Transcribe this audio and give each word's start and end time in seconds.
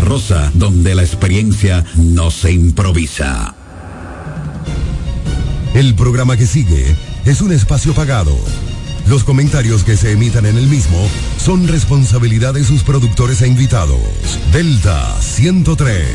Rosa, 0.00 0.50
donde 0.54 0.94
la 0.94 1.02
experiencia 1.02 1.84
no 1.96 2.30
se 2.30 2.52
improvisa. 2.52 3.54
El 5.74 5.94
programa 5.94 6.36
que 6.36 6.46
sigue 6.46 6.96
es 7.24 7.40
un 7.40 7.52
espacio 7.52 7.94
pagado. 7.94 8.36
Los 9.08 9.24
comentarios 9.24 9.84
que 9.84 9.96
se 9.96 10.12
emitan 10.12 10.46
en 10.46 10.56
el 10.56 10.66
mismo 10.66 10.98
son 11.38 11.68
responsabilidad 11.68 12.54
de 12.54 12.64
sus 12.64 12.82
productores 12.82 13.42
e 13.42 13.48
invitados. 13.48 14.00
Delta 14.52 15.20
103. 15.20 16.06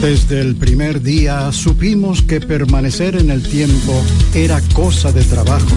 Desde 0.00 0.40
el 0.40 0.56
primer 0.56 1.02
día 1.02 1.52
supimos 1.52 2.22
que 2.22 2.40
permanecer 2.40 3.16
en 3.16 3.30
el 3.30 3.42
tiempo 3.42 4.02
era 4.34 4.60
cosa 4.74 5.12
de 5.12 5.22
trabajo 5.24 5.76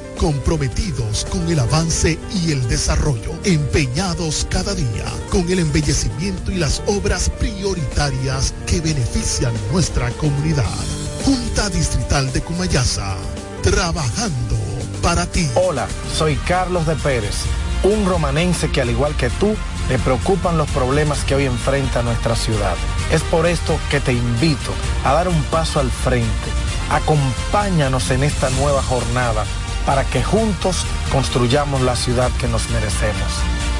comprometidos 0.21 1.25
con 1.31 1.51
el 1.51 1.57
avance 1.57 2.19
y 2.31 2.51
el 2.51 2.67
desarrollo, 2.69 3.33
empeñados 3.43 4.45
cada 4.51 4.75
día 4.75 5.05
con 5.31 5.49
el 5.49 5.57
embellecimiento 5.57 6.51
y 6.51 6.57
las 6.57 6.83
obras 6.85 7.31
prioritarias 7.39 8.53
que 8.67 8.81
benefician 8.81 9.51
nuestra 9.71 10.11
comunidad. 10.11 10.69
Junta 11.25 11.71
Distrital 11.71 12.31
de 12.33 12.41
Cumayasa, 12.41 13.17
trabajando 13.63 14.55
para 15.01 15.25
ti. 15.25 15.49
Hola, 15.55 15.87
soy 16.15 16.35
Carlos 16.47 16.85
de 16.85 16.95
Pérez, 16.97 17.37
un 17.81 18.05
romanense 18.05 18.69
que 18.69 18.81
al 18.81 18.91
igual 18.91 19.17
que 19.17 19.31
tú, 19.31 19.55
le 19.89 19.97
preocupan 19.97 20.55
los 20.55 20.69
problemas 20.69 21.23
que 21.23 21.33
hoy 21.33 21.45
enfrenta 21.45 22.03
nuestra 22.03 22.35
ciudad. 22.35 22.75
Es 23.11 23.23
por 23.23 23.47
esto 23.47 23.75
que 23.89 23.99
te 23.99 24.13
invito 24.13 24.71
a 25.03 25.13
dar 25.13 25.27
un 25.27 25.41
paso 25.45 25.79
al 25.79 25.89
frente. 25.89 26.27
Acompáñanos 26.91 28.11
en 28.11 28.21
esta 28.23 28.51
nueva 28.51 28.83
jornada 28.83 29.45
para 29.85 30.03
que 30.03 30.23
juntos 30.23 30.85
construyamos 31.11 31.81
la 31.81 31.95
ciudad 31.95 32.31
que 32.39 32.47
nos 32.47 32.69
merecemos. 32.69 33.31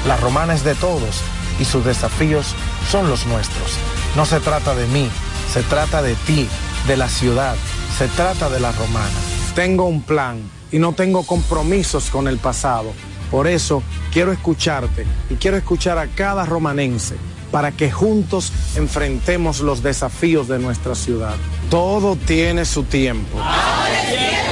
La 0.06 0.16
romana 0.16 0.54
es 0.54 0.64
de 0.64 0.74
todos 0.74 1.22
y 1.60 1.64
sus 1.64 1.84
desafíos 1.84 2.54
son 2.90 3.08
los 3.08 3.26
nuestros. 3.26 3.76
No 4.16 4.26
se 4.26 4.40
trata 4.40 4.74
de 4.74 4.86
mí, 4.88 5.08
se 5.52 5.62
trata 5.62 6.02
de 6.02 6.14
ti, 6.14 6.48
de 6.86 6.96
la 6.96 7.08
ciudad, 7.08 7.56
se 7.96 8.08
trata 8.08 8.48
de 8.50 8.60
la 8.60 8.72
romana. 8.72 9.14
Tengo 9.54 9.84
un 9.84 10.02
plan 10.02 10.42
y 10.70 10.78
no 10.78 10.92
tengo 10.92 11.24
compromisos 11.24 12.10
con 12.10 12.26
el 12.26 12.38
pasado. 12.38 12.92
Por 13.30 13.46
eso 13.46 13.82
quiero 14.12 14.32
escucharte 14.32 15.06
y 15.30 15.34
quiero 15.34 15.56
escuchar 15.56 15.98
a 15.98 16.08
cada 16.08 16.44
romanense 16.44 17.16
para 17.50 17.70
que 17.70 17.90
juntos 17.90 18.52
enfrentemos 18.76 19.60
los 19.60 19.82
desafíos 19.82 20.48
de 20.48 20.58
nuestra 20.58 20.94
ciudad. 20.94 21.36
Todo 21.70 22.16
tiene 22.16 22.64
su 22.64 22.82
tiempo. 22.82 23.38
Ahora 23.38 24.02
es 24.02 24.18
tiempo 24.18 24.48
de 24.48 24.51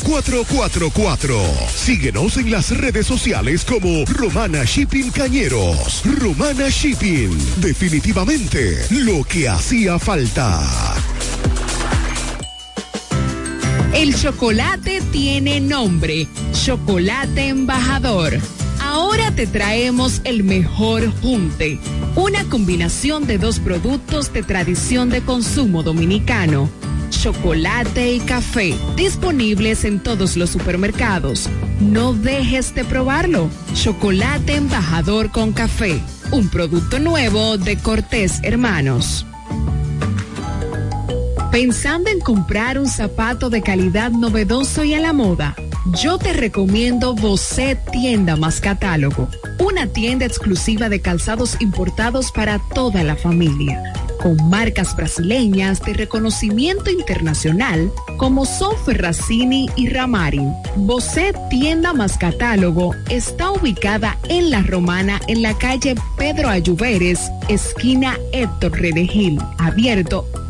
4444. 0.00 1.38
Síguenos 1.74 2.36
en 2.36 2.50
las 2.50 2.76
redes 2.76 3.06
sociales 3.06 3.64
como 3.64 4.04
Romana 4.06 4.64
Shipping 4.64 5.10
Cañeros. 5.10 6.02
Romana 6.04 6.68
Shipping. 6.68 7.30
Definitivamente 7.56 8.86
lo 8.90 9.24
que 9.24 9.48
hacía 9.48 9.98
falta. 9.98 10.62
El 13.94 14.14
chocolate 14.14 15.02
tiene 15.12 15.60
nombre. 15.60 16.28
Chocolate 16.52 17.48
embajador. 17.48 18.38
Ahora 18.80 19.30
te 19.32 19.46
traemos 19.46 20.20
el 20.24 20.44
mejor 20.44 21.10
junte. 21.20 21.78
Una 22.14 22.44
combinación 22.44 23.26
de 23.26 23.38
dos 23.38 23.58
productos 23.60 24.32
de 24.32 24.42
tradición 24.42 25.10
de 25.10 25.22
consumo 25.22 25.82
dominicano 25.82 26.70
chocolate 27.10 28.12
y 28.12 28.20
café, 28.20 28.74
disponibles 28.96 29.84
en 29.84 30.00
todos 30.00 30.36
los 30.36 30.50
supermercados. 30.50 31.48
No 31.80 32.12
dejes 32.12 32.74
de 32.74 32.84
probarlo. 32.84 33.50
Chocolate 33.74 34.56
embajador 34.56 35.30
con 35.30 35.52
café, 35.52 36.00
un 36.30 36.48
producto 36.48 36.98
nuevo 36.98 37.58
de 37.58 37.76
Cortés 37.76 38.40
Hermanos. 38.42 39.26
Pensando 41.50 42.10
en 42.10 42.20
comprar 42.20 42.78
un 42.78 42.88
zapato 42.88 43.50
de 43.50 43.62
calidad 43.62 44.10
novedoso 44.10 44.84
y 44.84 44.94
a 44.94 45.00
la 45.00 45.12
moda, 45.12 45.56
yo 46.02 46.18
te 46.18 46.32
recomiendo 46.32 47.14
Bocet 47.14 47.90
Tienda 47.90 48.36
más 48.36 48.60
Catálogo, 48.60 49.28
una 49.58 49.86
tienda 49.86 50.26
exclusiva 50.26 50.88
de 50.88 51.00
calzados 51.00 51.56
importados 51.60 52.30
para 52.32 52.60
toda 52.74 53.02
la 53.02 53.16
familia 53.16 53.82
con 54.22 54.36
marcas 54.48 54.94
brasileñas 54.96 55.80
de 55.82 55.94
reconocimiento 55.94 56.90
internacional 56.90 57.90
como 58.16 58.44
son 58.44 58.74
y 59.76 59.88
Ramarin. 59.88 60.52
Bosé 60.76 61.32
Tienda 61.50 61.92
más 61.92 62.18
Catálogo 62.18 62.94
está 63.10 63.50
ubicada 63.50 64.18
en 64.28 64.50
La 64.50 64.62
Romana 64.62 65.20
en 65.28 65.42
la 65.42 65.56
calle 65.56 65.94
Pedro 66.16 66.48
Ayuberes, 66.48 67.30
esquina 67.48 68.18
Héctor 68.32 68.72
Redegil, 68.72 69.38
abierto 69.58 70.26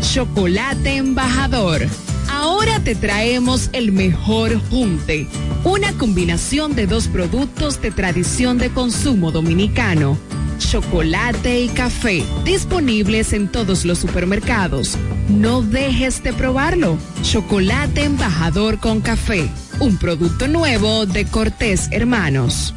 Chocolate 0.00 0.96
Embajador. 0.96 1.86
Ahora 2.30 2.80
te 2.80 2.94
traemos 2.94 3.70
el 3.72 3.92
mejor 3.92 4.60
junte, 4.68 5.26
una 5.64 5.92
combinación 5.92 6.74
de 6.74 6.86
dos 6.86 7.08
productos 7.08 7.80
de 7.80 7.90
tradición 7.90 8.58
de 8.58 8.70
consumo 8.70 9.32
dominicano, 9.32 10.18
chocolate 10.58 11.60
y 11.60 11.68
café, 11.68 12.24
disponibles 12.44 13.32
en 13.32 13.48
todos 13.48 13.84
los 13.84 13.98
supermercados. 13.98 14.96
No 15.28 15.62
dejes 15.62 16.22
de 16.22 16.32
probarlo. 16.32 16.98
Chocolate 17.22 18.04
embajador 18.04 18.78
con 18.78 19.00
café, 19.00 19.48
un 19.80 19.96
producto 19.96 20.48
nuevo 20.48 21.06
de 21.06 21.26
Cortés 21.26 21.88
Hermanos. 21.90 22.74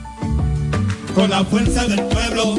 Con 1.15 1.29
la 1.29 1.43
fuerza 1.43 1.85
del 1.87 2.01
pueblo 2.03 2.55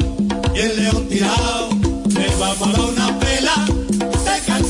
y 0.53 0.59
el 0.59 0.75
león 0.75 1.07
tirado, 1.07 1.69
le 2.09 2.27
vamos 2.39 2.67
a 2.67 2.71
dar 2.71 2.81
una 2.81 3.19
pela 3.19 3.65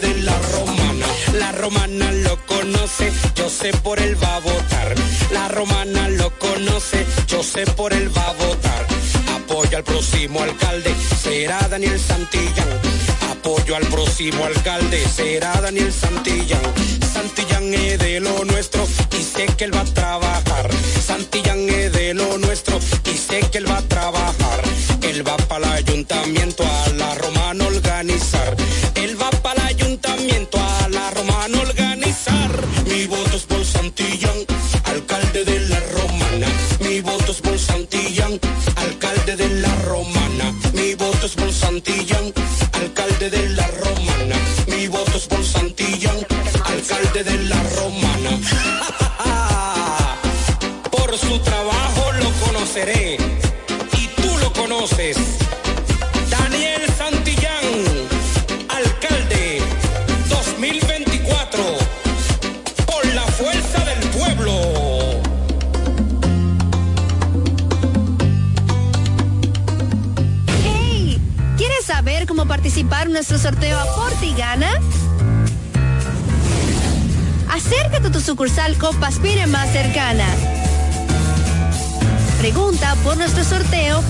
De 0.00 0.22
la 0.22 0.38
Romana. 0.52 1.06
La 1.38 1.52
Romana 1.52 2.12
lo 2.12 2.36
conoce, 2.46 3.12
yo 3.34 3.48
sé 3.48 3.72
por 3.82 4.00
él 4.00 4.16
va 4.22 4.36
a 4.36 4.40
votar. 4.40 4.94
La 5.32 5.48
Romana 5.48 6.08
lo 6.08 6.30
conoce, 6.38 7.04
yo 7.26 7.42
sé 7.42 7.66
por 7.66 7.92
él 7.92 8.10
va 8.16 8.28
a 8.28 8.32
votar 8.32 8.86
apoyo 9.44 9.76
al 9.76 9.84
próximo 9.84 10.40
alcalde, 10.40 10.94
será 11.22 11.58
Daniel 11.68 12.00
Santillán. 12.00 12.68
Apoyo 13.30 13.76
al 13.76 13.86
próximo 13.86 14.44
alcalde, 14.44 15.04
será 15.06 15.52
Daniel 15.60 15.92
Santillán. 15.92 16.62
Santillán 17.12 17.74
es 17.74 17.98
de 17.98 18.20
lo 18.20 18.44
nuestro 18.44 18.84
y 19.18 19.22
sé 19.22 19.46
que 19.56 19.64
él 19.64 19.74
va 19.74 19.80
a 19.80 19.84
trabajar. 19.84 20.70
Santillán 21.06 21.68
es 21.68 21.92
de 21.92 22.14
dice 23.04 23.40
que 23.50 23.58
él 23.58 23.68
va 23.68 23.78
a 23.78 23.82
trabajar. 23.82 24.62
Él 25.02 25.26
va 25.26 25.36
para 25.36 25.66
el 25.66 25.72
ayuntamiento 25.86 26.64
a 26.64 26.88
la 26.90 27.14
romana 27.14 27.66
organizar. 27.66 28.56
Nuestro 73.14 73.38
sorteo 73.38 73.78
Aporte 73.78 74.26
y 74.26 74.34
Gana? 74.34 74.68
Acércate 77.48 78.08
a 78.08 78.10
tu 78.10 78.20
sucursal 78.20 78.76
Copaspire 78.76 79.46
más 79.46 79.70
cercana. 79.70 80.26
Pregunta 82.40 82.96
por 83.04 83.16
nuestro 83.16 83.44
sorteo 83.44 84.02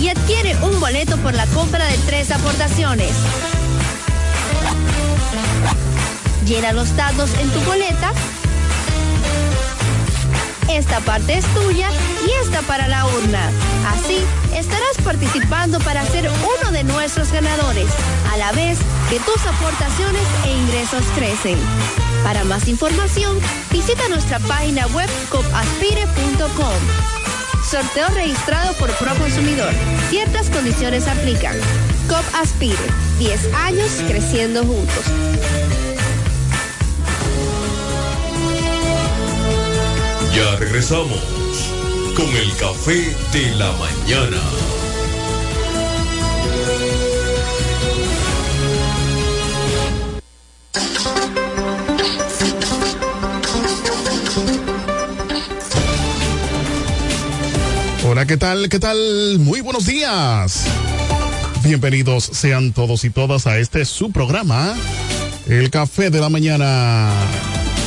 y 0.00 0.08
adquiere 0.08 0.56
un 0.62 0.80
boleto 0.80 1.18
por 1.18 1.34
la 1.34 1.44
compra 1.48 1.84
de 1.84 1.98
tres 2.06 2.30
aportaciones. 2.30 3.12
Llena 6.46 6.72
los 6.72 6.96
datos 6.96 7.30
en 7.38 7.50
tu 7.50 7.60
boleta. 7.60 8.12
Esta 10.70 11.00
parte 11.00 11.36
es 11.36 11.44
tuya 11.52 11.90
y 12.26 12.30
esta 12.46 12.62
para 12.62 12.88
la 12.88 13.04
urna. 13.04 13.50
Así 13.92 14.24
estarás 14.54 14.96
participando 15.04 15.78
para 15.80 16.04
ser 16.06 16.28
uno 16.28 16.70
de 16.72 16.84
nuestros 16.84 17.32
ganadores, 17.32 17.88
a 18.32 18.36
la 18.36 18.52
vez 18.52 18.78
que 19.10 19.18
tus 19.20 19.46
aportaciones 19.46 20.22
e 20.46 20.52
ingresos 20.52 21.04
crecen. 21.14 21.58
Para 22.22 22.44
más 22.44 22.68
información, 22.68 23.38
visita 23.70 24.08
nuestra 24.08 24.38
página 24.40 24.86
web 24.88 25.08
copaspire.com. 25.30 27.14
Sorteo 27.68 28.08
registrado 28.14 28.72
por 28.74 28.90
Proconsumidor. 28.92 29.72
Ciertas 30.08 30.48
condiciones 30.50 31.08
aplican. 31.08 31.56
COP 32.08 32.24
Aspire. 32.34 32.76
10 33.18 33.54
años 33.54 33.90
creciendo 34.06 34.64
juntos. 34.64 35.04
Ya 40.34 40.56
regresamos 40.56 41.43
con 42.14 42.28
el 42.28 42.56
café 42.56 43.14
de 43.32 43.54
la 43.56 43.72
mañana. 43.72 44.40
Hola, 58.06 58.26
¿qué 58.26 58.36
tal? 58.36 58.68
¿Qué 58.68 58.78
tal? 58.78 59.38
Muy 59.40 59.60
buenos 59.60 59.86
días. 59.86 60.64
Bienvenidos 61.64 62.24
sean 62.24 62.72
todos 62.72 63.04
y 63.04 63.10
todas 63.10 63.46
a 63.46 63.58
este 63.58 63.84
su 63.84 64.12
programa, 64.12 64.74
El 65.48 65.70
Café 65.70 66.10
de 66.10 66.20
la 66.20 66.28
Mañana, 66.28 67.10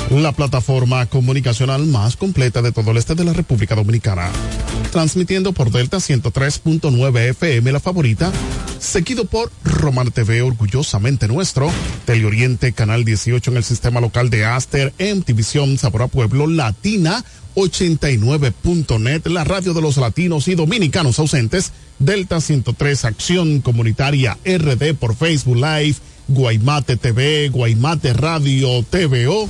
la 0.09 0.31
plataforma 0.31 1.05
comunicacional 1.05 1.85
más 1.85 2.15
completa 2.15 2.61
de 2.61 2.71
todo 2.71 2.91
el 2.91 2.97
este 2.97 3.15
de 3.15 3.25
la 3.25 3.33
República 3.33 3.75
Dominicana. 3.75 4.29
Transmitiendo 4.91 5.51
por 5.51 5.71
Delta 5.71 5.97
103.9 5.97 7.29
FM, 7.29 7.71
la 7.71 7.79
favorita, 7.79 8.31
seguido 8.79 9.25
por 9.25 9.51
Román 9.63 10.11
TV, 10.11 10.41
orgullosamente 10.41 11.27
nuestro, 11.27 11.69
Teleoriente, 12.05 12.71
Canal 12.71 13.03
18 13.03 13.51
en 13.51 13.57
el 13.57 13.63
sistema 13.63 13.99
local 13.99 14.29
de 14.29 14.45
Aster, 14.45 14.93
MTVision, 14.97 15.77
Sabor 15.77 16.03
a 16.03 16.07
Pueblo, 16.07 16.47
Latina, 16.47 17.23
89.net, 17.55 19.27
la 19.27 19.43
radio 19.43 19.73
de 19.73 19.81
los 19.81 19.97
latinos 19.97 20.47
y 20.47 20.55
dominicanos 20.55 21.19
ausentes, 21.19 21.73
Delta 21.99 22.39
103 22.39 23.05
Acción 23.05 23.61
Comunitaria 23.61 24.37
RD 24.45 24.93
por 24.93 25.15
Facebook 25.15 25.57
Live, 25.57 25.95
Guaymate 26.29 26.97
TV, 26.97 27.49
Guaymate 27.49 28.13
Radio 28.13 28.83
TVO 28.83 29.49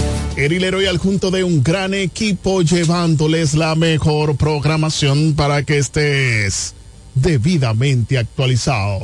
Erilero 0.37 0.81
y 0.81 0.85
al 0.85 0.97
junto 0.97 1.29
de 1.29 1.43
un 1.43 1.61
gran 1.61 1.93
equipo 1.93 2.61
llevándoles 2.61 3.53
la 3.53 3.75
mejor 3.75 4.37
programación 4.37 5.33
para 5.35 5.63
que 5.63 5.77
estés 5.77 6.73
debidamente 7.15 8.17
actualizado. 8.17 9.01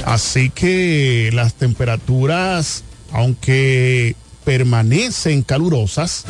Así 0.04 0.50
que 0.50 1.30
las 1.32 1.54
temperaturas, 1.54 2.84
aunque 3.12 4.16
permanecen 4.44 5.42
calurosas, 5.42 6.24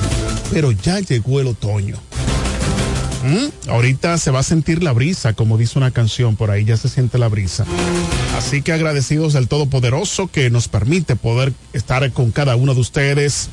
pero 0.52 0.70
ya 0.70 1.00
llegó 1.00 1.40
el 1.40 1.48
otoño. 1.48 1.96
¿Mm? 3.24 3.70
Ahorita 3.70 4.18
se 4.18 4.30
va 4.30 4.40
a 4.40 4.42
sentir 4.42 4.82
la 4.82 4.92
brisa, 4.92 5.32
como 5.32 5.56
dice 5.56 5.78
una 5.78 5.90
canción 5.90 6.36
por 6.36 6.50
ahí, 6.50 6.64
ya 6.64 6.76
se 6.76 6.88
siente 6.88 7.18
la 7.18 7.28
brisa. 7.28 7.64
Así 8.36 8.62
que 8.62 8.72
agradecidos 8.72 9.34
al 9.34 9.48
Todopoderoso 9.48 10.28
que 10.28 10.50
nos 10.50 10.68
permite 10.68 11.16
poder 11.16 11.52
estar 11.72 12.10
con 12.12 12.32
cada 12.32 12.54
uno 12.54 12.74
de 12.74 12.80
ustedes. 12.80 13.48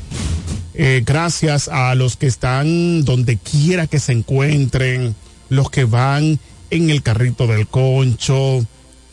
Eh, 0.73 1.03
gracias 1.05 1.67
a 1.69 1.95
los 1.95 2.17
que 2.17 2.27
están 2.27 3.05
donde 3.05 3.37
quiera 3.37 3.87
que 3.87 3.99
se 3.99 4.11
encuentren, 4.11 5.15
los 5.49 5.69
que 5.69 5.85
van 5.85 6.39
en 6.71 6.89
el 6.89 7.03
carrito 7.03 7.45
del 7.45 7.67
concho, 7.67 8.65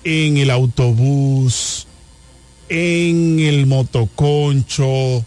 en 0.04 0.38
el 0.38 0.50
autobús, 0.50 1.86
en 2.68 3.40
el 3.40 3.66
motoconcho, 3.66 5.24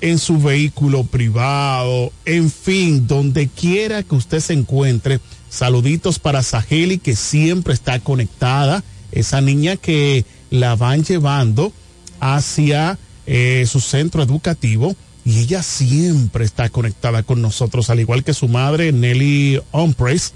en 0.00 0.18
su 0.18 0.38
vehículo 0.38 1.04
privado, 1.04 2.12
en 2.24 2.50
fin, 2.50 3.06
donde 3.06 3.48
quiera 3.48 4.02
que 4.02 4.14
usted 4.14 4.40
se 4.40 4.54
encuentre. 4.54 5.20
Saluditos 5.50 6.18
para 6.18 6.42
Saheli, 6.42 6.98
que 6.98 7.16
siempre 7.16 7.74
está 7.74 8.00
conectada, 8.00 8.82
esa 9.12 9.40
niña 9.40 9.76
que 9.76 10.24
la 10.50 10.76
van 10.76 11.04
llevando 11.04 11.72
hacia 12.20 12.98
eh, 13.26 13.64
su 13.68 13.80
centro 13.80 14.22
educativo 14.22 14.96
y 15.24 15.40
ella 15.40 15.62
siempre 15.62 16.44
está 16.44 16.70
conectada 16.70 17.22
con 17.22 17.42
nosotros, 17.42 17.90
al 17.90 18.00
igual 18.00 18.24
que 18.24 18.32
su 18.32 18.48
madre 18.48 18.92
Nelly 18.92 19.60
Humphreys, 19.72 20.32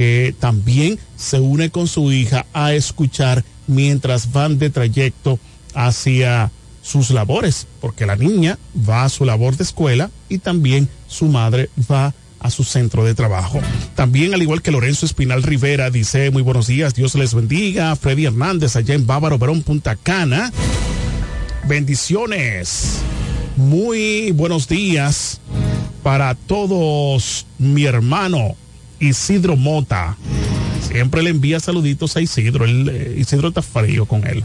que 0.00 0.34
también 0.40 0.98
se 1.14 1.40
une 1.40 1.68
con 1.68 1.86
su 1.86 2.10
hija 2.10 2.46
a 2.54 2.72
escuchar 2.72 3.44
mientras 3.66 4.32
van 4.32 4.58
de 4.58 4.70
trayecto 4.70 5.38
hacia 5.74 6.50
sus 6.80 7.10
labores, 7.10 7.66
porque 7.82 8.06
la 8.06 8.16
niña 8.16 8.58
va 8.88 9.04
a 9.04 9.10
su 9.10 9.26
labor 9.26 9.58
de 9.58 9.64
escuela 9.64 10.10
y 10.30 10.38
también 10.38 10.88
su 11.06 11.26
madre 11.26 11.68
va 11.92 12.14
a 12.38 12.48
su 12.48 12.64
centro 12.64 13.04
de 13.04 13.14
trabajo. 13.14 13.60
También, 13.94 14.32
al 14.32 14.40
igual 14.40 14.62
que 14.62 14.70
Lorenzo 14.70 15.04
Espinal 15.04 15.42
Rivera, 15.42 15.90
dice 15.90 16.30
muy 16.30 16.40
buenos 16.40 16.68
días, 16.68 16.94
Dios 16.94 17.14
les 17.14 17.34
bendiga. 17.34 17.94
Freddy 17.94 18.24
Hernández, 18.24 18.76
allá 18.76 18.94
en 18.94 19.06
Bávaro, 19.06 19.36
Verón, 19.36 19.60
Punta 19.60 19.96
Cana. 19.96 20.50
Bendiciones. 21.68 23.00
Muy 23.58 24.30
buenos 24.30 24.66
días. 24.66 25.42
para 26.02 26.34
todos 26.34 27.44
mi 27.58 27.84
hermano 27.84 28.56
Isidro 29.00 29.56
Mota. 29.56 30.16
Siempre 30.86 31.22
le 31.22 31.30
envía 31.30 31.58
saluditos 31.60 32.16
a 32.16 32.20
Isidro. 32.20 32.66
Eh, 32.66 33.16
Isidro 33.18 33.48
está 33.48 33.62
frío 33.62 34.06
con 34.06 34.26
él. 34.26 34.44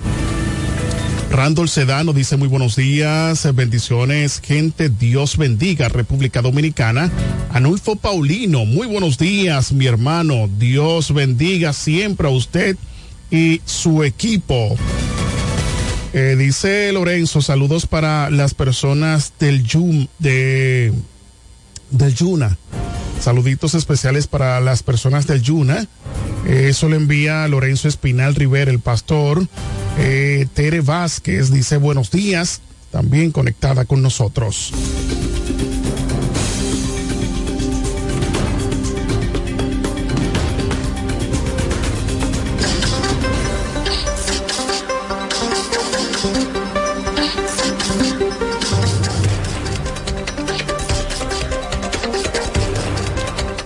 Randall 1.31 1.67
Sedano 1.67 2.13
dice 2.13 2.37
muy 2.37 2.47
buenos 2.47 2.77
días, 2.77 3.53
bendiciones, 3.53 4.39
gente, 4.41 4.87
Dios 4.89 5.35
bendiga, 5.35 5.89
República 5.89 6.41
Dominicana. 6.41 7.11
Anulfo 7.51 7.97
Paulino, 7.97 8.65
muy 8.65 8.87
buenos 8.87 9.17
días, 9.17 9.73
mi 9.73 9.85
hermano, 9.85 10.49
Dios 10.57 11.13
bendiga 11.13 11.73
siempre 11.73 12.27
a 12.27 12.31
usted 12.31 12.77
y 13.31 13.59
su 13.65 14.03
equipo. 14.03 14.77
Eh, 16.13 16.37
dice 16.37 16.93
Lorenzo, 16.93 17.41
saludos 17.41 17.85
para 17.85 18.29
las 18.29 18.53
personas 18.53 19.33
del 19.37 19.63
Yum, 19.63 20.07
de, 20.19 20.93
del 21.91 22.15
Yuna. 22.15 22.57
Saluditos 23.19 23.73
especiales 23.73 24.27
para 24.27 24.59
las 24.59 24.83
personas 24.83 25.27
del 25.27 25.41
Yuna. 25.41 25.87
Eh, 26.45 26.67
eso 26.69 26.89
le 26.89 26.97
envía 26.97 27.47
Lorenzo 27.47 27.87
Espinal 27.87 28.35
Rivera, 28.35 28.71
el 28.71 28.79
pastor. 28.79 29.47
Eh, 29.97 30.47
Tere 30.53 30.81
Vázquez 30.81 31.51
dice 31.51 31.77
buenos 31.77 32.11
días, 32.11 32.61
también 32.91 33.31
conectada 33.31 33.85
con 33.85 34.01
nosotros. 34.01 34.71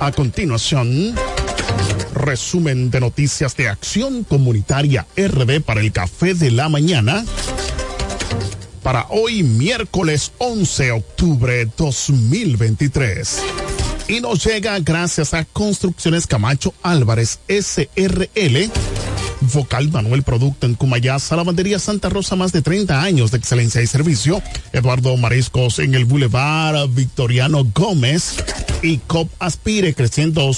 A 0.09 0.11
continuación, 0.11 1.13
resumen 2.15 2.89
de 2.89 2.99
noticias 2.99 3.55
de 3.55 3.69
Acción 3.69 4.23
Comunitaria 4.23 5.05
RD 5.15 5.61
para 5.61 5.81
el 5.81 5.91
Café 5.91 6.33
de 6.33 6.49
la 6.49 6.67
Mañana. 6.67 7.23
Para 8.81 9.05
hoy, 9.09 9.43
miércoles 9.43 10.31
11 10.39 10.83
de 10.83 10.91
octubre 10.93 11.69
2023. 11.77 13.43
Y 14.07 14.19
nos 14.19 14.43
llega 14.43 14.79
gracias 14.79 15.35
a 15.35 15.45
Construcciones 15.45 16.25
Camacho 16.25 16.73
Álvarez 16.81 17.39
SRL. 17.47 18.71
Vocal 19.41 19.89
Manuel 19.89 20.23
Producto 20.23 20.65
en 20.65 20.75
Cumayasa, 20.75 21.35
Lavandería 21.35 21.79
Santa 21.79 22.09
Rosa, 22.09 22.35
más 22.35 22.51
de 22.51 22.61
30 22.61 23.01
años 23.01 23.31
de 23.31 23.37
excelencia 23.37 23.81
y 23.81 23.87
servicio. 23.87 24.41
Eduardo 24.73 25.15
Mariscos 25.17 25.79
en 25.79 25.95
el 25.95 26.05
Boulevard 26.05 26.89
Victoriano 26.89 27.63
Gómez 27.73 28.35
y 28.81 28.97
COP 28.97 29.29
Aspire 29.39 29.93
creciendo, 29.93 30.51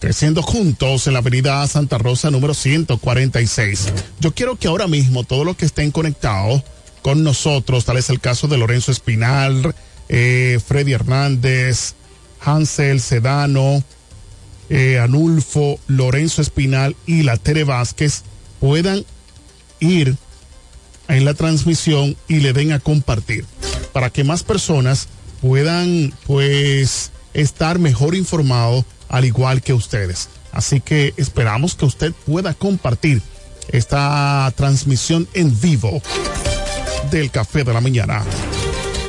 creciendo 0.00 0.42
juntos 0.42 1.06
en 1.06 1.12
la 1.12 1.20
avenida 1.20 1.66
Santa 1.66 1.98
Rosa 1.98 2.30
número 2.30 2.54
146. 2.54 3.92
Yo 4.20 4.34
quiero 4.34 4.56
que 4.56 4.68
ahora 4.68 4.86
mismo 4.86 5.24
todos 5.24 5.46
los 5.46 5.56
que 5.56 5.66
estén 5.66 5.90
conectados 5.90 6.62
con 7.02 7.22
nosotros, 7.22 7.84
tal 7.84 7.98
es 7.98 8.10
el 8.10 8.20
caso 8.20 8.48
de 8.48 8.58
Lorenzo 8.58 8.90
Espinal, 8.90 9.74
eh, 10.08 10.58
Freddy 10.66 10.92
Hernández, 10.92 11.94
Hansel 12.40 13.00
Sedano, 13.00 13.82
eh, 14.68 14.98
Anulfo, 14.98 15.78
Lorenzo 15.86 16.42
Espinal 16.42 16.96
y 17.06 17.22
la 17.22 17.36
Tere 17.36 17.64
Vázquez 17.64 18.22
puedan 18.60 19.04
ir 19.80 20.16
en 21.08 21.24
la 21.24 21.34
transmisión 21.34 22.16
y 22.28 22.40
le 22.40 22.52
den 22.52 22.72
a 22.72 22.80
compartir 22.80 23.44
para 23.92 24.10
que 24.10 24.24
más 24.24 24.42
personas 24.42 25.08
puedan 25.40 26.12
pues 26.26 27.12
estar 27.34 27.78
mejor 27.78 28.14
informados 28.14 28.84
al 29.08 29.24
igual 29.24 29.62
que 29.62 29.72
ustedes. 29.72 30.28
Así 30.52 30.80
que 30.80 31.14
esperamos 31.16 31.74
que 31.74 31.84
usted 31.84 32.12
pueda 32.24 32.54
compartir 32.54 33.22
esta 33.68 34.52
transmisión 34.56 35.28
en 35.34 35.58
vivo 35.60 36.00
del 37.10 37.30
Café 37.30 37.62
de 37.62 37.72
la 37.72 37.80
Mañana. 37.80 38.24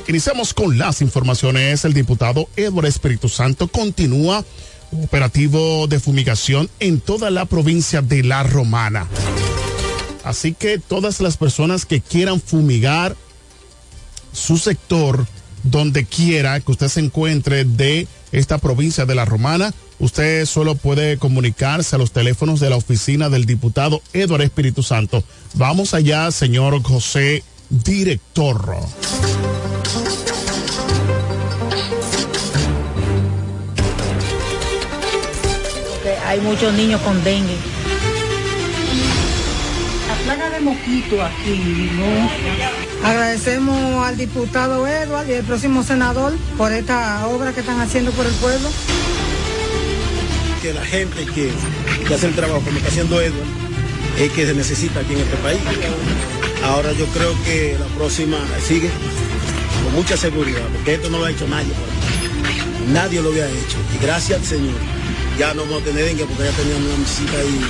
Iniciamos 0.08 0.54
con 0.54 0.78
las 0.78 1.02
informaciones. 1.02 1.84
El 1.84 1.94
diputado 1.94 2.50
Edward 2.56 2.86
Espíritu 2.86 3.28
Santo 3.30 3.68
continúa 3.68 4.44
operativo 4.92 5.88
de 5.88 6.00
fumigación 6.00 6.70
en 6.80 7.00
toda 7.00 7.30
la 7.30 7.46
provincia 7.46 8.02
de 8.02 8.24
La 8.24 8.44
Romana. 8.44 9.08
Así 10.24 10.54
que 10.54 10.78
todas 10.78 11.22
las 11.22 11.38
personas 11.38 11.86
que 11.86 12.02
quieran 12.02 12.42
fumigar 12.42 13.16
su 14.34 14.58
sector, 14.58 15.26
donde 15.64 16.06
quiera 16.06 16.60
que 16.60 16.72
usted 16.72 16.90
se 16.90 17.00
encuentre 17.00 17.64
de 17.64 18.08
esta 18.32 18.58
provincia 18.58 19.06
de 19.06 19.16
La 19.16 19.26
Romana, 19.26 19.74
usted 20.00 20.46
solo 20.46 20.76
puede 20.76 21.18
comunicarse 21.18 21.96
a 21.96 22.00
los 22.00 22.12
teléfonos 22.12 22.60
de 22.60 22.70
la 22.70 22.76
oficina 22.76 23.30
del 23.30 23.46
diputado 23.46 24.02
Eduardo 24.14 24.44
Espíritu 24.46 24.84
Santo. 24.84 25.24
Vamos 25.54 25.94
allá, 25.94 26.30
señor 26.32 26.82
José 26.84 27.44
Director. 27.70 28.78
Hay 36.28 36.42
muchos 36.42 36.74
niños 36.74 37.00
con 37.02 37.24
dengue. 37.24 37.56
La 40.08 40.16
plaga 40.24 40.50
de 40.50 40.60
mosquito 40.60 41.24
aquí, 41.24 41.90
¿no? 41.94 43.08
Agradecemos 43.08 44.06
al 44.06 44.18
diputado 44.18 44.86
Edward 44.86 45.30
y 45.30 45.36
al 45.36 45.44
próximo 45.44 45.84
senador 45.84 46.34
por 46.58 46.74
esta 46.74 47.26
obra 47.28 47.54
que 47.54 47.62
están 47.62 47.80
haciendo 47.80 48.12
por 48.12 48.26
el 48.26 48.34
pueblo. 48.34 48.70
Que 50.62 50.74
la 50.74 50.84
gente 50.84 51.26
que, 51.26 51.50
que 52.06 52.14
hace 52.14 52.28
el 52.28 52.36
trabajo 52.36 52.60
como 52.62 52.78
está 52.78 52.90
haciendo 52.90 53.22
Edward 53.22 53.48
es 54.20 54.32
que 54.32 54.46
se 54.46 54.54
necesita 54.54 55.00
aquí 55.00 55.14
en 55.14 55.20
este 55.20 55.38
país. 55.38 55.60
Ahora 56.66 56.92
yo 56.92 57.06
creo 57.08 57.34
que 57.46 57.78
la 57.80 57.86
próxima 57.98 58.38
sigue 58.68 58.90
con 59.84 59.94
mucha 59.94 60.18
seguridad, 60.18 60.64
porque 60.74 60.96
esto 60.96 61.10
no 61.10 61.20
lo 61.20 61.26
ha 61.26 61.32
hecho 61.32 61.48
nadie. 61.48 61.72
Nadie 62.92 63.22
lo 63.22 63.30
había 63.30 63.48
hecho. 63.48 63.78
Y 63.96 64.04
gracias 64.04 64.40
al 64.40 64.46
Señor 64.46 64.97
ya 65.38 65.54
no 65.54 65.64
vamos 65.64 65.82
a 65.82 65.86
tener 65.86 66.06
dengue 66.06 66.26
porque 66.26 66.44
ya 66.44 66.52
teníamos 66.52 66.86
una 66.90 66.98
visita 66.98 67.38
ahí 67.38 67.62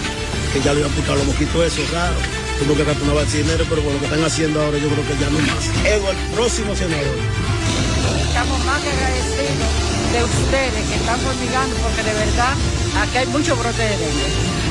que 0.53 0.61
ya 0.61 0.73
le 0.73 0.79
iban 0.79 0.91
a 0.91 0.95
picar 0.95 1.17
los 1.17 1.25
mosquitos 1.25 1.65
eso, 1.65 1.81
raro. 1.91 2.15
Tuvo 2.59 2.75
que 2.75 2.83
gastar 2.85 3.03
una 3.03 3.23
dinero, 3.23 3.65
pero 3.69 3.81
por 3.83 3.93
lo 3.93 3.99
que 3.99 4.05
están 4.05 4.23
haciendo 4.23 4.61
ahora 4.61 4.77
yo 4.77 4.87
creo 4.89 5.05
que 5.05 5.15
ya 5.19 5.29
no 5.29 5.39
más. 5.39 5.67
Edward, 5.85 6.17
próximo 6.33 6.75
senador. 6.75 7.17
Estamos 8.27 8.65
más 8.65 8.81
que 8.81 8.89
agradecidos 8.89 9.87
de 10.13 10.23
ustedes 10.23 10.83
que 10.89 10.95
están 10.95 11.19
formigando 11.19 11.75
porque 11.83 12.03
de 12.03 12.13
verdad 12.13 12.53
aquí 13.03 13.17
hay 13.17 13.27
mucho 13.27 13.55
brote 13.57 13.83
de 13.83 13.97
dengue. 13.97 14.29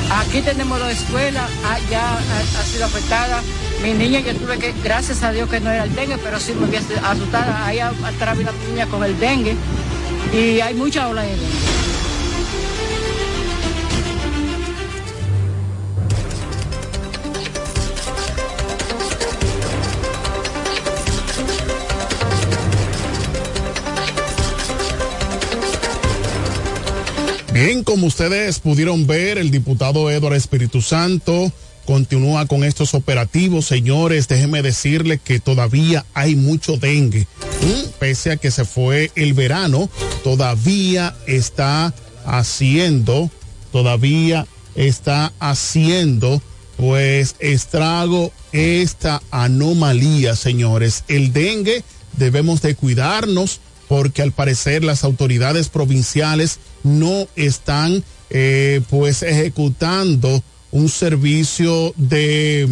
Aquí 0.09 0.41
tenemos 0.41 0.79
dos 0.79 0.89
escuelas, 0.89 1.49
ah, 1.65 1.77
ya 1.91 2.17
ha, 2.17 2.63
sido 2.63 2.85
afectada. 2.85 3.41
Mi 3.83 3.93
niña 3.93 4.21
yo 4.21 4.35
tuve 4.35 4.57
que, 4.57 4.73
gracias 4.83 5.21
a 5.21 5.31
Dios 5.31 5.49
que 5.49 5.59
no 5.59 5.69
era 5.69 5.83
el 5.83 5.93
dengue, 5.93 6.17
pero 6.17 6.39
sí 6.39 6.53
me 6.53 6.65
había 6.65 6.79
asustado. 6.79 7.53
Ahí 7.63 7.79
atrás 7.79 8.37
vi 8.37 8.43
la 8.43 8.53
niña 8.69 8.87
con 8.87 9.03
el 9.03 9.19
dengue 9.19 9.55
y 10.33 10.59
hay 10.61 10.73
mucha 10.73 11.07
ola 11.07 11.21
de 11.21 11.29
dengue. 11.29 11.86
Bien, 27.59 27.83
como 27.83 28.05
ustedes 28.05 28.59
pudieron 28.59 29.07
ver, 29.07 29.39
el 29.39 29.49
diputado 29.49 30.11
Eduardo 30.11 30.37
Espíritu 30.37 30.83
Santo 30.83 31.51
continúa 31.87 32.45
con 32.45 32.63
estos 32.63 32.93
operativos. 32.93 33.65
Señores, 33.65 34.27
déjenme 34.27 34.61
decirles 34.61 35.19
que 35.23 35.39
todavía 35.39 36.05
hay 36.13 36.35
mucho 36.35 36.77
dengue. 36.77 37.25
Mm, 37.61 37.89
pese 37.97 38.29
a 38.29 38.37
que 38.37 38.51
se 38.51 38.63
fue 38.63 39.09
el 39.15 39.33
verano, 39.33 39.89
todavía 40.23 41.15
está 41.25 41.95
haciendo, 42.27 43.31
todavía 43.71 44.45
está 44.75 45.33
haciendo 45.39 46.39
pues 46.75 47.37
estrago 47.39 48.31
esta 48.51 49.19
anomalía, 49.31 50.35
señores. 50.35 51.05
El 51.07 51.33
dengue 51.33 51.83
debemos 52.17 52.61
de 52.61 52.75
cuidarnos 52.75 53.61
porque 53.87 54.21
al 54.21 54.31
parecer 54.31 54.83
las 54.83 55.03
autoridades 55.03 55.69
provinciales 55.69 56.59
no 56.83 57.27
están 57.35 58.03
eh, 58.29 58.81
pues 58.89 59.23
ejecutando 59.23 60.43
un 60.71 60.89
servicio 60.89 61.93
de 61.95 62.67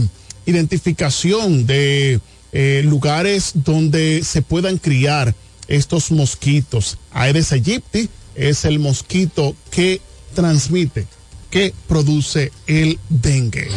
identificación 0.45 1.65
de 1.65 2.19
eh, 2.51 2.81
lugares 2.85 3.51
donde 3.53 4.23
se 4.23 4.41
puedan 4.41 4.77
criar 4.77 5.33
estos 5.67 6.11
mosquitos. 6.11 6.97
Aedes 7.11 7.51
aegypti 7.51 8.09
es 8.35 8.65
el 8.65 8.79
mosquito 8.79 9.55
que 9.71 10.01
transmite, 10.33 11.07
que 11.49 11.73
produce 11.87 12.51
el 12.67 12.99
dengue. 13.09 13.69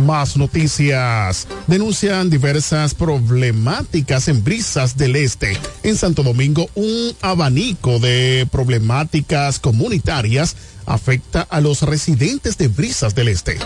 Más 0.00 0.36
noticias. 0.36 1.46
Denuncian 1.66 2.30
diversas 2.30 2.94
problemáticas 2.94 4.28
en 4.28 4.42
Brisas 4.42 4.96
del 4.96 5.16
Este. 5.16 5.56
En 5.82 5.96
Santo 5.96 6.22
Domingo, 6.22 6.68
un 6.74 7.12
abanico 7.20 7.98
de 7.98 8.48
problemáticas 8.50 9.58
comunitarias 9.58 10.56
afecta 10.86 11.42
a 11.42 11.60
los 11.60 11.82
residentes 11.82 12.56
de 12.56 12.68
Brisas 12.68 13.14
del 13.14 13.28
Este. 13.28 13.58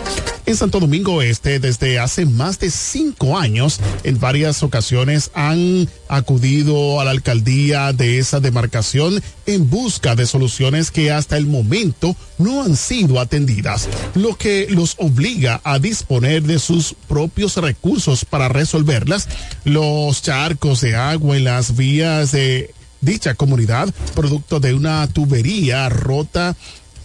En 0.47 0.55
Santo 0.55 0.79
Domingo 0.79 1.23
Este, 1.23 1.59
desde 1.59 1.97
hace 1.97 2.27
más 2.27 2.59
de 2.59 2.69
cinco 2.69 3.35
años, 3.35 3.79
en 4.03 4.19
varias 4.19 4.61
ocasiones 4.61 5.31
han 5.33 5.89
acudido 6.07 7.01
a 7.01 7.05
la 7.05 7.09
alcaldía 7.09 7.93
de 7.93 8.19
esa 8.19 8.39
demarcación 8.39 9.23
en 9.47 9.67
busca 9.71 10.15
de 10.15 10.27
soluciones 10.27 10.91
que 10.91 11.11
hasta 11.11 11.35
el 11.37 11.47
momento 11.47 12.15
no 12.37 12.61
han 12.61 12.75
sido 12.75 13.19
atendidas, 13.19 13.89
lo 14.13 14.37
que 14.37 14.67
los 14.69 14.93
obliga 14.99 15.61
a 15.63 15.79
disponer 15.79 16.43
de 16.43 16.59
sus 16.59 16.95
propios 17.07 17.57
recursos 17.57 18.23
para 18.23 18.47
resolverlas. 18.47 19.27
Los 19.63 20.21
charcos 20.21 20.81
de 20.81 20.95
agua 20.95 21.37
en 21.37 21.45
las 21.45 21.75
vías 21.75 22.31
de 22.31 22.71
dicha 23.01 23.33
comunidad, 23.33 23.91
producto 24.13 24.59
de 24.59 24.75
una 24.75 25.07
tubería 25.07 25.89
rota 25.89 26.55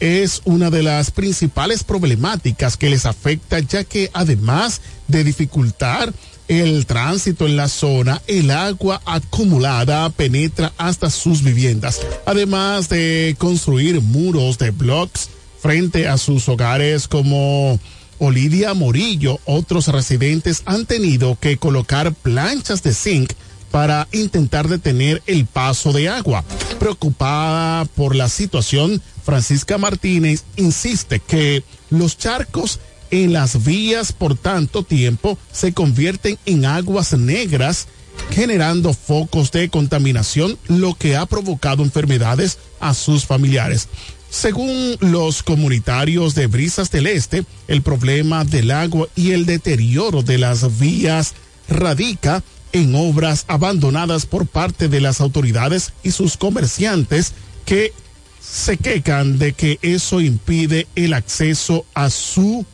es 0.01 0.43
una 0.45 0.71
de 0.71 0.83
las 0.83 1.11
principales 1.11 1.85
problemáticas 1.85 2.77
que 2.77 2.91
les 2.91 3.07
afecta, 3.07 3.61
ya 3.61 3.85
que 3.85 4.11
además 4.13 4.81
de 5.09 5.25
dificultar 5.25 6.13
el 6.49 6.85
tránsito 6.87 7.47
en 7.47 7.57
la 7.57 7.69
zona, 7.69 8.21
el 8.27 8.51
agua 8.51 9.01
acumulada 9.05 10.11
penetra 10.11 10.73
hasta 10.79 11.09
sus 11.11 11.45
viviendas, 11.45 12.01
además 12.27 12.89
de 12.89 13.37
construir 13.39 14.01
muros 14.01 14.59
de 14.59 14.71
blocks 14.73 15.29
frente 15.61 16.09
a 16.09 16.19
sus 16.19 16.49
hogares 16.49 17.07
como 17.07 17.79
Olivia 18.19 18.75
Morillo, 18.75 19.39
otros 19.45 19.87
residentes 19.89 20.63
han 20.65 20.87
tenido 20.87 21.39
que 21.39 21.57
colocar 21.57 22.13
planchas 22.15 22.83
de 22.83 22.95
zinc 22.95 23.33
para 23.70 24.09
intentar 24.12 24.68
detener 24.68 25.22
el 25.26 25.46
paso 25.46 25.92
de 25.92 26.09
agua. 26.09 26.44
Preocupada 26.78 27.85
por 27.85 28.16
la 28.16 28.28
situación, 28.28 29.00
Francisca 29.24 29.78
Martínez 29.78 30.44
insiste 30.56 31.20
que 31.20 31.62
los 31.90 32.18
charcos 32.18 32.80
en 33.11 33.33
las 33.33 33.64
vías 33.64 34.12
por 34.12 34.37
tanto 34.37 34.83
tiempo 34.83 35.38
se 35.52 35.72
convierten 35.72 36.38
en 36.46 36.64
aguas 36.64 37.12
negras 37.12 37.88
generando 38.30 38.92
focos 38.92 39.50
de 39.50 39.68
contaminación, 39.68 40.59
lo 40.68 40.94
que 40.94 41.16
ha 41.16 41.26
provocado 41.26 41.83
enfermedades 41.83 42.59
a 42.78 42.94
sus 42.94 43.24
familiares. 43.24 43.88
Según 44.30 44.96
los 45.00 45.42
comunitarios 45.42 46.35
de 46.35 46.46
Brisas 46.46 46.90
del 46.90 47.09
Este, 47.09 47.44
el 47.66 47.83
problema 47.83 48.44
del 48.44 48.70
agua 48.70 49.09
y 49.16 49.33
el 49.33 49.46
deterioro 49.46 50.22
de 50.22 50.38
las 50.38 50.78
vías 50.78 51.35
radica 51.68 52.42
en 52.72 52.94
obras 52.94 53.44
abandonadas 53.48 54.26
por 54.26 54.46
parte 54.46 54.88
de 54.88 55.00
las 55.00 55.20
autoridades 55.20 55.92
y 56.02 56.11
sus 56.11 56.37
comerciantes 56.37 57.33
que 57.64 57.92
se 58.40 58.76
quejan 58.76 59.38
de 59.38 59.52
que 59.52 59.78
eso 59.83 60.20
impide 60.20 60.87
el 60.96 61.14
acceso 61.14 61.85
a 61.94 62.11
su 62.11 62.64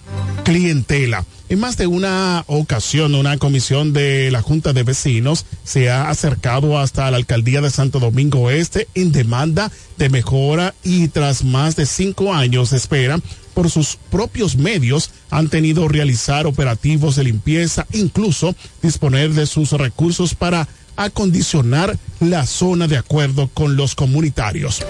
clientela. 0.45 1.25
En 1.49 1.61
más 1.61 1.77
de 1.77 1.87
una 1.87 2.45
ocasión, 2.49 3.15
una 3.15 3.37
comisión 3.39 3.93
de 3.93 4.31
la 4.33 4.43
Junta 4.43 4.73
de 4.73 4.83
Vecinos 4.83 5.45
se 5.65 5.91
ha 5.91 6.11
acercado 6.11 6.79
hasta 6.79 7.11
la 7.11 7.19
alcaldía 7.19 7.61
de 7.61 7.71
Santo 7.71 8.01
Domingo 8.01 8.41
Oeste 8.41 8.89
en 8.95 9.13
demanda 9.13 9.71
de 9.97 10.09
mejora 10.09 10.75
y 10.83 11.09
tras 11.09 11.45
más 11.45 11.77
de 11.77 11.87
cinco 11.87 12.35
años 12.35 12.71
de 12.71 12.79
espera, 12.79 13.21
por 13.57 13.71
sus 13.71 13.97
propios 14.11 14.55
medios 14.57 15.09
han 15.31 15.49
tenido 15.49 15.89
realizar 15.89 16.47
operativos 16.47 17.17
de 17.17 17.25
limpieza, 17.25 17.87
incluso 17.95 18.55
disponer 18.83 19.33
de 19.33 19.47
sus 19.47 19.73
recursos 19.73 20.35
para 20.35 20.69
acondicionar 20.95 21.99
la 22.21 22.45
zona 22.45 22.87
de 22.87 22.99
acuerdo 22.99 23.49
con 23.49 23.75
los 23.75 23.95
comunitarios. 23.95 24.83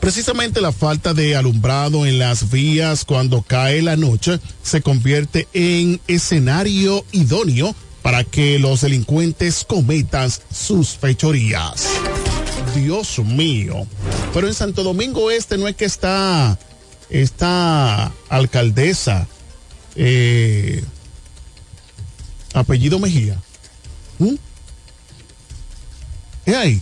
Precisamente 0.00 0.60
la 0.60 0.70
falta 0.70 1.14
de 1.14 1.34
alumbrado 1.34 2.04
en 2.04 2.18
las 2.18 2.50
vías 2.50 3.06
cuando 3.06 3.40
cae 3.40 3.80
la 3.80 3.96
noche 3.96 4.38
se 4.62 4.82
convierte 4.82 5.48
en 5.54 5.98
escenario 6.08 7.06
idóneo 7.10 7.74
para 8.02 8.22
que 8.22 8.58
los 8.58 8.82
delincuentes 8.82 9.64
cometan 9.66 10.30
sus 10.52 10.90
fechorías. 10.90 11.88
Dios 12.74 13.18
mío. 13.20 13.86
Pero 14.34 14.46
en 14.46 14.52
Santo 14.52 14.82
Domingo 14.82 15.30
Este 15.30 15.56
no 15.56 15.66
es 15.66 15.74
que 15.74 15.86
está 15.86 16.58
esta 17.10 18.12
alcaldesa, 18.28 19.26
eh, 19.94 20.82
apellido 22.54 22.98
Mejía. 22.98 23.40
¿Mm? 24.18 24.34
¿Es 26.46 26.54
ahí? 26.54 26.80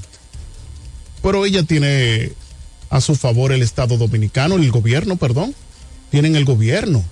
Pero 1.23 1.45
ella 1.47 1.63
tiene 1.63 2.33
a 2.91 3.01
su 3.01 3.15
favor 3.15 3.53
el 3.53 3.63
Estado 3.63 3.97
Dominicano, 3.97 4.57
el 4.57 4.71
gobierno, 4.71 5.17
perdón. 5.17 5.55
Tienen 6.11 6.37
el 6.37 6.45
gobierno. 6.45 7.05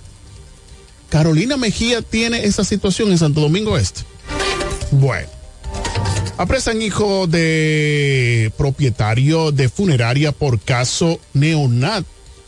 Carolina 1.09 1.57
Mejía 1.57 2.01
tiene 2.01 2.45
esa 2.45 2.63
situación 2.63 3.11
en 3.11 3.17
Santo 3.17 3.41
Domingo 3.41 3.77
Este. 3.77 4.01
Bueno. 4.91 5.27
Apresan 6.37 6.81
hijo 6.81 7.27
de 7.27 8.51
propietario 8.57 9.51
de 9.51 9.69
funeraria 9.69 10.31
por 10.31 10.59
caso 10.59 11.19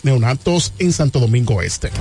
neonatos 0.05 0.71
en 0.79 0.93
Santo 0.93 1.19
Domingo 1.19 1.61
Este. 1.61 1.91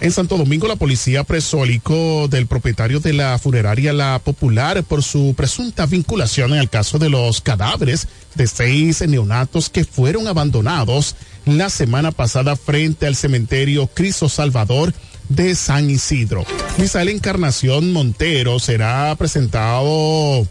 En 0.00 0.12
Santo 0.12 0.38
Domingo, 0.38 0.66
la 0.66 0.76
policía 0.76 1.20
apresó 1.20 1.62
al 1.62 1.70
hijo 1.70 2.26
del 2.28 2.46
propietario 2.46 3.00
de 3.00 3.12
la 3.12 3.38
funeraria 3.38 3.92
La 3.92 4.18
Popular 4.18 4.82
por 4.82 5.02
su 5.02 5.34
presunta 5.36 5.84
vinculación 5.84 6.54
en 6.54 6.58
el 6.58 6.70
caso 6.70 6.98
de 6.98 7.10
los 7.10 7.42
cadáveres 7.42 8.08
de 8.34 8.46
seis 8.46 9.06
neonatos 9.06 9.68
que 9.68 9.84
fueron 9.84 10.26
abandonados 10.26 11.16
la 11.44 11.68
semana 11.68 12.12
pasada 12.12 12.56
frente 12.56 13.06
al 13.06 13.14
cementerio 13.14 13.88
Cristo 13.88 14.30
Salvador 14.30 14.94
de 15.28 15.54
San 15.54 15.90
Isidro. 15.90 16.46
Misael 16.78 17.10
Encarnación 17.10 17.92
Montero 17.92 18.58
será 18.58 19.14
presentado 19.16 20.46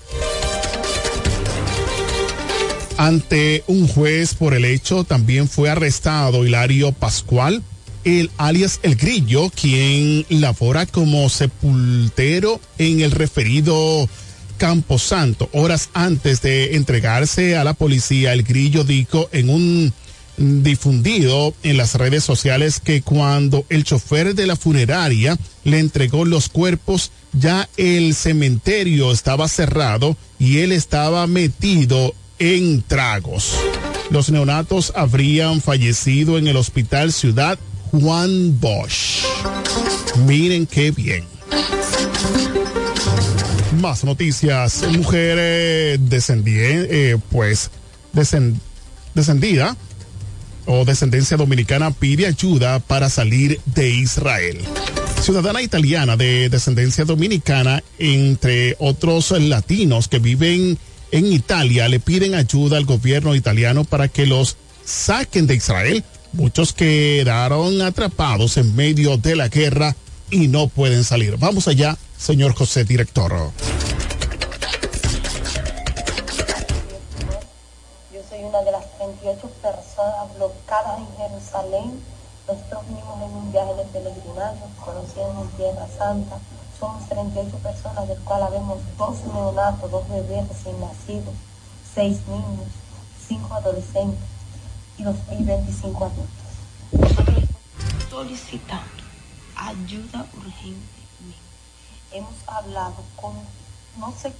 ante 2.99 3.63
un 3.67 3.87
juez 3.87 4.35
por 4.35 4.53
el 4.53 4.65
hecho. 4.65 5.05
También 5.05 5.47
fue 5.47 5.69
arrestado 5.69 6.45
Hilario 6.45 6.91
Pascual 6.91 7.63
el 8.03 8.29
alias 8.37 8.79
El 8.83 8.95
Grillo, 8.95 9.49
quien 9.49 10.25
labora 10.29 10.85
como 10.85 11.29
sepultero 11.29 12.59
en 12.77 13.01
el 13.01 13.11
referido 13.11 14.07
Camposanto. 14.57 15.49
Horas 15.53 15.89
antes 15.93 16.41
de 16.41 16.75
entregarse 16.75 17.55
a 17.55 17.63
la 17.63 17.73
policía, 17.73 18.33
El 18.33 18.43
Grillo 18.43 18.83
dijo 18.83 19.29
en 19.31 19.49
un 19.49 19.93
difundido 20.37 21.53
en 21.63 21.77
las 21.77 21.95
redes 21.95 22.23
sociales 22.23 22.79
que 22.79 23.01
cuando 23.01 23.65
el 23.69 23.83
chofer 23.83 24.35
de 24.35 24.47
la 24.47 24.55
funeraria 24.55 25.37
le 25.65 25.79
entregó 25.79 26.25
los 26.25 26.47
cuerpos, 26.49 27.11
ya 27.33 27.69
el 27.77 28.15
cementerio 28.15 29.11
estaba 29.11 29.47
cerrado 29.47 30.15
y 30.39 30.59
él 30.59 30.71
estaba 30.71 31.27
metido 31.27 32.13
en 32.39 32.81
tragos. 32.81 33.55
Los 34.09 34.31
neonatos 34.31 34.91
habrían 34.95 35.61
fallecido 35.61 36.37
en 36.37 36.47
el 36.47 36.57
hospital 36.57 37.13
Ciudad 37.13 37.59
Juan 37.91 38.59
Bosch. 38.59 39.23
Miren 40.25 40.65
qué 40.65 40.91
bien. 40.91 41.25
Más 43.79 44.03
noticias. 44.03 44.83
Mujer 44.97 45.37
eh, 45.39 45.99
eh, 46.01 47.17
pues 47.29 47.69
descendida 49.13 49.77
o 50.65 50.85
descendencia 50.85 51.37
dominicana 51.37 51.91
pide 51.91 52.27
ayuda 52.27 52.79
para 52.79 53.09
salir 53.09 53.59
de 53.65 53.89
Israel. 53.89 54.59
Ciudadana 55.21 55.61
italiana 55.61 56.15
de 56.15 56.49
descendencia 56.49 57.05
dominicana, 57.05 57.83
entre 57.97 58.75
otros 58.79 59.31
latinos 59.31 60.07
que 60.07 60.19
viven 60.19 60.77
en 61.11 61.31
Italia, 61.31 61.87
le 61.87 61.99
piden 61.99 62.35
ayuda 62.35 62.77
al 62.77 62.85
gobierno 62.85 63.35
italiano 63.35 63.83
para 63.83 64.07
que 64.07 64.25
los 64.25 64.57
saquen 64.85 65.47
de 65.47 65.55
Israel 65.55 66.03
Muchos 66.31 66.73
quedaron 66.73 67.81
atrapados 67.81 68.57
en 68.57 68.75
medio 68.75 69.17
de 69.17 69.35
la 69.35 69.47
guerra 69.47 69.95
y 70.29 70.47
no 70.47 70.67
pueden 70.67 71.03
salir. 71.03 71.37
Vamos 71.37 71.67
allá, 71.67 71.97
señor 72.17 72.53
José 72.53 72.83
Director. 72.83 73.31
Yo 78.13 78.21
soy 78.29 78.43
una 78.43 78.61
de 78.61 78.71
las 78.71 78.95
38 78.97 79.49
personas 79.61 80.35
bloqueadas 80.37 80.99
en 80.99 81.17
Jerusalén. 81.17 81.99
Nosotros 82.47 82.83
vivimos 82.87 83.17
en 83.23 83.35
un 83.35 83.51
viaje 83.51 83.73
de 83.73 83.83
peregrinaje, 83.85 84.59
conociendo 84.85 85.41
en 85.41 85.57
Tierra 85.57 85.87
Santa. 85.97 86.37
Somos 86.79 87.09
38 87.09 87.57
personas, 87.57 88.07
del 88.07 88.17
cual 88.19 88.43
habemos 88.43 88.77
dos 88.97 89.17
neonatos, 89.25 89.91
dos 89.91 90.07
bebés 90.07 90.47
recién 90.47 90.79
nacidos, 90.79 91.35
seis 91.93 92.19
niños, 92.27 92.67
cinco 93.27 93.53
adolescentes 93.53 94.19
y 94.97 95.03
2025 95.03 96.05
adultos. 96.05 97.29
Solicitando 98.09 99.03
ayuda 99.55 100.25
urgentemente. 100.37 100.85
Hemos 102.11 102.33
hablado 102.47 103.03
con 103.17 103.33
no 103.97 104.13
sé 104.17 104.31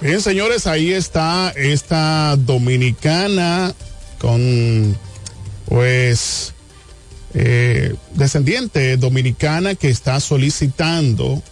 Bien, 0.00 0.20
señores, 0.20 0.66
ahí 0.66 0.92
está 0.92 1.50
esta 1.56 2.36
dominicana 2.36 3.74
con, 4.20 4.96
pues, 5.66 6.52
eh, 7.32 7.94
descendiente 8.14 8.96
dominicana 8.96 9.74
que 9.74 9.88
está 9.88 10.20
solicitando 10.20 11.42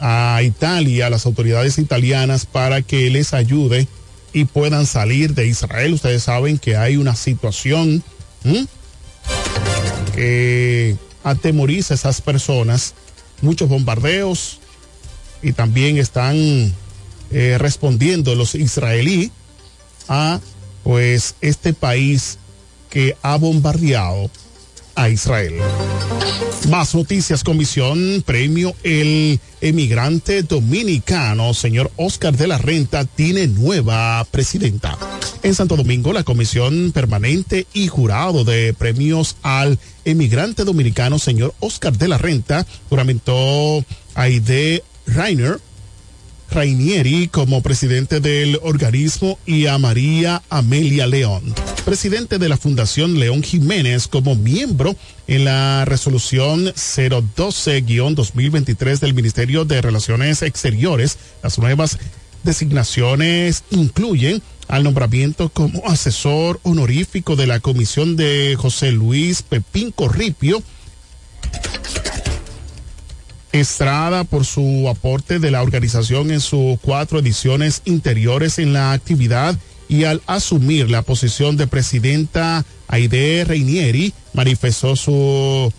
a 0.00 0.40
Italia, 0.42 1.06
a 1.06 1.10
las 1.10 1.24
autoridades 1.24 1.78
italianas, 1.78 2.44
para 2.46 2.82
que 2.82 3.08
les 3.10 3.32
ayude 3.32 3.86
y 4.32 4.44
puedan 4.44 4.86
salir 4.86 5.34
de 5.34 5.46
Israel. 5.46 5.94
Ustedes 5.94 6.24
saben 6.24 6.58
que 6.58 6.76
hay 6.76 6.96
una 6.96 7.14
situación 7.14 8.02
que 10.14 10.96
atemoriza 11.22 11.94
a 11.94 11.96
esas 11.96 12.20
personas, 12.20 12.94
muchos 13.40 13.68
bombardeos 13.68 14.58
y 15.42 15.52
también 15.52 15.96
están 15.96 16.74
eh, 17.30 17.56
respondiendo 17.58 18.34
los 18.34 18.54
israelíes 18.54 19.30
a 20.08 20.40
pues 20.86 21.34
este 21.40 21.72
país 21.72 22.38
que 22.90 23.16
ha 23.20 23.36
bombardeado 23.36 24.30
a 24.94 25.08
Israel. 25.08 25.54
Más 26.68 26.94
noticias, 26.94 27.42
comisión, 27.42 28.22
premio 28.24 28.72
El 28.84 29.40
emigrante 29.60 30.44
dominicano, 30.44 31.54
señor 31.54 31.90
Oscar 31.96 32.36
de 32.36 32.46
la 32.46 32.58
Renta, 32.58 33.04
tiene 33.04 33.48
nueva 33.48 34.24
presidenta. 34.30 34.96
En 35.42 35.56
Santo 35.56 35.74
Domingo, 35.74 36.12
la 36.12 36.22
comisión 36.22 36.92
permanente 36.92 37.66
y 37.74 37.88
jurado 37.88 38.44
de 38.44 38.72
premios 38.72 39.36
al 39.42 39.80
emigrante 40.04 40.62
dominicano, 40.62 41.18
señor 41.18 41.52
Oscar 41.58 41.98
de 41.98 42.06
la 42.06 42.18
Renta, 42.18 42.64
juramentó 42.88 43.84
Aide 44.14 44.84
Rainer 45.08 45.58
Rainieri 46.50 47.28
como 47.28 47.62
presidente 47.62 48.20
del 48.20 48.58
organismo 48.62 49.38
y 49.46 49.66
a 49.66 49.78
María 49.78 50.42
Amelia 50.48 51.06
León, 51.06 51.54
presidente 51.84 52.38
de 52.38 52.48
la 52.48 52.56
Fundación 52.56 53.18
León 53.18 53.42
Jiménez 53.42 54.08
como 54.08 54.34
miembro 54.34 54.96
en 55.26 55.44
la 55.44 55.84
resolución 55.84 56.66
012-2023 56.66 58.98
del 58.98 59.14
Ministerio 59.14 59.64
de 59.64 59.82
Relaciones 59.82 60.42
Exteriores. 60.42 61.18
Las 61.42 61.58
nuevas 61.58 61.98
designaciones 62.42 63.64
incluyen 63.70 64.42
al 64.68 64.84
nombramiento 64.84 65.48
como 65.48 65.86
asesor 65.86 66.60
honorífico 66.62 67.36
de 67.36 67.46
la 67.46 67.60
comisión 67.60 68.16
de 68.16 68.56
José 68.58 68.92
Luis 68.92 69.42
Pepín 69.42 69.92
Corripio, 69.92 70.62
Estrada 73.60 74.24
por 74.24 74.44
su 74.44 74.86
aporte 74.86 75.38
de 75.38 75.50
la 75.50 75.62
organización 75.62 76.30
en 76.30 76.40
sus 76.40 76.78
cuatro 76.82 77.20
ediciones 77.20 77.80
interiores 77.86 78.58
en 78.58 78.74
la 78.74 78.92
actividad 78.92 79.58
y 79.88 80.04
al 80.04 80.20
asumir 80.26 80.90
la 80.90 81.00
posición 81.00 81.56
de 81.56 81.66
presidenta 81.66 82.66
Aide 82.86 83.46
Reinieri 83.46 84.12
manifestó 84.34 84.94
su 84.94 85.72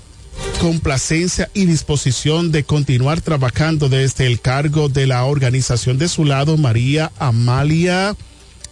complacencia 0.60 1.52
y 1.54 1.68
disposición 1.68 2.52
de 2.52 2.63
continuar 2.63 3.22
trabajando 3.22 3.90
desde 3.90 4.26
el 4.26 4.42
cargo 4.42 4.90
de 4.90 5.06
la 5.06 5.24
organización 5.26 6.00
de 6.00 6.08
su 6.08 6.26
lado. 6.26 6.58
María 6.58 7.12
Amalia 7.20 8.16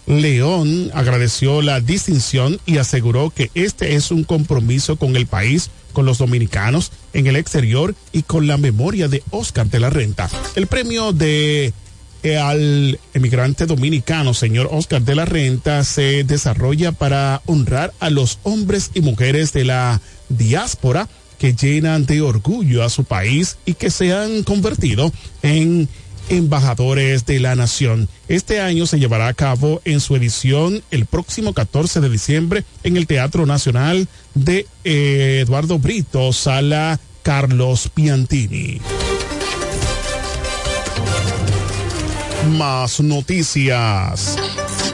León 0.07 0.89
agradeció 0.95 1.61
la 1.61 1.79
distinción 1.79 2.59
y 2.65 2.79
aseguró 2.79 3.29
que 3.29 3.51
este 3.53 3.93
es 3.93 4.09
un 4.09 4.23
compromiso 4.23 4.95
con 4.95 5.15
el 5.15 5.27
país 5.27 5.69
con 5.95 6.05
los 6.05 6.19
dominicanos 6.19 6.91
en 7.13 7.25
el 7.25 7.35
exterior 7.35 7.95
y 8.11 8.21
con 8.21 8.45
la 8.45 8.57
memoria 8.57 9.07
de 9.07 9.23
Oscar 9.31 9.65
de 9.65 9.79
la 9.79 9.89
Renta. 9.89 10.29
El 10.55 10.67
premio 10.67 11.11
de 11.11 11.73
eh, 12.21 12.37
al 12.37 12.99
emigrante 13.13 13.65
dominicano, 13.65 14.33
señor 14.33 14.69
Oscar 14.71 15.01
de 15.01 15.15
la 15.15 15.25
Renta, 15.25 15.83
se 15.83 16.23
desarrolla 16.23 16.91
para 16.91 17.41
honrar 17.45 17.93
a 17.99 18.09
los 18.09 18.39
hombres 18.43 18.91
y 18.93 19.01
mujeres 19.01 19.53
de 19.53 19.65
la 19.65 20.01
diáspora 20.29 21.07
que 21.37 21.53
llenan 21.53 22.05
de 22.05 22.21
orgullo 22.21 22.83
a 22.83 22.89
su 22.89 23.03
país 23.03 23.57
y 23.65 23.75
que 23.75 23.91
se 23.91 24.13
han 24.13 24.43
convertido 24.43 25.11
en 25.41 25.87
embajadores 26.29 27.25
de 27.25 27.39
la 27.39 27.55
nación. 27.55 28.09
Este 28.27 28.59
año 28.59 28.85
se 28.85 28.99
llevará 28.99 29.27
a 29.27 29.33
cabo 29.33 29.81
en 29.85 29.99
su 29.99 30.15
edición 30.15 30.83
el 30.91 31.05
próximo 31.05 31.53
14 31.53 32.01
de 32.01 32.09
diciembre 32.09 32.63
en 32.83 32.97
el 32.97 33.07
Teatro 33.07 33.45
Nacional 33.45 34.07
de 34.33 34.67
eh, 34.83 35.41
Eduardo 35.45 35.79
Brito, 35.79 36.33
sala 36.33 36.99
Carlos 37.23 37.89
Piantini. 37.93 38.81
Más 42.57 42.99
noticias. 42.99 44.37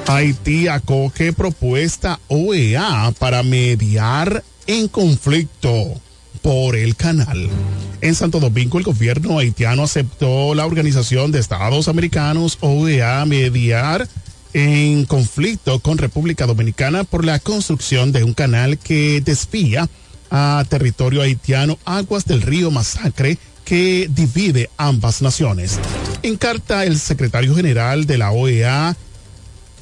Haití 0.08 0.68
acoge 0.68 1.34
propuesta 1.34 2.20
OEA 2.28 3.14
para 3.20 3.44
mediar 3.44 4.44
en 4.68 4.88
conflicto 4.88 6.02
por 6.42 6.76
el 6.76 6.96
canal. 6.96 7.50
En 8.02 8.16
Santo 8.16 8.40
Domingo, 8.40 8.80
el 8.80 8.84
gobierno 8.84 9.38
haitiano 9.38 9.84
aceptó 9.84 10.56
la 10.56 10.66
Organización 10.66 11.32
de 11.32 11.40
Estados 11.40 11.88
Americanos, 11.88 12.58
OEA, 12.62 13.24
mediar 13.26 14.08
en 14.54 15.06
conflicto 15.06 15.80
con 15.80 16.00
República 16.00 16.48
Dominicana 16.48 17.04
por 17.04 17.24
la 17.24 17.38
construcción 17.38 18.12
de 18.12 18.24
un 18.24 18.34
canal 18.34 18.80
que 18.80 19.22
desvía 19.22 19.88
a 20.32 20.66
territorio 20.68 21.22
haitiano 21.22 21.78
aguas 21.86 22.26
del 22.26 22.42
río 22.42 22.72
Masacre 22.72 23.38
que 23.66 24.10
divide 24.10 24.72
ambas 24.78 25.22
naciones. 25.22 25.80
En 26.24 26.38
carta, 26.38 26.86
el 26.86 27.00
secretario 27.00 27.56
general 27.56 28.08
de 28.08 28.18
la 28.18 28.32
OEA, 28.32 28.98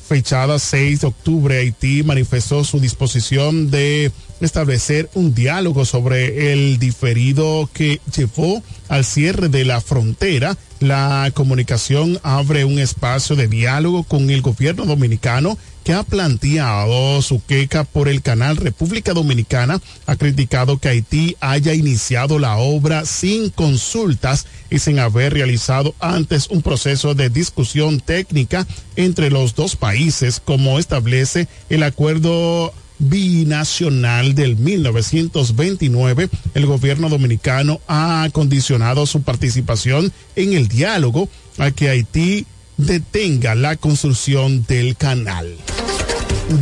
fechada 0.09 0.57
6 0.57 1.01
de 1.01 1.07
octubre, 1.07 1.57
Haití 1.59 2.01
manifestó 2.01 2.63
su 2.63 2.79
disposición 2.79 3.69
de 3.69 4.11
establecer 4.41 5.07
un 5.13 5.35
diálogo 5.35 5.85
sobre 5.85 6.51
el 6.51 6.79
diferido 6.79 7.69
que 7.73 8.01
llevó 8.17 8.63
al 8.87 9.05
cierre 9.05 9.49
de 9.49 9.65
la 9.65 9.81
frontera. 9.81 10.57
La 10.79 11.31
comunicación 11.35 12.19
abre 12.23 12.65
un 12.65 12.79
espacio 12.79 13.35
de 13.35 13.47
diálogo 13.47 14.01
con 14.01 14.31
el 14.31 14.41
gobierno 14.41 14.85
dominicano 14.85 15.59
que 15.89 15.95
ha 15.95 16.03
planteado 16.03 17.19
su 17.23 17.43
queja 17.43 17.83
por 17.83 18.09
el 18.09 18.21
canal 18.21 18.57
República 18.57 19.15
Dominicana. 19.15 19.81
Ha 20.05 20.17
criticado 20.17 20.77
que 20.77 20.87
Haití 20.87 21.35
haya 21.39 21.73
iniciado 21.73 22.37
la 22.37 22.57
obra 22.57 23.07
sin 23.07 23.49
consultas 23.49 24.45
y 24.69 24.77
sin 24.77 24.99
haber 24.99 25.33
realizado 25.33 25.95
antes 25.99 26.47
un 26.51 26.61
proceso 26.61 27.15
de 27.15 27.31
discusión 27.31 28.01
técnica 28.01 28.67
entre 28.97 29.31
los 29.31 29.55
dos 29.55 29.75
países, 29.75 30.39
como 30.39 30.77
establece 30.77 31.47
el 31.71 31.81
acuerdo 31.81 32.71
binacional 32.99 34.35
del 34.35 34.57
1929, 34.57 36.29
el 36.53 36.65
gobierno 36.67 37.09
dominicano 37.09 37.81
ha 37.87 38.29
condicionado 38.31 39.07
su 39.07 39.23
participación 39.23 40.13
en 40.35 40.53
el 40.53 40.67
diálogo 40.67 41.29
a 41.57 41.71
que 41.71 41.89
Haití 41.89 42.45
detenga 42.79 43.55
la 43.55 43.75
construcción 43.75 44.65
del 44.65 44.95
canal. 44.95 45.55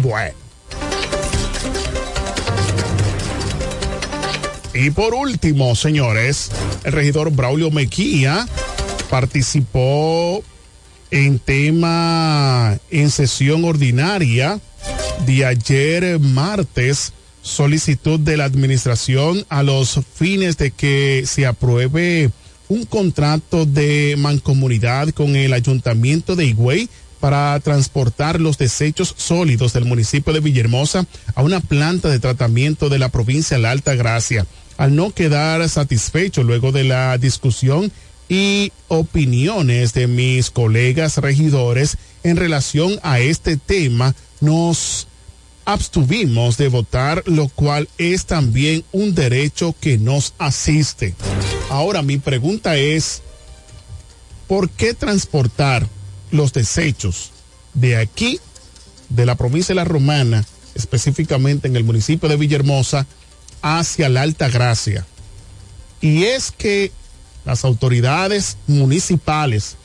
Bueno. 0.01 0.35
Y 4.73 4.89
por 4.91 5.13
último, 5.13 5.75
señores, 5.75 6.51
el 6.83 6.93
regidor 6.93 7.31
Braulio 7.31 7.71
Mequía 7.71 8.47
participó 9.09 10.43
en 11.11 11.39
tema 11.39 12.77
en 12.89 13.09
sesión 13.09 13.63
ordinaria 13.63 14.59
de 15.25 15.45
ayer 15.45 16.19
martes 16.19 17.13
solicitud 17.41 18.19
de 18.19 18.37
la 18.37 18.43
administración 18.43 19.45
a 19.49 19.63
los 19.63 19.99
fines 20.13 20.57
de 20.57 20.71
que 20.71 21.23
se 21.25 21.45
apruebe 21.45 22.31
un 22.69 22.85
contrato 22.85 23.65
de 23.65 24.15
mancomunidad 24.17 25.09
con 25.09 25.35
el 25.35 25.53
ayuntamiento 25.53 26.35
de 26.35 26.45
Higüey 26.45 26.89
para 27.19 27.59
transportar 27.61 28.39
los 28.39 28.57
desechos 28.57 29.13
sólidos 29.17 29.73
del 29.73 29.85
municipio 29.85 30.33
de 30.33 30.39
Villahermosa 30.39 31.05
a 31.35 31.43
una 31.43 31.59
planta 31.59 32.09
de 32.09 32.19
tratamiento 32.19 32.89
de 32.89 32.99
la 32.99 33.09
provincia 33.09 33.57
de 33.57 33.63
la 33.63 33.71
Alta 33.71 33.95
Gracia. 33.95 34.45
Al 34.77 34.95
no 34.95 35.11
quedar 35.11 35.67
satisfecho 35.69 36.43
luego 36.43 36.71
de 36.71 36.83
la 36.83 37.17
discusión 37.17 37.91
y 38.29 38.71
opiniones 38.87 39.93
de 39.93 40.07
mis 40.07 40.51
colegas 40.51 41.17
regidores 41.17 41.97
en 42.23 42.37
relación 42.37 42.99
a 43.01 43.19
este 43.19 43.57
tema, 43.57 44.13
nos 44.41 45.07
abstuvimos 45.65 46.57
de 46.57 46.67
votar, 46.67 47.23
lo 47.25 47.47
cual 47.49 47.89
es 47.97 48.25
también 48.25 48.83
un 48.91 49.15
derecho 49.15 49.75
que 49.79 49.97
nos 49.97 50.33
asiste. 50.37 51.15
Ahora 51.77 52.01
mi 52.01 52.17
pregunta 52.17 52.75
es, 52.75 53.21
¿por 54.47 54.67
qué 54.67 54.95
transportar 54.95 55.87
los 56.31 56.51
desechos 56.51 57.29
de 57.75 57.97
aquí 57.97 58.39
de 59.09 59.27
la 59.27 59.35
provincia 59.35 59.73
de 59.73 59.81
La 59.81 59.85
Romana, 59.85 60.43
específicamente 60.73 61.67
en 61.67 61.75
el 61.75 61.83
municipio 61.83 62.27
de 62.29 62.35
Villahermosa, 62.35 63.05
hacia 63.61 64.09
la 64.09 64.23
Alta 64.23 64.49
Gracia. 64.49 65.05
Y 66.01 66.23
es 66.23 66.51
que 66.51 66.91
las 67.45 67.63
autoridades 67.63 68.57
municipales 68.65 69.75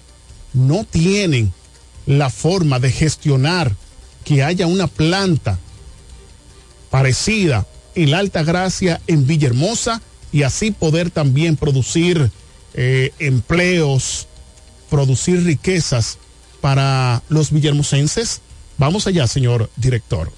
no 0.55 0.85
tienen 0.85 1.53
la 2.07 2.31
forma 2.31 2.79
de 2.79 2.91
gestionar 2.91 3.77
que 4.25 4.43
haya 4.43 4.67
una 4.67 4.87
planta 4.87 5.59
parecida 6.91 7.67
en 7.95 8.13
la 8.13 8.21
Alta 8.21 8.45
Gracia 8.45 9.03
en 9.07 9.27
Villahermosa 9.27 10.01
y 10.33 10.43
así 10.43 10.71
poder 10.71 11.11
también 11.11 11.57
producir 11.57 12.31
eh, 12.75 13.13
empleos, 13.19 14.27
producir 14.91 15.45
riquezas 15.45 16.19
para 16.61 17.23
los 17.29 17.53
villahermosenses. 17.53 18.41
Vamos 18.79 19.07
allá, 19.07 19.27
señor 19.27 19.71
director. 19.77 20.33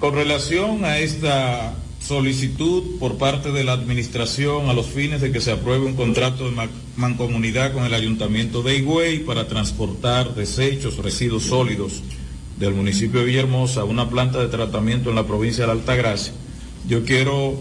Con 0.00 0.14
relación 0.14 0.84
a 0.84 0.98
esta 0.98 1.74
solicitud 2.06 2.98
por 2.98 3.16
parte 3.16 3.52
de 3.52 3.64
la 3.64 3.72
administración 3.72 4.68
a 4.68 4.74
los 4.74 4.86
fines 4.86 5.22
de 5.22 5.32
que 5.32 5.40
se 5.40 5.52
apruebe 5.52 5.86
un 5.86 5.94
contrato 5.94 6.50
de 6.50 6.68
mancomunidad 6.96 7.72
con 7.72 7.84
el 7.84 7.94
ayuntamiento 7.94 8.62
de 8.62 8.76
Higüey 8.76 9.20
para 9.20 9.48
transportar 9.48 10.34
desechos, 10.34 10.98
residuos 10.98 11.44
sólidos 11.44 12.02
del 12.64 12.74
municipio 12.74 13.20
de 13.20 13.26
Villahermosa 13.26 13.84
una 13.84 14.08
planta 14.08 14.40
de 14.40 14.48
tratamiento 14.48 15.10
en 15.10 15.16
la 15.16 15.26
provincia 15.26 15.66
de 15.66 15.72
Altagracia. 15.72 16.32
Yo 16.88 17.04
quiero 17.04 17.60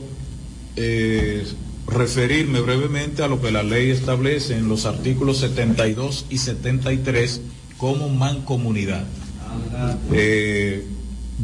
eh, 0.75 1.45
referirme 1.87 2.61
brevemente 2.61 3.23
a 3.23 3.27
lo 3.27 3.41
que 3.41 3.51
la 3.51 3.63
ley 3.63 3.89
establece 3.89 4.57
en 4.57 4.67
los 4.67 4.85
artículos 4.85 5.37
72 5.37 6.25
y 6.29 6.37
73 6.37 7.41
como 7.77 8.09
mancomunidad. 8.09 9.05
Eh, 10.11 10.85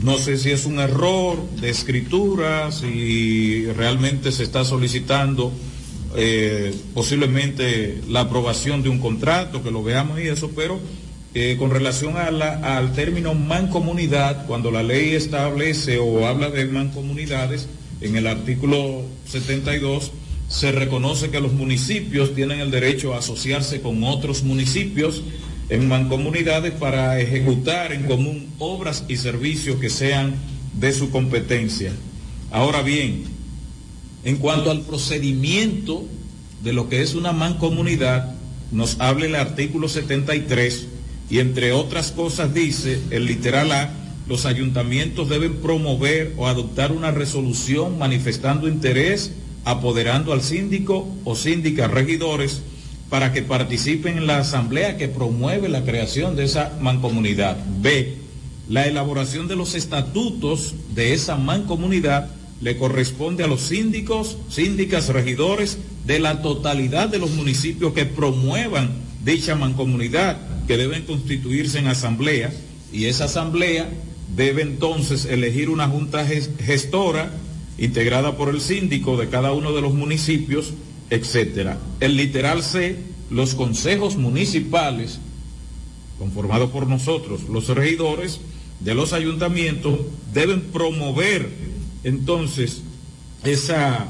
no 0.01 0.17
sé 0.17 0.37
si 0.37 0.51
es 0.51 0.65
un 0.65 0.79
error 0.79 1.37
de 1.61 1.69
escritura, 1.69 2.71
si 2.71 3.65
realmente 3.73 4.31
se 4.31 4.43
está 4.43 4.63
solicitando 4.63 5.51
eh, 6.15 6.73
posiblemente 6.93 8.01
la 8.07 8.21
aprobación 8.21 8.81
de 8.81 8.89
un 8.89 8.99
contrato, 8.99 9.61
que 9.61 9.71
lo 9.71 9.83
veamos 9.83 10.19
y 10.19 10.23
eso, 10.23 10.49
pero 10.55 10.79
eh, 11.33 11.57
con 11.59 11.69
relación 11.69 12.17
al 12.17 12.93
término 12.93 13.35
mancomunidad, 13.35 14.47
cuando 14.47 14.71
la 14.71 14.81
ley 14.81 15.13
establece 15.13 15.99
o 15.99 16.25
habla 16.25 16.49
de 16.49 16.65
mancomunidades, 16.65 17.67
en 18.01 18.15
el 18.15 18.27
artículo 18.27 19.03
72 19.25 20.11
se 20.47 20.71
reconoce 20.71 21.29
que 21.29 21.39
los 21.39 21.53
municipios 21.53 22.33
tienen 22.33 22.59
el 22.59 22.71
derecho 22.71 23.13
a 23.13 23.19
asociarse 23.19 23.81
con 23.81 24.03
otros 24.03 24.43
municipios 24.43 25.21
en 25.69 25.87
mancomunidades 25.87 26.73
para 26.73 27.19
ejecutar 27.19 27.93
en 27.93 28.05
común 28.05 28.47
obras 28.57 29.05
y 29.07 29.17
servicios 29.17 29.79
que 29.79 29.91
sean 29.91 30.33
de 30.73 30.91
su 30.91 31.11
competencia. 31.11 31.93
Ahora 32.49 32.81
bien, 32.81 33.25
en 34.23 34.37
cuanto 34.37 34.71
al 34.71 34.81
procedimiento 34.81 36.05
de 36.63 36.73
lo 36.73 36.89
que 36.89 37.03
es 37.03 37.13
una 37.13 37.31
mancomunidad, 37.31 38.33
nos 38.71 38.99
habla 38.99 39.27
el 39.27 39.35
artículo 39.35 39.87
73 39.87 40.87
y 41.29 41.39
entre 41.39 41.71
otras 41.71 42.11
cosas 42.11 42.53
dice 42.53 42.99
el 43.11 43.25
literal 43.25 43.71
A, 43.71 43.89
los 44.27 44.45
ayuntamientos 44.45 45.29
deben 45.29 45.55
promover 45.55 46.33
o 46.37 46.47
adoptar 46.47 46.91
una 46.91 47.11
resolución 47.11 47.97
manifestando 47.97 48.67
interés, 48.67 49.31
apoderando 49.65 50.33
al 50.33 50.41
síndico 50.41 51.07
o 51.23 51.35
síndica 51.35 51.87
regidores 51.87 52.61
para 53.09 53.33
que 53.33 53.41
participen 53.41 54.17
en 54.17 54.27
la 54.27 54.37
asamblea 54.37 54.97
que 54.97 55.07
promueve 55.07 55.67
la 55.67 55.83
creación 55.83 56.35
de 56.35 56.45
esa 56.45 56.77
mancomunidad. 56.79 57.57
B. 57.81 58.17
La 58.69 58.85
elaboración 58.85 59.47
de 59.47 59.55
los 59.55 59.73
estatutos 59.73 60.75
de 60.93 61.13
esa 61.13 61.35
mancomunidad 61.35 62.29
le 62.61 62.77
corresponde 62.77 63.43
a 63.43 63.47
los 63.47 63.61
síndicos, 63.61 64.37
síndicas, 64.49 65.07
regidores 65.07 65.79
de 66.05 66.19
la 66.19 66.43
totalidad 66.43 67.09
de 67.09 67.17
los 67.17 67.31
municipios 67.31 67.93
que 67.93 68.05
promuevan 68.05 69.08
dicha 69.23 69.55
mancomunidad, 69.55 70.38
que 70.67 70.77
deben 70.77 71.05
constituirse 71.05 71.79
en 71.79 71.88
asamblea, 71.88 72.53
y 72.91 73.05
esa 73.05 73.25
asamblea 73.25 73.89
debe 74.36 74.62
entonces 74.62 75.25
elegir 75.25 75.69
una 75.69 75.88
junta 75.88 76.25
gestora 76.25 77.32
integrada 77.77 78.36
por 78.38 78.49
el 78.49 78.62
síndico 78.62 79.17
de 79.17 79.29
cada 79.29 79.53
uno 79.53 79.73
de 79.73 79.82
los 79.82 79.93
municipios 79.93 80.73
etcétera. 81.10 81.79
El 81.99 82.15
literal 82.15 82.63
C, 82.63 82.97
los 83.29 83.55
consejos 83.55 84.15
municipales, 84.15 85.19
conformados 86.17 86.71
por 86.71 86.88
nosotros, 86.88 87.43
los 87.49 87.67
regidores 87.69 88.39
de 88.79 88.95
los 88.95 89.13
ayuntamientos, 89.13 89.99
deben 90.34 90.62
promover 90.62 91.49
entonces 92.03 92.82
esa, 93.43 94.08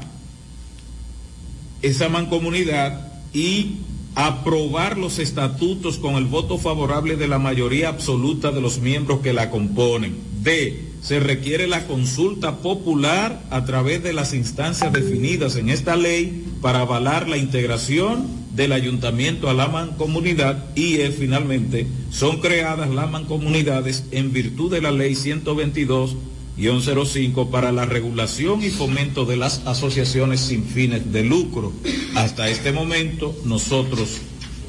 esa 1.82 2.08
mancomunidad 2.08 3.12
y 3.32 3.76
aprobar 4.14 4.98
los 4.98 5.18
estatutos 5.18 5.98
con 5.98 6.16
el 6.16 6.24
voto 6.24 6.58
favorable 6.58 7.16
de 7.16 7.28
la 7.28 7.38
mayoría 7.38 7.88
absoluta 7.88 8.50
de 8.50 8.60
los 8.60 8.80
miembros 8.80 9.20
que 9.20 9.32
la 9.32 9.50
componen. 9.50 10.16
D 10.42 10.90
se 11.02 11.18
requiere 11.18 11.66
la 11.66 11.86
consulta 11.86 12.58
popular 12.58 13.42
a 13.50 13.64
través 13.64 14.02
de 14.02 14.12
las 14.12 14.34
instancias 14.34 14.92
definidas 14.92 15.56
en 15.56 15.70
esta 15.70 15.96
ley 15.96 16.44
para 16.60 16.80
avalar 16.80 17.28
la 17.28 17.38
integración 17.38 18.26
del 18.54 18.72
ayuntamiento 18.72 19.48
a 19.48 19.54
la 19.54 19.68
mancomunidad 19.68 20.64
y 20.74 20.96
eh, 20.96 21.10
finalmente 21.10 21.86
son 22.10 22.40
creadas 22.40 22.90
las 22.90 23.10
mancomunidades 23.10 24.04
en 24.10 24.32
virtud 24.32 24.70
de 24.70 24.82
la 24.82 24.90
ley 24.90 25.14
122 25.14 26.16
05 26.58 27.50
para 27.50 27.72
la 27.72 27.86
regulación 27.86 28.62
y 28.62 28.70
fomento 28.70 29.24
de 29.24 29.36
las 29.36 29.66
asociaciones 29.66 30.40
sin 30.40 30.64
fines 30.64 31.12
de 31.12 31.24
lucro. 31.24 31.72
Hasta 32.14 32.48
este 32.48 32.72
momento 32.72 33.34
nosotros 33.44 34.18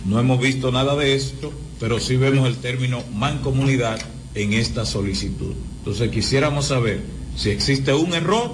no 0.06 0.20
hemos 0.20 0.40
visto 0.40 0.72
nada 0.72 0.96
de 0.96 1.16
esto, 1.16 1.52
pero 1.80 2.00
sí 2.00 2.16
vemos 2.16 2.48
el 2.48 2.58
término 2.58 3.04
mancomunidad 3.14 4.00
en 4.36 4.54
esta 4.54 4.86
solicitud. 4.86 5.54
Entonces 5.80 6.10
quisiéramos 6.12 6.66
saber 6.66 7.02
si 7.36 7.50
existe 7.50 7.94
un 7.94 8.14
error 8.14 8.52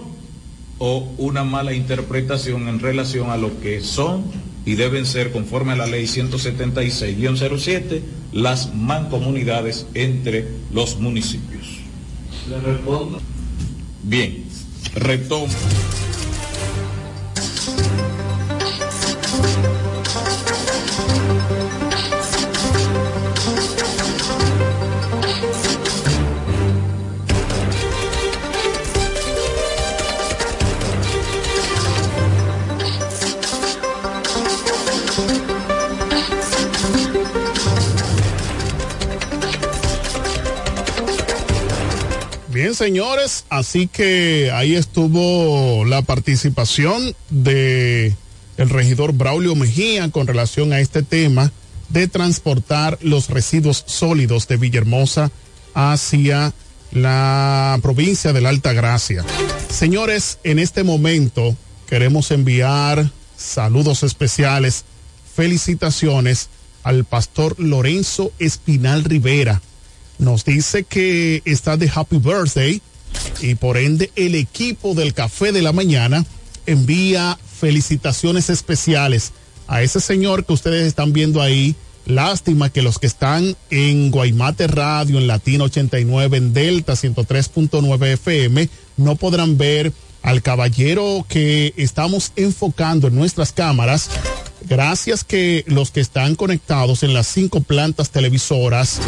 o 0.79 1.11
una 1.17 1.43
mala 1.43 1.73
interpretación 1.73 2.67
en 2.67 2.79
relación 2.79 3.29
a 3.29 3.37
lo 3.37 3.59
que 3.61 3.81
son 3.81 4.25
y 4.65 4.75
deben 4.75 5.05
ser, 5.05 5.31
conforme 5.31 5.73
a 5.73 5.77
la 5.77 5.87
ley 5.87 6.05
176-07, 6.05 8.01
las 8.33 8.75
mancomunidades 8.75 9.87
entre 9.93 10.47
los 10.73 10.99
municipios. 10.99 11.76
Le 12.49 12.60
respondo. 12.60 13.19
Bien, 14.03 14.31
retomo. 14.95 15.47
Señores, 42.74 43.46
así 43.50 43.88
que 43.88 44.52
ahí 44.52 44.76
estuvo 44.76 45.86
la 45.86 46.02
participación 46.02 47.15
de 47.30 48.15
el 48.58 48.70
regidor 48.70 49.13
Braulio 49.13 49.56
Mejía 49.56 50.10
con 50.10 50.26
relación 50.26 50.74
a 50.74 50.80
este 50.80 51.04
tema 51.04 51.52
de 51.89 52.08
transportar 52.08 52.98
los 53.02 53.30
residuos 53.30 53.84
sólidos 53.86 54.48
de 54.48 54.58
Villahermosa 54.58 55.32
hacia 55.74 56.54
la 56.91 57.78
provincia 57.82 58.34
de 58.34 58.41
la 58.41 58.50
Alta 58.50 58.74
Gracia. 58.74 59.24
Señores, 59.70 60.39
en 60.43 60.58
este 60.60 60.84
momento 60.84 61.56
queremos 61.88 62.32
enviar 62.32 63.12
saludos 63.38 64.02
especiales, 64.02 64.84
felicitaciones 65.36 66.50
al 66.84 67.05
pastor 67.05 67.60
Lorenzo 67.60 68.32
Espinal 68.39 69.03
Rivera, 69.03 69.62
nos 70.20 70.45
dice 70.45 70.84
que 70.84 71.41
está 71.45 71.78
de 71.78 71.91
Happy 71.93 72.18
Birthday 72.18 72.82
y 73.41 73.55
por 73.55 73.78
ende 73.78 74.11
el 74.15 74.36
equipo 74.36 74.93
del 74.93 75.13
Café 75.13 75.51
de 75.51 75.61
la 75.61 75.72
Mañana 75.72 76.26
envía 76.65 77.38
felicitaciones 77.59 78.49
especiales 78.49 79.32
a 79.68 79.82
ese 79.82 79.99
señor 79.99 80.45
que 80.45 80.53
ustedes 80.53 80.88
están 80.88 81.13
viendo 81.13 81.41
ahí. 81.41 81.76
Lástima 82.05 82.70
que 82.70 82.82
los 82.82 82.99
que 82.99 83.07
están 83.07 83.57
en 83.70 84.11
Guaymate 84.11 84.68
Radio, 84.68 85.18
en 85.18 85.28
Latino 85.28 85.65
89, 85.65 86.38
en 86.38 86.53
Delta 86.53 86.93
103.9 86.93 88.13
FM, 88.13 88.70
no 88.95 89.15
podrán 89.18 89.57
ver 89.57 89.91
al 90.22 90.41
caballero 90.41 91.26
que 91.28 91.74
estamos 91.76 92.32
enfocando 92.38 93.07
en 93.07 93.15
nuestras 93.15 93.51
cámaras 93.51 94.09
Gracias 94.62 95.24
que 95.24 95.64
los 95.68 95.91
que 95.91 95.99
están 95.99 96.36
conectados 96.36 97.03
en 97.03 97.14
las 97.14 97.28
cinco 97.28 97.62
plantas 97.62 98.10
televisoras 98.10 98.99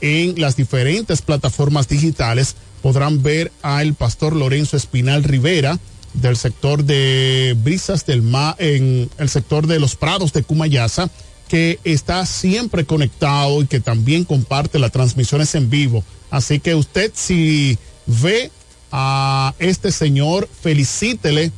en 0.00 0.40
las 0.40 0.56
diferentes 0.56 1.22
plataformas 1.22 1.88
digitales 1.88 2.56
podrán 2.82 3.22
ver 3.22 3.52
al 3.62 3.94
pastor 3.94 4.34
Lorenzo 4.34 4.76
Espinal 4.76 5.22
Rivera 5.24 5.78
del 6.14 6.36
sector 6.36 6.84
de 6.84 7.56
Brisas 7.62 8.04
del 8.04 8.22
Mar, 8.22 8.56
en 8.58 9.08
el 9.18 9.28
sector 9.28 9.66
de 9.66 9.80
los 9.80 9.96
Prados 9.96 10.32
de 10.32 10.42
Cumayasa, 10.42 11.08
que 11.48 11.78
está 11.84 12.26
siempre 12.26 12.84
conectado 12.84 13.62
y 13.62 13.66
que 13.66 13.80
también 13.80 14.24
comparte 14.24 14.78
las 14.78 14.92
transmisiones 14.92 15.54
en 15.54 15.70
vivo. 15.70 16.04
Así 16.30 16.60
que 16.60 16.74
usted 16.74 17.12
si 17.14 17.78
ve 18.06 18.50
a 18.90 19.54
este 19.58 19.92
señor, 19.92 20.48
felicítele 20.60 21.52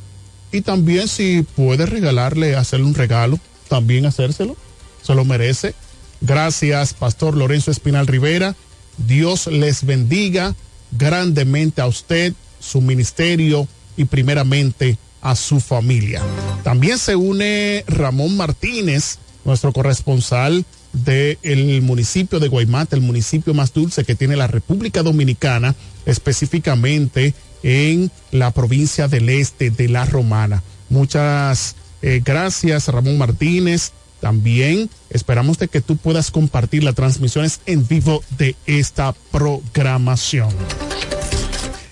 y 0.51 0.61
también 0.61 1.07
si 1.07 1.43
puede 1.43 1.85
regalarle, 1.85 2.55
hacerle 2.55 2.85
un 2.85 2.95
regalo, 2.95 3.39
también 3.67 4.05
hacérselo, 4.05 4.55
se 5.01 5.15
lo 5.15 5.25
merece. 5.25 5.73
Gracias, 6.21 6.93
Pastor 6.93 7.35
Lorenzo 7.35 7.71
Espinal 7.71 8.07
Rivera. 8.07 8.55
Dios 8.97 9.47
les 9.47 9.85
bendiga 9.85 10.55
grandemente 10.91 11.81
a 11.81 11.87
usted, 11.87 12.33
su 12.59 12.81
ministerio 12.81 13.67
y 13.97 14.05
primeramente 14.05 14.97
a 15.21 15.35
su 15.35 15.59
familia. 15.59 16.21
También 16.63 16.97
se 16.97 17.15
une 17.15 17.83
Ramón 17.87 18.37
Martínez, 18.37 19.17
nuestro 19.43 19.73
corresponsal 19.73 20.65
del 20.93 21.81
municipio 21.81 22.39
de 22.39 22.47
Guaymate, 22.47 22.95
el 22.95 23.01
municipio 23.01 23.53
más 23.53 23.73
dulce 23.73 24.05
que 24.05 24.15
tiene 24.15 24.35
la 24.35 24.47
República 24.47 25.03
Dominicana, 25.03 25.75
específicamente 26.05 27.33
en 27.65 28.11
la 28.31 28.51
provincia 28.51 29.07
del 29.07 29.27
este 29.27 29.71
de 29.71 29.89
La 29.89 30.05
Romana. 30.05 30.61
Muchas 30.89 31.75
eh, 32.03 32.21
gracias, 32.23 32.87
Ramón 32.87 33.17
Martínez. 33.17 33.91
También 34.21 34.89
esperamos 35.09 35.57
de 35.57 35.67
que 35.67 35.81
tú 35.81 35.97
puedas 35.97 36.29
compartir 36.29 36.83
las 36.83 36.93
transmisiones 36.93 37.61
en 37.65 37.87
vivo 37.87 38.23
de 38.37 38.55
esta 38.67 39.15
programación. 39.31 40.49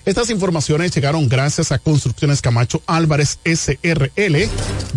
Estas 0.04 0.30
informaciones 0.30 0.94
llegaron 0.94 1.28
gracias 1.28 1.72
a 1.72 1.78
Construcciones 1.78 2.40
Camacho 2.40 2.82
Álvarez 2.86 3.38
SRL, 3.44 4.36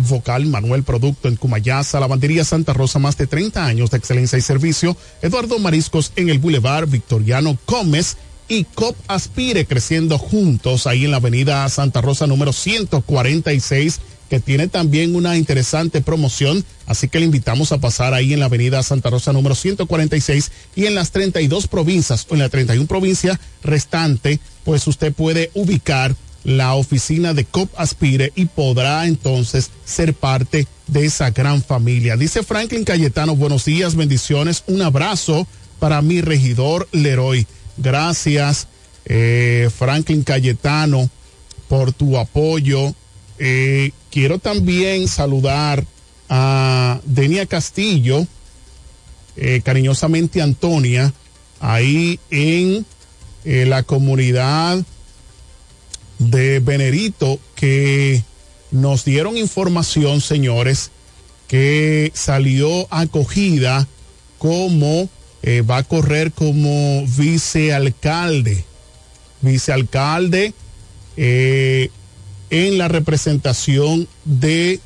Vocal 0.08 0.46
Manuel 0.46 0.84
Producto 0.84 1.28
en 1.28 1.36
Cumayasa, 1.36 1.98
Lavandería 1.98 2.44
Santa 2.44 2.72
Rosa, 2.72 2.98
más 2.98 3.16
de 3.16 3.26
30 3.26 3.64
años 3.64 3.90
de 3.90 3.96
excelencia 3.96 4.38
y 4.38 4.42
servicio, 4.42 4.96
Eduardo 5.22 5.58
Mariscos 5.58 6.12
en 6.14 6.28
el 6.28 6.38
Boulevard 6.38 6.88
Victoriano 6.88 7.58
Gómez 7.66 8.16
y 8.48 8.64
COP 8.64 8.96
Aspire 9.06 9.66
creciendo 9.66 10.18
juntos 10.18 10.86
ahí 10.86 11.04
en 11.04 11.10
la 11.10 11.18
avenida 11.18 11.68
Santa 11.68 12.00
Rosa 12.00 12.26
número 12.26 12.52
146 12.52 14.00
que 14.28 14.40
tiene 14.40 14.68
también 14.68 15.16
una 15.16 15.36
interesante 15.36 16.00
promoción, 16.00 16.64
así 16.86 17.08
que 17.08 17.18
le 17.18 17.24
invitamos 17.24 17.72
a 17.72 17.78
pasar 17.78 18.14
ahí 18.14 18.34
en 18.34 18.40
la 18.40 18.46
avenida 18.46 18.82
Santa 18.82 19.10
Rosa 19.10 19.32
número 19.32 19.54
146 19.54 20.52
y 20.76 20.86
en 20.86 20.94
las 20.94 21.10
32 21.12 21.66
provincias 21.66 22.26
o 22.28 22.34
en 22.34 22.40
la 22.40 22.48
31 22.48 22.86
provincia 22.86 23.40
restante, 23.62 24.38
pues 24.64 24.86
usted 24.86 25.12
puede 25.12 25.50
ubicar 25.54 26.14
la 26.44 26.74
oficina 26.74 27.34
de 27.34 27.44
COP 27.44 27.70
Aspire 27.76 28.32
y 28.36 28.46
podrá 28.46 29.06
entonces 29.06 29.70
ser 29.84 30.14
parte 30.14 30.66
de 30.86 31.06
esa 31.06 31.30
gran 31.30 31.62
familia. 31.62 32.16
Dice 32.16 32.42
Franklin 32.42 32.84
Cayetano, 32.84 33.34
buenos 33.34 33.64
días, 33.64 33.96
bendiciones, 33.96 34.62
un 34.66 34.82
abrazo 34.82 35.46
para 35.78 36.00
mi 36.02 36.20
regidor 36.20 36.88
Leroy. 36.92 37.46
Gracias, 37.78 38.66
eh, 39.04 39.70
Franklin 39.76 40.24
Cayetano, 40.24 41.08
por 41.68 41.92
tu 41.92 42.18
apoyo. 42.18 42.94
Eh, 43.38 43.92
quiero 44.10 44.38
también 44.38 45.06
saludar 45.06 45.84
a 46.28 47.00
Denia 47.04 47.46
Castillo, 47.46 48.26
eh, 49.36 49.60
cariñosamente 49.64 50.42
Antonia, 50.42 51.12
ahí 51.60 52.18
en 52.30 52.84
la 53.44 53.82
comunidad 53.82 54.84
de 56.18 56.60
Benerito, 56.60 57.38
que 57.54 58.22
nos 58.70 59.06
dieron 59.06 59.38
información, 59.38 60.20
señores, 60.20 60.90
que 61.46 62.12
salió 62.14 62.86
acogida 62.90 63.88
como 64.38 65.08
eh, 65.42 65.62
va 65.62 65.78
a 65.78 65.82
correr 65.84 66.32
como 66.32 67.06
vicealcalde, 67.06 68.64
vicealcalde 69.40 70.52
eh, 71.16 71.90
en 72.50 72.78
la 72.78 72.88
representación 72.88 74.08
de 74.24 74.80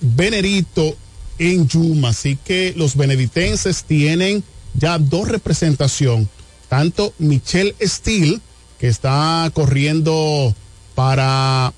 Benerito 0.00 0.96
en 1.38 1.68
Yuma. 1.68 2.10
Así 2.10 2.36
que 2.36 2.74
los 2.76 2.96
beneditenses 2.96 3.84
tienen 3.84 4.42
ya 4.74 4.98
dos 4.98 5.28
representación, 5.28 6.28
tanto 6.68 7.14
Michelle 7.18 7.74
Steele, 7.80 8.40
que 8.78 8.88
está 8.88 9.50
corriendo 9.54 10.54
para 10.94 11.72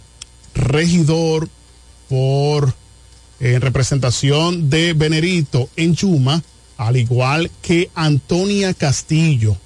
regidor 0.54 1.48
por 2.08 2.74
en 3.40 3.60
representación 3.60 4.70
de 4.70 4.94
Benerito 4.94 5.68
en 5.76 5.94
Yuma, 5.94 6.42
al 6.86 6.96
igual 6.96 7.50
que 7.62 7.90
Antonia 7.94 8.74
Castillo. 8.74 9.56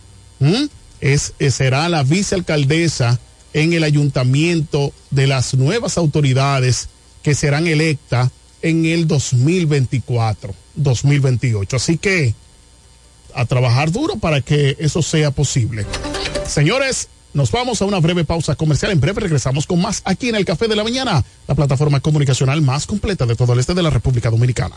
Es, 1.01 1.35
será 1.51 1.89
la 1.89 2.03
vicealcaldesa 2.03 3.19
en 3.53 3.73
el 3.73 3.85
ayuntamiento 3.85 4.93
de 5.11 5.27
las 5.27 5.55
nuevas 5.55 5.99
autoridades 5.99 6.89
que 7.23 7.35
serán 7.35 7.67
electas 7.67 8.31
en 8.63 8.85
el 8.85 9.07
2024, 9.07 10.55
2028. 10.75 11.77
Así 11.77 11.99
que 11.99 12.35
a 13.35 13.45
trabajar 13.47 13.91
duro 13.93 14.17
para 14.17 14.41
que 14.41 14.77
eso 14.79 15.03
sea 15.03 15.31
posible. 15.31 15.87
Señores, 16.47 17.09
nos 17.35 17.51
vamos 17.51 17.83
a 17.83 17.85
una 17.85 18.01
breve 18.01 18.25
pausa 18.25 18.55
comercial. 18.55 18.93
En 18.93 19.01
breve 19.01 19.21
regresamos 19.21 19.67
con 19.67 19.81
más 19.81 20.03
aquí 20.05 20.29
en 20.29 20.35
el 20.35 20.45
Café 20.45 20.67
de 20.69 20.77
la 20.77 20.85
Mañana, 20.85 21.25
la 21.47 21.55
plataforma 21.55 22.01
comunicacional 22.01 22.63
más 22.63 22.87
completa 22.87 23.27
de 23.27 23.37
todo 23.37 23.53
el 23.53 23.61
este 23.61 23.75
de 23.75 23.83
la 23.83 23.91
República 23.91 24.31
Dominicana. 24.31 24.77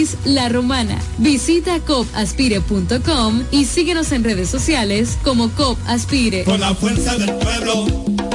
La 0.25 0.49
Romana. 0.49 0.97
Visita 1.17 1.79
copaspire.com 1.79 3.43
y 3.51 3.65
síguenos 3.65 4.11
en 4.11 4.23
redes 4.23 4.49
sociales 4.49 5.17
como 5.23 5.49
COP 5.51 5.77
Aspire. 5.85 6.43
Con 6.43 6.59
la 6.59 6.73
fuerza 6.73 7.17
del 7.17 7.33
pueblo 7.35 7.85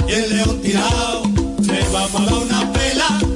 y 0.08 0.12
el 0.12 0.36
león 0.36 0.60
tirado, 0.62 1.22
le 1.60 1.82
vamos 1.92 2.20
a 2.20 2.24
dar 2.24 2.34
una 2.34 2.72
pela, 2.72 3.18
se. 3.18 3.36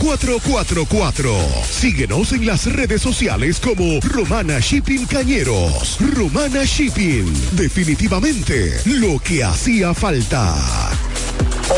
849-454-4444. 0.01 1.63
Síguenos 1.63 2.33
en 2.33 2.45
las 2.45 2.65
redes 2.71 3.01
sociales 3.01 3.59
como 3.59 3.99
Romana 4.01 4.59
Shipping 4.59 5.05
Cañeros. 5.05 5.97
Romana 6.15 6.63
Shipping. 6.63 7.31
Definitivamente 7.51 8.81
lo 8.85 9.19
que 9.19 9.43
hacía 9.43 9.93
falta. 9.93 10.55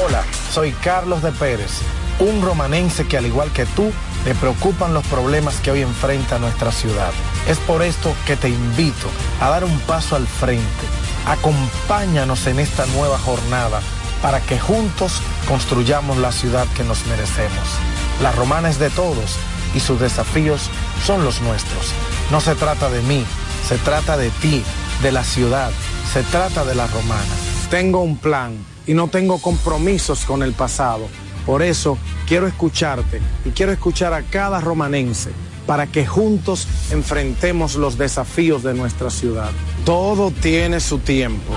Hola, 0.05 0.23
soy 0.51 0.71
Carlos 0.83 1.21
de 1.21 1.31
Pérez, 1.33 1.71
un 2.19 2.41
romanense 2.41 3.05
que 3.05 3.17
al 3.17 3.25
igual 3.25 3.51
que 3.51 3.65
tú, 3.67 3.91
le 4.25 4.33
preocupan 4.35 4.93
los 4.93 5.05
problemas 5.07 5.57
que 5.57 5.71
hoy 5.71 5.81
enfrenta 5.81 6.39
nuestra 6.39 6.71
ciudad. 6.71 7.11
Es 7.47 7.57
por 7.59 7.83
esto 7.83 8.15
que 8.25 8.37
te 8.37 8.49
invito 8.49 9.09
a 9.41 9.49
dar 9.49 9.65
un 9.65 9.79
paso 9.81 10.15
al 10.15 10.25
frente. 10.25 10.63
Acompáñanos 11.27 12.47
en 12.47 12.59
esta 12.59 12.85
nueva 12.87 13.19
jornada 13.19 13.81
para 14.21 14.39
que 14.39 14.57
juntos 14.57 15.21
construyamos 15.47 16.17
la 16.17 16.31
ciudad 16.31 16.65
que 16.75 16.83
nos 16.83 17.05
merecemos. 17.07 17.92
La 18.21 18.31
romana 18.31 18.69
es 18.69 18.79
de 18.79 18.89
todos 18.89 19.37
y 19.75 19.79
sus 19.79 19.99
desafíos 19.99 20.69
son 21.05 21.23
los 21.23 21.41
nuestros. 21.41 21.91
No 22.31 22.41
se 22.41 22.55
trata 22.55 22.89
de 22.89 23.01
mí, 23.01 23.25
se 23.67 23.77
trata 23.77 24.17
de 24.17 24.29
ti, 24.29 24.63
de 25.01 25.11
la 25.11 25.23
ciudad, 25.23 25.71
se 26.11 26.23
trata 26.23 26.63
de 26.65 26.75
la 26.75 26.87
romana. 26.87 27.35
Tengo 27.69 28.01
un 28.01 28.17
plan 28.17 28.57
y 28.85 28.93
no 28.93 29.07
tengo 29.07 29.39
compromisos 29.39 30.25
con 30.25 30.43
el 30.43 30.53
pasado. 30.53 31.07
Por 31.45 31.61
eso 31.61 31.97
quiero 32.27 32.47
escucharte 32.47 33.21
y 33.45 33.49
quiero 33.49 33.71
escuchar 33.71 34.13
a 34.13 34.23
cada 34.23 34.61
romanense 34.61 35.31
para 35.65 35.87
que 35.87 36.05
juntos 36.05 36.67
enfrentemos 36.91 37.75
los 37.75 37.97
desafíos 37.97 38.63
de 38.63 38.73
nuestra 38.73 39.09
ciudad. 39.09 39.51
Todo 39.85 40.31
tiene 40.31 40.79
su 40.79 40.99
tiempo. 40.99 41.53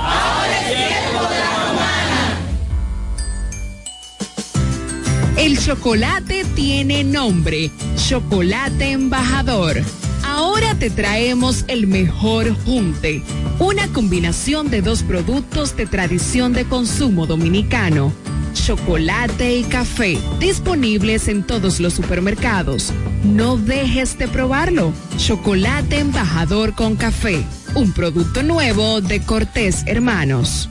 El 5.37 5.59
chocolate 5.59 6.47
tiene 6.55 7.05
nombre, 7.05 7.71
Chocolate 8.09 8.93
Embajador. 8.93 9.77
Ahora 10.25 10.75
te 10.77 10.89
traemos 10.89 11.67
el 11.69 11.87
mejor 11.87 12.57
junte, 12.65 13.23
una 13.59 13.87
combinación 13.89 14.71
de 14.71 14.81
dos 14.81 15.03
productos 15.03 15.77
de 15.77 15.85
tradición 15.85 16.55
de 16.55 16.65
consumo 16.65 17.27
dominicano, 17.27 18.15
chocolate 18.55 19.59
y 19.59 19.65
café, 19.65 20.19
disponibles 20.41 21.29
en 21.29 21.43
todos 21.43 21.81
los 21.81 21.93
supermercados. 21.93 22.91
No 23.23 23.59
dejes 23.59 24.19
de 24.19 24.29
probarlo. 24.29 24.95
Chocolate 25.19 25.99
Embajador 25.99 26.75
con 26.75 26.97
café, 26.97 27.45
un 27.75 27.93
producto 27.93 28.43
nuevo 28.43 29.03
de 29.03 29.21
Cortés 29.21 29.85
Hermanos. 29.87 30.71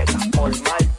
Yo 0.41 0.90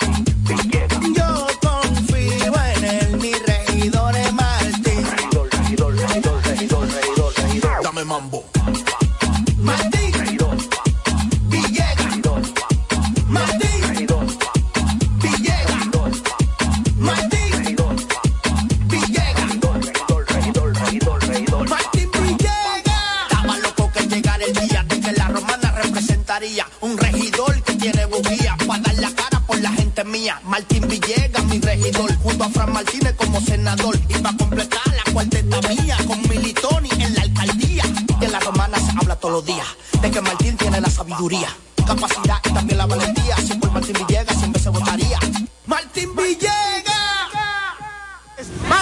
Martín 30.45 30.87
Villegas, 30.87 31.45
mi 31.47 31.59
regidor, 31.59 32.15
junto 32.19 32.45
a 32.45 32.49
Fran 32.49 32.73
Martínez 32.73 33.15
como 33.17 33.41
senador. 33.41 33.99
Y 34.09 34.15
para 34.15 34.37
completar 34.37 34.83
la 34.87 35.13
cuarteta 35.13 35.61
mía 35.69 35.97
con 36.07 36.21
Militoni 36.29 36.89
en 36.99 37.15
la 37.15 37.23
alcaldía. 37.23 37.83
Y 38.21 38.25
en 38.25 38.33
la 38.33 38.39
romana 38.39 38.79
se 38.79 38.93
habla 38.97 39.17
todos 39.17 39.35
los 39.35 39.47
días 39.47 39.67
de 40.01 40.11
que 40.11 40.21
Martín 40.21 40.57
tiene 40.57 40.81
la 40.81 40.91
sabiduría, 40.91 41.49
capacidad 41.85 42.41
y 42.45 42.53
también 42.53 42.79
la 42.79 42.87
valentía. 42.87 43.37
Si 43.39 43.55
por 43.55 43.73
Martín 43.73 43.97
Villegas 44.07 44.39
siempre 44.39 44.63
se 44.63 44.69
votaría. 44.69 45.19
Martín 45.67 46.15
Villegas. 46.15 46.92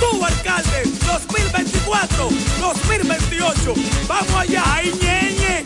Tu 0.00 0.24
alcalde, 0.24 0.82
2024. 1.06 2.30
muchachos. 3.50 3.78
Vamos 4.08 4.34
allá, 4.34 4.62
ahí 4.74 4.92
ñeñe, 5.00 5.64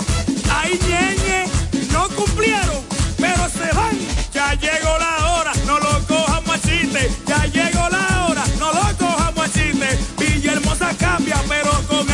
ahí 0.53 0.79
ñeñe. 0.89 1.45
No 1.93 2.09
cumplieron, 2.09 2.81
pero 3.19 3.49
se 3.49 3.75
van. 3.75 3.99
Ya 4.33 4.55
llegó 4.55 4.99
la 4.99 5.33
hora, 5.33 5.53
no 5.67 5.79
lo 5.79 6.07
cojan 6.07 6.45
machiste. 6.47 7.11
Ya 7.27 7.47
llegó 7.47 7.89
la 7.89 8.27
hora, 8.27 8.45
no 8.59 8.73
lo 8.73 8.97
cojan 8.99 9.35
machiste. 9.35 9.99
Villahermosa 10.19 10.95
cambia, 10.99 11.41
pero 11.49 11.71
con 11.89 12.14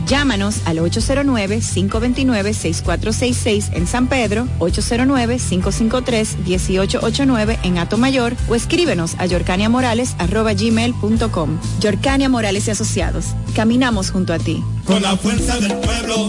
Llámanos 0.11 0.57
al 0.65 0.77
809-529-6466 0.79 3.69
en 3.71 3.87
San 3.87 4.07
Pedro, 4.07 4.45
809-553-1889 4.59 7.59
en 7.63 7.77
Atomayor 7.77 8.35
o 8.49 8.55
escríbenos 8.55 9.15
a 9.19 9.25
yorcaniamorales.gmail.com. 9.25 11.59
Yorcania 11.79 12.27
Morales 12.27 12.67
y 12.67 12.71
Asociados. 12.71 13.27
Caminamos 13.55 14.11
junto 14.11 14.33
a 14.33 14.39
ti. 14.39 14.61
Con 14.83 15.01
la 15.01 15.15
fuerza 15.15 15.57
del 15.61 15.77
pueblo 15.77 16.27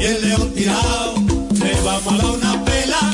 y 0.00 0.04
el 0.04 0.28
león 0.28 0.54
tirado, 0.54 1.16
le 1.50 1.74
vamos 1.84 2.14
a 2.14 2.18
dar 2.18 2.30
una 2.30 2.64
pela. 2.64 3.10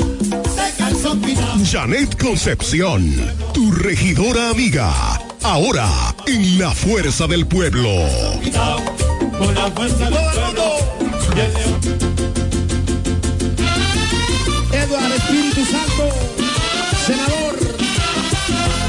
Janet 1.64 2.22
Concepción, 2.22 3.16
tu 3.54 3.72
regidora 3.72 4.50
amiga. 4.50 4.92
Ahora, 5.42 6.14
en 6.26 6.58
la 6.58 6.72
fuerza 6.72 7.26
del 7.26 7.46
pueblo. 7.46 7.88
Con 9.42 9.54
la 9.56 9.70
fuerza 9.72 10.04
del 10.04 10.14
pueblo 10.14 10.76
y 11.34 11.40
el 11.40 11.54
león. 11.54 11.80
Eduardo 14.72 15.14
Espíritu 15.14 15.64
Santo, 15.64 16.04
senador. 17.04 17.58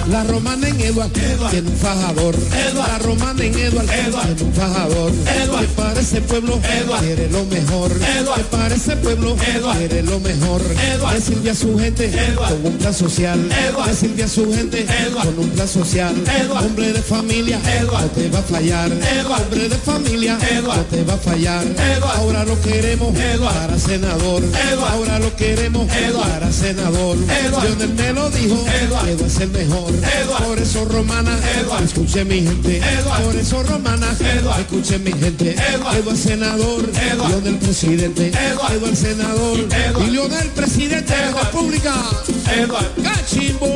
La 0.09 0.23
romana 0.25 0.62
en 1.01 1.31
Eduard, 1.31 1.51
tiene 1.51 1.69
un 1.69 1.77
fajador. 1.77 2.35
La 2.75 2.99
romana 2.99 3.43
en 3.43 3.57
Eduard, 3.57 3.87
tiene 3.87 4.43
un 4.43 4.53
fajador. 4.53 5.11
Que 5.11 5.67
para 5.75 5.99
ese 5.99 6.21
pueblo 6.21 6.59
quiere 6.99 7.29
lo 7.29 7.43
mejor. 7.45 7.91
Que 7.91 8.43
para 8.51 8.75
ese 8.75 8.95
pueblo 8.97 9.35
quiere 9.35 10.03
lo 10.03 10.19
mejor. 10.19 10.61
Que 10.61 11.21
sirve 11.21 11.49
a 11.49 11.55
su 11.55 11.77
gente 11.77 12.11
con 12.35 12.65
un 12.65 12.77
plan 12.77 12.93
social. 12.93 13.39
Que 13.85 13.93
sirve 13.93 14.23
a 14.23 14.27
su 14.27 14.53
gente 14.53 14.85
con 15.13 15.39
un 15.39 15.49
plan 15.49 15.67
social. 15.67 16.13
Hombre 16.63 16.93
de 16.93 17.01
familia, 17.01 17.59
no 17.83 17.99
te 18.09 18.29
va 18.29 18.39
a 18.39 18.43
fallar. 18.43 18.91
Hombre 18.91 19.69
de 19.69 19.77
familia, 19.77 20.37
no 20.63 20.73
te 20.85 21.03
va 21.03 21.13
a 21.13 21.17
fallar. 21.17 21.65
Ahora 22.15 22.45
lo 22.45 22.59
queremos 22.61 23.15
para 23.39 23.79
senador. 23.79 24.43
Ahora 24.91 25.19
lo 25.19 25.35
queremos 25.35 25.87
para 25.87 26.51
senador. 26.51 27.17
Lionel 27.63 27.93
me 27.93 28.13
lo 28.13 28.29
dijo, 28.29 28.65
Eduard 28.81 29.21
es 29.25 29.39
el 29.39 29.49
mejor. 29.49 29.91
Por 30.45 30.59
eso 30.59 30.82
romana, 30.85 31.37
escuche 31.83 32.25
mi 32.25 32.41
gente. 32.41 32.81
Por 33.23 33.35
eso 33.35 33.63
romana, 33.63 34.07
escuche 34.59 34.99
mi 34.99 35.11
gente. 35.11 35.55
Eduard 35.73 36.15
senador, 36.15 36.89
Lionel 37.27 37.57
presidente. 37.57 38.27
Eduard 38.29 38.95
senador, 38.95 39.57
y 40.05 40.11
Lionel 40.11 40.49
presidente 40.49 41.13
de 41.15 41.31
la 41.31 41.41
República. 41.41 41.93
Cachimbo. 43.03 43.67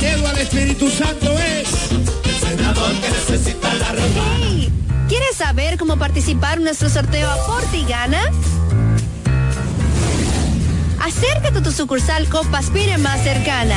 Eduard 0.00 0.38
Espíritu 0.38 0.90
Santo 0.90 1.30
es 1.38 1.68
el 1.92 2.56
senador 2.56 2.92
que 3.00 3.08
necesita 3.08 3.74
la 3.74 3.92
romana. 3.92 4.68
¿Quieres 5.08 5.36
saber 5.36 5.78
cómo 5.78 5.96
participar 5.96 6.58
en 6.58 6.64
nuestro 6.64 6.88
sorteo 6.90 7.30
Aporte 7.30 7.78
y 7.78 7.84
Gana? 7.84 8.22
Acércate 11.00 11.58
a 11.58 11.62
tu 11.62 11.72
sucursal 11.72 12.28
Copaspire 12.28 12.98
más 12.98 13.22
cercana. 13.22 13.76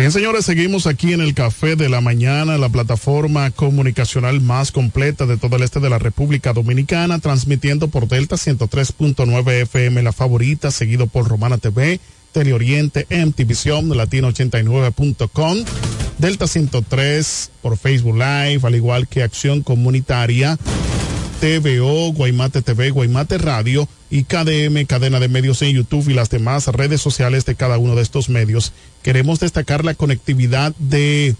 Bien, 0.00 0.12
señores, 0.12 0.46
seguimos 0.46 0.86
aquí 0.86 1.12
en 1.12 1.20
el 1.20 1.34
Café 1.34 1.76
de 1.76 1.90
la 1.90 2.00
Mañana, 2.00 2.56
la 2.56 2.70
plataforma 2.70 3.50
comunicacional 3.50 4.40
más 4.40 4.72
completa 4.72 5.26
de 5.26 5.36
todo 5.36 5.56
el 5.56 5.62
este 5.62 5.78
de 5.78 5.90
la 5.90 5.98
República 5.98 6.54
Dominicana, 6.54 7.18
transmitiendo 7.18 7.88
por 7.88 8.08
Delta 8.08 8.36
103.9 8.36 9.50
FM, 9.60 10.02
la 10.02 10.12
favorita, 10.12 10.70
seguido 10.70 11.06
por 11.06 11.28
Romana 11.28 11.58
TV, 11.58 12.00
Teleoriente, 12.32 13.06
MTVision, 13.10 13.94
Latino 13.94 14.32
89.com, 14.32 15.58
Delta 16.16 16.46
103 16.46 17.50
por 17.60 17.76
Facebook 17.76 18.14
Live, 18.14 18.60
al 18.62 18.76
igual 18.76 19.06
que 19.06 19.22
Acción 19.22 19.62
Comunitaria, 19.62 20.58
TVO, 21.40 22.12
Guaymate 22.12 22.60
TV, 22.60 22.90
Guaymate 22.90 23.38
Radio 23.38 23.88
y 24.10 24.24
KDM, 24.24 24.84
cadena 24.86 25.20
de 25.20 25.28
medios 25.28 25.62
en 25.62 25.74
YouTube 25.74 26.10
y 26.10 26.14
las 26.14 26.28
demás 26.28 26.66
redes 26.66 27.00
sociales 27.00 27.46
de 27.46 27.54
cada 27.54 27.78
uno 27.78 27.94
de 27.94 28.02
estos 28.02 28.28
medios. 28.28 28.74
Queremos 29.02 29.40
destacar 29.40 29.82
la 29.82 29.94
conectividad 29.94 30.74
de 30.76 31.34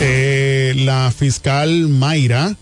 eh, 0.00 0.74
la 0.76 1.10
fiscal 1.16 1.88
Mayra, 1.88 2.56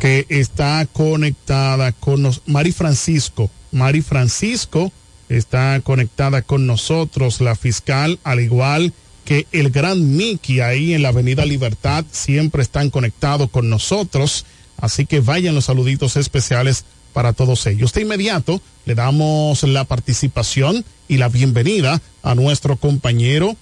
que 0.00 0.26
está 0.28 0.86
conectada 0.92 1.92
con 1.92 2.20
nos, 2.20 2.42
Mari 2.44 2.72
Francisco. 2.72 3.50
Mari 3.72 4.02
Francisco 4.02 4.92
está 5.30 5.80
conectada 5.82 6.42
con 6.42 6.66
nosotros, 6.66 7.40
la 7.40 7.56
fiscal, 7.56 8.18
al 8.22 8.40
igual 8.40 8.92
que 9.24 9.46
el 9.52 9.70
gran 9.70 10.16
Mickey 10.16 10.60
ahí 10.60 10.94
en 10.94 11.02
la 11.02 11.08
Avenida 11.08 11.44
Libertad 11.44 12.04
siempre 12.10 12.62
están 12.62 12.90
conectados 12.90 13.50
con 13.50 13.70
nosotros. 13.70 14.44
Así 14.76 15.06
que 15.06 15.20
vayan 15.20 15.54
los 15.54 15.66
saluditos 15.66 16.16
especiales 16.16 16.84
para 17.12 17.32
todos 17.32 17.66
ellos. 17.66 17.92
De 17.92 18.02
inmediato 18.02 18.60
le 18.86 18.94
damos 18.94 19.62
la 19.62 19.84
participación 19.84 20.84
y 21.08 21.18
la 21.18 21.28
bienvenida 21.28 22.00
a 22.22 22.34
nuestro 22.34 22.76
compañero, 22.76 23.56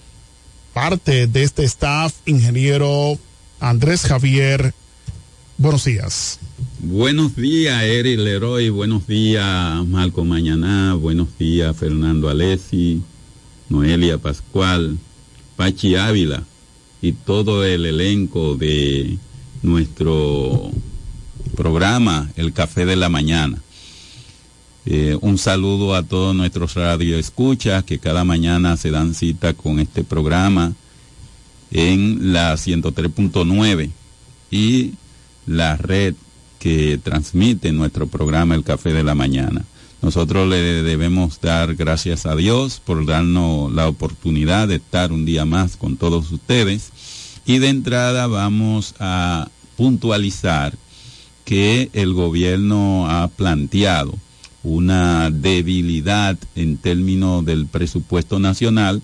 parte 0.73 1.27
de 1.27 1.43
este 1.43 1.63
staff, 1.65 2.13
ingeniero 2.25 3.17
Andrés 3.59 4.03
Javier. 4.03 4.73
Buenos 5.57 5.83
días. 5.83 6.39
Buenos 6.79 7.35
días, 7.35 7.83
Eri 7.83 8.15
Leroy. 8.15 8.69
Buenos 8.69 9.05
días, 9.07 9.85
Marco 9.85 10.23
Mañaná. 10.23 10.93
Buenos 10.93 11.27
días, 11.37 11.75
Fernando 11.75 12.29
Alessi, 12.29 13.01
Noelia 13.67 14.17
Pascual, 14.17 14.97
Pachi 15.59 15.97
Ávila 15.97 16.41
y 17.01 17.11
todo 17.11 17.65
el 17.65 17.85
elenco 17.85 18.55
de 18.55 19.17
nuestro 19.61 20.71
programa 21.53 22.29
El 22.37 22.53
Café 22.53 22.85
de 22.85 22.95
la 22.95 23.09
Mañana. 23.09 23.57
Eh, 24.85 25.17
un 25.19 25.37
saludo 25.37 25.95
a 25.95 26.03
todos 26.03 26.33
nuestros 26.33 26.75
radioescuchas 26.75 27.83
que 27.83 27.99
cada 27.99 28.23
mañana 28.23 28.77
se 28.77 28.89
dan 28.89 29.13
cita 29.13 29.53
con 29.53 29.81
este 29.81 30.05
programa 30.05 30.71
en 31.71 32.31
la 32.31 32.53
103.9 32.53 33.89
y 34.51 34.93
la 35.45 35.75
red 35.75 36.15
que 36.57 36.97
transmite 37.03 37.73
nuestro 37.73 38.07
programa 38.07 38.55
El 38.55 38.63
Café 38.63 38.93
de 38.93 39.03
la 39.03 39.13
Mañana. 39.13 39.65
Nosotros 40.01 40.47
le 40.47 40.81
debemos 40.83 41.41
dar 41.41 41.75
gracias 41.75 42.25
a 42.25 42.35
Dios 42.35 42.81
por 42.83 43.05
darnos 43.05 43.71
la 43.73 43.89
oportunidad 43.89 44.67
de 44.69 44.75
estar 44.75 45.11
un 45.11 45.25
día 45.25 45.43
más 45.45 45.75
con 45.75 45.97
todos 45.97 46.31
ustedes. 46.31 46.91
Y 47.45 47.57
de 47.59 47.69
entrada 47.69 48.27
vamos 48.27 48.95
a 48.99 49.49
puntualizar 49.75 50.73
que 51.43 51.89
el 51.93 52.13
gobierno 52.13 53.09
ha 53.09 53.27
planteado 53.27 54.15
una 54.63 55.29
debilidad 55.31 56.37
en 56.55 56.77
términos 56.77 57.45
del 57.45 57.65
presupuesto 57.65 58.39
nacional 58.39 59.01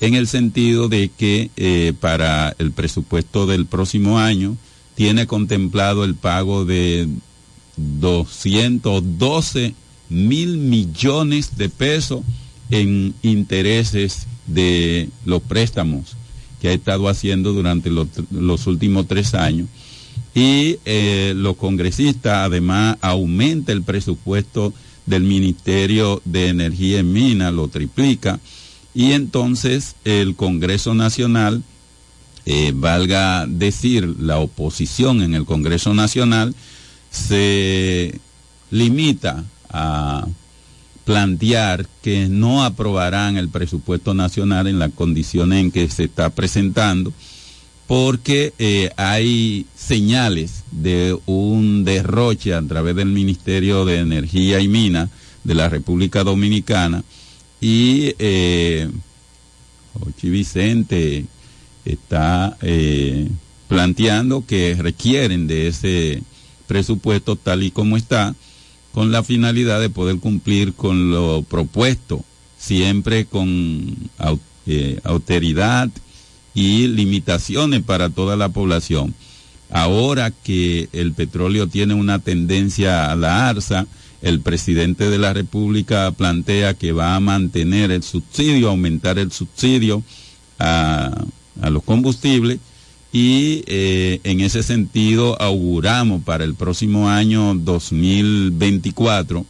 en 0.00 0.14
el 0.14 0.26
sentido 0.26 0.88
de 0.88 1.10
que 1.16 1.50
eh, 1.56 1.92
para 1.98 2.54
el 2.58 2.72
presupuesto 2.72 3.46
del 3.46 3.66
próximo 3.66 4.18
año 4.18 4.56
tiene 4.94 5.26
contemplado 5.26 6.04
el 6.04 6.14
pago 6.14 6.64
de 6.64 7.08
212 7.76 9.74
mil 10.08 10.58
millones 10.58 11.56
de 11.56 11.68
pesos 11.68 12.22
en 12.70 13.14
intereses 13.22 14.26
de 14.46 15.08
los 15.24 15.42
préstamos 15.42 16.16
que 16.60 16.68
ha 16.68 16.72
estado 16.72 17.08
haciendo 17.08 17.52
durante 17.52 17.90
los, 17.90 18.66
últimos 18.66 19.06
tres 19.06 19.34
años. 19.34 19.68
Y 20.34 20.78
eh, 20.84 21.34
los 21.36 21.56
congresistas 21.56 22.46
además 22.46 22.96
aumenta 23.00 23.72
el 23.72 23.82
presupuesto 23.82 24.72
del 25.06 25.24
Ministerio 25.24 26.22
de 26.24 26.48
Energía 26.48 27.00
en 27.00 27.12
Minas, 27.12 27.52
lo 27.52 27.68
triplica. 27.68 28.40
Y 28.94 29.12
entonces 29.12 29.96
el 30.04 30.36
Congreso 30.36 30.94
Nacional, 30.94 31.62
eh, 32.46 32.72
valga 32.74 33.46
decir, 33.46 34.16
la 34.18 34.38
oposición 34.38 35.22
en 35.22 35.34
el 35.34 35.44
Congreso 35.44 35.92
Nacional, 35.92 36.54
se 37.10 38.18
limita 38.70 39.44
a 39.76 40.26
plantear 41.04 41.86
que 42.00 42.28
no 42.28 42.64
aprobarán 42.64 43.36
el 43.36 43.48
presupuesto 43.48 44.14
nacional 44.14 44.68
en 44.68 44.78
las 44.78 44.92
condiciones 44.92 45.60
en 45.60 45.70
que 45.70 45.88
se 45.90 46.04
está 46.04 46.30
presentando, 46.30 47.12
porque 47.86 48.54
eh, 48.58 48.90
hay 48.96 49.66
señales 49.76 50.62
de 50.70 51.18
un 51.26 51.84
derroche 51.84 52.54
a 52.54 52.62
través 52.62 52.96
del 52.96 53.08
Ministerio 53.08 53.84
de 53.84 53.98
Energía 53.98 54.60
y 54.60 54.68
Minas 54.68 55.10
de 55.42 55.54
la 55.54 55.68
República 55.68 56.24
Dominicana 56.24 57.04
y 57.60 58.14
eh, 58.18 58.88
Ochi 60.00 60.30
Vicente 60.30 61.26
está 61.84 62.56
eh, 62.62 63.28
planteando 63.68 64.46
que 64.46 64.74
requieren 64.74 65.46
de 65.46 65.68
ese 65.68 66.22
presupuesto 66.66 67.36
tal 67.36 67.62
y 67.62 67.70
como 67.70 67.98
está 67.98 68.34
con 68.94 69.10
la 69.10 69.24
finalidad 69.24 69.80
de 69.80 69.90
poder 69.90 70.18
cumplir 70.18 70.72
con 70.72 71.10
lo 71.10 71.42
propuesto, 71.42 72.24
siempre 72.56 73.24
con 73.24 73.96
eh, 74.66 75.00
austeridad 75.02 75.90
y 76.54 76.86
limitaciones 76.86 77.82
para 77.82 78.08
toda 78.08 78.36
la 78.36 78.50
población. 78.50 79.12
Ahora 79.68 80.30
que 80.30 80.88
el 80.92 81.12
petróleo 81.12 81.66
tiene 81.66 81.94
una 81.94 82.20
tendencia 82.20 83.10
a 83.10 83.16
la 83.16 83.48
alza, 83.48 83.88
el 84.22 84.40
presidente 84.40 85.10
de 85.10 85.18
la 85.18 85.32
República 85.32 86.12
plantea 86.12 86.74
que 86.74 86.92
va 86.92 87.16
a 87.16 87.20
mantener 87.20 87.90
el 87.90 88.04
subsidio, 88.04 88.70
aumentar 88.70 89.18
el 89.18 89.32
subsidio 89.32 90.04
a 90.60 91.10
los 91.68 91.82
combustibles 91.82 92.60
y 93.14 93.62
eh, 93.68 94.20
en 94.24 94.40
ese 94.40 94.64
sentido 94.64 95.40
auguramos 95.40 96.24
para 96.24 96.42
el 96.42 96.56
próximo 96.56 97.08
año 97.08 97.54
2024 97.54 99.46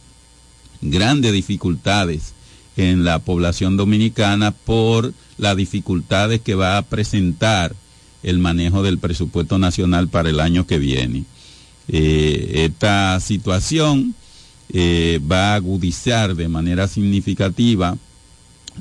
grandes 0.83 1.33
dificultades 1.33 2.35
en 2.77 3.03
la 3.03 3.17
población 3.17 3.75
dominicana 3.75 4.51
por 4.51 5.15
las 5.39 5.57
dificultades 5.57 6.41
que 6.41 6.53
va 6.53 6.77
a 6.77 6.83
presentar 6.83 7.75
el 8.21 8.37
manejo 8.37 8.83
del 8.83 8.99
presupuesto 8.99 9.57
nacional 9.57 10.09
para 10.09 10.29
el 10.29 10.39
año 10.41 10.67
que 10.67 10.77
viene. 10.77 11.23
Eh, 11.87 12.65
esta 12.69 13.19
situación 13.19 14.13
eh, 14.69 15.19
va 15.19 15.53
a 15.53 15.55
agudizar 15.55 16.35
de 16.35 16.49
manera 16.49 16.87
significativa 16.87 17.97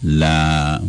la 0.02 0.82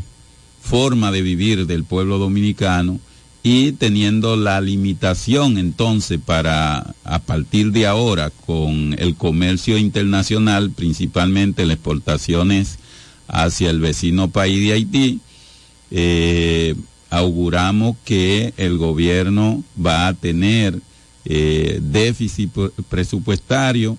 forma 0.61 1.13
de 1.13 1.21
vivir 1.21 1.65
del 1.65 1.85
pueblo 1.85 2.17
dominicano 2.17 2.99
y 3.45 3.73
teniendo 3.73 4.37
la 4.37 4.59
limitación 4.59 5.59
entonces 5.59 6.19
para 6.19 6.95
a 7.03 7.19
partir 7.19 7.71
de 7.71 7.85
ahora 7.85 8.31
con 8.31 8.95
el 8.97 9.13
comercio 9.13 9.77
internacional, 9.77 10.71
principalmente 10.71 11.63
las 11.63 11.75
exportaciones 11.75 12.79
hacia 13.27 13.69
el 13.69 13.81
vecino 13.81 14.29
país 14.29 14.61
de 14.61 14.73
Haití, 14.73 15.19
eh, 15.91 16.73
auguramos 17.11 17.95
que 18.03 18.55
el 18.57 18.79
gobierno 18.79 19.63
va 19.79 20.07
a 20.07 20.15
tener 20.15 20.79
eh, 21.25 21.79
déficit 21.83 22.49
presupuestario 22.89 23.95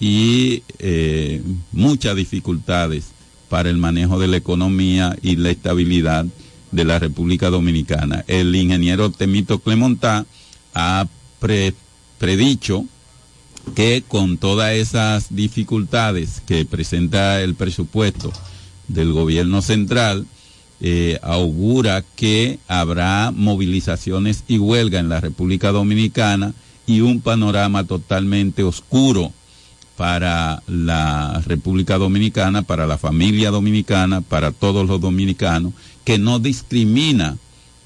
y 0.00 0.62
eh, 0.78 1.42
muchas 1.70 2.16
dificultades 2.16 3.08
para 3.50 3.68
el 3.68 3.76
manejo 3.76 4.18
de 4.18 4.28
la 4.28 4.38
economía 4.38 5.14
y 5.20 5.36
la 5.36 5.50
estabilidad 5.50 6.24
de 6.70 6.84
la 6.84 6.98
República 6.98 7.50
Dominicana. 7.50 8.24
El 8.26 8.54
ingeniero 8.54 9.10
Temito 9.10 9.58
Clemontá 9.58 10.26
ha 10.74 11.06
predicho 12.18 12.84
que 13.74 14.04
con 14.06 14.38
todas 14.38 14.74
esas 14.74 15.34
dificultades 15.34 16.42
que 16.46 16.64
presenta 16.64 17.40
el 17.40 17.54
presupuesto 17.54 18.32
del 18.88 19.12
gobierno 19.12 19.62
central, 19.62 20.26
eh, 20.80 21.18
augura 21.22 22.04
que 22.16 22.58
habrá 22.68 23.32
movilizaciones 23.34 24.44
y 24.46 24.58
huelga 24.58 25.00
en 25.00 25.08
la 25.08 25.20
República 25.20 25.72
Dominicana 25.72 26.52
y 26.86 27.00
un 27.00 27.20
panorama 27.20 27.84
totalmente 27.84 28.62
oscuro 28.62 29.32
para 29.96 30.62
la 30.66 31.42
República 31.46 31.96
Dominicana, 31.96 32.62
para 32.62 32.86
la 32.86 32.98
familia 32.98 33.50
dominicana, 33.50 34.20
para 34.20 34.52
todos 34.52 34.86
los 34.86 35.00
dominicanos 35.00 35.72
que 36.06 36.18
no 36.18 36.38
discrimina 36.38 37.36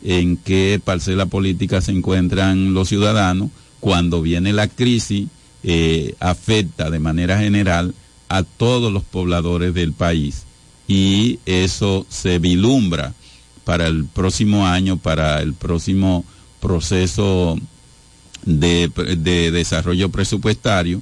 en 0.04 0.36
qué 0.36 0.78
parcela 0.84 1.24
política 1.24 1.80
se 1.80 1.90
encuentran 1.90 2.74
los 2.74 2.90
ciudadanos. 2.90 3.48
Cuando 3.80 4.20
viene 4.20 4.52
la 4.52 4.68
crisis, 4.68 5.28
eh, 5.62 6.14
afecta 6.20 6.90
de 6.90 6.98
manera 6.98 7.38
general 7.38 7.94
a 8.28 8.42
todos 8.42 8.92
los 8.92 9.04
pobladores 9.04 9.72
del 9.72 9.94
país 9.94 10.44
y 10.86 11.38
eso 11.46 12.06
se 12.10 12.38
vilumbra 12.38 13.14
para 13.64 13.86
el 13.86 14.04
próximo 14.04 14.66
año, 14.66 14.98
para 14.98 15.40
el 15.40 15.54
próximo 15.54 16.24
proceso 16.60 17.58
de 18.44 18.90
desarrollo 19.50 20.10
presupuestario 20.10 21.00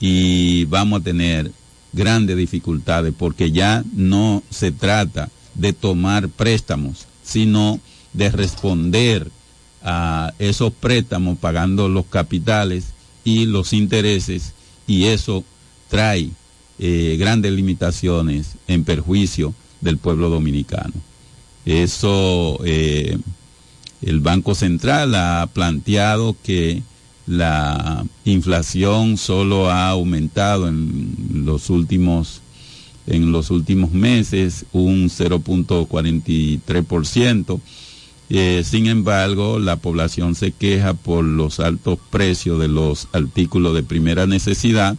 y 0.00 0.64
vamos 0.64 1.00
a 1.00 1.04
tener 1.04 1.52
grandes 1.92 2.38
dificultades 2.38 3.12
porque 3.16 3.52
ya 3.52 3.84
no 3.94 4.42
se 4.50 4.72
trata 4.72 5.28
de 5.54 5.72
tomar 5.72 6.28
préstamos, 6.28 7.06
sino 7.22 7.80
de 8.12 8.30
responder 8.30 9.30
a 9.82 10.32
esos 10.38 10.72
préstamos 10.72 11.38
pagando 11.38 11.88
los 11.88 12.06
capitales 12.06 12.94
y 13.24 13.46
los 13.46 13.72
intereses 13.72 14.54
y 14.86 15.04
eso 15.04 15.44
trae 15.88 16.30
eh, 16.78 17.16
grandes 17.18 17.52
limitaciones 17.52 18.56
en 18.66 18.84
perjuicio 18.84 19.54
del 19.80 19.98
pueblo 19.98 20.28
dominicano. 20.30 20.92
Eso 21.64 22.58
eh, 22.64 23.18
el 24.02 24.20
Banco 24.20 24.54
Central 24.54 25.14
ha 25.14 25.48
planteado 25.52 26.36
que 26.42 26.82
la 27.26 28.04
inflación 28.24 29.16
solo 29.16 29.70
ha 29.70 29.88
aumentado 29.88 30.68
en 30.68 31.44
los 31.46 31.70
últimos 31.70 32.42
en 33.06 33.32
los 33.32 33.50
últimos 33.50 33.92
meses 33.92 34.64
un 34.72 35.10
0.43%. 35.10 37.60
Eh, 38.30 38.62
sin 38.64 38.86
embargo, 38.86 39.58
la 39.58 39.76
población 39.76 40.34
se 40.34 40.52
queja 40.52 40.94
por 40.94 41.22
los 41.24 41.60
altos 41.60 41.98
precios 42.10 42.58
de 42.58 42.68
los 42.68 43.08
artículos 43.12 43.74
de 43.74 43.82
primera 43.82 44.26
necesidad 44.26 44.96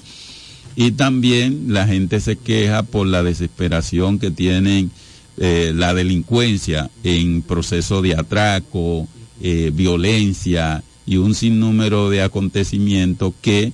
y 0.75 0.91
también 0.91 1.73
la 1.73 1.87
gente 1.87 2.19
se 2.19 2.35
queja 2.35 2.83
por 2.83 3.07
la 3.07 3.23
desesperación 3.23 4.19
que 4.19 4.29
tienen 4.29 4.91
eh, 5.37 5.71
la 5.73 5.93
delincuencia 5.93 6.91
en 7.03 7.41
proceso 7.41 8.01
de 8.01 8.15
atraco, 8.15 9.07
eh, 9.41 9.71
violencia 9.73 10.83
y 11.05 11.17
un 11.17 11.35
sinnúmero 11.35 12.09
de 12.09 12.21
acontecimientos 12.21 13.33
que 13.41 13.73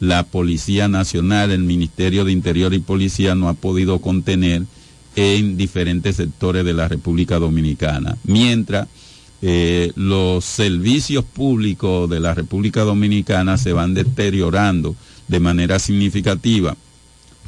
la 0.00 0.24
Policía 0.24 0.88
Nacional, 0.88 1.50
el 1.50 1.62
Ministerio 1.62 2.24
de 2.24 2.32
Interior 2.32 2.72
y 2.74 2.78
Policía 2.78 3.34
no 3.34 3.48
ha 3.48 3.54
podido 3.54 4.00
contener 4.00 4.62
en 5.16 5.56
diferentes 5.56 6.16
sectores 6.16 6.64
de 6.64 6.74
la 6.74 6.86
República 6.86 7.38
Dominicana. 7.38 8.16
Mientras 8.24 8.86
eh, 9.42 9.92
los 9.96 10.44
servicios 10.44 11.24
públicos 11.24 12.08
de 12.08 12.20
la 12.20 12.34
República 12.34 12.82
Dominicana 12.82 13.58
se 13.58 13.72
van 13.72 13.94
deteriorando 13.94 14.94
de 15.26 15.40
manera 15.40 15.78
significativa, 15.78 16.76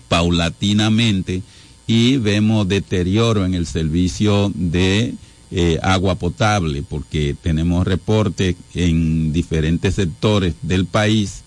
paulatinamente, 0.09 1.43
y 1.87 2.19
vemos 2.19 2.69
deterioro 2.69 3.45
en 3.45 3.55
el 3.55 3.67
servicio 3.67 4.53
de 4.55 5.15
eh, 5.51 5.79
agua 5.83 6.15
potable, 6.15 6.85
porque 6.89 7.35
tenemos 7.41 7.85
reportes 7.85 8.55
en 8.75 9.33
diferentes 9.33 9.97
sectores 9.97 10.55
del 10.63 10.87
país 10.87 11.43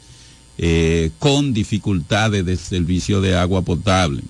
eh, 0.58 1.12
con 1.20 1.54
dificultades 1.54 2.46
de 2.46 2.58
servicio 2.58 3.22
de 3.22 3.36
agua 3.36 3.62
potable. 3.64 4.22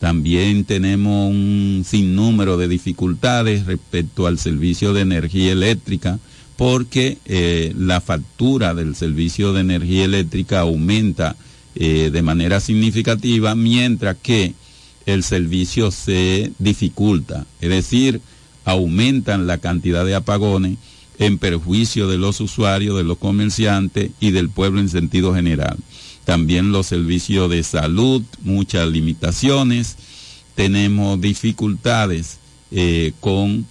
También 0.00 0.64
tenemos 0.64 1.30
un 1.30 1.84
sinnúmero 1.86 2.56
de 2.56 2.68
dificultades 2.68 3.66
respecto 3.66 4.26
al 4.26 4.38
servicio 4.38 4.92
de 4.94 5.02
energía 5.02 5.52
eléctrica 5.52 6.18
porque 6.56 7.18
eh, 7.24 7.72
la 7.76 8.00
factura 8.00 8.74
del 8.74 8.94
servicio 8.94 9.52
de 9.52 9.60
energía 9.60 10.04
eléctrica 10.04 10.60
aumenta 10.60 11.36
eh, 11.74 12.10
de 12.12 12.22
manera 12.22 12.60
significativa 12.60 13.54
mientras 13.54 14.16
que 14.16 14.54
el 15.06 15.22
servicio 15.22 15.90
se 15.90 16.52
dificulta. 16.58 17.46
Es 17.60 17.70
decir, 17.70 18.20
aumentan 18.64 19.46
la 19.46 19.58
cantidad 19.58 20.04
de 20.04 20.14
apagones 20.14 20.78
en 21.20 21.38
perjuicio 21.38 22.08
de 22.08 22.18
los 22.18 22.40
usuarios, 22.40 22.96
de 22.96 23.04
los 23.04 23.18
comerciantes 23.18 24.10
y 24.20 24.32
del 24.32 24.48
pueblo 24.48 24.80
en 24.80 24.88
sentido 24.88 25.34
general. 25.34 25.76
También 26.24 26.72
los 26.72 26.86
servicios 26.86 27.50
de 27.50 27.62
salud, 27.62 28.22
muchas 28.42 28.88
limitaciones, 28.88 29.96
tenemos 30.54 31.20
dificultades 31.20 32.38
eh, 32.72 33.12
con 33.20 33.66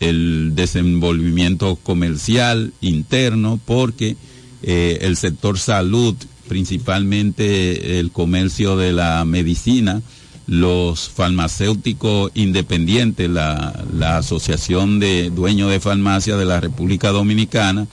el 0.00 0.52
desenvolvimiento 0.54 1.76
comercial 1.76 2.72
interno 2.80 3.60
porque 3.64 4.16
eh, 4.62 4.98
el 5.02 5.16
sector 5.16 5.58
salud, 5.58 6.14
principalmente 6.48 7.98
el 7.98 8.12
comercio 8.12 8.76
de 8.76 8.92
la 8.92 9.24
medicina, 9.26 10.02
los 10.46 11.08
farmacéuticos 11.08 12.30
independientes, 12.34 13.28
la, 13.28 13.84
la 13.92 14.18
Asociación 14.18 15.00
de 15.00 15.30
Dueños 15.30 15.70
de 15.70 15.80
Farmacia 15.80 16.36
de 16.36 16.44
la 16.44 16.60
República 16.60 17.10
Dominicana, 17.10 17.86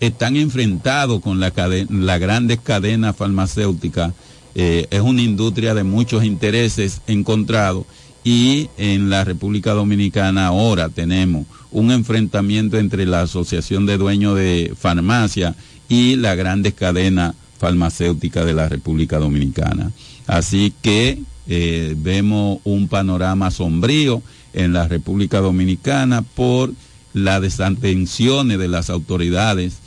están 0.00 0.36
enfrentados 0.36 1.20
con 1.20 1.40
la, 1.40 1.52
la 1.88 2.18
grandes 2.18 2.60
cadenas 2.60 3.16
farmacéuticas. 3.16 4.12
Eh, 4.54 4.86
es 4.90 5.00
una 5.00 5.22
industria 5.22 5.74
de 5.74 5.84
muchos 5.84 6.24
intereses 6.24 7.02
encontrados 7.06 7.84
y 8.24 8.68
en 8.78 9.10
la 9.10 9.24
República 9.24 9.72
Dominicana 9.72 10.46
ahora 10.46 10.88
tenemos 10.88 11.46
un 11.70 11.90
enfrentamiento 11.90 12.78
entre 12.78 13.04
la 13.06 13.22
Asociación 13.22 13.84
de 13.86 13.98
Dueños 13.98 14.36
de 14.36 14.74
Farmacia 14.78 15.54
y 15.88 16.16
la 16.16 16.34
grandes 16.34 16.74
cadenas 16.74 17.34
farmacéuticas 17.58 18.44
de 18.46 18.54
la 18.54 18.68
República 18.68 19.18
Dominicana. 19.18 19.92
Así 20.26 20.72
que 20.82 21.20
eh, 21.48 21.94
vemos 21.96 22.58
un 22.64 22.88
panorama 22.88 23.50
sombrío 23.50 24.22
en 24.52 24.72
la 24.72 24.88
República 24.88 25.40
Dominicana 25.40 26.22
por 26.22 26.72
las 27.12 27.40
desatenciones 27.40 28.58
de 28.58 28.68
las 28.68 28.90
autoridades 28.90 29.78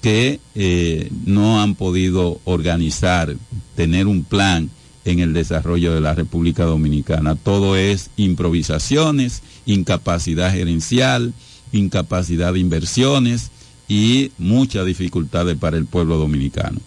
que 0.00 0.40
eh, 0.54 1.10
no 1.26 1.60
han 1.60 1.74
podido 1.74 2.40
organizar, 2.44 3.34
tener 3.74 4.06
un 4.06 4.24
plan 4.24 4.70
en 5.04 5.20
el 5.20 5.32
desarrollo 5.32 5.94
de 5.94 6.00
la 6.00 6.14
República 6.14 6.64
Dominicana. 6.64 7.34
Todo 7.34 7.76
es 7.76 8.10
improvisaciones, 8.16 9.42
incapacidad 9.66 10.52
gerencial, 10.52 11.32
incapacidad 11.72 12.52
de 12.52 12.60
inversiones 12.60 13.50
y 13.88 14.32
muchas 14.38 14.86
dificultades 14.86 15.56
para 15.56 15.76
el 15.76 15.86
pueblo 15.86 16.16
dominicano. 16.16 16.80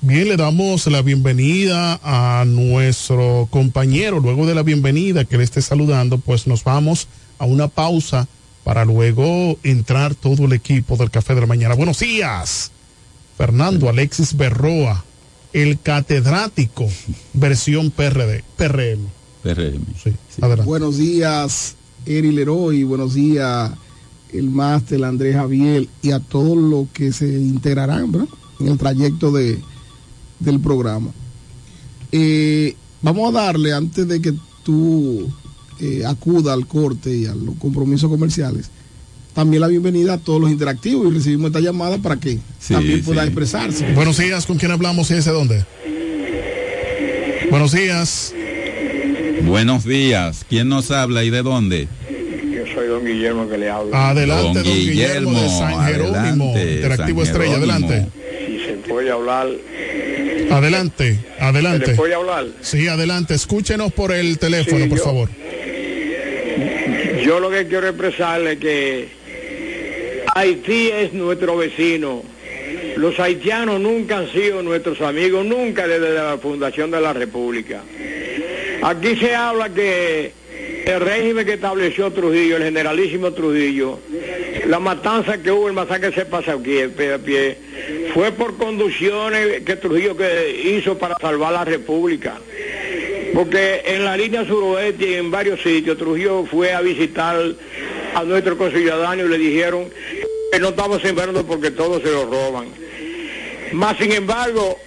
Bien, 0.00 0.28
le 0.28 0.36
damos 0.36 0.86
la 0.86 1.02
bienvenida 1.02 1.98
a 2.04 2.44
nuestro 2.44 3.48
compañero. 3.50 4.20
Luego 4.20 4.46
de 4.46 4.54
la 4.54 4.62
bienvenida 4.62 5.24
que 5.24 5.36
le 5.36 5.42
esté 5.42 5.60
saludando, 5.60 6.18
pues 6.18 6.46
nos 6.46 6.62
vamos 6.62 7.08
a 7.36 7.46
una 7.46 7.66
pausa 7.66 8.28
para 8.62 8.84
luego 8.84 9.58
entrar 9.64 10.14
todo 10.14 10.44
el 10.44 10.52
equipo 10.52 10.96
del 10.96 11.10
Café 11.10 11.34
de 11.34 11.40
la 11.40 11.48
Mañana. 11.48 11.74
Buenos 11.74 11.98
días, 11.98 12.70
Fernando 13.36 13.88
Alexis 13.88 14.36
Berroa, 14.36 15.04
el 15.52 15.80
catedrático, 15.80 16.86
versión 17.32 17.90
PRD, 17.90 18.44
PRM. 18.56 19.00
PRM. 19.42 19.82
Sí, 20.00 20.12
Buenos 20.64 20.96
días, 20.96 21.74
Eri 22.06 22.30
Leroy, 22.30 22.84
buenos 22.84 23.14
días, 23.14 23.72
el 24.32 24.48
máster 24.48 25.02
Andrés 25.02 25.34
Javier 25.34 25.88
y 26.02 26.12
a 26.12 26.20
todos 26.20 26.56
los 26.56 26.86
que 26.90 27.12
se 27.12 27.26
integrarán 27.26 28.28
en 28.60 28.68
el 28.68 28.78
trayecto 28.78 29.32
de, 29.32 29.58
del 30.38 30.60
programa. 30.60 31.10
Eh, 32.12 32.74
vamos 33.02 33.34
a 33.34 33.40
darle, 33.40 33.72
antes 33.72 34.06
de 34.06 34.20
que 34.20 34.32
tú 34.62 35.28
eh, 35.80 36.04
acuda 36.06 36.52
al 36.52 36.66
corte 36.66 37.14
y 37.14 37.26
a 37.26 37.34
los 37.34 37.56
compromisos 37.56 38.10
comerciales, 38.10 38.70
también 39.34 39.60
la 39.60 39.68
bienvenida 39.68 40.14
a 40.14 40.18
todos 40.18 40.40
los 40.40 40.50
interactivos 40.50 41.10
y 41.10 41.14
recibimos 41.14 41.48
esta 41.48 41.60
llamada 41.60 41.98
para 41.98 42.18
que 42.18 42.38
también 42.68 43.04
pueda 43.04 43.24
expresarse. 43.24 43.92
Buenos 43.92 44.18
días, 44.18 44.46
¿con 44.46 44.58
quién 44.58 44.72
hablamos 44.72 45.10
y 45.10 45.14
desde 45.14 45.30
dónde? 45.30 45.64
Buenos 47.50 47.72
días. 47.72 48.34
Buenos 49.44 49.84
días, 49.84 50.44
¿quién 50.48 50.68
nos 50.68 50.90
habla 50.90 51.24
y 51.24 51.30
de 51.30 51.42
dónde? 51.42 51.88
Yo 52.52 52.64
soy 52.74 52.88
don 52.88 53.04
Guillermo 53.04 53.48
que 53.48 53.56
le 53.56 53.70
habla. 53.70 54.10
Adelante, 54.10 54.62
don, 54.62 54.74
Guillermo, 54.74 55.40
de 55.40 55.48
San 55.48 55.86
Jerónimo, 55.86 56.54
Interactivo 56.58 57.22
Estrella, 57.22 57.56
adelante. 57.56 58.08
Si 58.46 58.58
se 58.58 58.72
puede 58.88 59.10
hablar 59.10 59.48
Adelante, 60.50 61.18
adelante. 61.38 61.86
¿Se 61.86 61.94
puede 61.94 62.14
hablar? 62.14 62.46
Sí, 62.60 62.88
adelante. 62.88 63.34
Escúchenos 63.34 63.92
por 63.92 64.12
el 64.12 64.38
teléfono, 64.38 64.84
Sí, 64.84 64.88
por 64.88 64.98
yo- 64.98 65.04
favor. 65.04 65.28
Yo 67.24 67.40
lo 67.40 67.50
que 67.50 67.66
quiero 67.66 67.88
expresarle 67.88 68.52
es 68.52 68.58
que 68.58 69.08
Haití 70.34 70.88
es 70.90 71.12
nuestro 71.12 71.56
vecino. 71.56 72.22
Los 72.96 73.18
haitianos 73.20 73.80
nunca 73.80 74.18
han 74.18 74.30
sido 74.32 74.62
nuestros 74.62 75.00
amigos, 75.02 75.44
nunca 75.44 75.86
desde 75.86 76.14
la 76.14 76.38
fundación 76.38 76.90
de 76.90 77.00
la 77.00 77.12
República. 77.12 77.82
Aquí 78.82 79.16
se 79.16 79.34
habla 79.34 79.68
que 79.68 80.32
el 80.86 81.00
régimen 81.00 81.44
que 81.44 81.54
estableció 81.54 82.10
Trujillo, 82.12 82.56
el 82.56 82.62
generalísimo 82.64 83.32
Trujillo, 83.32 84.00
la 84.66 84.78
matanza 84.80 85.38
que 85.38 85.50
hubo, 85.50 85.68
el 85.68 85.74
masacre 85.74 86.12
se 86.12 86.24
pasa 86.24 86.52
aquí 86.54 86.80
a 86.80 86.88
pie, 86.88 87.12
a 87.14 87.18
pie, 87.18 87.56
fue 88.14 88.32
por 88.32 88.56
conducciones 88.56 89.62
que 89.62 89.76
Trujillo 89.76 90.16
hizo 90.64 90.98
para 90.98 91.16
salvar 91.20 91.52
la 91.52 91.64
República. 91.64 92.38
Porque 93.34 93.82
en 93.84 94.04
la 94.04 94.16
línea 94.16 94.44
suroeste 94.44 95.10
y 95.10 95.14
en 95.14 95.30
varios 95.30 95.62
sitios 95.62 95.98
Trujillo 95.98 96.44
fue 96.46 96.72
a 96.72 96.80
visitar 96.80 97.36
a 98.14 98.24
nuestros 98.24 98.56
conciudadanos 98.56 99.26
y 99.26 99.28
le 99.28 99.38
dijeron 99.38 99.88
que 100.52 100.58
no 100.58 100.70
estamos 100.70 101.02
sembrando 101.02 101.46
porque 101.46 101.70
todos 101.70 102.02
se 102.02 102.10
lo 102.10 102.24
roban. 102.24 102.68
Más 103.72 103.96
sin 103.98 104.12
embargo, 104.12 104.78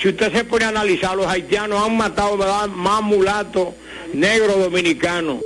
si 0.00 0.08
usted 0.08 0.32
se 0.32 0.44
pone 0.44 0.64
a 0.64 0.68
analizar, 0.68 1.16
los 1.16 1.26
haitianos 1.26 1.82
han 1.84 1.96
matado 1.96 2.36
más 2.68 3.02
mulatos 3.02 3.68
negros 4.12 4.58
dominicanos. 4.58 5.38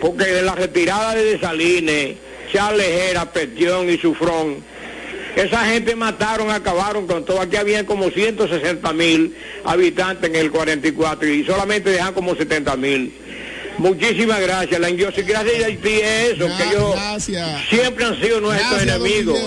Porque 0.00 0.24
de 0.24 0.42
la 0.42 0.54
retirada 0.54 1.14
de 1.14 1.24
Desalines, 1.24 2.16
Charles 2.52 2.86
Hera, 2.86 3.32
Petión 3.32 3.88
y 3.90 3.98
Sufrón, 3.98 4.62
esa 5.36 5.66
gente 5.66 5.94
mataron, 5.94 6.50
acabaron 6.50 7.06
con 7.06 7.24
todo. 7.24 7.40
Aquí 7.40 7.56
habían 7.56 7.86
como 7.86 8.10
160 8.10 8.92
mil 8.92 9.34
habitantes 9.64 10.28
en 10.28 10.36
el 10.36 10.50
44 10.50 11.28
y 11.28 11.44
solamente 11.44 11.90
dejan 11.90 12.14
como 12.14 12.34
70 12.34 12.76
mil. 12.76 13.12
Muchísimas 13.78 14.40
gracias. 14.40 14.80
La 14.80 14.90
idiosincrasia 14.90 15.52
de 15.52 15.64
Haití 15.64 16.00
es 16.00 16.32
eso, 16.32 16.48
que 16.56 16.64
ellos 16.64 16.94
siempre 17.68 18.04
han 18.04 18.20
sido 18.20 18.40
nuestros 18.40 18.84
Gracias, 18.84 18.96
enemigos. 18.96 19.38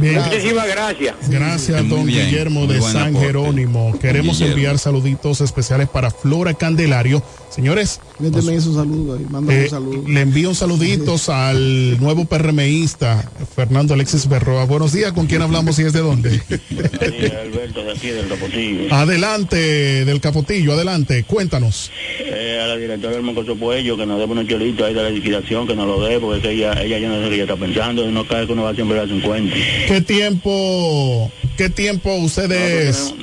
Bien. 0.00 0.20
Muchísimas 0.22 0.68
gracias. 0.68 1.14
Gracias, 1.28 1.80
Muy 1.82 1.88
don 1.90 2.06
bien, 2.06 2.26
Guillermo 2.26 2.60
muy 2.66 2.74
de 2.74 2.80
San 2.80 3.08
aporte. 3.08 3.26
Jerónimo. 3.26 3.98
Queremos 3.98 4.38
Guillermo. 4.38 4.54
enviar 4.56 4.78
saluditos 4.78 5.40
especiales 5.40 5.88
para 5.88 6.10
Flora 6.10 6.54
Candelario. 6.54 7.22
Señores, 7.50 8.00
Méteme 8.18 8.54
esos 8.56 8.76
saludos 8.76 9.18
ahí, 9.18 9.26
mándame 9.30 9.60
eh, 9.60 9.64
un 9.64 9.70
saludo. 9.70 10.04
le 10.06 10.20
envío 10.20 10.54
saluditos 10.54 11.28
al 11.30 11.98
nuevo 11.98 12.26
PRMista, 12.26 13.28
Fernando 13.56 13.94
Alexis 13.94 14.28
Berroa. 14.28 14.64
Buenos 14.66 14.92
días, 14.92 15.12
¿con 15.12 15.26
quién 15.26 15.42
hablamos 15.42 15.78
y 15.78 15.82
desde 15.84 16.00
dónde? 16.00 16.40
Eh, 16.70 17.38
Alberto 17.42 17.82
de 17.82 17.92
aquí 17.92 18.08
del 18.08 18.28
Capotillo. 18.28 18.94
adelante, 18.94 20.04
del 20.04 20.20
Capotillo, 20.20 20.74
adelante, 20.74 21.24
cuéntanos. 21.24 21.90
Eh, 22.20 22.60
a 22.62 22.66
la 22.66 22.76
directora 22.76 23.14
del 23.14 23.22
Mocoso 23.22 23.56
Puello 23.56 23.96
que 23.96 24.04
nos 24.06 24.18
dé 24.18 24.24
unos 24.26 24.46
chelitos 24.46 24.86
ahí 24.86 24.94
de 24.94 25.02
la 25.02 25.10
liquidación, 25.10 25.66
que 25.66 25.74
nos 25.74 25.86
lo 25.86 26.00
dé, 26.06 26.20
porque 26.20 26.36
es 26.38 26.42
que 26.42 26.50
ella, 26.52 26.80
ella 26.82 26.98
ya 26.98 27.08
no 27.08 27.14
sé 27.16 27.22
lo 27.22 27.28
que 27.30 27.34
ella 27.34 27.44
está 27.44 27.56
pensando, 27.56 28.04
y 28.08 28.12
no 28.12 28.26
cae 28.26 28.46
que 28.46 28.52
uno 28.52 28.64
va 28.64 28.74
siempre 28.74 28.98
a 28.98 29.02
las 29.02 29.10
50. 29.10 29.56
¿Qué 29.88 30.00
tiempo, 30.02 31.30
qué 31.56 31.70
tiempo 31.70 32.14
ustedes? 32.16 33.14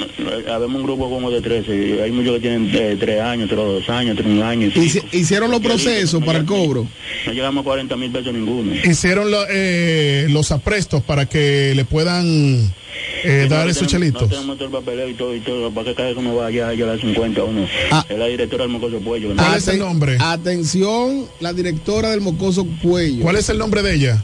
Habemos 0.50 0.78
un 0.78 0.84
grupo 0.84 1.10
como 1.10 1.30
de 1.30 1.42
13, 1.42 1.76
y 1.76 2.00
hay 2.02 2.12
muchos 2.12 2.34
que 2.36 2.40
tienen 2.42 2.70
eh, 2.74 2.98
3 3.00 3.22
años, 3.22 3.48
3 3.48 3.58
2 3.58 3.90
años, 3.90 4.18
3 4.18 4.42
años. 4.42 4.74
y 4.76 4.80
Hici- 4.80 4.94
pico. 5.04 5.08
Hicieron 5.18 5.52
los 5.52 5.60
procesos 5.62 6.24
para 6.24 6.40
el 6.40 6.46
cobro. 6.46 6.88
No 7.28 7.32
llegamos 7.34 7.62
a 7.62 7.66
40 7.66 7.96
mil 7.98 8.12
pesos 8.12 8.34
ninguno. 8.34 8.74
Hicieron 8.84 9.30
lo- 9.32 9.46
eh, 9.50 10.26
los 10.30 10.52
aprestos 10.52 11.04
para 11.04 11.28
que 11.28 11.74
le 11.76 11.86
puedan 11.86 12.26
eh, 13.24 13.42
Sí, 13.44 13.50
dar 13.50 13.66
no 13.66 13.72
esos 13.72 13.88
chelitos. 13.88 14.24
No 14.24 14.28
tenemos 14.28 14.58
todo 14.58 14.68
el 14.68 14.74
papeleo 14.74 15.10
y 15.10 15.14
todo, 15.14 15.36
y 15.36 15.40
todo, 15.42 15.72
para 15.72 15.86
que 15.90 15.96
cada 15.96 16.08
vez 16.10 16.16
que 16.18 16.22
uno 16.22 16.36
vaya 16.36 16.70
a 16.70 16.74
las 16.74 17.00
50 17.02 17.44
uno. 17.44 17.68
Ah. 17.92 18.06
Es 18.10 18.18
la 18.18 18.26
directora 18.26 18.64
del 18.64 18.72
Mocoso 18.72 19.00
Puello. 19.00 19.30
que 19.30 19.36
¿Cuál 19.36 19.58
es 19.58 19.68
el 19.68 19.80
nombre? 19.80 20.18
Atención, 20.20 21.26
la 21.40 21.54
directora 21.54 22.10
del 22.12 22.22
Mocoso 22.22 22.66
Puello. 22.82 23.22
¿Cuál 23.22 23.36
es 23.38 23.50
el 23.50 23.58
nombre 23.60 23.82
de 23.84 23.94
ella? 23.96 24.24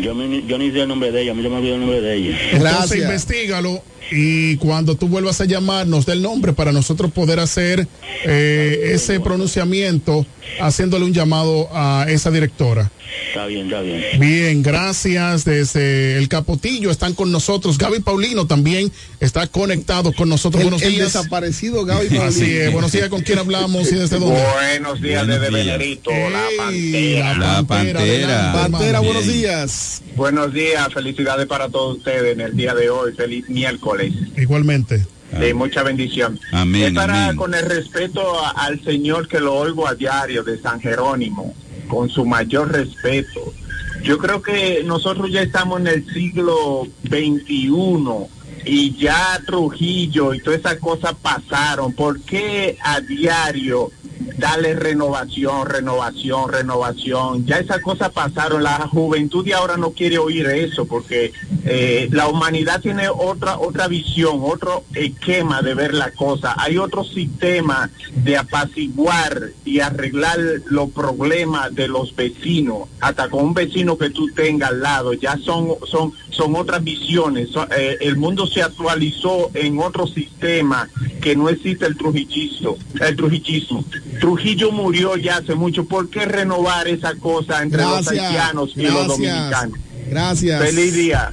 Yo, 0.00 0.14
me- 0.14 0.42
yo 0.46 0.58
ni 0.58 0.70
sé 0.70 0.80
el 0.82 0.88
nombre 0.88 1.10
de 1.12 1.22
ella, 1.22 1.32
a 1.32 1.34
mí 1.34 1.42
se 1.42 1.48
me 1.48 1.56
olvidó 1.56 1.74
el 1.74 1.80
nombre 1.80 2.00
de 2.00 2.14
ella. 2.14 2.38
Entonces 2.52 2.98
investigalo 3.04 3.82
y 4.10 4.56
cuando 4.56 4.94
tú 4.94 5.08
vuelvas 5.08 5.40
a 5.40 5.44
llamar 5.44 5.86
nos 5.86 6.06
dé 6.06 6.12
el 6.12 6.22
nombre 6.22 6.52
para 6.52 6.72
nosotros 6.72 7.12
poder 7.12 7.40
hacer 7.40 7.86
eh, 8.24 8.90
ese 8.94 9.20
pronunciamiento 9.20 10.26
haciéndole 10.60 11.04
un 11.04 11.12
llamado 11.12 11.68
a 11.72 12.06
esa 12.08 12.30
directora. 12.30 12.90
Está 13.28 13.46
bien, 13.46 13.66
está 13.66 13.80
bien. 13.80 14.02
Bien, 14.18 14.62
gracias. 14.62 15.44
Desde 15.44 16.18
el 16.18 16.28
Capotillo 16.28 16.90
están 16.90 17.14
con 17.14 17.32
nosotros. 17.32 17.78
Gaby 17.78 18.00
Paulino 18.00 18.46
también 18.46 18.92
está 19.20 19.46
conectado 19.46 20.12
con 20.12 20.28
nosotros. 20.28 20.62
El, 20.62 20.68
buenos 20.70 20.82
el 20.82 20.94
días. 20.94 21.12
desaparecido 21.12 21.84
Gaby 21.84 22.08
Paulino. 22.08 22.24
Así 22.24 22.56
es. 22.56 22.72
Buenos 22.72 22.92
días. 22.92 23.08
¿Con 23.08 23.22
quién 23.22 23.38
hablamos 23.38 23.90
y 23.92 23.96
desde 23.96 24.18
dónde? 24.18 24.42
Buenos 24.54 25.00
días 25.00 25.26
desde 25.26 25.50
Venerito, 25.50 26.10
la 26.10 26.44
pantera. 26.56 27.38
La 27.38 27.62
Pantera. 27.62 28.52
Pantera, 28.52 29.00
buenos 29.00 29.26
días. 29.26 30.02
Buenos 30.18 30.52
días, 30.52 30.92
felicidades 30.92 31.46
para 31.46 31.68
todos 31.68 31.98
ustedes 31.98 32.32
en 32.32 32.40
el 32.40 32.56
día 32.56 32.74
de 32.74 32.90
hoy, 32.90 33.12
feliz 33.12 33.48
miércoles, 33.48 34.12
Igualmente. 34.36 35.06
de 35.38 35.54
mucha 35.54 35.84
bendición. 35.84 36.40
Amén, 36.50 36.86
es 36.88 36.92
para, 36.94 37.26
amén. 37.26 37.36
con 37.36 37.54
el 37.54 37.64
respeto 37.64 38.20
a- 38.44 38.50
al 38.50 38.82
Señor 38.82 39.28
que 39.28 39.38
lo 39.38 39.54
oigo 39.54 39.86
a 39.86 39.94
diario 39.94 40.42
de 40.42 40.60
San 40.60 40.80
Jerónimo, 40.80 41.54
con 41.86 42.08
su 42.10 42.24
mayor 42.26 42.72
respeto. 42.72 43.54
Yo 44.02 44.18
creo 44.18 44.42
que 44.42 44.82
nosotros 44.84 45.30
ya 45.30 45.40
estamos 45.42 45.78
en 45.82 45.86
el 45.86 46.12
siglo 46.12 46.88
XXI 47.04 48.26
y 48.68 48.94
ya 48.96 49.40
Trujillo 49.46 50.34
y 50.34 50.40
todas 50.40 50.60
esas 50.60 50.76
cosas 50.76 51.14
pasaron. 51.14 51.94
¿Por 51.94 52.20
qué 52.20 52.76
a 52.82 53.00
diario 53.00 53.90
darle 54.36 54.74
renovación, 54.74 55.66
renovación, 55.66 56.52
renovación? 56.52 57.46
Ya 57.46 57.58
esas 57.58 57.80
cosas 57.80 58.10
pasaron. 58.10 58.62
La 58.62 58.86
juventud 58.88 59.42
de 59.42 59.54
ahora 59.54 59.78
no 59.78 59.92
quiere 59.92 60.18
oír 60.18 60.46
eso 60.48 60.84
porque 60.84 61.32
eh, 61.64 62.08
la 62.12 62.28
humanidad 62.28 62.82
tiene 62.82 63.08
otra 63.08 63.58
otra 63.58 63.88
visión, 63.88 64.40
otro 64.42 64.84
esquema 64.94 65.62
de 65.62 65.74
ver 65.74 65.94
la 65.94 66.10
cosa. 66.10 66.54
Hay 66.58 66.76
otro 66.76 67.04
sistema 67.04 67.90
de 68.16 68.36
apaciguar 68.36 69.50
y 69.64 69.80
arreglar 69.80 70.38
los 70.66 70.90
problemas 70.90 71.74
de 71.74 71.88
los 71.88 72.14
vecinos. 72.14 72.88
Hasta 73.00 73.30
con 73.30 73.44
un 73.44 73.54
vecino 73.54 73.96
que 73.96 74.10
tú 74.10 74.28
tengas 74.34 74.70
al 74.70 74.82
lado, 74.82 75.14
ya 75.14 75.38
son 75.38 75.68
son 75.86 76.12
son 76.38 76.54
otras 76.54 76.84
visiones. 76.84 77.48
Eh, 77.76 77.98
el 78.00 78.16
mundo 78.16 78.46
se 78.46 78.62
actualizó 78.62 79.50
en 79.54 79.80
otro 79.80 80.06
sistema 80.06 80.88
que 81.20 81.34
no 81.34 81.48
existe 81.48 81.84
el 81.84 81.96
trujillismo. 81.96 82.78
El 83.00 83.16
trujillismo. 83.16 83.84
Trujillo 84.20 84.70
murió 84.70 85.16
ya 85.16 85.38
hace 85.38 85.56
mucho. 85.56 85.84
¿Por 85.84 86.08
qué 86.08 86.26
renovar 86.26 86.86
esa 86.86 87.16
cosa 87.16 87.60
entre 87.60 87.82
los 87.82 88.04
Gracias. 88.04 88.24
haitianos 88.24 88.70
y 88.76 88.82
los 88.82 89.08
dominicanos? 89.08 89.78
Gracias. 90.08 90.62
Feliz 90.62 90.94
día. 90.94 91.32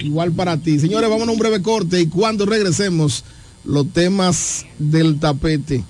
Igual 0.00 0.32
para 0.32 0.58
ti. 0.58 0.78
Señores, 0.78 1.08
vamos 1.08 1.26
a 1.26 1.30
un 1.30 1.38
breve 1.38 1.62
corte 1.62 1.98
y 1.98 2.06
cuando 2.08 2.44
regresemos, 2.44 3.24
los 3.64 3.90
temas 3.90 4.66
del 4.78 5.18
tapete. 5.18 5.82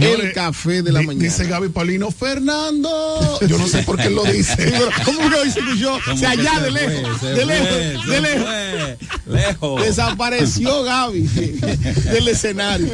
Señores, 0.00 0.26
el 0.26 0.32
café 0.32 0.82
de 0.82 0.92
la 0.92 1.00
di- 1.00 1.06
mañana. 1.06 1.24
Dice 1.24 1.44
Gaby 1.46 1.68
Paulino, 1.68 2.10
Fernando. 2.10 3.38
Yo 3.46 3.58
no 3.58 3.66
sé 3.66 3.82
por 3.82 3.96
qué 3.98 4.10
lo 4.10 4.24
dice. 4.24 4.72
¿Cómo 5.04 5.18
que 5.20 5.28
lo 5.28 5.44
dice 5.44 5.60
yo? 5.78 5.98
¿Cómo 6.04 6.16
O 6.16 6.18
sea, 6.18 6.32
que 6.32 6.40
allá 6.40 6.60
de 6.60 6.70
lejos, 6.70 7.20
de 7.20 7.44
lejos, 7.46 8.06
de 8.06 8.20
lejos. 8.20 8.42
fue. 8.46 8.98
Lejos. 9.26 9.82
Desapareció 9.82 10.82
Gaby 10.82 11.20
del 12.12 12.28
escenario. 12.28 12.88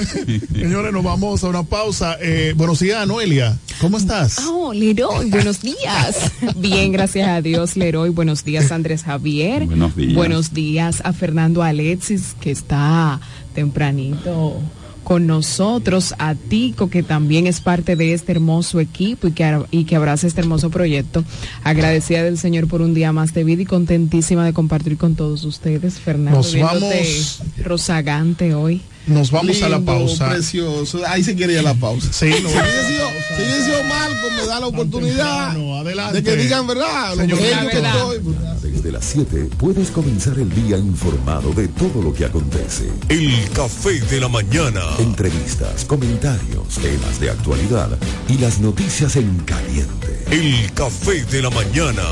Señores, 0.53 0.93
nos 0.93 1.03
vamos 1.05 1.43
a 1.45 1.49
una 1.49 1.63
pausa. 1.63 2.17
Eh, 2.21 2.53
buenos 2.57 2.81
días, 2.81 3.07
Noelia. 3.07 3.59
¿Cómo 3.81 3.97
estás? 3.99 4.39
Oh, 4.49 4.73
Leroy, 4.73 5.31
buenos 5.31 5.63
días. 5.63 6.33
Bien, 6.57 6.91
gracias 6.93 7.29
a 7.29 7.41
Dios, 7.41 7.77
Leroy. 7.77 8.11
Buenos 8.11 8.45
días, 8.45 8.73
Andrés 8.73 9.05
Javier. 9.05 9.67
Buenos 9.67 9.95
días. 9.95 10.15
Buenos 10.15 10.53
días 10.53 11.01
a 11.05 11.13
Fernando 11.13 11.63
Alexis, 11.63 12.35
que 12.41 12.51
está 12.51 13.21
tempranito 13.55 14.61
con 15.09 15.27
nosotros, 15.27 16.15
a 16.19 16.35
Tico, 16.35 16.91
que 16.91 17.03
también 17.03 17.47
es 17.47 17.63
parte 17.63 17.97
de 17.97 18.13
este 18.13 18.33
hermoso 18.33 18.79
equipo 18.79 19.27
y 19.27 19.33
que, 19.33 19.59
y 19.71 19.85
que 19.85 19.97
abraza 19.97 20.27
este 20.27 20.43
hermoso 20.43 20.69
proyecto. 20.69 21.25
Agradecida 21.65 22.23
del 22.23 22.37
Señor 22.37 22.69
por 22.69 22.83
un 22.83 22.93
día 22.93 23.11
más 23.11 23.33
de 23.33 23.43
vida 23.43 23.63
y 23.63 23.65
contentísima 23.65 24.45
de 24.45 24.53
compartir 24.53 24.99
con 24.99 25.15
todos 25.15 25.45
ustedes, 25.45 25.99
Fernando. 25.99 26.37
Nos 26.41 26.55
vamos- 26.61 27.41
rozagante 27.65 28.55
hoy. 28.55 28.83
Nos 29.09 29.31
vamos 29.31 29.63
a 29.63 29.69
la 29.69 29.81
pausa. 29.81 30.29
Precioso. 30.31 31.01
Ahí 31.07 31.25
se 31.25 31.35
quiere 31.35 31.55
ir 31.55 31.59
a 31.61 31.63
la 31.63 31.75
pausa. 31.75 32.09
Sí, 32.13 32.33
si 32.33 32.43
no. 32.43 32.49
hubiese 32.51 32.87
sido, 32.89 33.07
si 33.37 33.43
hubiese 33.43 33.65
sido 33.65 33.85
Malcolm, 33.85 34.37
me 34.37 34.47
da 34.47 34.61
la 34.61 34.67
oportunidad 34.67 35.51
adelante. 35.81 36.21
de 36.21 36.23
que 36.23 36.37
digan 36.37 36.67
verdad. 36.67 37.11
Lo 37.17 37.23
Señor, 37.23 37.39
pequeño 37.39 37.63
la 37.65 37.71
que 37.71 37.77
verdad. 37.77 38.13
estoy. 38.15 38.35
Desde 38.73 38.93
las 38.93 39.05
7 39.07 39.49
puedes 39.59 39.91
comenzar 39.91 40.39
el 40.39 40.51
día 40.55 40.77
informado 40.79 41.53
de 41.53 41.69
todo 41.69 42.03
lo 42.03 42.13
que 42.13 42.25
acontece. 42.27 42.89
El 43.09 43.49
café 43.51 44.01
de 44.01 44.21
la 44.21 44.29
mañana. 44.29 44.83
Entrevistas, 44.99 45.85
comentarios, 45.85 46.75
temas 46.81 47.19
de 47.21 47.31
actualidad 47.31 47.89
y 48.29 48.39
las 48.39 48.61
noticias 48.61 49.17
en 49.17 49.39
caliente. 49.41 50.25
El 50.31 50.71
café 50.75 51.25
de 51.25 51.43
la 51.43 51.51
mañana. 51.51 52.03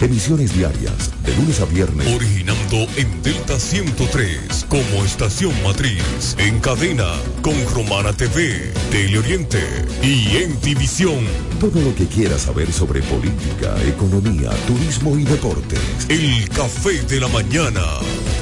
Emisiones 0.00 0.56
diarias, 0.56 1.10
de 1.24 1.34
lunes 1.36 1.60
a 1.60 1.64
viernes. 1.66 2.06
Originando 2.14 2.86
en 2.96 3.22
Delta 3.22 3.58
103 3.58 4.66
como 4.68 5.04
estación 5.04 5.52
matriz. 5.62 6.34
En 6.46 6.60
cadena 6.60 7.12
con 7.42 7.54
Romana 7.74 8.12
TV, 8.12 8.72
Teleoriente 8.92 9.58
y 10.00 10.36
en 10.36 10.60
División. 10.60 11.26
Todo 11.58 11.80
lo 11.80 11.92
que 11.96 12.06
quieras 12.06 12.42
saber 12.42 12.72
sobre 12.72 13.02
política, 13.02 13.74
economía, 13.82 14.50
turismo 14.68 15.18
y 15.18 15.24
deportes. 15.24 15.80
El 16.08 16.48
café 16.50 17.02
de 17.02 17.18
la 17.18 17.26
mañana. 17.26 17.82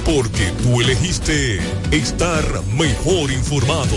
Porque 0.04 0.52
tú 0.62 0.82
elegiste 0.82 1.60
estar 1.92 2.44
mejor 2.76 3.30
informado. 3.30 3.96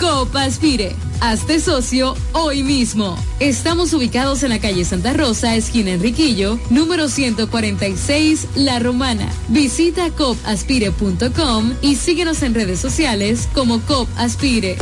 COP 0.00 0.34
Aspire. 0.34 0.96
Hazte 1.20 1.60
socio 1.60 2.16
hoy 2.32 2.62
mismo. 2.62 3.22
Estamos 3.40 3.92
ubicados 3.92 4.42
en 4.42 4.48
la 4.48 4.58
calle 4.58 4.86
Santa 4.86 5.12
Rosa, 5.12 5.54
esquina 5.54 5.90
Enriquillo, 5.90 6.58
número 6.70 7.08
146, 7.08 8.46
La 8.54 8.78
Romana. 8.78 9.30
Visita 9.48 10.10
copaspire.com 10.10 11.74
y 11.82 11.96
síguenos 11.96 12.42
en 12.42 12.54
redes 12.54 12.80
sociales 12.80 13.48
como 13.52 13.80
COP 13.82 14.08
Aspire. 14.16 14.78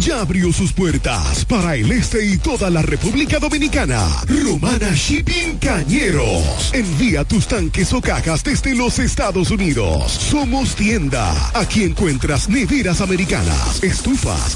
Ya 0.00 0.20
abrió 0.20 0.52
sus 0.52 0.72
puertas 0.72 1.44
para 1.44 1.74
el 1.74 1.90
este 1.90 2.26
y 2.26 2.36
toda 2.36 2.68
la 2.68 2.82
República 2.82 3.38
Dominicana. 3.38 4.06
Romana 4.26 4.92
Shipping 4.94 5.58
Cañeros. 5.58 6.72
Envía 6.74 7.24
tus 7.24 7.46
tanques 7.46 7.92
o 7.92 8.00
cajas 8.00 8.44
desde 8.44 8.74
los 8.74 8.98
Estados 8.98 9.50
Unidos. 9.50 10.12
Somos 10.12 10.74
tienda. 10.74 11.32
Aquí 11.54 11.84
encuentras 11.84 12.48
neveras 12.48 13.00
americanas, 13.00 13.82
estufas, 13.82 14.55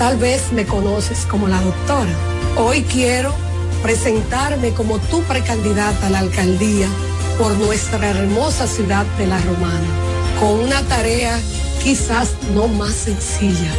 Tal 0.00 0.16
vez 0.16 0.50
me 0.52 0.64
conoces 0.64 1.26
como 1.26 1.46
la 1.46 1.60
doctora. 1.60 2.10
Hoy 2.56 2.84
quiero 2.84 3.34
presentarme 3.82 4.72
como 4.72 4.98
tu 4.98 5.20
precandidata 5.24 6.06
a 6.06 6.10
la 6.10 6.20
alcaldía 6.20 6.88
por 7.38 7.52
nuestra 7.58 8.08
hermosa 8.08 8.66
ciudad 8.66 9.04
de 9.18 9.26
La 9.26 9.38
Romana, 9.42 9.86
con 10.40 10.58
una 10.58 10.80
tarea 10.84 11.38
quizás 11.84 12.30
no 12.54 12.66
más 12.66 12.94
sencilla, 12.94 13.70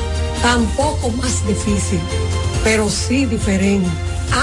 tampoco 0.43 1.09
más 1.09 1.47
difícil, 1.47 1.99
pero 2.63 2.87
sí 2.87 3.25
diferente. 3.25 3.89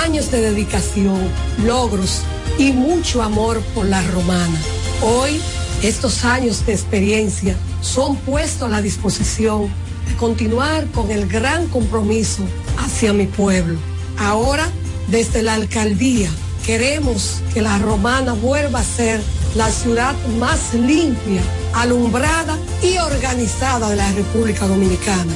Años 0.04 0.32
de 0.32 0.40
dedicación, 0.40 1.20
logros 1.64 2.22
y 2.58 2.72
mucho 2.72 3.22
amor 3.22 3.60
por 3.72 3.86
La 3.86 4.02
Romana. 4.02 4.58
Hoy, 5.00 5.40
estos 5.84 6.24
años 6.24 6.66
de 6.66 6.72
experiencia 6.72 7.54
son 7.82 8.16
puestos 8.16 8.66
a 8.66 8.68
la 8.68 8.82
disposición 8.82 9.70
continuar 10.18 10.86
con 10.88 11.10
el 11.10 11.28
gran 11.28 11.68
compromiso 11.68 12.42
hacia 12.78 13.12
mi 13.12 13.26
pueblo. 13.26 13.78
Ahora, 14.18 14.66
desde 15.06 15.42
la 15.42 15.54
alcaldía, 15.54 16.28
queremos 16.66 17.40
que 17.54 17.62
la 17.62 17.78
romana 17.78 18.32
vuelva 18.32 18.80
a 18.80 18.84
ser 18.84 19.22
la 19.54 19.70
ciudad 19.70 20.14
más 20.38 20.74
limpia, 20.74 21.40
alumbrada 21.72 22.58
y 22.82 22.98
organizada 22.98 23.88
de 23.90 23.96
la 23.96 24.12
República 24.12 24.66
Dominicana. 24.66 25.32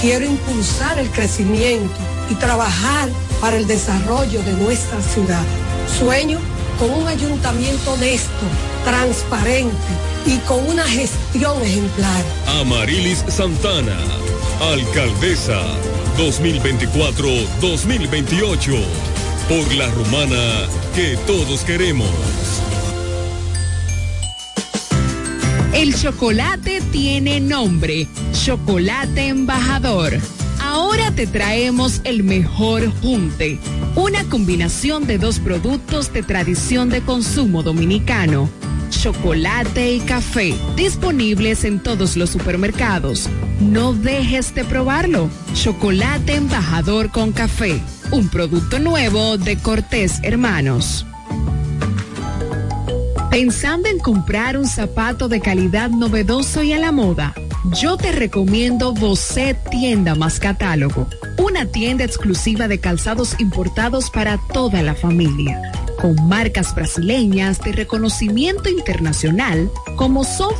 Quiero 0.00 0.26
impulsar 0.26 0.98
el 0.98 1.10
crecimiento 1.10 1.96
y 2.30 2.34
trabajar 2.34 3.08
para 3.40 3.56
el 3.56 3.66
desarrollo 3.66 4.42
de 4.42 4.52
nuestra 4.52 5.00
ciudad. 5.02 5.42
Sueño 5.98 6.38
con 6.78 6.90
un 6.90 7.08
ayuntamiento 7.08 7.94
honesto, 7.94 8.46
transparente 8.84 10.07
y 10.26 10.38
con 10.38 10.68
una 10.68 10.82
gestión 10.84 11.62
ejemplar. 11.62 12.24
Amarilis 12.60 13.24
Santana, 13.28 13.96
alcaldesa 14.72 15.60
2024-2028, 16.16 18.82
por 19.48 19.72
la 19.74 19.88
romana 19.90 20.66
que 20.94 21.16
todos 21.26 21.60
queremos. 21.62 22.08
El 25.72 25.94
chocolate 25.94 26.80
tiene 26.90 27.40
nombre, 27.40 28.08
Chocolate 28.32 29.28
Embajador. 29.28 30.18
Ahora 30.60 31.12
te 31.12 31.26
traemos 31.26 32.00
el 32.04 32.24
mejor 32.24 32.90
junte, 33.00 33.58
una 33.94 34.24
combinación 34.24 35.06
de 35.06 35.18
dos 35.18 35.38
productos 35.38 36.12
de 36.12 36.24
tradición 36.24 36.88
de 36.88 37.02
consumo 37.02 37.62
dominicano, 37.62 38.50
chocolate 38.90 39.92
y 39.92 40.00
café, 40.00 40.54
disponibles 40.76 41.64
en 41.64 41.80
todos 41.80 42.16
los 42.16 42.30
supermercados. 42.30 43.28
No 43.60 43.92
dejes 43.92 44.54
de 44.54 44.64
probarlo. 44.64 45.30
Chocolate 45.54 46.36
Embajador 46.36 47.10
con 47.10 47.32
café, 47.32 47.80
un 48.10 48.28
producto 48.28 48.78
nuevo 48.78 49.38
de 49.38 49.56
Cortés 49.56 50.20
Hermanos. 50.22 51.06
Pensando 53.30 53.88
en 53.88 53.98
comprar 53.98 54.56
un 54.56 54.66
zapato 54.66 55.28
de 55.28 55.40
calidad 55.40 55.90
novedoso 55.90 56.62
y 56.62 56.72
a 56.72 56.78
la 56.78 56.92
moda, 56.92 57.34
yo 57.80 57.96
te 57.96 58.12
recomiendo 58.12 58.94
Bocet 58.94 59.58
Tienda 59.70 60.14
más 60.14 60.40
Catálogo, 60.40 61.06
una 61.36 61.66
tienda 61.66 62.04
exclusiva 62.04 62.68
de 62.68 62.80
calzados 62.80 63.38
importados 63.38 64.10
para 64.10 64.38
toda 64.52 64.82
la 64.82 64.94
familia, 64.94 65.60
con 66.00 66.14
marcas 66.28 66.74
brasileñas 66.74 67.60
de 67.60 67.72
reconocimiento 67.72 68.68
internacional 68.68 69.70
como 69.96 70.24
son 70.24 70.54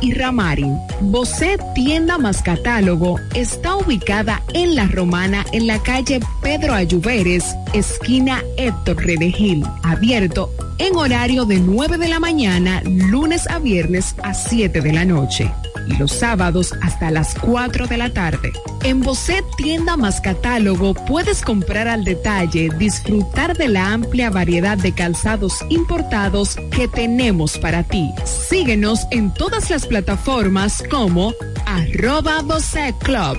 y 0.00 0.12
Ramarin. 0.12 0.78
Bocet 1.00 1.60
Tienda 1.74 2.18
más 2.18 2.42
Catálogo 2.42 3.18
está 3.34 3.76
ubicada 3.76 4.42
en 4.52 4.74
La 4.74 4.86
Romana 4.86 5.44
en 5.52 5.66
la 5.66 5.82
calle 5.82 6.20
Pedro 6.42 6.74
Ayuberes, 6.74 7.54
esquina 7.72 8.42
Héctor 8.56 9.04
Redegil, 9.04 9.64
abierto 9.82 10.50
en 10.78 10.96
horario 10.96 11.44
de 11.44 11.60
9 11.60 11.98
de 11.98 12.08
la 12.08 12.20
mañana, 12.20 12.82
lunes 12.84 13.48
a 13.48 13.58
viernes 13.58 14.14
a 14.22 14.34
7 14.34 14.80
de 14.80 14.92
la 14.92 15.04
noche 15.04 15.50
y 15.88 15.96
los 15.96 16.12
sábados 16.12 16.72
hasta 16.82 17.10
las 17.10 17.34
4 17.34 17.86
de 17.86 17.96
la 17.96 18.10
tarde. 18.10 18.52
En 18.82 19.00
Bocet 19.00 19.44
Tienda 19.56 19.96
más 19.96 20.20
Catálogo 20.20 20.94
puedes 20.94 21.42
comprar 21.42 21.88
al 21.88 22.04
detalle, 22.04 22.70
disfrutar 22.78 23.56
de 23.56 23.68
la 23.68 23.92
amplia 23.92 24.30
variedad 24.30 24.78
de 24.78 24.92
calzados 24.92 25.64
importados 25.68 26.56
que 26.70 26.88
tenemos 26.88 27.58
para 27.58 27.82
ti. 27.82 28.10
Síguenos 28.24 29.06
en 29.10 29.32
todas 29.32 29.70
las 29.70 29.86
plataformas 29.86 30.82
como 30.90 31.34
arroba 31.66 32.42
Bocet 32.42 32.96
Club. 32.98 33.38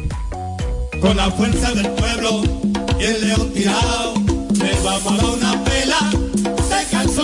Con 1.02 1.18
la 1.18 1.30
fuerza 1.32 1.74
del 1.74 1.90
pueblo 1.92 2.44
y 3.00 3.04
el 3.04 3.28
león 3.28 3.54
tirado, 3.54 4.14
le 4.54 4.74
vamos 4.84 5.12
a 5.12 5.18
dar 5.18 5.26
una 5.26 5.64
pela. 5.64 6.25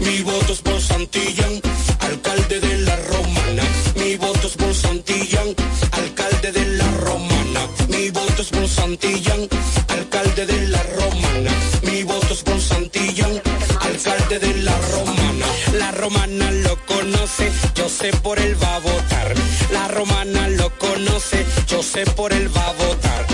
Mi 0.00 0.22
voto 0.22 0.52
es 0.52 0.60
por 0.60 0.80
Santillán, 0.80 1.60
alcalde 2.00 2.60
de 2.60 2.78
la 2.78 2.96
Romana. 2.96 3.62
Mi 3.96 4.16
voto 4.16 4.46
es 4.46 4.56
por 4.56 4.74
Santillán, 4.74 5.54
alcalde 5.92 6.52
de 6.52 6.66
la 6.76 6.90
Romana. 7.06 7.60
Mi 7.88 8.10
voto 8.10 8.42
es 8.42 8.48
por 8.48 8.68
Santillán, 8.68 9.48
alcalde 9.88 10.46
de 10.46 10.68
la 10.68 10.82
Romana. 10.82 11.50
Mi 11.82 12.02
voto 12.02 12.34
es 12.34 12.42
por 12.42 12.60
Santillán, 12.60 13.40
alcalde 13.80 14.38
de 14.38 14.54
la 14.62 14.76
Romana. 14.92 15.46
La 15.78 15.92
Romana 15.92 16.50
lo 16.50 16.76
conoce, 16.84 17.50
yo 17.74 17.88
sé 17.88 18.12
por 18.22 18.38
él 18.38 18.54
va 18.62 18.76
a 18.76 18.80
votar. 18.80 19.34
La 19.72 19.88
Romana 19.88 20.48
lo 20.48 20.70
conoce, 20.78 21.46
yo 21.68 21.82
sé 21.82 22.04
por 22.04 22.32
él 22.34 22.54
va 22.54 22.68
a 22.68 22.72
votar. 22.72 23.33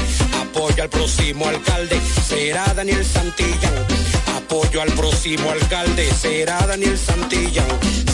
Apoyo 0.81 0.95
al 0.95 0.99
próximo 0.99 1.47
alcalde, 1.47 2.01
será 2.27 2.73
Daniel 2.73 3.05
Santillán. 3.05 3.87
Apoyo 4.35 4.81
al 4.81 4.91
próximo 4.93 5.51
alcalde, 5.51 6.09
será 6.11 6.67
Daniel 6.67 6.97
Santillán. 6.97 7.67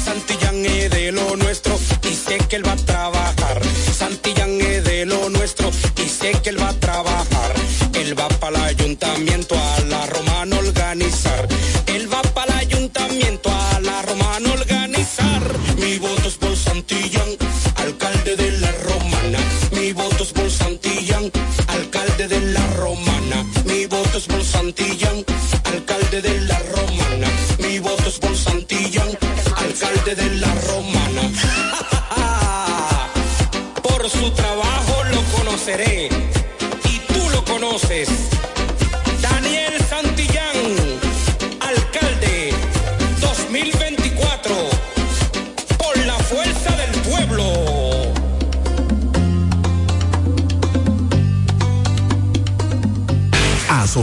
Santillán 0.05 0.67
es 0.67 0.91
de 0.91 1.13
lo 1.13 1.37
nuestro 1.37 1.79
y 2.03 2.13
sé 2.13 2.39
que 2.49 2.57
él 2.57 2.67
va 2.67 2.73
a 2.73 2.77
trabajar. 2.77 3.63
Santillán 3.97 4.61
es 4.61 4.83
de 4.83 5.07
lo 5.07 5.31
nuestro 5.31 5.71
y 6.05 6.09
sé 6.09 6.33
que 6.43 6.51
él 6.51 6.61
va 6.61 6.71
a 6.71 6.81
trabajar. 6.81 7.55
Él 7.95 8.19
va 8.19 8.29
para 8.41 8.59
el 8.59 8.65
ayuntamiento 8.65 9.55
a 9.55 9.81
de 26.23 26.41
la 26.43 26.59
romana. 26.59 27.29
Mi 27.59 27.79
voto 27.79 28.09
es 28.09 28.19
por 28.19 28.35
Santillán, 28.37 29.09
alcalde 29.57 30.15
de 30.15 30.35
la 30.37 30.55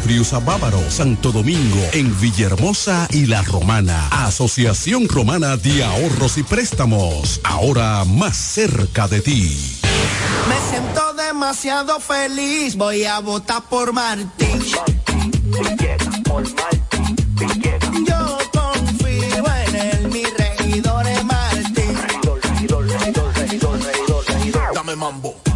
Friusa 0.00 0.38
Bávaro, 0.38 0.80
Santo 0.90 1.32
Domingo, 1.32 1.80
en 1.92 2.18
Villahermosa 2.20 3.06
y 3.10 3.26
La 3.26 3.42
Romana. 3.42 4.08
Asociación 4.10 5.08
Romana 5.08 5.56
de 5.56 5.84
Ahorros 5.84 6.38
y 6.38 6.42
Préstamos, 6.42 7.40
ahora 7.44 8.04
más 8.04 8.36
cerca 8.36 9.08
de 9.08 9.20
ti. 9.20 9.80
Me 10.48 10.70
siento 10.70 11.14
demasiado 11.14 12.00
feliz, 12.00 12.76
voy 12.76 13.04
a 13.04 13.20
votar 13.20 13.62
por 13.68 13.92
Martín. 13.92 14.60
Yo 18.06 18.38
confío 18.52 19.44
en 19.66 19.76
él, 19.76 20.08
mi 20.08 20.24
regidor 20.24 21.06
es 21.06 21.24
Martín. 21.24 21.98
Dame 24.74 24.96
mambo. 24.96 25.49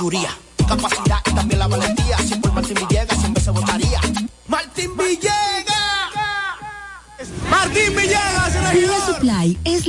Sabiduría, 0.00 0.30
capacidad 0.66 1.09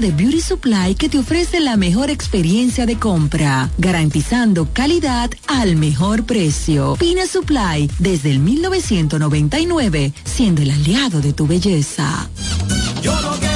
de 0.00 0.10
Beauty 0.10 0.40
Supply 0.40 0.94
que 0.94 1.08
te 1.08 1.18
ofrece 1.18 1.58
la 1.58 1.76
mejor 1.76 2.10
experiencia 2.10 2.84
de 2.84 2.98
compra, 2.98 3.70
garantizando 3.78 4.68
calidad 4.72 5.30
al 5.46 5.76
mejor 5.76 6.24
precio. 6.24 6.96
Pina 6.98 7.26
Supply, 7.26 7.90
desde 7.98 8.30
el 8.30 8.40
1999, 8.40 10.12
siendo 10.24 10.60
el 10.60 10.70
aliado 10.70 11.22
de 11.22 11.32
tu 11.32 11.46
belleza. 11.46 12.28
Yo 13.02 13.18
no 13.22 13.55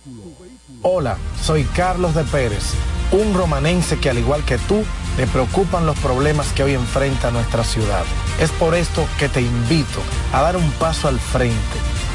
Hola, 0.83 1.17
soy 1.39 1.63
Carlos 1.63 2.15
de 2.15 2.23
Pérez, 2.23 2.73
un 3.11 3.35
romanense 3.35 3.99
que 3.99 4.09
al 4.09 4.17
igual 4.17 4.43
que 4.43 4.57
tú, 4.57 4.83
le 5.15 5.27
preocupan 5.27 5.85
los 5.85 5.95
problemas 5.99 6.47
que 6.53 6.63
hoy 6.63 6.73
enfrenta 6.73 7.29
nuestra 7.29 7.63
ciudad. 7.63 8.03
Es 8.39 8.49
por 8.49 8.73
esto 8.73 9.05
que 9.19 9.29
te 9.29 9.41
invito 9.41 10.01
a 10.33 10.41
dar 10.41 10.57
un 10.57 10.71
paso 10.71 11.07
al 11.07 11.19
frente. 11.19 11.55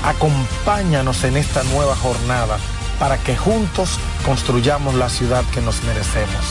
Acompáñanos 0.03 1.23
en 1.23 1.37
esta 1.37 1.63
nueva 1.63 1.95
jornada 1.95 2.59
para 2.99 3.19
que 3.19 3.37
juntos 3.37 4.01
construyamos 4.25 4.97
la 4.97 5.11
ciudad 5.11 5.45
que 5.55 5.61
nos 5.61 5.85
merecemos. 5.85 6.45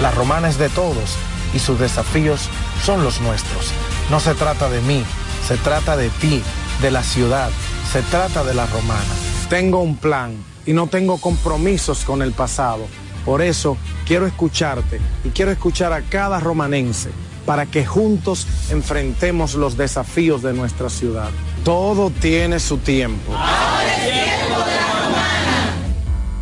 La 0.00 0.10
romana 0.10 0.48
es 0.48 0.56
de 0.56 0.70
todos 0.70 1.18
y 1.52 1.58
sus 1.58 1.78
desafíos 1.78 2.48
son 2.82 3.04
los 3.04 3.20
nuestros. 3.20 3.72
No 4.10 4.20
se 4.20 4.34
trata 4.34 4.70
de 4.70 4.80
mí, 4.80 5.04
se 5.46 5.58
trata 5.58 5.98
de 5.98 6.08
ti, 6.08 6.42
de 6.80 6.90
la 6.90 7.02
ciudad, 7.02 7.50
se 7.92 8.00
trata 8.00 8.42
de 8.42 8.54
la 8.54 8.64
romana. 8.64 9.14
Tengo 9.50 9.82
un 9.82 9.98
plan 9.98 10.47
y 10.68 10.74
no 10.74 10.86
tengo 10.86 11.16
compromisos 11.16 12.04
con 12.04 12.20
el 12.20 12.32
pasado. 12.32 12.86
Por 13.24 13.40
eso 13.40 13.78
quiero 14.06 14.26
escucharte 14.26 15.00
y 15.24 15.30
quiero 15.30 15.50
escuchar 15.50 15.94
a 15.94 16.02
cada 16.02 16.40
romanense 16.40 17.08
para 17.46 17.64
que 17.64 17.86
juntos 17.86 18.46
enfrentemos 18.68 19.54
los 19.54 19.78
desafíos 19.78 20.42
de 20.42 20.52
nuestra 20.52 20.90
ciudad. 20.90 21.30
Todo 21.64 22.10
tiene 22.10 22.60
su 22.60 22.76
tiempo. 22.76 23.32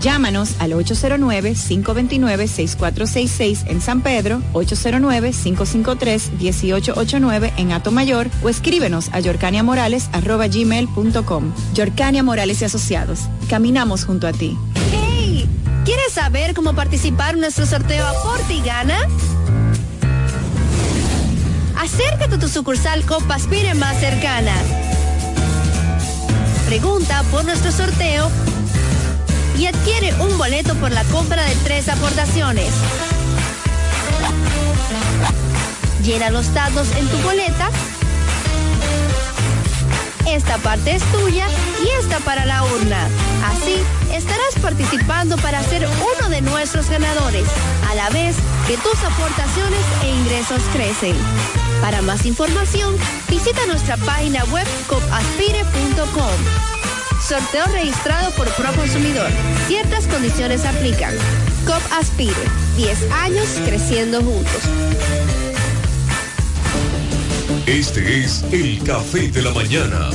Llámanos 0.00 0.54
al 0.58 0.72
809-529-6466 0.72 3.64
en 3.66 3.80
San 3.80 4.00
Pedro, 4.02 4.42
809-553-1889 4.52 7.52
en 7.56 7.72
Atomayor 7.72 8.28
o 8.42 8.48
escríbenos 8.48 9.08
a 9.12 9.20
yorcaniamorales.com. 9.20 11.52
Yorcania 11.74 12.22
Morales 12.22 12.62
y 12.62 12.66
Asociados. 12.66 13.20
Caminamos 13.48 14.04
junto 14.04 14.26
a 14.26 14.32
ti. 14.32 14.58
¡Hey! 14.92 15.48
¿Quieres 15.84 16.12
saber 16.12 16.54
cómo 16.54 16.74
participar 16.74 17.34
en 17.34 17.40
nuestro 17.40 17.66
sorteo 17.66 18.06
Aporte 18.06 18.54
y 18.54 18.62
Gana? 18.62 18.98
Acércate 21.78 22.34
a 22.34 22.38
tu 22.38 22.48
sucursal 22.48 23.04
Copaspire 23.04 23.74
más 23.74 24.00
cercana. 24.00 24.54
Pregunta 26.66 27.22
por 27.30 27.44
nuestro 27.44 27.70
sorteo 27.70 28.28
y 29.58 29.66
adquiere 29.66 30.14
un 30.20 30.36
boleto 30.38 30.74
por 30.76 30.90
la 30.90 31.04
compra 31.04 31.44
de 31.44 31.54
tres 31.64 31.88
aportaciones. 31.88 32.68
Llena 36.02 36.30
los 36.30 36.52
datos 36.54 36.88
en 36.96 37.06
tu 37.08 37.16
boleta. 37.18 37.70
Esta 40.26 40.58
parte 40.58 40.96
es 40.96 41.02
tuya 41.12 41.46
y 41.82 41.88
esta 42.00 42.18
para 42.20 42.44
la 42.46 42.64
urna. 42.64 43.08
Así 43.44 43.76
estarás 44.12 44.54
participando 44.60 45.36
para 45.38 45.62
ser 45.62 45.86
uno 45.86 46.28
de 46.28 46.42
nuestros 46.42 46.90
ganadores, 46.90 47.46
a 47.90 47.94
la 47.94 48.10
vez 48.10 48.36
que 48.66 48.76
tus 48.76 49.02
aportaciones 49.04 49.84
e 50.04 50.10
ingresos 50.10 50.62
crecen. 50.72 51.16
Para 51.80 52.02
más 52.02 52.26
información, 52.26 52.96
visita 53.28 53.64
nuestra 53.66 53.96
página 53.96 54.44
web 54.46 54.66
copaspire.com. 54.88 56.75
Sorteo 57.28 57.66
registrado 57.72 58.30
por 58.36 58.46
Proconsumidor. 58.54 59.28
Ciertas 59.66 60.06
condiciones 60.06 60.64
aplican. 60.64 61.12
COP 61.66 61.82
Aspire. 61.98 62.36
10 62.76 63.10
años 63.10 63.48
creciendo 63.64 64.22
juntos. 64.22 64.62
Este 67.66 68.20
es 68.20 68.44
el 68.52 68.80
café 68.84 69.28
de 69.28 69.42
la 69.42 69.50
mañana, 69.50 70.08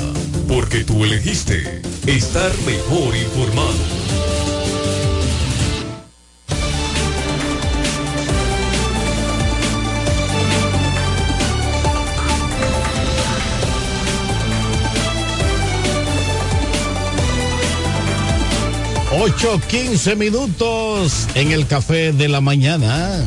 porque 0.47 0.85
tú 0.85 1.03
elegiste 1.03 1.81
estar 2.07 2.49
mejor 2.65 3.13
informado. 3.13 4.30
Ocho, 19.23 19.61
quince 19.69 20.15
minutos 20.15 21.27
en 21.35 21.52
el 21.52 21.68
café 21.68 22.11
de 22.11 22.27
la 22.27 22.41
mañana. 22.41 23.23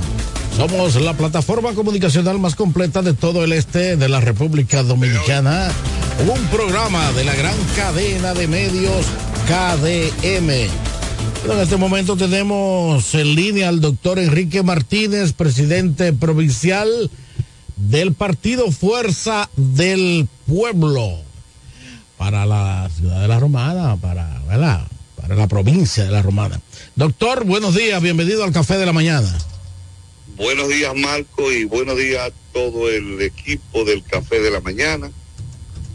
Somos 0.57 0.97
la 0.97 1.13
plataforma 1.13 1.73
comunicacional 1.73 2.41
más 2.41 2.57
completa 2.57 3.01
de 3.01 3.15
todo 3.15 3.45
el 3.45 3.53
este 3.53 3.97
de 3.97 4.09
la 4.09 4.19
República 4.21 4.83
Dominicana. 4.83 5.71
Un 6.29 6.45
programa 6.47 7.13
de 7.13 7.23
la 7.23 7.37
gran 7.37 7.55
cadena 7.77 8.35
de 8.35 8.49
medios 8.49 9.07
KDM. 9.47 10.51
En 11.53 11.61
este 11.63 11.77
momento 11.77 12.17
tenemos 12.17 13.15
en 13.15 13.37
línea 13.37 13.69
al 13.69 13.81
doctor 13.81 14.19
Enrique 14.19 14.65
Martínez, 14.65 15.33
presidente 15.33 16.13
provincial 16.13 17.09
del 17.77 18.15
partido 18.15 18.73
Fuerza 18.73 19.49
del 19.57 20.27
Pueblo 20.45 21.19
para 22.19 22.47
la 22.47 22.91
ciudad 22.97 23.21
de 23.21 23.29
la 23.29 23.39
Romana, 23.39 23.95
para, 23.95 24.41
¿verdad? 24.49 24.89
Para 25.25 25.37
la 25.37 25.49
provincia 25.49 26.05
de 26.05 26.11
la 26.11 26.21
Romana. 26.21 26.61
Doctor, 26.97 27.47
buenos 27.47 27.75
días, 27.75 28.03
bienvenido 28.03 28.45
al 28.45 28.53
Café 28.53 28.77
de 28.77 28.85
la 28.85 28.93
Mañana. 28.93 29.35
Buenos 30.37 30.69
días, 30.69 30.95
Marco, 30.95 31.51
y 31.51 31.65
buenos 31.65 31.97
días 31.97 32.29
a 32.29 32.33
todo 32.53 32.91
el 32.91 33.23
equipo 33.23 33.85
del 33.85 34.05
Café 34.05 34.41
de 34.41 34.51
la 34.51 34.61
Mañana. 34.61 35.11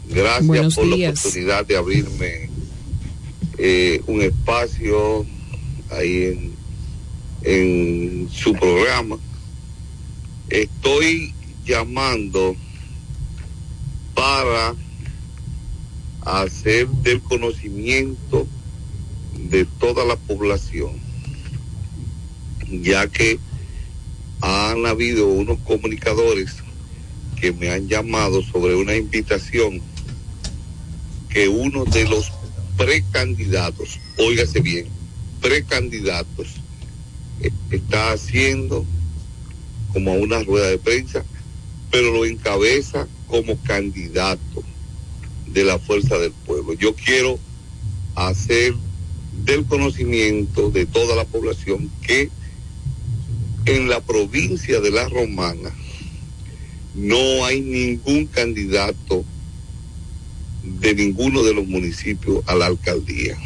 Gracias 0.08 0.46
Buenos 0.48 0.74
por 0.74 0.84
días. 0.86 1.14
la 1.14 1.20
oportunidad 1.20 1.64
de 1.64 1.76
abrirme 1.76 2.50
eh, 3.58 4.02
un 4.08 4.20
espacio 4.20 5.24
ahí 5.92 6.24
en, 6.24 6.54
en 7.44 8.28
su 8.32 8.52
programa. 8.54 9.16
Estoy 10.48 11.32
llamando 11.64 12.56
para 14.12 14.74
hacer 16.24 16.88
del 16.88 17.20
conocimiento 17.20 18.48
de 19.50 19.64
toda 19.64 20.04
la 20.04 20.16
población, 20.16 20.92
ya 22.70 23.08
que 23.08 23.38
han 24.40 24.86
habido 24.86 25.26
unos 25.26 25.58
comunicadores 25.60 26.56
que 27.40 27.52
me 27.52 27.70
han 27.70 27.88
llamado 27.88 28.42
sobre 28.42 28.74
una 28.76 28.94
invitación 28.94 29.82
que 31.28 31.48
uno 31.48 31.84
de 31.84 32.08
los 32.08 32.32
precandidatos, 32.76 33.98
óigase 34.18 34.60
bien, 34.60 34.86
precandidatos, 35.40 36.48
eh, 37.40 37.50
está 37.70 38.12
haciendo 38.12 38.84
como 39.92 40.14
una 40.14 40.42
rueda 40.42 40.68
de 40.68 40.78
prensa, 40.78 41.24
pero 41.90 42.12
lo 42.12 42.24
encabeza 42.24 43.08
como 43.26 43.56
candidato 43.62 44.62
de 45.46 45.64
la 45.64 45.78
fuerza 45.78 46.18
del 46.18 46.32
pueblo. 46.32 46.74
Yo 46.74 46.94
quiero 46.94 47.38
hacer 48.14 48.74
del 49.44 49.64
conocimiento 49.64 50.70
de 50.70 50.86
toda 50.86 51.16
la 51.16 51.24
población 51.24 51.90
que 52.02 52.30
en 53.66 53.88
la 53.88 54.00
provincia 54.00 54.80
de 54.80 54.90
La 54.90 55.08
Romana 55.08 55.70
no 56.94 57.44
hay 57.44 57.60
ningún 57.60 58.26
candidato 58.26 59.24
de 60.62 60.94
ninguno 60.94 61.42
de 61.42 61.54
los 61.54 61.66
municipios 61.66 62.42
a 62.46 62.54
la 62.54 62.66
alcaldía. 62.66 63.38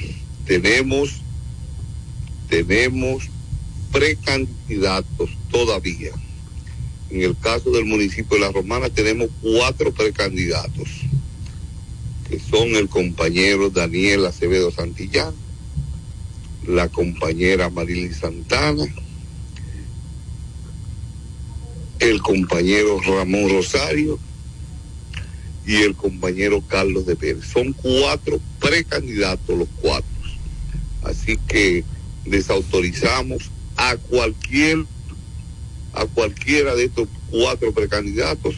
Tenemos, 0.46 1.20
tenemos 2.48 3.28
precandidatos 3.92 5.30
todavía. 5.50 6.10
En 7.10 7.22
el 7.22 7.36
caso 7.36 7.70
del 7.70 7.84
municipio 7.84 8.36
de 8.36 8.40
La 8.40 8.52
Romana 8.52 8.88
tenemos 8.90 9.28
cuatro 9.40 9.92
precandidatos, 9.92 10.88
que 12.28 12.40
son 12.40 12.74
el 12.74 12.88
compañero 12.88 13.70
Daniel 13.70 14.26
Acevedo 14.26 14.70
Santillán, 14.72 15.34
la 16.66 16.88
compañera 16.88 17.70
Marily 17.70 18.12
Santana, 18.12 18.84
el 21.98 22.20
compañero 22.20 23.00
Ramón 23.00 23.50
Rosario 23.50 24.18
y 25.66 25.76
el 25.76 25.94
compañero 25.94 26.62
Carlos 26.62 27.06
de 27.06 27.16
Pérez. 27.16 27.44
Son 27.52 27.72
cuatro 27.72 28.40
precandidatos 28.60 29.58
los 29.58 29.68
cuatro. 29.80 30.08
Así 31.02 31.38
que 31.48 31.84
desautorizamos 32.24 33.50
a 33.76 33.96
cualquier 33.96 34.84
a 35.92 36.06
cualquiera 36.06 36.74
de 36.74 36.86
estos 36.86 37.08
cuatro 37.30 37.72
precandidatos 37.72 38.56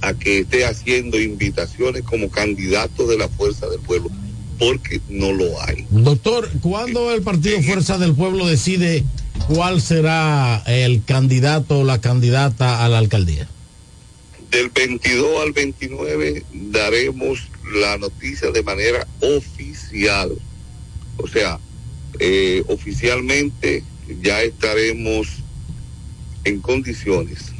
a 0.00 0.14
que 0.14 0.40
esté 0.40 0.64
haciendo 0.64 1.20
invitaciones 1.20 2.02
como 2.02 2.30
candidato 2.30 3.06
de 3.06 3.18
la 3.18 3.28
fuerza 3.28 3.68
del 3.68 3.80
pueblo, 3.80 4.10
porque 4.58 5.00
no 5.08 5.32
lo 5.32 5.60
hay. 5.62 5.86
Doctor, 5.90 6.48
¿cuándo 6.60 7.12
el 7.12 7.22
partido 7.22 7.62
Fuerza 7.62 7.98
del 7.98 8.14
Pueblo 8.14 8.46
decide 8.46 9.04
cuál 9.48 9.80
será 9.80 10.62
el 10.66 11.04
candidato 11.04 11.80
o 11.80 11.84
la 11.84 12.00
candidata 12.00 12.84
a 12.84 12.88
la 12.88 12.98
alcaldía. 12.98 13.48
Del 14.50 14.70
22 14.70 15.42
al 15.42 15.52
29 15.52 16.44
daremos 16.52 17.48
la 17.74 17.98
noticia 17.98 18.50
de 18.50 18.62
manera 18.62 19.06
oficial. 19.20 20.32
O 21.18 21.28
sea, 21.28 21.58
eh, 22.18 22.62
oficialmente 22.68 23.82
ya 24.22 24.42
estaremos 24.42 25.28
en 26.44 26.60
condiciones. 26.60 27.52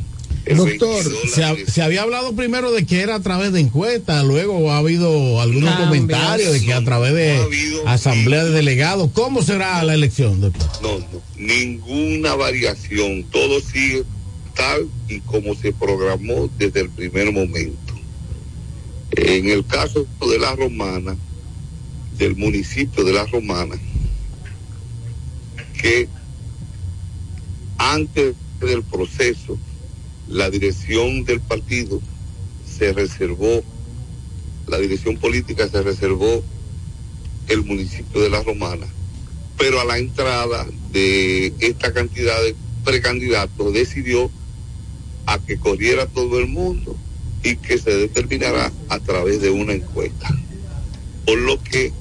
Doctor, 0.54 1.02
22 1.04 1.30
se, 1.32 1.42
ha- 1.44 1.56
se 1.66 1.82
había 1.82 2.02
hablado 2.02 2.34
primero 2.36 2.70
de 2.70 2.86
que 2.86 3.00
era 3.00 3.16
a 3.16 3.20
través 3.20 3.52
de 3.52 3.60
encuestas, 3.60 4.24
luego 4.24 4.70
ha 4.70 4.78
habido 4.78 5.40
algunos 5.40 5.70
Cambios. 5.70 5.88
comentarios 5.88 6.52
de 6.52 6.60
que 6.64 6.72
a 6.72 6.84
través 6.84 7.14
de 7.14 7.82
asamblea 7.86 8.44
de 8.44 8.50
delegados. 8.52 9.10
¿Cómo 9.12 9.42
será 9.42 9.82
la 9.82 9.94
elección, 9.94 10.40
doctor? 10.40 10.68
No, 10.82 10.98
no, 11.00 11.06
ninguna 11.36 12.34
variación, 12.36 13.24
todo 13.24 13.60
sigue 13.60 14.04
tal 14.54 14.86
y 15.08 15.20
como 15.20 15.54
se 15.54 15.72
programó 15.72 16.48
desde 16.58 16.80
el 16.82 16.90
primer 16.90 17.32
momento. 17.32 17.94
En 19.12 19.48
el 19.48 19.64
caso 19.66 20.06
de 20.30 20.38
la 20.38 20.54
romana, 20.54 21.16
del 22.18 22.36
municipio 22.36 23.02
de 23.04 23.12
la 23.12 23.26
romana, 23.26 23.76
que 25.80 26.08
antes 27.78 28.34
del 28.60 28.82
proceso, 28.82 29.58
la 30.28 30.50
dirección 30.50 31.24
del 31.24 31.40
partido 31.40 32.00
se 32.66 32.92
reservó, 32.92 33.62
la 34.66 34.78
dirección 34.78 35.16
política 35.16 35.68
se 35.68 35.82
reservó 35.82 36.42
el 37.48 37.64
municipio 37.64 38.20
de 38.20 38.30
la 38.30 38.42
romana 38.42 38.86
pero 39.58 39.80
a 39.80 39.84
la 39.84 39.98
entrada 39.98 40.66
de 40.92 41.52
esta 41.60 41.92
cantidad 41.92 42.40
de 42.42 42.54
precandidatos 42.84 43.72
decidió 43.72 44.30
a 45.26 45.38
que 45.38 45.58
corriera 45.58 46.06
todo 46.06 46.38
el 46.38 46.46
mundo 46.46 46.96
y 47.42 47.56
que 47.56 47.78
se 47.78 47.94
determinará 47.96 48.72
a 48.88 48.98
través 49.00 49.40
de 49.40 49.50
una 49.50 49.72
encuesta. 49.72 50.28
Por 51.24 51.38
lo 51.38 51.62
que 51.62 51.92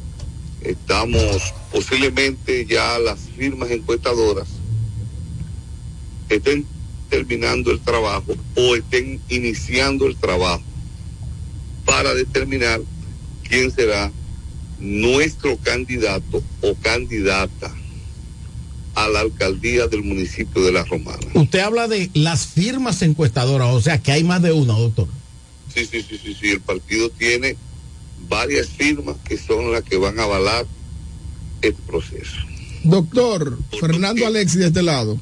estamos 0.61 1.53
posiblemente 1.71 2.65
ya 2.65 2.99
las 2.99 3.19
firmas 3.37 3.71
encuestadoras 3.71 4.47
estén 6.29 6.65
terminando 7.09 7.71
el 7.71 7.79
trabajo 7.79 8.35
o 8.55 8.75
estén 8.75 9.19
iniciando 9.29 10.07
el 10.07 10.15
trabajo 10.15 10.63
para 11.85 12.13
determinar 12.13 12.81
quién 13.47 13.71
será 13.71 14.11
nuestro 14.79 15.57
candidato 15.57 16.43
o 16.61 16.75
candidata 16.75 17.73
a 18.95 19.09
la 19.09 19.19
alcaldía 19.19 19.87
del 19.87 20.03
municipio 20.03 20.63
de 20.63 20.71
La 20.71 20.83
Romana. 20.83 21.25
Usted 21.33 21.59
habla 21.59 21.87
de 21.87 22.09
las 22.13 22.47
firmas 22.47 23.01
encuestadoras, 23.01 23.73
o 23.73 23.81
sea 23.81 24.01
que 24.01 24.11
hay 24.11 24.23
más 24.23 24.41
de 24.41 24.51
una, 24.51 24.73
doctor. 24.73 25.07
Sí, 25.73 25.85
sí, 25.85 26.01
sí, 26.01 26.19
sí, 26.23 26.35
sí, 26.39 26.49
el 26.49 26.61
partido 26.61 27.09
tiene 27.09 27.57
varias 28.29 28.67
firmas 28.67 29.17
que 29.25 29.37
son 29.37 29.71
las 29.71 29.83
que 29.83 29.97
van 29.97 30.19
a 30.19 30.23
avalar 30.23 30.65
este 31.61 31.81
proceso. 31.85 32.37
Doctor 32.83 33.57
Fernando 33.79 34.25
Alexis 34.25 34.59
de 34.59 34.67
este 34.67 34.83
lado, 34.83 35.19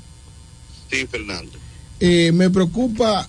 Sí, 0.92 1.08
Fernando. 1.08 1.63
Eh, 2.06 2.34
me 2.34 2.50
preocupa 2.50 3.26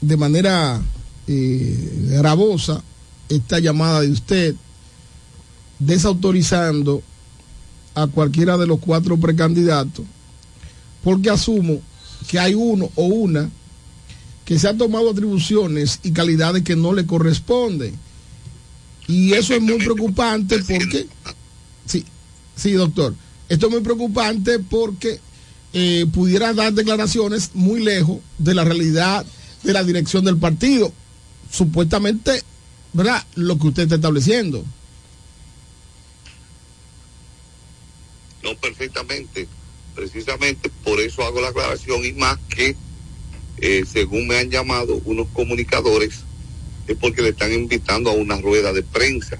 de 0.00 0.16
manera 0.16 0.80
eh, 1.26 2.08
gravosa 2.12 2.82
esta 3.28 3.58
llamada 3.58 4.00
de 4.00 4.08
usted 4.08 4.54
desautorizando 5.78 7.02
a 7.94 8.06
cualquiera 8.06 8.56
de 8.56 8.66
los 8.66 8.78
cuatro 8.78 9.18
precandidatos, 9.18 10.06
porque 11.04 11.28
asumo 11.28 11.82
que 12.28 12.38
hay 12.38 12.54
uno 12.54 12.88
o 12.94 13.04
una 13.04 13.50
que 14.46 14.58
se 14.58 14.68
ha 14.68 14.74
tomado 14.74 15.10
atribuciones 15.10 16.00
y 16.02 16.12
calidades 16.12 16.62
que 16.62 16.76
no 16.76 16.94
le 16.94 17.04
corresponden. 17.04 17.94
Y 19.06 19.34
eso 19.34 19.52
es 19.52 19.60
muy 19.60 19.76
preocupante 19.76 20.60
porque, 20.60 21.08
sí, 21.84 22.06
sí, 22.56 22.72
doctor, 22.72 23.14
esto 23.50 23.66
es 23.66 23.72
muy 23.72 23.82
preocupante 23.82 24.60
porque 24.60 25.20
eh, 25.72 26.06
pudiera 26.12 26.52
dar 26.52 26.72
declaraciones 26.72 27.50
muy 27.54 27.82
lejos 27.82 28.18
de 28.38 28.54
la 28.54 28.64
realidad 28.64 29.24
de 29.62 29.72
la 29.72 29.84
dirección 29.84 30.24
del 30.24 30.36
partido. 30.36 30.92
Supuestamente, 31.50 32.42
¿verdad? 32.92 33.24
Lo 33.34 33.58
que 33.58 33.68
usted 33.68 33.82
está 33.84 33.96
estableciendo. 33.96 34.64
No, 38.42 38.54
perfectamente. 38.56 39.48
Precisamente 39.94 40.70
por 40.84 41.00
eso 41.00 41.22
hago 41.22 41.40
la 41.40 41.48
aclaración 41.48 42.04
y 42.04 42.12
más 42.12 42.38
que, 42.48 42.76
eh, 43.58 43.84
según 43.90 44.26
me 44.26 44.38
han 44.38 44.50
llamado 44.50 45.00
unos 45.04 45.28
comunicadores, 45.32 46.20
es 46.88 46.96
porque 46.96 47.22
le 47.22 47.28
están 47.30 47.52
invitando 47.52 48.10
a 48.10 48.14
una 48.14 48.40
rueda 48.40 48.72
de 48.72 48.82
prensa 48.82 49.38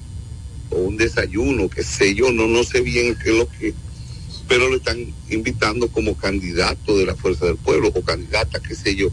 o 0.70 0.76
un 0.76 0.96
desayuno, 0.96 1.68
que 1.68 1.82
sé 1.82 2.14
yo, 2.14 2.30
no, 2.32 2.46
no 2.46 2.64
sé 2.64 2.80
bien 2.82 3.16
qué 3.16 3.30
es 3.30 3.36
lo 3.36 3.48
que, 3.48 3.74
pero 4.52 4.68
le 4.68 4.76
están 4.76 4.98
invitando 5.30 5.88
como 5.88 6.14
candidato 6.14 6.98
de 6.98 7.06
la 7.06 7.16
Fuerza 7.16 7.46
del 7.46 7.56
Pueblo 7.56 7.90
o 7.94 8.02
candidata, 8.02 8.60
qué 8.60 8.74
sé 8.74 8.94
yo. 8.94 9.08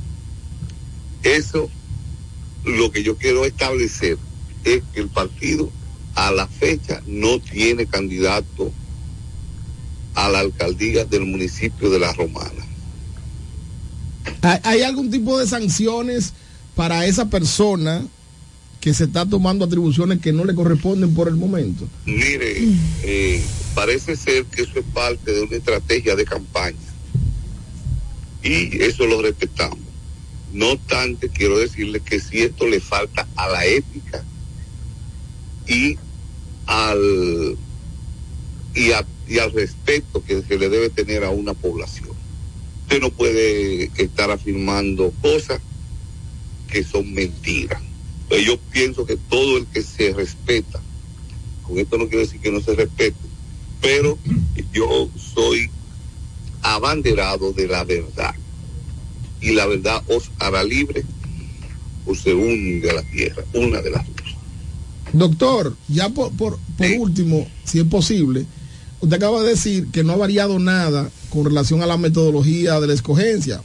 Eso, 1.23 1.69
lo 2.65 2.91
que 2.91 3.03
yo 3.03 3.15
quiero 3.15 3.45
establecer 3.45 4.17
es 4.65 4.83
que 4.93 4.99
el 4.99 5.07
partido 5.07 5.71
a 6.15 6.31
la 6.31 6.45
fecha 6.45 7.01
no 7.07 7.39
tiene 7.39 7.85
candidato 7.85 8.73
a 10.13 10.27
la 10.27 10.39
alcaldía 10.39 11.05
del 11.05 11.25
municipio 11.25 11.89
de 11.89 11.99
La 11.99 12.11
Romana. 12.11 12.65
¿Hay, 14.41 14.59
hay 14.63 14.81
algún 14.81 15.09
tipo 15.09 15.39
de 15.39 15.47
sanciones 15.47 16.33
para 16.75 17.05
esa 17.05 17.29
persona 17.29 18.05
que 18.80 18.93
se 18.93 19.06
está 19.06 19.26
tomando 19.26 19.65
atribuciones 19.65 20.19
que 20.19 20.31
no 20.31 20.45
le 20.45 20.56
corresponden 20.56 21.14
por 21.14 21.27
el 21.27 21.35
momento? 21.35 21.88
Mire, 22.06 22.73
eh, 23.03 23.43
parece 23.76 24.15
ser 24.15 24.45
que 24.45 24.61
eso 24.61 24.80
es 24.80 24.85
parte 24.93 25.31
de 25.31 25.41
una 25.41 25.57
estrategia 25.57 26.15
de 26.15 26.26
campaña 26.26 26.77
y 28.41 28.81
eso 28.81 29.06
lo 29.06 29.22
respetamos. 29.22 29.80
No 30.53 30.72
obstante, 30.72 31.30
quiero 31.30 31.60
decirle 31.60 31.99
que 31.99 32.19
si 32.19 32.39
esto 32.39 32.68
le 32.68 32.80
falta 32.80 33.27
a 33.35 33.49
la 33.49 33.65
ética 33.65 34.23
y 35.68 35.97
al 36.65 37.57
y, 38.73 38.89
y 39.27 39.39
al 39.39 39.51
respeto 39.51 40.23
que 40.23 40.41
se 40.41 40.57
le 40.57 40.69
debe 40.69 40.89
tener 40.89 41.23
a 41.23 41.30
una 41.30 41.53
población. 41.53 42.10
Usted 42.84 43.01
no 43.01 43.11
puede 43.11 43.91
estar 43.97 44.31
afirmando 44.31 45.14
cosas 45.22 45.61
que 46.72 46.84
son 46.84 47.14
mentiras. 47.14 47.81
Yo 48.38 48.57
pienso 48.72 49.06
que 49.06 49.18
todo 49.18 49.57
el 49.57 49.65
que 49.68 49.81
se 49.81 50.14
respeta, 50.14 50.80
con 51.64 51.77
esto 51.77 51.97
no 51.97 52.07
quiero 52.07 52.22
decir 52.22 52.39
que 52.39 52.51
no 52.51 52.61
se 52.61 52.76
respete, 52.76 53.18
pero 53.81 54.18
yo 54.73 55.10
soy 55.18 55.69
abanderado 56.61 57.53
de 57.53 57.68
la 57.68 57.84
verdad. 57.84 58.35
Y 59.41 59.51
la 59.51 59.65
verdad 59.65 60.03
os 60.07 60.31
hará 60.39 60.64
libre 60.64 61.03
o 62.06 62.14
se 62.14 62.34
hunde 62.34 62.89
a 62.89 62.95
la 62.95 63.03
tierra, 63.03 63.43
una 63.53 63.81
de 63.81 63.91
las 63.91 64.06
dos. 64.06 64.35
Doctor, 65.14 65.76
ya 65.88 66.10
por, 66.10 66.31
por, 66.34 66.60
por 66.77 66.91
último, 66.99 67.47
si 67.64 67.80
es 67.80 67.85
posible, 67.85 68.45
usted 69.01 69.15
acaba 69.15 69.41
de 69.41 69.49
decir 69.49 69.88
que 69.91 70.03
no 70.03 70.14
ha 70.14 70.18
variado 70.18 70.60
nada 70.60 71.10
con 71.30 71.45
relación 71.45 71.81
a 71.81 71.88
la 71.88 71.97
metodología 71.97 72.80
de 72.80 72.88
la 72.88 72.93
escogencia. 72.93 73.61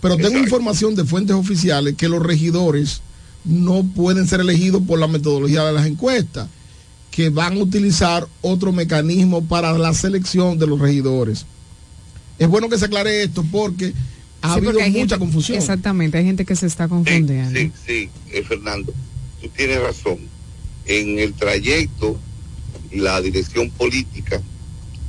Pero 0.00 0.16
tengo 0.16 0.38
información 0.38 0.94
de 0.94 1.04
fuentes 1.04 1.36
oficiales 1.36 1.94
que 1.94 2.08
los 2.08 2.22
regidores 2.22 3.02
no 3.44 3.84
pueden 3.84 4.26
ser 4.26 4.40
elegidos 4.40 4.82
por 4.86 4.98
la 4.98 5.06
metodología 5.08 5.64
de 5.64 5.72
las 5.72 5.86
encuestas, 5.86 6.48
que 7.10 7.28
van 7.30 7.54
a 7.54 7.62
utilizar 7.62 8.26
otro 8.40 8.72
mecanismo 8.72 9.44
para 9.44 9.76
la 9.76 9.92
selección 9.94 10.58
de 10.58 10.66
los 10.66 10.78
regidores. 10.78 11.44
Es 12.38 12.48
bueno 12.48 12.68
que 12.68 12.78
se 12.78 12.84
aclare 12.86 13.22
esto 13.24 13.44
porque 13.50 13.92
ha 14.42 14.52
Sí, 14.52 14.58
habido 14.58 14.72
porque 14.72 14.88
mucha 14.88 14.98
gente- 15.00 15.18
confusión. 15.18 15.58
Exactamente, 15.58 16.18
hay 16.18 16.24
gente 16.24 16.44
que 16.44 16.56
se 16.56 16.66
está 16.66 16.88
confundiendo. 16.88 17.58
Sí, 17.58 17.72
sí, 17.86 18.08
eh, 18.32 18.42
Fernando, 18.42 18.92
tú 19.42 19.48
tienes 19.56 19.80
razón. 19.82 20.18
En 20.86 21.18
el 21.18 21.34
trayecto, 21.34 22.18
la 22.92 23.20
dirección 23.20 23.70
política 23.70 24.40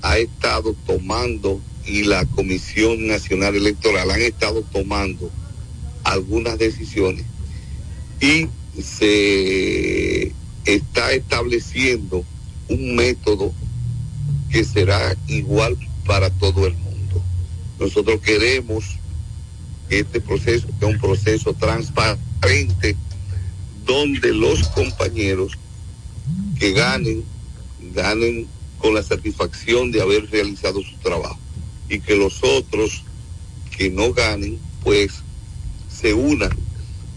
ha 0.01 0.17
estado 0.17 0.75
tomando 0.85 1.61
y 1.87 2.03
la 2.03 2.25
Comisión 2.25 3.07
Nacional 3.07 3.55
Electoral 3.55 4.09
han 4.11 4.21
estado 4.21 4.61
tomando 4.73 5.31
algunas 6.03 6.57
decisiones 6.57 7.25
y 8.21 8.47
se 8.79 10.31
está 10.63 11.11
estableciendo 11.11 12.23
un 12.69 12.95
método 12.95 13.51
que 14.49 14.63
será 14.63 15.17
igual 15.27 15.75
para 16.05 16.29
todo 16.29 16.67
el 16.67 16.75
mundo. 16.75 17.21
Nosotros 17.79 18.21
queremos 18.21 18.85
que 19.89 19.99
este 19.99 20.21
proceso 20.21 20.67
sea 20.79 20.87
un 20.87 20.99
proceso 20.99 21.53
transparente 21.53 22.95
donde 23.85 24.31
los 24.33 24.67
compañeros 24.69 25.57
que 26.59 26.73
ganen, 26.73 27.23
ganen 27.93 28.47
con 28.77 28.93
la 28.93 29.01
satisfacción 29.01 29.91
de 29.91 30.01
haber 30.01 30.29
realizado 30.29 30.81
su 30.81 30.95
trabajo. 30.97 31.39
y 31.89 31.99
que 31.99 32.15
los 32.15 32.41
otros 32.41 33.03
que 33.75 33.89
no 33.89 34.13
ganen, 34.13 34.57
pues 34.81 35.11
se 35.89 36.13
unan 36.13 36.51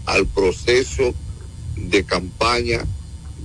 al 0.05 0.25
proceso 0.27 1.13
de 1.75 2.03
campaña 2.03 2.85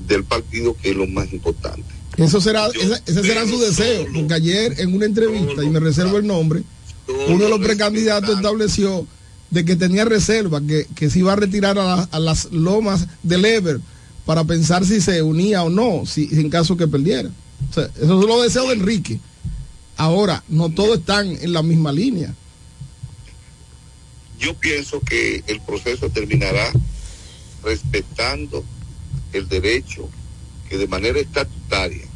del 0.07 0.25
partido, 0.25 0.77
que 0.81 0.91
es 0.91 0.97
lo 0.97 1.07
más 1.07 1.33
importante. 1.33 1.85
Eso 2.17 2.41
será, 2.41 2.67
ese, 2.69 3.01
ese 3.07 3.23
será 3.23 3.47
su 3.47 3.59
deseo, 3.59 4.07
porque 4.15 4.35
ayer 4.35 4.75
en 4.79 4.95
una 4.95 5.07
entrevista, 5.07 5.63
y 5.65 5.71
me 5.71 5.81
reservo 5.81 6.19
el 6.19 6.27
nombre, 6.27 6.63
uno 7.29 7.45
de 7.45 7.51
los 7.51 7.61
precandidatos 7.61 8.37
estableció 8.37 9.07
de 9.51 9.65
que 9.65 9.75
tenía 9.77 10.05
reserva, 10.05 10.61
que, 10.61 10.87
que 10.95 11.11
se 11.11 11.21
iba 11.21 11.33
a 11.33 11.37
retirar 11.37 11.79
a, 11.79 11.85
la- 11.85 12.09
a 12.11 12.19
las 12.21 12.53
lomas 12.53 13.07
del 13.23 13.45
Ever 13.45 13.81
para 14.27 14.45
pensar 14.45 14.85
si 14.85 15.01
se 15.01 15.23
unía 15.23 15.63
o 15.65 15.71
no, 15.71 16.05
si, 16.07 16.29
en 16.33 16.51
caso 16.51 16.77
que 16.77 16.87
perdiera. 16.87 17.31
O 17.71 17.75
sea, 17.75 17.85
esos 17.97 18.21
son 18.21 18.27
los 18.29 18.43
deseos 18.43 18.69
de 18.69 18.75
Enrique. 18.75 19.19
Ahora, 19.97 20.43
no 20.49 20.69
todos 20.71 20.99
están 20.99 21.27
en 21.29 21.53
la 21.53 21.63
misma 21.63 21.93
línea. 21.93 22.35
Yo 24.41 24.55
pienso 24.55 25.01
que 25.01 25.45
el 25.47 25.61
proceso 25.61 26.09
terminará 26.09 26.73
respetando 27.63 28.65
el 29.35 29.47
derecho 29.49 30.09
que 30.67 30.79
de 30.79 30.89
manera 30.89 31.21
estatutaria 31.21 32.07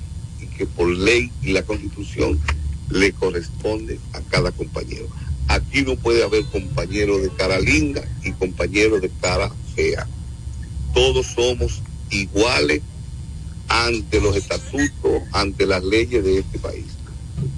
y 0.41 0.47
que 0.47 0.65
por 0.65 0.89
ley 0.89 1.31
y 1.43 1.53
la 1.53 1.63
constitución 1.65 2.41
le 2.89 3.13
corresponde 3.13 4.01
a 4.15 4.23
cada 4.23 4.53
compañero. 4.53 5.07
Aquí 5.49 5.83
no 5.83 5.97
puede 5.97 6.25
haber 6.25 6.45
compañero 6.47 7.19
de 7.19 7.29
cara 7.29 7.61
linda 7.61 8.03
y 8.23 8.33
compañero 8.33 8.99
de 9.01 9.11
cara 9.21 9.53
fea. 9.75 10.09
Todos 10.95 11.27
somos 11.27 11.83
iguales 12.11 12.81
ante 13.69 14.21
los 14.23 14.35
estatutos, 14.35 15.23
ante 15.33 15.67
las 15.67 15.85
leyes 15.85 16.25
de 16.25 16.39
este 16.39 16.59
país. 16.59 16.87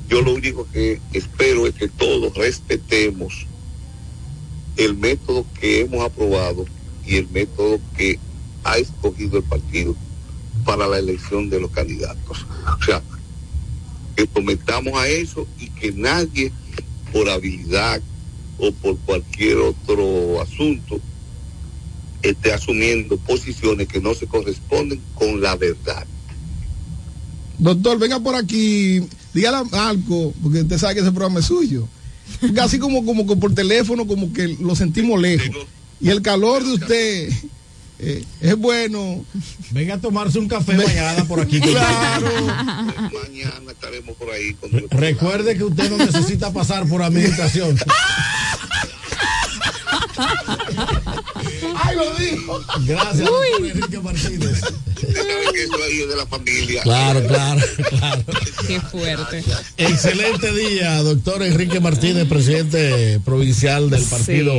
Yo 0.09 0.23
lo 0.23 0.35
único 0.35 0.67
que 0.73 1.01
espero 1.13 1.69
es 1.69 1.75
que 1.75 1.87
todos 1.87 2.35
respetemos 2.35 3.47
el 4.77 4.97
método 4.97 5.47
que 5.59 5.81
hemos 5.81 6.05
aprobado 6.05 6.65
y 7.07 7.17
el 7.17 7.29
método 7.29 7.81
que 7.97 8.19
ha 8.65 8.79
escogido 8.79 9.39
el 9.39 9.45
partido 9.45 9.95
para 10.65 10.87
la 10.87 10.99
elección 10.99 11.49
de 11.49 11.61
los 11.61 11.71
candidatos. 11.71 12.47
O 12.81 12.85
sea, 12.85 13.03
que 14.17 14.27
prometamos 14.27 14.99
a 14.99 15.07
eso 15.09 15.47
y 15.59 15.69
que 15.71 15.93
nadie 15.93 16.53
por 17.13 17.29
habilidad 17.29 18.01
o 18.59 18.73
por 18.73 18.97
cualquier 18.99 19.59
otro 19.59 20.41
asunto 20.41 21.01
esté 22.23 22.53
asumiendo 22.53 23.17
posiciones 23.19 23.87
que 23.87 24.01
no 24.01 24.15
se 24.15 24.27
corresponden 24.27 25.01
con 25.15 25.41
la 25.41 25.55
verdad. 25.57 26.07
Doctor, 27.59 27.99
venga 27.99 28.21
por 28.21 28.35
aquí, 28.35 29.03
dígale 29.33 29.69
algo, 29.73 30.35
porque 30.43 30.63
usted 30.63 30.79
sabe 30.79 30.95
que 30.95 31.01
ese 31.01 31.13
programa 31.13 31.41
es 31.41 31.47
suyo. 31.47 31.89
Porque 32.41 32.61
así 32.63 32.79
como, 32.79 33.05
como 33.05 33.27
que 33.27 33.37
por 33.37 33.55
teléfono, 33.55 34.07
como 34.07 34.33
que 34.33 34.49
lo 34.49 34.75
sentimos 34.77 35.21
lejos. 35.21 35.67
Y 36.01 36.11
el 36.11 36.23
calor 36.23 36.65
de 36.65 36.73
usted 36.73 37.33
eh, 37.99 38.25
es 38.41 38.57
bueno. 38.57 39.25
Venga 39.71 39.95
a 39.95 40.01
tomarse 40.01 40.39
un 40.39 40.49
café 40.49 40.75
mañana 40.75 41.25
por 41.25 41.41
aquí. 41.41 41.61
Claro. 41.67 42.31
Mañana 43.23 43.73
estaremos 43.73 44.17
por 44.17 44.31
ahí. 44.31 44.55
Con 44.55 44.71
Recuerde 44.91 45.57
que 45.57 45.65
usted 45.65 45.91
no 45.91 45.97
necesita 45.99 46.53
pasar 46.53 46.87
por 46.87 47.03
administración. 47.03 47.79
¡Ay, 51.83 51.97
lo 51.97 52.15
dijo! 52.15 52.61
Gracias, 52.87 53.19
Uy. 53.21 53.27
doctor 53.27 53.67
Enrique 53.67 54.01
Martínez. 54.01 54.61
De 56.09 56.17
la 56.17 56.27
familia. 56.27 56.83
Claro, 56.83 57.27
claro, 57.27 57.61
claro. 57.99 58.23
Qué 58.67 58.81
fuerte. 58.81 59.45
Excelente 59.77 60.53
día, 60.53 61.03
doctor 61.03 61.43
Enrique 61.43 61.81
Martínez, 61.81 62.27
presidente 62.27 63.21
provincial 63.25 63.91
del 63.91 64.03
partido 64.05 64.53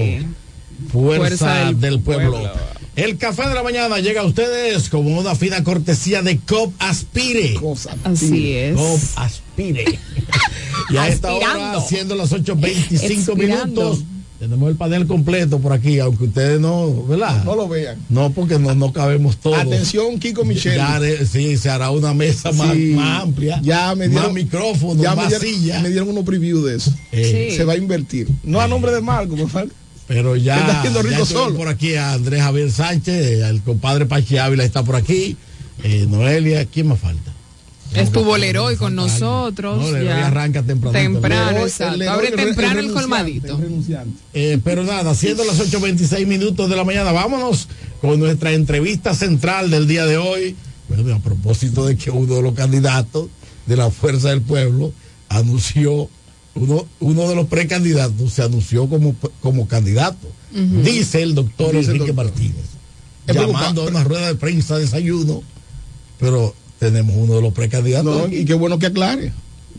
Fuerza, 0.91 1.37
Fuerza 1.37 1.65
del, 1.65 1.79
del 1.79 1.99
pueblo. 2.01 2.31
Pueblo. 2.31 2.51
El 2.95 3.17
café 3.17 3.47
de 3.47 3.53
la 3.53 3.61
mañana 3.61 3.99
llega 3.99 4.21
a 4.21 4.25
ustedes 4.25 4.89
como 4.89 5.19
una 5.19 5.35
fina 5.35 5.63
cortesía 5.63 6.23
de 6.23 6.39
COP 6.39 6.73
Aspire. 6.79 7.55
Así 8.03 8.53
es. 8.53 8.75
COP 8.75 8.99
Aspire. 9.17 9.99
y 10.89 10.97
a 10.97 11.07
esta 11.07 11.31
hora, 11.33 11.79
siendo 11.81 12.15
las 12.15 12.31
8.25 12.31 13.11
Expirando. 13.11 13.35
minutos, 13.35 14.03
tenemos 14.39 14.69
el 14.69 14.75
panel 14.75 15.07
completo 15.07 15.59
por 15.59 15.73
aquí, 15.73 15.99
aunque 15.99 16.25
ustedes 16.25 16.59
no, 16.59 17.03
¿verdad? 17.05 17.43
No 17.43 17.55
lo 17.55 17.67
vean. 17.67 17.97
No, 18.09 18.29
porque 18.31 18.59
no, 18.59 18.75
no 18.75 18.93
cabemos 18.93 19.37
todos. 19.37 19.57
Atención, 19.57 20.19
Kiko 20.19 20.45
Michel. 20.45 20.75
Ya 20.75 20.99
sí, 21.25 21.57
se 21.57 21.69
hará 21.69 21.89
una 21.91 22.13
mesa 22.13 22.51
más, 22.51 22.73
Sí. 22.75 22.93
más 22.95 23.23
amplia. 23.23 23.59
Ya 23.63 23.95
me 23.95 24.07
dieron 24.07 24.25
más 24.27 24.33
micrófonos, 24.33 25.01
ya 25.03 25.11
me 25.11 25.23
más 25.23 25.29
dieron, 25.29 25.47
silla. 25.47 25.81
me 25.81 25.89
dieron 25.89 26.09
unos 26.09 26.23
preview 26.23 26.61
de 26.63 26.75
eso. 26.77 26.93
Eh. 27.11 27.49
Sí. 27.49 27.57
Se 27.57 27.63
va 27.63 27.73
a 27.73 27.77
invertir. 27.77 28.27
No 28.43 28.61
a 28.61 28.67
nombre 28.67 28.91
de 28.91 29.01
Marco, 29.01 29.35
por 29.35 29.49
favor. 29.49 29.69
Pero 30.07 30.33
¿Qué 30.35 30.41
ya, 30.43 30.57
está 30.59 30.79
haciendo 30.79 31.01
ya 31.01 31.09
Rico 31.09 31.23
estuvieron 31.23 31.47
solo? 31.49 31.57
por 31.57 31.67
aquí 31.67 31.95
a 31.95 32.13
Andrés 32.13 32.41
Javier 32.41 32.71
Sánchez, 32.71 33.41
el 33.41 33.61
compadre 33.61 34.05
Pachi 34.05 34.37
Ávila 34.37 34.63
está 34.63 34.83
por 34.83 34.95
aquí, 34.95 35.35
eh, 35.83 36.05
Noelia, 36.09 36.65
¿quién 36.65 36.87
más 36.87 36.99
falta? 36.99 37.33
Estuvo 37.93 38.37
Leroy 38.37 38.75
con 38.75 38.95
nosotros. 38.95 39.79
No, 39.79 39.91
Leroy 39.91 40.05
ya. 40.05 40.27
arranca 40.27 40.61
temprano. 40.63 40.97
Temprano, 40.97 41.51
Leroy- 41.51 41.63
exacto. 41.67 42.09
Abre 42.11 42.27
el- 42.29 42.35
temprano 42.35 42.79
el 42.79 42.85
el, 42.87 42.93
colmadito. 42.93 43.59
Eh, 44.33 44.59
pero 44.63 44.83
nada, 44.83 45.15
siendo 45.15 45.43
las 45.45 45.59
8.26 45.59 46.25
minutos 46.27 46.69
de 46.69 46.75
la 46.75 46.83
mañana, 46.83 47.11
vámonos 47.11 47.67
con 48.01 48.19
nuestra 48.19 48.51
entrevista 48.53 49.13
central 49.15 49.69
del 49.71 49.87
día 49.87 50.05
de 50.05 50.17
hoy. 50.17 50.55
Bueno, 50.89 51.15
a 51.15 51.19
propósito 51.19 51.85
de 51.85 51.97
que 51.97 52.11
uno 52.11 52.35
de 52.35 52.41
los 52.41 52.53
candidatos 52.53 53.27
de 53.65 53.75
la 53.75 53.89
Fuerza 53.89 54.29
del 54.29 54.41
Pueblo 54.41 54.93
anunció, 55.29 56.09
uno, 56.55 56.85
uno 56.99 57.27
de 57.29 57.35
los 57.35 57.47
precandidatos 57.47 58.33
se 58.33 58.43
anunció 58.43 58.87
como, 58.87 59.15
como 59.41 59.67
candidato. 59.67 60.27
Dice 60.51 61.21
el 61.23 61.35
doctor 61.35 61.67
Dice 61.75 61.91
el 61.91 61.97
Enrique 61.97 62.13
doctor. 62.13 62.25
Martínez, 62.25 62.65
Es 63.27 63.35
llamando 63.35 63.83
a 63.83 63.87
una 63.87 64.03
rueda 64.03 64.27
de 64.27 64.35
prensa, 64.35 64.77
desayuno, 64.77 65.43
pero 66.19 66.55
tenemos 66.79 67.15
uno 67.17 67.35
de 67.35 67.41
los 67.41 67.53
precandidatos. 67.53 68.29
No, 68.29 68.33
y 68.35 68.45
qué 68.45 68.53
bueno 68.53 68.77
que 68.79 68.87
aclare. 68.87 69.31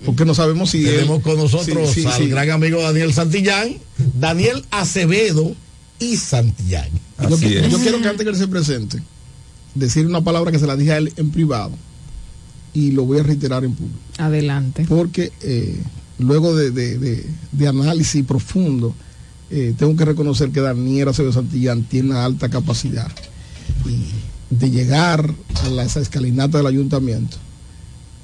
Porque 0.04 0.24
no 0.24 0.34
sabemos 0.34 0.70
si. 0.70 0.84
Tenemos 0.84 1.18
él- 1.18 1.22
con 1.22 1.36
nosotros 1.36 1.90
sí, 1.90 2.02
sí, 2.02 2.06
al 2.06 2.12
sí. 2.22 2.28
gran 2.28 2.50
amigo 2.50 2.80
Daniel 2.82 3.12
Santillán, 3.12 3.76
Daniel 4.18 4.64
Acevedo 4.70 5.54
y 5.98 6.16
Santillán. 6.16 6.88
Yo, 7.28 7.36
qui- 7.38 7.68
yo 7.68 7.78
quiero 7.80 8.00
que 8.00 8.08
antes 8.08 8.24
que 8.24 8.30
él 8.30 8.36
se 8.36 8.46
presente, 8.46 9.02
decir 9.74 10.06
una 10.06 10.22
palabra 10.22 10.52
que 10.52 10.58
se 10.60 10.66
la 10.68 10.76
dije 10.76 10.92
a 10.92 10.98
él 10.98 11.12
en 11.16 11.30
privado 11.30 11.72
y 12.74 12.92
lo 12.92 13.04
voy 13.06 13.18
a 13.18 13.22
reiterar 13.24 13.64
en 13.64 13.74
público. 13.74 13.98
Adelante. 14.18 14.84
Porque 14.88 15.32
eh, 15.42 15.76
luego 16.20 16.54
de, 16.54 16.70
de- 16.70 16.98
de- 16.98 17.26
de 17.50 17.66
análisis 17.68 18.24
profundo, 18.24 18.94
eh, 19.50 19.74
tengo 19.76 19.96
que 19.96 20.04
reconocer 20.04 20.50
que 20.50 20.60
Daniel 20.60 21.08
Acevedo 21.08 21.32
Santillán 21.32 21.82
tiene 21.82 22.10
una 22.10 22.24
alta 22.24 22.48
capacidad 22.48 23.10
y 23.84 24.04
de 24.50 24.70
llegar 24.70 25.34
a 25.62 25.68
la, 25.68 25.84
esa 25.84 26.00
escalinata 26.00 26.58
del 26.58 26.66
ayuntamiento 26.66 27.36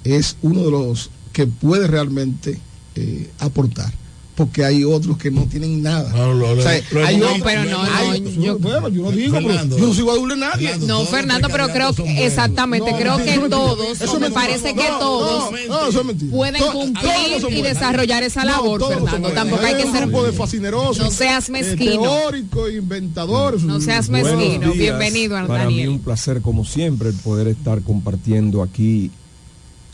es 0.05 0.36
uno 0.42 0.62
de 0.62 0.70
los 0.70 1.10
que 1.32 1.46
puede 1.46 1.86
realmente 1.86 2.59
eh, 2.94 3.30
aportar. 3.38 3.92
Porque 4.36 4.65
hay 4.65 4.82
otros 4.82 5.16
que 5.16 5.31
no 5.31 5.43
tienen 5.47 5.81
nada. 5.81 6.11
lo- 6.27 6.35
lo- 6.35 6.51
O 6.59 6.61
sea, 6.61 6.81
lo 6.90 7.05
hay 7.06 7.15
otros- 7.16 7.35
visto, 7.35 7.44
pero 7.44 7.65
no, 7.70 7.82
hay- 7.85 8.20
no, 8.20 8.31
yo- 8.31 8.59
bueno, 8.59 8.89
yo 8.89 9.02
no 9.05 9.11
digo, 9.12 9.32
pero 9.36 9.47
Fernando, 9.48 9.78
yo 9.78 9.86
no 9.86 9.94
soy 9.94 10.05
badul 10.05 10.28
de 10.31 10.36
nadie. 10.36 10.77
No, 10.78 11.05
Fernando, 11.05 11.48
pero 11.52 11.69
creo 11.69 11.93
que 11.94 12.27
exactamente, 12.27 12.90
No, 12.90 12.98
creo 12.98 13.16
que 13.19 13.39
todos, 13.48 14.01
Eso 14.01 14.19
me 14.19 14.32
parece 14.32 14.74
que 14.74 14.89
No, 14.89 14.98
todos 14.98 15.52
no, 15.52 15.56
no, 15.69 15.89
eso 15.89 16.01
es 16.01 16.06
mentira. 16.06 16.32
pueden 16.35 16.62
cumplir 16.73 17.12
y 17.59 17.62
desarrollar 17.62 18.24
esa 18.24 18.44
No, 18.44 18.51
labor, 18.51 18.89
Fernando. 18.89 19.31
Tampoco 19.31 19.62
hay 19.65 19.74
Hay 19.74 19.82
que 19.82 19.89
un 19.89 19.94
ser 19.94 20.09
de 20.09 20.32
fascinerosos. 20.32 20.98
No 20.98 21.11
seas 21.12 21.48
eh, 21.48 21.52
mezquino. 21.52 22.02
teóricos, 22.02 22.73
inventadores. 22.73 23.62
No 23.62 23.81
seas 23.81 24.09
mezquino. 24.09 24.73
Bienvenido, 24.73 25.47
Para 25.47 25.66
mí 25.70 25.86
un 25.86 26.01
placer, 26.01 26.40
como 26.43 26.65
siempre, 26.65 27.11
el 27.11 27.15
poder 27.15 27.47
estar 27.47 27.82
compartiendo 27.82 28.62
aquí 28.62 29.12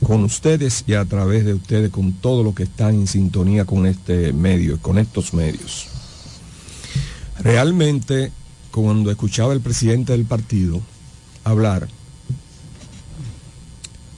con 0.04 0.24
ustedes 0.24 0.84
y 0.86 0.94
a 0.94 1.04
través 1.04 1.44
de 1.44 1.54
ustedes 1.54 1.90
con 1.90 2.12
todo 2.12 2.42
lo 2.42 2.54
que 2.54 2.64
están 2.64 2.94
en 2.94 3.06
sintonía 3.06 3.64
con 3.64 3.86
este 3.86 4.32
medio, 4.32 4.78
con 4.80 4.98
estos 4.98 5.34
medios. 5.34 5.88
Realmente, 7.38 8.32
cuando 8.70 9.10
escuchaba 9.10 9.52
el 9.52 9.60
presidente 9.60 10.12
del 10.12 10.24
partido 10.24 10.80
hablar, 11.44 11.88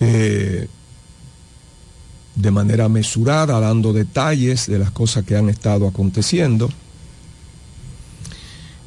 eh, 0.01 0.69
de 2.35 2.51
manera 2.51 2.89
mesurada, 2.89 3.61
dando 3.61 3.93
detalles 3.93 4.67
de 4.67 4.79
las 4.79 4.91
cosas 4.91 5.25
que 5.25 5.37
han 5.37 5.49
estado 5.49 5.87
aconteciendo, 5.87 6.71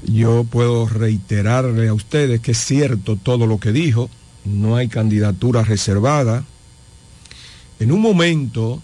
yo 0.07 0.43
puedo 0.43 0.87
reiterarle 0.87 1.87
a 1.87 1.93
ustedes 1.93 2.39
que 2.41 2.51
es 2.51 2.57
cierto 2.57 3.15
todo 3.15 3.47
lo 3.47 3.59
que 3.59 3.71
dijo, 3.71 4.09
no 4.43 4.75
hay 4.75 4.87
candidatura 4.87 5.63
reservada. 5.63 6.45
En 7.79 7.91
un 7.91 8.01
momento, 8.01 8.81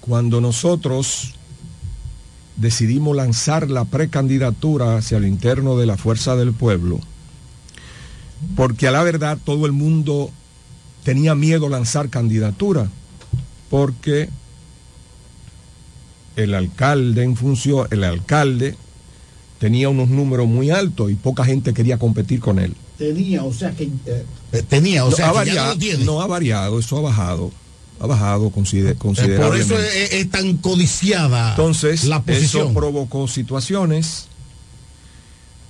cuando 0.00 0.40
nosotros 0.40 1.34
decidimos 2.56 3.14
lanzar 3.14 3.70
la 3.70 3.84
precandidatura 3.84 4.96
hacia 4.96 5.18
el 5.18 5.26
interno 5.26 5.76
de 5.76 5.86
la 5.86 5.96
Fuerza 5.96 6.34
del 6.34 6.52
Pueblo, 6.52 6.98
porque 8.56 8.88
a 8.88 8.90
la 8.90 9.02
verdad 9.02 9.38
todo 9.44 9.66
el 9.66 9.72
mundo 9.72 10.30
tenía 11.04 11.34
miedo 11.34 11.68
lanzar 11.68 12.08
candidatura, 12.08 12.90
porque 13.70 14.28
el 16.34 16.54
alcalde 16.54 17.22
en 17.22 17.36
función, 17.36 17.86
el 17.90 18.02
alcalde 18.02 18.76
tenía 19.58 19.88
unos 19.88 20.08
números 20.08 20.48
muy 20.48 20.70
altos 20.70 21.10
y 21.10 21.14
poca 21.14 21.44
gente 21.44 21.74
quería 21.74 21.98
competir 21.98 22.40
con 22.40 22.58
él. 22.58 22.74
Tenía, 22.98 23.44
o 23.44 23.52
sea 23.52 23.70
que. 23.72 23.84
eh, 24.06 24.62
tenía, 24.68 25.04
o 25.04 25.10
No, 25.10 25.16
sea 25.16 25.30
ha 25.30 25.44
que 25.44 25.50
ya 25.50 25.54
no 25.54 25.56
variado, 25.56 25.72
lo 25.74 25.78
tiene. 25.78 26.04
no 26.04 26.20
ha 26.20 26.26
variado, 26.26 26.78
eso 26.80 26.98
ha 26.98 27.00
bajado, 27.00 27.52
ha 28.00 28.06
bajado 28.06 28.50
consider- 28.50 28.92
Eh, 28.92 28.94
Por 28.94 29.06
considerablemente. 29.14 29.74
eso 29.74 29.78
es, 29.78 30.12
es 30.14 30.30
tan 30.30 30.56
codiciada 30.56 31.50
Entonces, 31.50 32.04
la 32.04 32.16
eso 32.16 32.24
posición. 32.26 32.74
provocó 32.74 33.28
situaciones. 33.28 34.26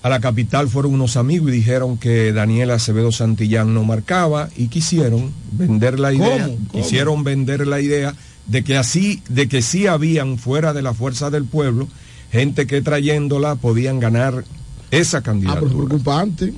A 0.01 0.09
la 0.09 0.21
capital 0.21 0.69
fueron 0.69 0.95
unos 0.95 1.17
amigos 1.17 1.49
y 1.49 1.53
dijeron 1.53 1.99
que 1.99 2.33
Daniel 2.33 2.71
Acevedo 2.71 3.11
Santillán 3.11 3.75
no 3.75 3.83
marcaba 3.83 4.49
y 4.57 4.69
quisieron 4.69 5.33
vender 5.53 5.99
la 5.99 6.13
idea, 6.13 6.45
¿Cómo? 6.47 6.57
¿Cómo? 6.71 6.83
quisieron 6.85 7.25
vender 7.25 7.67
la 7.67 7.81
idea 7.81 8.15
de 8.47 8.63
que 8.63 8.77
así, 8.77 9.23
de 9.29 9.49
que 9.49 9.61
sí 9.61 9.87
habían 9.89 10.39
fuera 10.39 10.73
de 10.73 10.83
la 10.83 10.95
fuerza 10.95 11.31
del 11.31 11.45
pueblo 11.45 11.89
gente 12.31 12.67
que 12.69 12.81
trayéndola 12.81 13.57
podían 13.57 13.99
ganar 13.99 14.45
esa 14.93 15.19
Ah, 15.19 15.23
pero 15.23 15.33
candidatura. 15.33 15.67
es 15.71 15.75
preocupante. 15.87 16.55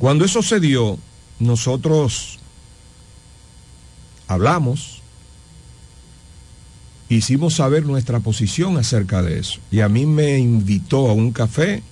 Cuando 0.00 0.24
eso 0.24 0.40
se 0.40 0.60
dio, 0.60 0.98
nosotros 1.40 2.38
hablamos, 4.26 5.02
hicimos 7.10 7.56
saber 7.56 7.84
nuestra 7.84 8.20
posición 8.20 8.78
acerca 8.78 9.20
de 9.20 9.38
eso. 9.38 9.60
Y 9.70 9.80
a 9.80 9.90
mí 9.90 10.06
me 10.06 10.38
invitó 10.38 11.10
a 11.10 11.12
un 11.12 11.32
café, 11.32 11.82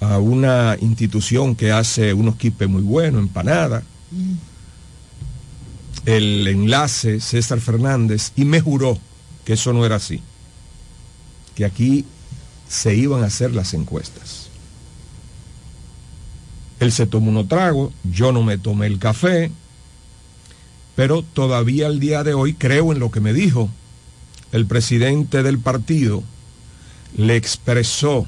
a 0.00 0.18
una 0.18 0.76
institución 0.82 1.54
que 1.54 1.72
hace 1.72 2.12
unos 2.12 2.36
quipes 2.36 2.68
muy 2.68 2.82
buenos, 2.82 3.22
empanada. 3.22 3.82
El 6.04 6.46
enlace 6.46 7.18
César 7.18 7.60
Fernández 7.60 8.32
y 8.36 8.44
me 8.44 8.60
juró 8.60 8.98
que 9.46 9.54
eso 9.54 9.72
no 9.72 9.86
era 9.86 9.96
así, 9.96 10.20
que 11.54 11.64
aquí 11.64 12.04
se 12.68 12.94
iban 12.94 13.22
a 13.22 13.28
hacer 13.28 13.54
las 13.54 13.72
encuestas. 13.72 14.41
Él 16.82 16.90
se 16.90 17.06
tomó 17.06 17.30
unos 17.30 17.46
tragos, 17.46 17.92
yo 18.02 18.32
no 18.32 18.42
me 18.42 18.58
tomé 18.58 18.88
el 18.88 18.98
café, 18.98 19.52
pero 20.96 21.22
todavía 21.22 21.86
al 21.86 22.00
día 22.00 22.24
de 22.24 22.34
hoy 22.34 22.54
creo 22.54 22.90
en 22.90 22.98
lo 22.98 23.12
que 23.12 23.20
me 23.20 23.32
dijo. 23.32 23.70
El 24.50 24.66
presidente 24.66 25.44
del 25.44 25.60
partido 25.60 26.24
le 27.16 27.36
expresó 27.36 28.26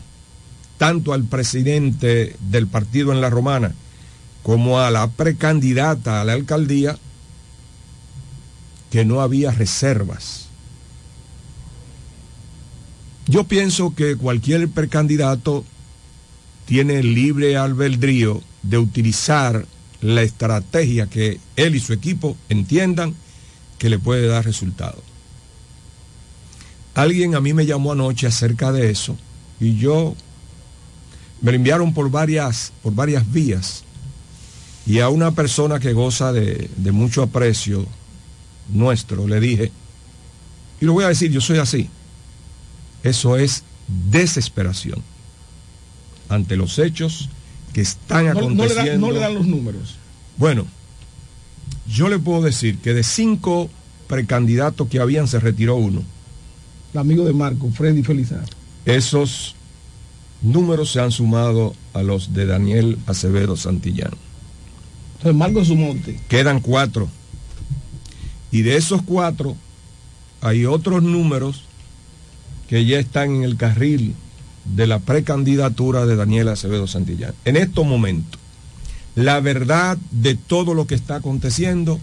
tanto 0.79 1.13
al 1.15 1.25
presidente 1.25 2.37
del 2.49 2.69
partido 2.69 3.11
en 3.11 3.21
la 3.21 3.29
Romana 3.29 3.75
como 4.45 4.79
a 4.79 4.89
la 4.93 5.09
precandidata 5.11 6.21
a 6.21 6.25
la 6.25 6.35
alcaldía 6.35 6.97
que 8.93 9.05
no 9.05 9.21
había 9.21 9.51
reservas. 9.51 10.47
Yo 13.27 13.49
pienso 13.49 13.97
que 13.97 14.15
cualquier 14.15 14.69
precandidato 14.69 15.65
tiene 16.67 17.03
libre 17.03 17.57
albedrío 17.57 18.43
de 18.63 18.79
utilizar 18.79 19.67
la 20.01 20.23
estrategia 20.23 21.07
que 21.07 21.41
él 21.57 21.77
y 21.77 21.81
su 21.81 21.93
equipo 21.93 22.37
entiendan 22.49 23.15
que 23.79 23.89
le 23.89 23.99
puede 23.99 24.27
dar 24.27 24.45
resultado. 24.45 25.03
Alguien 26.95 27.35
a 27.35 27.41
mí 27.41 27.53
me 27.53 27.67
llamó 27.67 27.93
anoche 27.93 28.27
acerca 28.27 28.73
de 28.73 28.91
eso 28.91 29.17
y 29.61 29.77
yo 29.77 30.15
me 31.41 31.53
lo 31.53 31.57
enviaron 31.57 31.93
por 31.93 32.11
varias, 32.11 32.73
por 32.83 32.95
varias 32.95 33.31
vías 33.31 33.85
y 34.87 35.01
a 35.01 35.09
una 35.09 35.33
persona 35.33 35.81
que 35.81 35.93
goza 35.93 36.33
de, 36.33 36.71
de 36.77 36.93
mucho 36.93 37.23
aprecio 37.23 37.87
nuestro 38.69 39.27
le 39.27 39.41
dije, 39.41 39.73
y 40.81 40.85
lo 40.85 40.93
voy 40.93 41.05
a 41.05 41.09
decir, 41.09 41.31
yo 41.31 41.41
soy 41.41 41.59
así, 41.59 41.89
eso 43.03 43.37
es 43.37 43.65
desesperación 44.11 45.03
ante 46.29 46.57
los 46.57 46.79
hechos 46.79 47.29
que 47.73 47.81
están 47.81 48.27
No, 48.27 48.33
no 48.35 48.41
le 48.41 48.41
da- 48.47 48.65
aconteciendo. 48.65 49.07
no 49.07 49.13
le 49.13 49.21
dan 49.21 49.35
los 49.35 49.47
números. 49.47 49.97
Bueno, 50.37 50.67
yo 51.89 52.09
le 52.09 52.19
puedo 52.19 52.43
decir 52.43 52.79
que 52.79 52.95
de 52.95 53.03
cinco 53.03 53.69
precandidatos 54.07 54.89
que 54.89 55.01
habían 55.01 55.29
se 55.29 55.41
retiró 55.41 55.77
uno. 55.77 56.03
El 56.93 57.01
amigo 57.01 57.25
de 57.25 57.33
Marco, 57.33 57.71
Freddy 57.71 58.03
Felizardo. 58.03 58.47
Esos 58.85 59.55
números 60.43 60.93
se 60.93 61.01
han 61.01 61.11
sumado 61.11 61.75
a 61.95 62.03
los 62.03 62.33
de 62.35 62.47
Daniel 62.47 62.99
Acevedo 63.07 63.57
Santillán. 63.57 64.13
Entonces, 65.17 65.35
Marco 65.37 65.61
en 65.61 65.65
su 65.65 65.75
monte. 65.77 66.21
Quedan 66.29 66.61
cuatro. 66.61 67.09
Y 68.53 68.63
de 68.63 68.77
esos 68.77 69.03
cuatro 69.03 69.57
hay 70.41 70.67
otros 70.67 71.03
números 71.03 71.65
que 72.69 72.85
ya 72.85 72.99
están 72.99 73.37
en 73.37 73.43
el 73.43 73.57
carril 73.57 74.15
de 74.65 74.87
la 74.87 74.99
precandidatura 74.99 76.07
de 76.07 76.17
Daniel 76.17 76.49
Acevedo 76.49 76.87
Santillán. 76.87 77.35
En 77.45 77.57
estos 77.57 77.87
momentos, 77.87 78.41
la 79.15 79.41
verdad 79.41 79.99
de 80.11 80.35
todo 80.35 80.75
lo 80.75 80.87
que 80.87 80.95
está 80.95 81.17
aconteciendo 81.17 82.01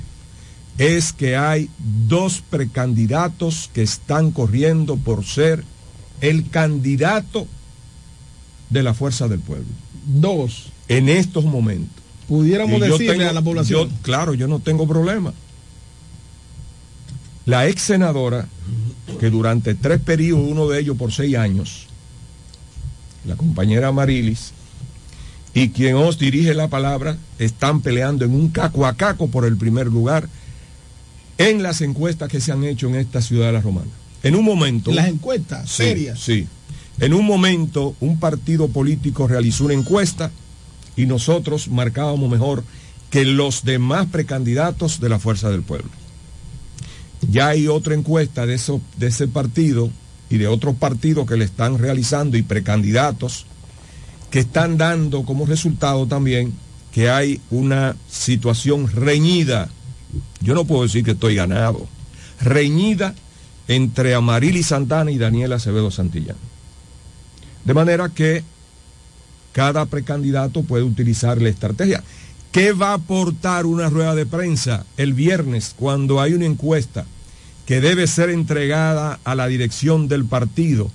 es 0.78 1.12
que 1.14 1.36
hay 1.36 1.70
dos 2.08 2.42
precandidatos 2.50 3.70
que 3.74 3.82
están 3.82 4.32
corriendo 4.32 4.96
por 4.98 5.26
ser 5.26 5.64
el 6.22 6.50
candidato 6.50 7.48
de 8.70 8.84
la 8.84 8.94
fuerza 8.94 9.28
del 9.28 9.40
pueblo. 9.40 9.66
Dos. 10.06 10.72
En 10.88 11.10
estos 11.10 11.44
momentos. 11.46 12.02
Pudiéramos 12.28 12.78
Y 12.78 12.82
decirle 12.82 13.18
tengo- 13.18 13.30
a 13.30 13.34
la 13.34 13.42
población. 13.42 13.90
yo- 13.90 13.96
claro, 14.02 14.34
yo 14.34 14.48
no 14.48 14.60
tengo 14.60 14.88
problema. 14.88 15.34
La 17.46 17.68
ex 17.68 17.82
senadora, 17.82 18.48
que 19.20 19.30
durante 19.30 19.74
tres 19.76 20.00
periodos, 20.00 20.46
uno 20.50 20.68
de 20.68 20.80
ellos 20.80 20.96
por 20.96 21.12
seis 21.12 21.36
años, 21.36 21.88
la 23.26 23.36
compañera 23.36 23.92
Marilis, 23.92 24.54
y 25.54 25.70
quien 25.70 25.96
os 25.96 26.18
dirige 26.18 26.54
la 26.54 26.70
palabra, 26.70 27.18
están 27.40 27.82
peleando 27.82 28.26
en 28.26 28.34
un 28.34 28.50
caco 28.50 28.86
a 28.86 28.96
caco 28.96 29.28
por 29.28 29.46
el 29.46 29.58
primer 29.58 29.88
lugar 29.88 30.30
en 31.38 31.62
las 31.64 31.82
encuestas 31.82 32.30
que 32.30 32.40
se 32.40 32.52
han 32.52 32.64
hecho 32.64 32.88
en 32.88 32.96
esta 32.96 33.22
ciudad 33.22 33.48
de 33.48 33.54
la 33.54 33.62
Romana. 33.62 33.90
En 34.24 34.36
un 34.36 34.46
momento. 34.46 34.92
Las 34.92 35.08
encuestas 35.08 35.70
Sí, 35.70 35.84
serias. 35.84 36.20
Sí. 36.20 36.48
En 37.00 37.14
un 37.14 37.26
momento, 37.26 37.96
un 38.00 38.20
partido 38.20 38.68
político 38.68 39.28
realizó 39.28 39.66
una 39.66 39.74
encuesta 39.74 40.32
y 40.96 41.06
nosotros 41.06 41.68
marcábamos 41.68 42.30
mejor 42.30 42.64
que 43.10 43.26
los 43.26 43.64
demás 43.64 44.08
precandidatos 44.12 45.00
de 45.00 45.10
la 45.10 45.20
Fuerza 45.20 45.50
del 45.50 45.64
Pueblo. 45.64 45.90
Ya 47.30 47.50
hay 47.50 47.68
otra 47.68 47.94
encuesta 47.94 48.46
de, 48.46 48.56
eso, 48.56 48.82
de 48.98 49.08
ese 49.08 49.28
partido 49.28 49.90
y 50.32 50.38
de 50.38 50.48
otros 50.48 50.76
partidos 50.76 51.28
que 51.28 51.38
le 51.38 51.46
están 51.46 51.78
realizando 51.78 52.38
y 52.38 52.42
precandidatos 52.42 53.46
que 54.30 54.40
están 54.40 54.78
dando 54.78 55.24
como 55.24 55.46
resultado 55.46 56.08
también 56.08 56.54
que 56.94 57.10
hay 57.10 57.42
una 57.52 57.96
situación 58.10 58.90
reñida. 58.90 59.70
Yo 60.40 60.54
no 60.54 60.66
puedo 60.66 60.84
decir 60.84 61.04
que 61.04 61.12
estoy 61.12 61.36
ganado. 61.36 61.88
Reñida 62.40 63.14
entre 63.68 64.16
Amarili 64.16 64.64
Santana 64.64 65.12
y 65.12 65.18
Daniel 65.18 65.54
Acevedo 65.54 65.92
Santillán. 65.92 66.38
De 67.66 67.74
manera 67.74 68.10
que 68.10 68.44
cada 69.52 69.86
precandidato 69.86 70.64
puede 70.64 70.84
utilizar 70.84 71.42
la 71.42 71.50
estrategia. 71.50 72.04
¿Qué 72.54 72.72
va 72.72 72.92
a 72.92 72.96
aportar 72.96 73.66
una 73.66 73.90
rueda 73.90 74.16
de 74.16 74.26
prensa 74.26 74.86
el 74.98 75.14
viernes 75.14 75.74
cuando 75.78 76.22
hay 76.22 76.34
una 76.34 76.46
encuesta 76.46 77.06
que 77.72 77.80
debe 77.80 78.06
ser 78.06 78.30
entregada 78.30 79.22
a 79.24 79.34
la 79.34 79.48
dirección 79.48 80.10
del 80.10 80.26
partido, 80.26 80.92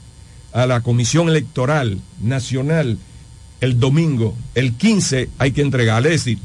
a 0.53 0.67
la 0.67 0.83
Comisión 0.83 1.27
Electoral 1.31 2.01
Nacional 2.23 2.99
el 3.63 3.81
domingo, 3.81 4.37
el 4.55 4.75
15 4.75 5.31
hay 5.39 5.53
que 5.53 5.63
entregarle? 5.63 6.13
Es 6.13 6.27
decir, 6.27 6.39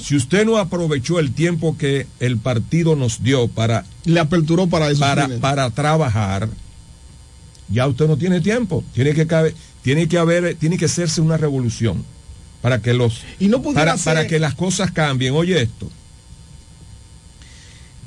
si 0.00 0.14
usted 0.14 0.46
no 0.46 0.58
aprovechó 0.58 1.18
el 1.18 1.32
tiempo 1.32 1.76
que 1.76 2.06
el 2.20 2.36
partido 2.36 2.94
nos 2.94 3.24
dio 3.24 3.48
para 3.48 3.84
le 4.04 4.20
aperturó 4.20 4.68
para 4.68 4.90
eso 4.92 5.00
para, 5.00 5.26
para 5.40 5.68
trabajar 5.70 6.48
ya 7.68 7.88
usted 7.88 8.06
no 8.06 8.16
tiene 8.16 8.40
tiempo. 8.40 8.84
Tiene 8.94 9.12
que 9.12 9.26
cabe- 9.26 9.54
tiene 9.82 10.06
que 10.06 10.18
haber 10.18 10.54
tiene 10.54 10.78
que 10.78 10.84
hacerse 10.84 11.20
una 11.20 11.36
revolución 11.36 12.04
para 12.62 12.80
que 12.80 12.94
los 12.94 13.22
Y 13.40 13.48
no 13.48 13.60
pudiera 13.60 13.86
para, 13.86 13.96
ser- 13.98 14.14
para 14.14 14.26
que 14.28 14.38
las 14.38 14.54
cosas 14.54 14.92
cambien. 14.92 15.34
Oye 15.34 15.60
esto 15.62 15.90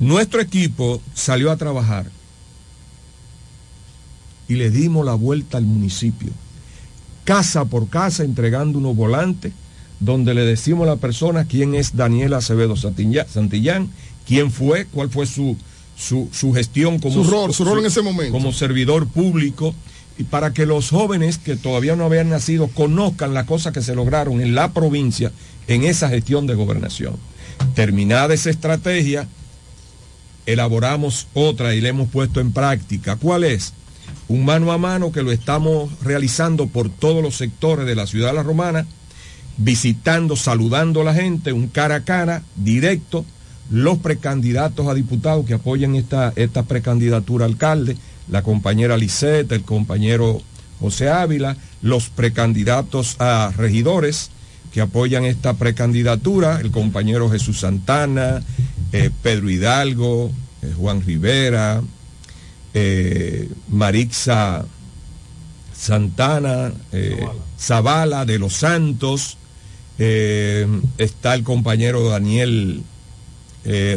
nuestro 0.00 0.40
equipo 0.40 1.00
salió 1.14 1.50
a 1.50 1.56
trabajar 1.56 2.06
y 4.48 4.54
le 4.54 4.70
dimos 4.70 5.04
la 5.04 5.14
vuelta 5.14 5.58
al 5.58 5.64
municipio 5.64 6.32
casa 7.24 7.66
por 7.66 7.88
casa 7.88 8.24
entregando 8.24 8.78
unos 8.78 8.96
volantes 8.96 9.52
donde 10.00 10.32
le 10.32 10.42
decimos 10.46 10.86
a 10.86 10.92
la 10.92 10.96
persona 10.96 11.44
quién 11.44 11.74
es 11.74 11.94
Daniel 11.94 12.32
Acevedo 12.32 12.74
Santillán, 12.74 13.90
quién 14.26 14.50
fue, 14.50 14.86
cuál 14.86 15.10
fue 15.10 15.26
su, 15.26 15.56
su, 15.94 16.30
su 16.32 16.54
gestión 16.54 16.98
como 16.98 17.22
Su 17.22 17.30
rol, 17.30 17.52
su 17.52 17.64
rol 17.64 17.80
en 17.80 17.86
ese 17.86 18.00
momento. 18.00 18.32
como 18.32 18.52
servidor 18.52 19.06
público 19.08 19.74
y 20.16 20.24
para 20.24 20.54
que 20.54 20.64
los 20.64 20.88
jóvenes 20.88 21.36
que 21.36 21.56
todavía 21.56 21.96
no 21.96 22.04
habían 22.04 22.30
nacido 22.30 22.68
conozcan 22.68 23.34
las 23.34 23.44
cosas 23.44 23.74
que 23.74 23.82
se 23.82 23.94
lograron 23.94 24.40
en 24.40 24.54
la 24.54 24.72
provincia 24.72 25.30
en 25.66 25.84
esa 25.84 26.08
gestión 26.08 26.46
de 26.46 26.54
gobernación. 26.54 27.16
Terminada 27.74 28.32
esa 28.32 28.48
estrategia, 28.50 29.28
elaboramos 30.52 31.28
otra 31.34 31.74
y 31.74 31.80
la 31.80 31.88
hemos 31.88 32.08
puesto 32.08 32.40
en 32.40 32.52
práctica. 32.52 33.16
¿Cuál 33.16 33.44
es? 33.44 33.72
un 34.28 34.44
mano 34.44 34.72
a 34.72 34.78
mano 34.78 35.10
que 35.10 35.22
lo 35.22 35.32
estamos 35.32 35.90
realizando 36.02 36.66
por 36.66 36.90
todos 36.90 37.22
los 37.22 37.36
sectores 37.36 37.86
de 37.86 37.94
la 37.94 38.06
ciudad 38.06 38.28
de 38.28 38.34
La 38.34 38.42
Romana, 38.42 38.86
visitando, 39.56 40.36
saludando 40.36 41.00
a 41.00 41.04
la 41.04 41.14
gente, 41.14 41.52
un 41.52 41.68
cara 41.68 41.96
a 41.96 42.04
cara, 42.04 42.42
directo, 42.54 43.24
los 43.70 43.98
precandidatos 43.98 44.86
a 44.86 44.94
diputados 44.94 45.46
que 45.46 45.54
apoyan 45.54 45.94
esta, 45.94 46.32
esta 46.36 46.62
precandidatura 46.62 47.46
alcalde, 47.46 47.96
la 48.30 48.42
compañera 48.42 48.96
Lisette, 48.96 49.52
el 49.52 49.62
compañero 49.62 50.40
José 50.80 51.08
Ávila, 51.08 51.56
los 51.82 52.08
precandidatos 52.10 53.16
a 53.18 53.52
regidores 53.56 54.30
que 54.72 54.82
apoyan 54.82 55.24
esta 55.24 55.54
precandidatura, 55.54 56.60
el 56.60 56.70
compañero 56.70 57.30
Jesús 57.30 57.60
Santana, 57.60 58.42
eh, 58.92 59.10
Pedro 59.22 59.50
Hidalgo, 59.50 60.32
eh, 60.62 60.72
Juan 60.76 61.02
Rivera, 61.02 61.82
eh, 62.74 63.48
Marixa 63.68 64.64
Santana, 65.74 66.72
eh, 66.92 67.26
Zavala 67.58 68.24
de 68.24 68.38
los 68.38 68.54
Santos, 68.54 69.36
está 69.98 71.34
el 71.34 71.42
compañero 71.42 72.08
Daniel 72.08 72.84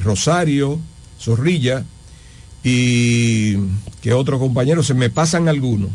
Rosario 0.04 0.80
Zorrilla 1.20 1.86
y 2.64 3.56
que 4.02 4.12
otro 4.14 4.40
compañero, 4.40 4.82
se 4.82 4.96
me 4.96 5.12
pasan 5.12 5.48
algunos. 5.48 5.92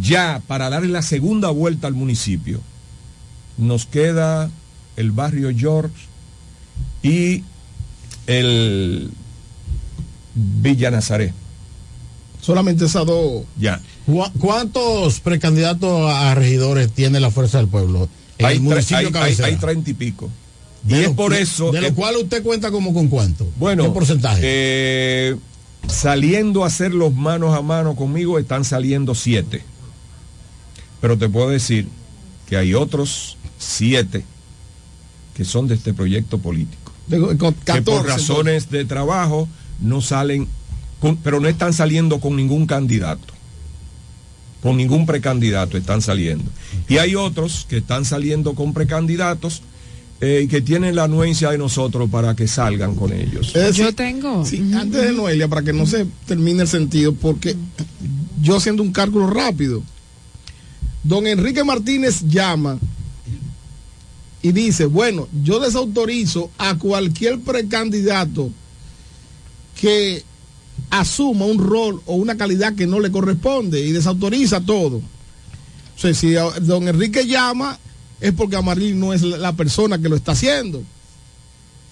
Ya 0.00 0.40
para 0.46 0.70
darle 0.70 0.88
la 0.88 1.02
segunda 1.02 1.50
vuelta 1.50 1.86
al 1.86 1.92
municipio, 1.92 2.62
nos 3.58 3.84
queda 3.84 4.50
el 4.96 5.10
barrio 5.10 5.50
George 5.54 6.06
y 7.02 7.44
el 8.28 9.10
Villa 10.34 10.90
Nazaret. 10.92 11.32
Solamente 12.40 12.84
esas 12.84 13.04
dos. 13.04 13.42
Ya. 13.58 13.80
¿Cu- 14.06 14.30
¿Cuántos 14.38 15.18
precandidatos 15.20 16.10
a 16.12 16.34
regidores 16.36 16.92
tiene 16.92 17.18
la 17.20 17.30
Fuerza 17.30 17.58
del 17.58 17.66
Pueblo? 17.68 18.08
en 18.38 18.46
Hay, 18.46 18.56
el 18.56 18.62
tre- 18.62 18.64
municipio 18.64 18.96
hay- 18.98 19.04
hay- 19.06 19.12
cabecera? 19.12 19.48
hay 19.48 19.56
treinta 19.56 19.90
y 19.90 19.94
pico. 19.94 20.30
Y 20.88 20.94
es 20.94 21.08
por 21.10 21.34
eso. 21.34 21.72
De 21.72 21.80
lo 21.80 21.92
cual 21.94 22.16
usted 22.16 22.42
cuenta 22.44 22.70
como 22.70 22.94
con 22.94 23.08
cuánto. 23.08 23.46
Bueno, 23.56 23.82
¿Qué 23.84 23.90
porcentaje? 23.90 24.40
eh, 24.44 25.36
saliendo 25.88 26.62
a 26.62 26.68
hacer 26.68 26.94
los 26.94 27.12
manos 27.12 27.52
a 27.56 27.62
mano 27.62 27.96
conmigo 27.96 28.38
están 28.38 28.64
saliendo 28.64 29.14
siete. 29.16 29.62
Pero 31.00 31.18
te 31.18 31.28
puedo 31.28 31.48
decir 31.48 31.88
que 32.48 32.56
hay 32.56 32.74
otros 32.74 33.36
siete 33.58 34.24
que 35.34 35.44
son 35.44 35.66
de 35.66 35.74
este 35.74 35.92
proyecto 35.92 36.38
político. 36.38 36.87
De- 37.08 37.18
con 37.36 37.54
que 37.54 37.64
14, 37.64 37.82
por 37.82 38.06
razones 38.06 38.70
de 38.70 38.84
trabajo 38.84 39.48
no 39.80 40.00
salen, 40.00 40.46
con- 41.00 41.16
pero 41.16 41.40
no 41.40 41.48
están 41.48 41.72
saliendo 41.72 42.20
con 42.20 42.36
ningún 42.36 42.66
candidato. 42.66 43.34
Con 44.62 44.76
ningún 44.76 45.06
precandidato 45.06 45.76
están 45.78 46.02
saliendo. 46.02 46.50
Y 46.88 46.98
hay 46.98 47.14
otros 47.14 47.64
que 47.68 47.76
están 47.78 48.04
saliendo 48.04 48.54
con 48.54 48.72
precandidatos 48.74 49.62
eh, 50.20 50.40
y 50.44 50.48
que 50.48 50.60
tienen 50.60 50.96
la 50.96 51.04
anuencia 51.04 51.50
de 51.50 51.58
nosotros 51.58 52.10
para 52.10 52.34
que 52.34 52.48
salgan 52.48 52.96
con 52.96 53.12
ellos. 53.12 53.48
Es 53.54 53.62
decir, 53.66 53.84
Yo 53.84 53.94
tengo. 53.94 54.44
sí, 54.44 54.72
antes 54.74 55.00
de 55.00 55.12
Noelia, 55.12 55.46
para 55.46 55.62
que 55.62 55.72
no 55.72 55.86
se 55.86 56.06
termine 56.26 56.62
el 56.62 56.68
sentido, 56.68 57.12
porque 57.14 57.54
yo 58.42 58.56
haciendo 58.56 58.82
un 58.82 58.90
cálculo 58.92 59.28
rápido, 59.30 59.80
don 61.04 61.24
Enrique 61.28 61.62
Martínez 61.62 62.22
llama 62.26 62.78
y 64.42 64.52
dice, 64.52 64.86
bueno, 64.86 65.28
yo 65.42 65.60
desautorizo 65.60 66.50
a 66.58 66.78
cualquier 66.78 67.40
precandidato 67.40 68.50
que 69.80 70.24
asuma 70.90 71.44
un 71.46 71.58
rol 71.58 72.00
o 72.06 72.14
una 72.14 72.36
calidad 72.36 72.74
que 72.74 72.86
no 72.86 73.00
le 73.00 73.10
corresponde 73.10 73.80
y 73.80 73.92
desautoriza 73.92 74.60
todo. 74.60 74.96
O 74.96 76.00
sea, 76.00 76.14
si 76.14 76.34
don 76.60 76.86
Enrique 76.86 77.26
llama, 77.26 77.78
es 78.20 78.32
porque 78.32 78.56
Amarillo 78.56 78.96
no 78.96 79.12
es 79.12 79.22
la 79.22 79.52
persona 79.54 79.98
que 79.98 80.08
lo 80.08 80.16
está 80.16 80.32
haciendo 80.32 80.82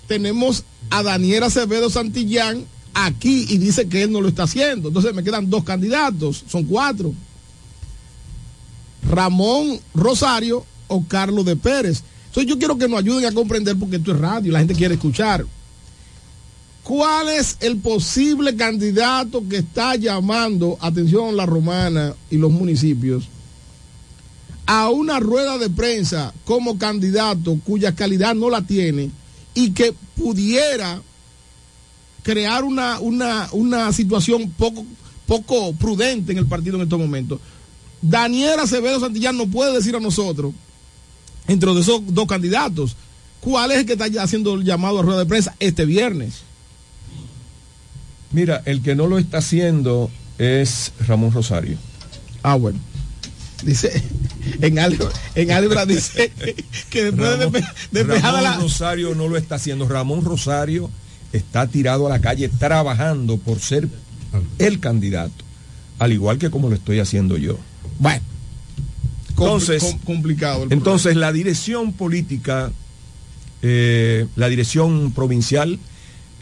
tenemos 0.07 0.65
a 0.91 1.03
Daniel 1.03 1.45
Acevedo 1.45 1.91
Santillán 1.91 2.65
aquí 2.95 3.47
y 3.49 3.59
dice 3.59 3.89
que 3.89 4.03
él 4.03 4.13
no 4.13 4.21
lo 4.21 4.29
está 4.29 4.45
haciendo. 4.45 4.89
Entonces 4.89 5.15
me 5.15 5.25
quedan 5.25 5.51
dos 5.51 5.65
candidatos, 5.65 6.45
son 6.49 6.65
cuatro. 6.65 7.13
Ramón 9.09 9.79
Rosario 9.95 10.65
o 10.89 11.05
Carlos 11.07 11.45
de 11.45 11.57
Pérez. 11.57 12.03
Entonces 12.37 12.51
yo 12.51 12.59
quiero 12.59 12.77
que 12.77 12.87
nos 12.87 12.99
ayuden 12.99 13.25
a 13.25 13.33
comprender 13.33 13.79
porque 13.79 13.97
esto 13.97 14.13
es 14.13 14.19
radio, 14.19 14.53
la 14.53 14.59
gente 14.59 14.75
quiere 14.75 14.97
escuchar. 14.97 15.47
¿Cuál 16.83 17.31
es 17.31 17.57
el 17.61 17.79
posible 17.79 18.55
candidato 18.55 19.43
que 19.49 19.57
está 19.57 19.97
llamando, 19.97 20.77
atención 20.83 21.35
la 21.35 21.47
romana 21.47 22.15
y 22.31 22.37
los 22.37 22.53
municipios, 22.53 23.25
a 24.67 24.91
una 24.91 25.19
rueda 25.19 25.57
de 25.57 25.71
prensa 25.71 26.35
como 26.45 26.77
candidato 26.77 27.59
cuya 27.65 27.95
calidad 27.95 28.35
no 28.35 28.51
la 28.51 28.61
tiene 28.61 29.11
y 29.55 29.71
que 29.71 29.95
pudiera 30.15 31.01
crear 32.23 32.65
una, 32.65 33.01
una, 33.01 33.49
una 33.53 33.95
situación 33.95 34.51
poco, 34.59 34.85
poco 35.27 35.73
prudente 35.73 36.33
en 36.33 36.39
el 36.39 36.47
partido 36.47 36.77
en 36.77 36.83
estos 36.83 36.99
momentos. 36.99 37.41
Daniel 38.03 38.61
Acevedo 38.61 39.01
Santillán 39.01 39.39
no 39.39 39.47
puede 39.47 39.73
decir 39.73 39.97
a 39.97 40.01
nosotros, 40.01 40.53
entre 41.49 41.73
de 41.75 41.81
esos 41.81 42.03
dos 42.09 42.27
candidatos, 42.27 42.97
cuál 43.41 43.71
es 43.73 43.79
el 43.79 43.87
que 43.87 43.93
está 43.93 44.07
haciendo 44.23 44.55
el 44.55 44.65
llamado 44.65 44.99
a 44.99 45.03
rueda 45.03 45.19
de 45.21 45.27
prensa 45.27 45.55
este 45.61 45.85
viernes. 45.85 46.43
Mira, 48.33 48.63
el 48.65 48.83
que 48.83 48.95
no 48.95 49.07
lo 49.07 49.19
está 49.19 49.39
haciendo 49.39 50.11
es 50.39 50.93
Ramón 51.07 51.33
Rosario. 51.33 51.79
Ah, 52.43 52.57
bueno. 52.57 52.79
Dice, 53.63 54.03
en 54.61 54.79
álgebra, 54.79 55.15
en 55.35 55.51
álgebra 55.51 55.87
dice 55.87 56.31
que 56.91 57.05
después 57.05 57.31
de 57.31 57.37
Ramón, 57.47 57.55
despe- 57.55 57.73
despejada 57.91 58.41
Ramón 58.41 58.59
la... 58.59 58.59
Rosario 58.59 59.15
no 59.15 59.29
lo 59.29 59.37
está 59.37 59.55
haciendo. 59.55 59.89
Ramón 59.89 60.25
Rosario 60.25 60.91
está 61.33 61.67
tirado 61.67 62.07
a 62.07 62.11
la 62.11 62.21
calle 62.21 62.49
trabajando 62.49 63.39
por 63.39 63.61
ser 63.61 63.89
el 64.59 64.81
candidato, 64.81 65.45
al 65.99 66.13
igual 66.13 66.37
que 66.39 66.51
como 66.51 66.69
lo 66.69 66.75
estoy 66.75 67.01
haciendo 67.01 67.39
yo. 67.39 67.57
Bueno, 67.99 68.21
entonces, 69.45 69.83
com- 69.83 69.99
complicado. 70.01 70.65
el 70.65 70.73
entonces 70.73 71.17
la 71.17 71.33
dirección 71.33 71.93
política, 71.93 72.73
eh, 73.63 74.27
la 74.37 74.49
dirección 74.49 75.13
provincial 75.13 75.79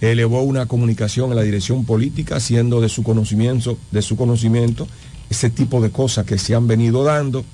elevó 0.01 0.43
una 0.43 0.67
comunicación 0.67 1.33
a 1.33 1.35
la 1.35 1.43
dirección 1.43 1.85
política, 1.85 2.37
haciendo 2.37 2.81
de 2.81 2.89
su 2.89 3.03
conocimiento, 3.03 3.79
de 3.91 4.03
su 4.03 4.17
conocimiento 4.17 4.87
ese 5.31 5.51
tipo 5.51 5.81
de 5.81 5.91
cosas 5.91 6.27
que 6.27 6.39
se 6.39 6.55
han 6.55 6.67
venido 6.67 7.03
dando. 7.05 7.45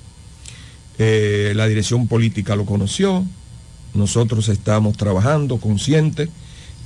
Eh, 0.99 1.53
la 1.55 1.67
dirección 1.67 2.07
política 2.07 2.55
lo 2.55 2.65
conoció, 2.65 3.23
nosotros 3.93 4.49
estamos 4.49 4.97
trabajando 4.97 5.57
conscientes 5.57 6.29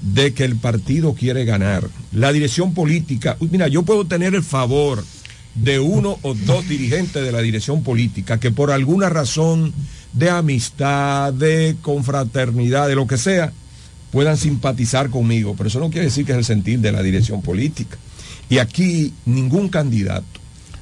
de 0.01 0.33
que 0.33 0.43
el 0.45 0.55
partido 0.57 1.13
quiere 1.15 1.45
ganar. 1.45 1.87
La 2.13 2.31
dirección 2.31 2.73
política, 2.73 3.37
mira, 3.39 3.67
yo 3.67 3.83
puedo 3.83 4.05
tener 4.05 4.35
el 4.35 4.43
favor 4.43 5.03
de 5.55 5.79
uno 5.79 6.19
o 6.21 6.33
dos 6.33 6.67
dirigentes 6.67 7.23
de 7.23 7.31
la 7.31 7.41
dirección 7.41 7.81
política 7.83 8.39
que 8.39 8.51
por 8.51 8.71
alguna 8.71 9.09
razón 9.09 9.73
de 10.13 10.29
amistad, 10.29 11.33
de 11.33 11.75
confraternidad, 11.81 12.87
de 12.87 12.95
lo 12.95 13.07
que 13.07 13.17
sea, 13.17 13.51
puedan 14.11 14.37
simpatizar 14.37 15.09
conmigo, 15.09 15.55
pero 15.57 15.67
eso 15.69 15.79
no 15.79 15.89
quiere 15.89 16.05
decir 16.05 16.25
que 16.25 16.33
es 16.33 16.37
el 16.37 16.45
sentir 16.45 16.79
de 16.79 16.91
la 16.91 17.01
dirección 17.01 17.41
política. 17.41 17.97
Y 18.49 18.59
aquí 18.59 19.13
ningún 19.25 19.69
candidato. 19.69 20.25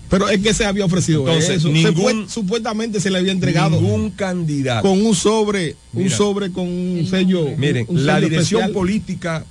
Pero 0.10 0.30
es 0.30 0.42
que 0.42 0.54
se 0.54 0.66
había 0.66 0.86
ofrecido 0.86 1.22
Entonces, 1.22 1.58
eso. 1.58 1.68
Se 1.70 1.74
ningún- 1.74 1.94
fue- 2.26 2.30
supuestamente 2.30 3.00
se 3.00 3.10
le 3.10 3.18
había 3.18 3.32
entregado 3.32 3.82
Ningún 3.82 4.12
candidato. 4.12 4.88
con 4.88 5.04
un 5.04 5.16
sobre, 5.16 5.76
un 5.94 6.10
sobre 6.12 6.52
con 6.52 6.68
un 6.68 7.08
sello. 7.10 7.48
Miren, 7.58 7.86
un 7.88 8.06
la 8.06 8.16
sello 8.16 8.30
dirección 8.30 8.62
especial. 8.62 8.72
política, 8.74 9.46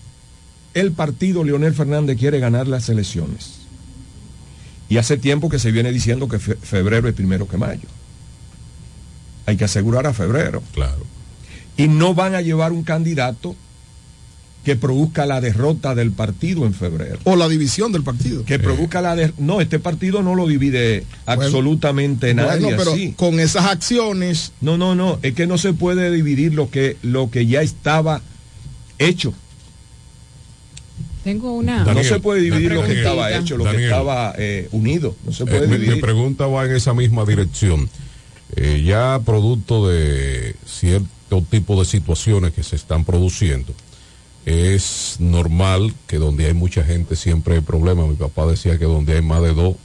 el 0.75 0.93
partido 0.93 1.43
Leonel 1.43 1.75
Fernández 1.75 2.17
quiere 2.19 2.39
ganar 2.39 2.69
las 2.69 2.89
elecciones. 2.89 3.62
Y 4.93 4.99
hace 4.99 5.17
tiempo 5.17 5.49
que 5.49 5.59
se 5.59 5.73
viene 5.73 5.91
diciendo 5.91 6.29
que 6.29 6.39
fe- 6.39 6.55
febrero 6.61 7.09
es 7.09 7.15
primero 7.15 7.49
que 7.49 7.57
mayo. 7.57 7.89
Hay 9.47 9.57
que 9.57 9.65
asegurar 9.65 10.07
a 10.07 10.13
febrero. 10.13 10.63
Claro. 10.75 11.07
Y 11.79 11.89
no 11.89 12.13
van 12.15 12.35
a 12.35 12.43
llevar 12.43 12.73
un 12.73 12.83
candidato 12.83 13.57
que 14.67 14.77
produzca 14.77 15.25
la 15.25 15.41
derrota 15.41 15.95
del 15.95 16.13
partido 16.13 16.67
en 16.67 16.75
febrero. 16.75 17.19
O 17.25 17.37
la 17.37 17.49
división 17.49 17.91
del 17.93 18.03
partido. 18.03 18.45
Que 18.45 18.59
produzca 18.59 19.01
la 19.01 19.17
der- 19.17 19.33
No, 19.39 19.63
este 19.63 19.79
partido 19.79 20.21
no 20.21 20.35
lo 20.35 20.47
divide 20.47 21.07
absolutamente 21.25 22.35
nadie 22.35 22.61
Bueno, 22.65 22.77
pero 22.77 22.93
así. 22.93 23.15
con 23.17 23.41
esas 23.41 23.65
acciones. 23.65 24.53
No, 24.61 24.77
no, 24.77 24.95
no, 24.95 25.19
es 25.23 25.33
que 25.33 25.47
no 25.47 25.57
se 25.57 25.73
puede 25.73 26.11
dividir 26.13 26.53
lo 26.53 26.69
que, 26.71 26.99
lo 27.01 27.31
que 27.31 27.47
ya 27.47 27.63
estaba 27.63 28.21
hecho. 28.99 29.33
Tengo 31.25 31.53
una. 31.53 31.85
no 31.85 32.03
se 32.03 32.19
puede 32.21 32.41
dividir 32.41 32.73
lo 32.73 32.85
que 32.85 32.95
estaba 32.99 33.33
hecho, 33.37 33.57
lo 33.57 33.65
que 33.65 33.85
estaba 33.85 34.35
eh, 34.39 34.69
unido. 34.73 35.15
No 35.25 35.33
se 35.33 35.45
puede 35.47 35.65
Eh, 35.65 35.69
mi, 35.69 35.75
mi 35.75 35.79
dividir. 35.81 36.01
pregunta 36.01 36.47
va 36.47 36.65
en 36.65 36.75
esa 36.75 36.95
misma 36.95 37.25
dirección. 37.25 37.89
Eh, 38.57 38.83
ya 38.85 39.21
producto 39.25 39.89
de 39.89 40.57
cierto 40.67 41.43
tipo 41.49 41.79
de 41.79 41.87
situaciones 41.87 42.53
que 42.53 42.63
se 42.63 42.77
están 42.77 43.05
produciendo, 43.05 43.73
es 44.45 45.17
normal 45.21 45.95
que 46.07 46.19
donde 46.19 46.47
hay 46.47 46.55
mucha 46.55 46.83
gente 46.85 47.17
siempre 47.17 47.55
hay 47.55 47.61
problemas. 47.61 48.09
Mi 48.09 48.17
papá 48.17 48.47
decía 48.47 48.79
que 48.79 48.85
donde 48.85 49.15
hay 49.15 49.23
más 49.23 49.43
de 49.43 49.55
dos 49.55 49.77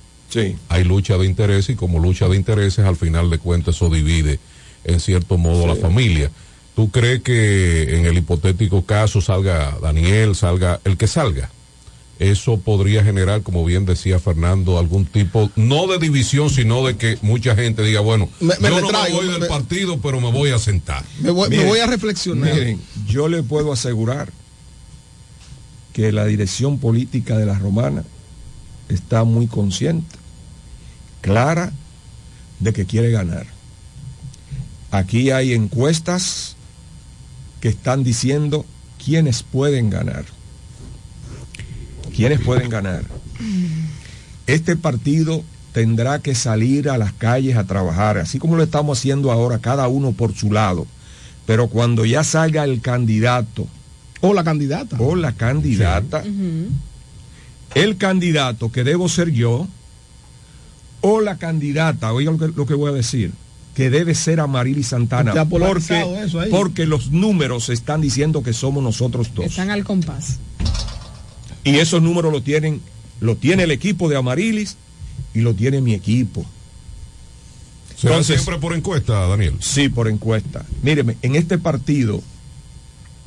hay 0.69 0.83
lucha 0.83 1.17
de 1.17 1.25
intereses 1.25 1.69
y 1.69 1.75
como 1.75 1.99
lucha 1.99 2.27
de 2.27 2.35
intereses, 2.35 2.85
al 2.85 2.95
final 2.95 3.29
de 3.29 3.37
cuentas, 3.39 3.75
eso 3.75 3.89
divide 3.89 4.39
en 4.83 4.99
cierto 4.99 5.37
modo 5.37 5.67
la 5.67 5.75
familia. 5.75 6.29
¿Tú 6.77 6.91
crees 6.91 7.23
que 7.23 7.97
en 7.97 8.05
el 8.05 8.19
hipotético 8.19 8.85
caso 8.85 9.19
salga 9.19 9.75
Daniel, 9.81 10.35
salga 10.35 10.79
el 10.85 10.95
que 10.95 11.07
salga? 11.07 11.49
Eso 12.19 12.59
podría 12.59 13.03
generar, 13.03 13.41
como 13.41 13.65
bien 13.65 13.85
decía 13.87 14.19
Fernando, 14.19 14.77
algún 14.77 15.05
tipo, 15.07 15.49
no 15.55 15.87
de 15.87 15.97
división, 15.97 16.51
sino 16.51 16.85
de 16.85 16.95
que 16.95 17.17
mucha 17.23 17.55
gente 17.55 17.81
diga, 17.81 18.01
bueno, 18.01 18.29
Me- 18.39 18.53
me 18.59 18.69
yo 18.69 18.81
no 18.81 18.91
me 18.91 19.09
voy 19.11 19.27
del 19.39 19.47
partido, 19.47 19.99
pero 20.01 20.21
me 20.21 20.31
voy 20.31 20.51
a 20.51 20.59
sentar. 20.59 21.03
Me 21.19 21.31
voy, 21.31 21.49
Miren, 21.49 21.67
voy 21.67 21.79
a 21.79 21.87
reflexionar. 21.87 22.53
Miren, 22.53 22.79
yo 23.07 23.27
le 23.27 23.41
puedo 23.41 23.73
asegurar 23.73 24.31
que 25.93 26.11
la 26.11 26.25
dirección 26.25 26.77
política 26.77 27.39
de 27.39 27.47
la 27.47 27.57
romana 27.57 28.03
está 28.87 29.23
muy 29.23 29.47
consciente, 29.47 30.15
clara, 31.21 31.73
de 32.59 32.71
que 32.71 32.85
quiere 32.85 33.09
ganar. 33.09 33.47
Aquí 34.91 35.31
hay 35.31 35.53
encuestas 35.53 36.55
que 37.59 37.69
están 37.69 38.03
diciendo 38.03 38.65
quiénes 39.03 39.43
pueden 39.43 39.89
ganar. 39.89 40.25
¿Quiénes 42.15 42.39
pueden 42.41 42.69
ganar? 42.69 43.03
Este 44.47 44.75
partido 44.75 45.43
tendrá 45.73 46.19
que 46.19 46.33
salir 46.33 46.89
a 46.89 46.97
las 46.97 47.13
calles 47.13 47.57
a 47.57 47.65
trabajar, 47.65 48.17
así 48.17 48.39
como 48.39 48.55
lo 48.55 48.63
estamos 48.63 48.97
haciendo 48.97 49.31
ahora, 49.31 49.59
cada 49.59 49.87
uno 49.87 50.11
por 50.11 50.35
su 50.35 50.51
lado. 50.51 50.87
Pero 51.45 51.67
cuando 51.67 52.05
ya 52.05 52.23
salga 52.23 52.63
el 52.63 52.81
candidato. 52.81 53.67
O 54.21 54.33
la 54.33 54.43
candidata. 54.43 54.97
O 54.99 55.15
la 55.15 55.33
candidata. 55.33 56.23
El 57.75 57.97
candidato 57.97 58.71
que 58.71 58.83
debo 58.83 59.07
ser 59.07 59.29
yo. 59.31 59.67
O 61.01 61.21
la 61.21 61.37
candidata, 61.37 62.11
oiga 62.11 62.31
lo 62.31 62.37
que, 62.39 62.47
lo 62.47 62.65
que 62.65 62.73
voy 62.73 62.91
a 62.91 62.95
decir, 62.95 63.31
que 63.77 63.91
debe 63.91 64.15
ser 64.15 64.39
Amarili 64.39 64.81
Santana. 64.81 65.33
Porque 65.33 65.49
Porque, 65.49 65.65
polarizado 65.65 66.17
eso 66.17 66.39
ahí. 66.39 66.49
porque 66.49 66.87
los 66.87 67.11
números 67.11 67.69
están 67.69 68.01
diciendo 68.01 68.41
que 68.41 68.51
somos 68.51 68.81
nosotros 68.83 69.35
dos. 69.35 69.45
Están 69.45 69.69
al 69.69 69.83
compás. 69.83 70.39
Y 71.63 71.75
esos 71.75 72.01
números 72.01 72.31
lo 72.31 72.41
tienen, 72.41 72.81
lo 73.19 73.35
tiene 73.35 73.65
el 73.65 73.69
equipo 73.69 74.09
de 74.09 74.17
Amarilis 74.17 74.77
y 75.35 75.41
lo 75.41 75.53
tiene 75.53 75.79
mi 75.79 75.93
equipo. 75.93 76.43
¿Será 77.95 78.23
siempre 78.23 78.57
por 78.57 78.73
encuesta, 78.73 79.27
Daniel? 79.27 79.53
Sí, 79.59 79.89
por 79.89 80.07
encuesta. 80.07 80.65
Míreme, 80.81 81.15
en 81.21 81.35
este 81.35 81.59
partido 81.59 82.23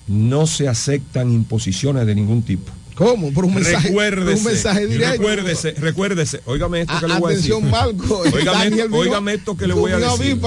no 0.08 0.48
se 0.48 0.66
aceptan 0.66 1.30
imposiciones 1.30 2.06
de 2.06 2.16
ningún 2.16 2.42
tipo. 2.42 2.72
¿Cómo? 3.00 3.32
Por 3.32 3.46
un 3.46 3.54
mensaje, 3.54 3.88
Recuérdese, 3.88 4.38
un 4.40 4.44
mensaje 4.44 4.86
directo. 4.86 5.12
recuérdese, 5.12 5.70
recuérdese, 5.70 6.42
óigame 6.44 6.82
esto 6.82 7.00
que 7.00 7.08
le 7.08 7.18
voy 7.18 7.32
a 7.32 7.34
decir. 7.34 7.54
atención, 7.54 7.70
Marco. 7.70 8.18
Óigame, 8.98 9.32
esto, 9.32 9.56
que 9.56 9.66
le 9.66 9.72
voy 9.72 9.92
a 9.92 9.96
decir. 9.96 10.38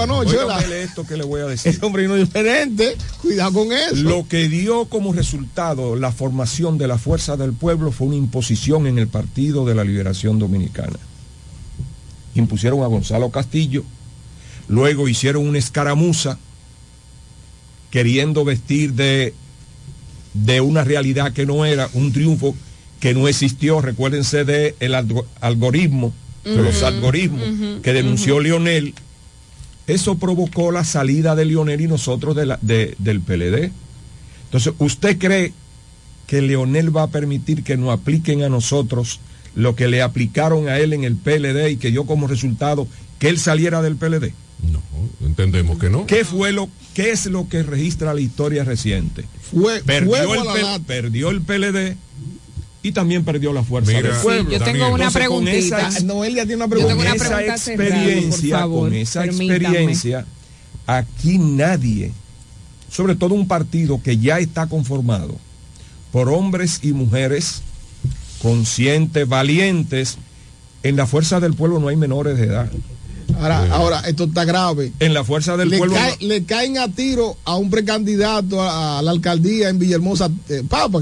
esto 0.72 1.04
que 1.04 1.16
le 1.16 1.24
voy 1.24 1.40
a 1.40 1.46
decir. 1.46 1.72
Ese 1.72 1.84
hombre 1.84 2.06
no 2.06 2.14
diferente. 2.14 2.96
Cuidado 3.22 3.52
con 3.54 3.72
eso. 3.72 3.96
Lo 3.96 4.28
que 4.28 4.48
dio 4.48 4.84
como 4.84 5.12
resultado 5.12 5.96
la 5.96 6.12
formación 6.12 6.78
de 6.78 6.86
la 6.86 6.96
Fuerza 6.96 7.36
del 7.36 7.54
Pueblo 7.54 7.90
fue 7.90 8.06
una 8.06 8.16
imposición 8.16 8.86
en 8.86 9.00
el 9.00 9.08
Partido 9.08 9.64
de 9.64 9.74
la 9.74 9.82
Liberación 9.82 10.38
Dominicana. 10.38 11.00
Impusieron 12.36 12.84
a 12.84 12.86
Gonzalo 12.86 13.30
Castillo, 13.30 13.82
luego 14.68 15.08
hicieron 15.08 15.44
una 15.48 15.58
escaramuza 15.58 16.38
queriendo 17.90 18.44
vestir 18.44 18.92
de, 18.92 19.34
de 20.34 20.60
una 20.60 20.84
realidad 20.84 21.32
que 21.32 21.46
no 21.46 21.64
era, 21.64 21.88
un 21.94 22.12
triunfo 22.12 22.54
que 23.00 23.14
no 23.14 23.28
existió. 23.28 23.80
Recuérdense 23.80 24.44
de 24.44 24.74
el 24.80 24.94
algo- 24.94 25.26
algoritmo, 25.40 26.12
de 26.44 26.56
los 26.62 26.82
algoritmos 26.82 27.80
que 27.82 27.92
denunció 27.92 28.38
Lionel. 28.40 28.94
Eso 29.86 30.16
provocó 30.18 30.70
la 30.72 30.84
salida 30.84 31.34
de 31.36 31.44
Lionel 31.44 31.80
y 31.80 31.86
nosotros 31.86 32.34
de 32.36 32.46
la- 32.46 32.58
de- 32.62 32.94
del 32.98 33.20
PLD. 33.20 33.70
Entonces, 34.46 34.72
¿usted 34.78 35.18
cree 35.18 35.52
que 36.26 36.40
Leonel 36.42 36.94
va 36.96 37.02
a 37.04 37.10
permitir 37.10 37.62
que 37.64 37.76
nos 37.76 37.90
apliquen 37.90 38.42
a 38.42 38.48
nosotros 38.48 39.20
lo 39.54 39.76
que 39.76 39.88
le 39.88 40.00
aplicaron 40.02 40.68
a 40.68 40.78
él 40.78 40.92
en 40.94 41.04
el 41.04 41.16
PLD 41.16 41.70
y 41.70 41.76
que 41.76 41.90
dio 41.90 42.06
como 42.06 42.26
resultado 42.26 42.88
que 43.18 43.28
él 43.28 43.38
saliera 43.38 43.82
del 43.82 43.96
PLD? 43.96 44.32
Entendemos 45.24 45.78
que 45.78 45.90
no. 45.90 46.06
¿Qué 46.06 46.24
fue 46.24 46.52
lo, 46.52 46.68
qué 46.94 47.10
es 47.10 47.26
lo 47.26 47.48
que 47.48 47.62
registra 47.62 48.14
la 48.14 48.20
historia 48.20 48.64
reciente? 48.64 49.24
Fue, 49.50 49.82
perdió, 49.82 50.10
fuego 50.16 50.34
el, 50.34 50.40
a 50.66 50.72
la 50.72 50.78
perdió 50.80 51.30
el 51.30 51.40
PLD 51.42 51.96
y 52.82 52.92
también 52.92 53.24
perdió 53.24 53.52
la 53.52 53.62
fuerza 53.62 53.90
Mira, 53.92 54.02
del 54.08 54.12
Sí, 54.16 54.22
pueblo. 54.22 54.50
yo 54.50 54.58
tengo 54.62 54.88
una 54.88 55.06
Entonces, 55.06 55.28
con 55.28 55.44
preguntita. 55.44 55.78
esa 55.88 55.88
ex- 55.98 56.04
Noelia 56.04 56.46
tiene 56.46 56.64
una 56.64 56.74
Yo 56.74 56.80
con 56.82 56.88
tengo 56.88 57.00
una 57.00 57.14
esa 57.14 57.28
pregunta 57.28 57.54
experiencia, 57.54 58.58
favor, 58.58 58.88
con 58.90 58.94
esa 58.94 59.20
permítame. 59.22 59.54
experiencia, 59.56 60.26
aquí 60.86 61.38
nadie, 61.38 62.12
sobre 62.90 63.14
todo 63.16 63.34
un 63.34 63.48
partido 63.48 64.00
que 64.02 64.18
ya 64.18 64.38
está 64.38 64.66
conformado 64.66 65.36
por 66.12 66.28
hombres 66.28 66.80
y 66.82 66.92
mujeres 66.92 67.62
conscientes, 68.42 69.26
valientes, 69.28 70.18
en 70.82 70.96
la 70.96 71.06
fuerza 71.06 71.40
del 71.40 71.54
pueblo 71.54 71.80
no 71.80 71.88
hay 71.88 71.96
menores 71.96 72.36
de 72.36 72.44
edad. 72.44 72.70
Ahora, 73.38 73.66
ahora, 73.74 74.00
esto 74.00 74.24
está 74.24 74.44
grave. 74.44 74.92
En 75.00 75.12
la 75.14 75.24
fuerza 75.24 75.56
del 75.56 75.68
le, 75.70 75.78
pueblo 75.78 75.94
cae- 75.96 76.16
le 76.20 76.44
caen 76.44 76.78
a 76.78 76.88
tiro 76.88 77.36
a 77.44 77.56
un 77.56 77.70
precandidato 77.70 78.60
a, 78.62 78.98
a 78.98 79.02
la 79.02 79.10
alcaldía 79.10 79.68
en 79.68 79.78
Villahermosa, 79.78 80.30
eh, 80.48 80.62
Papa, 80.68 81.00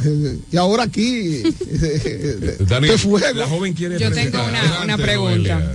y 0.50 0.56
ahora 0.56 0.84
aquí. 0.84 1.42
eh, 1.70 2.56
Daniel, 2.68 2.98
fuego. 2.98 3.26
la 3.38 3.46
joven 3.46 3.74
quiere 3.74 3.98
Yo 3.98 4.10
tengo 4.10 4.38
una, 4.44 4.82
una 4.84 4.96
pregunta. 4.98 5.72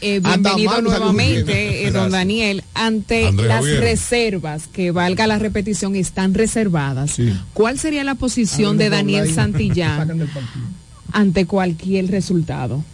Eh, 0.00 0.20
bienvenido 0.20 0.82
nuevamente, 0.82 1.86
eh, 1.86 1.90
don. 1.90 2.10
Daniel. 2.10 2.62
Ante 2.74 3.26
Andrés 3.26 3.48
las 3.48 3.56
Javier. 3.60 3.80
reservas, 3.80 4.66
que 4.66 4.90
valga 4.90 5.26
la 5.26 5.38
repetición, 5.38 5.96
están 5.96 6.34
reservadas. 6.34 7.16
¿Cuál 7.54 7.78
sería 7.78 8.04
la 8.04 8.14
posición 8.14 8.76
de 8.76 8.90
Daniel. 8.90 9.32
Santillán 9.32 10.28
ante 11.12 11.46
cualquier 11.46 12.08
resultado? 12.10 12.84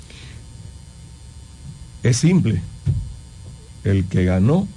Es 2.03 2.17
simple. 2.19 2.63
El 3.85 4.05
que 4.07 4.25
ganó 4.25 4.69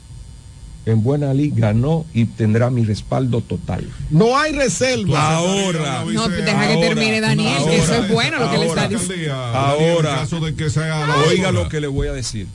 en 0.85 1.01
buena 1.01 1.33
ley 1.33 1.51
ganó 1.55 2.05
y 2.13 2.25
tendrá 2.25 2.69
mi 2.69 2.83
respaldo 2.83 3.41
total. 3.41 3.87
No 4.09 4.37
hay 4.37 4.51
reserva. 4.51 5.37
Ahora. 5.37 6.03
No, 6.05 6.27
deja 6.27 6.67
que 6.67 6.77
termine 6.77 7.21
Daniel, 7.21 7.63
que 7.65 7.77
eso 7.77 7.95
es 7.95 8.11
bueno 8.11 8.39
lo 8.39 8.51
que 8.51 8.57
le 8.57 8.65
está 8.67 8.87
diciendo. 8.87 9.33
Ahora, 9.33 10.13
En 10.13 10.19
caso 10.19 10.39
de 10.41 10.55
que 10.55 10.69
sea 10.69 11.07
la 11.07 11.15
oiga 11.29 11.51
lo 11.51 11.69
que 11.69 11.79
le 11.79 11.87
voy 11.87 12.07
a 12.07 12.13
decir. 12.13 12.47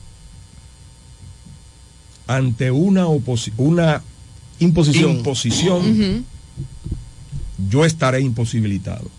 Ante 2.27 2.69
una 2.69 3.07
una 3.07 4.03
imposición, 4.59 5.11
imposición, 5.11 6.25
yo 7.69 7.85
estaré 7.85 8.21
imposibilitado. 8.21 9.09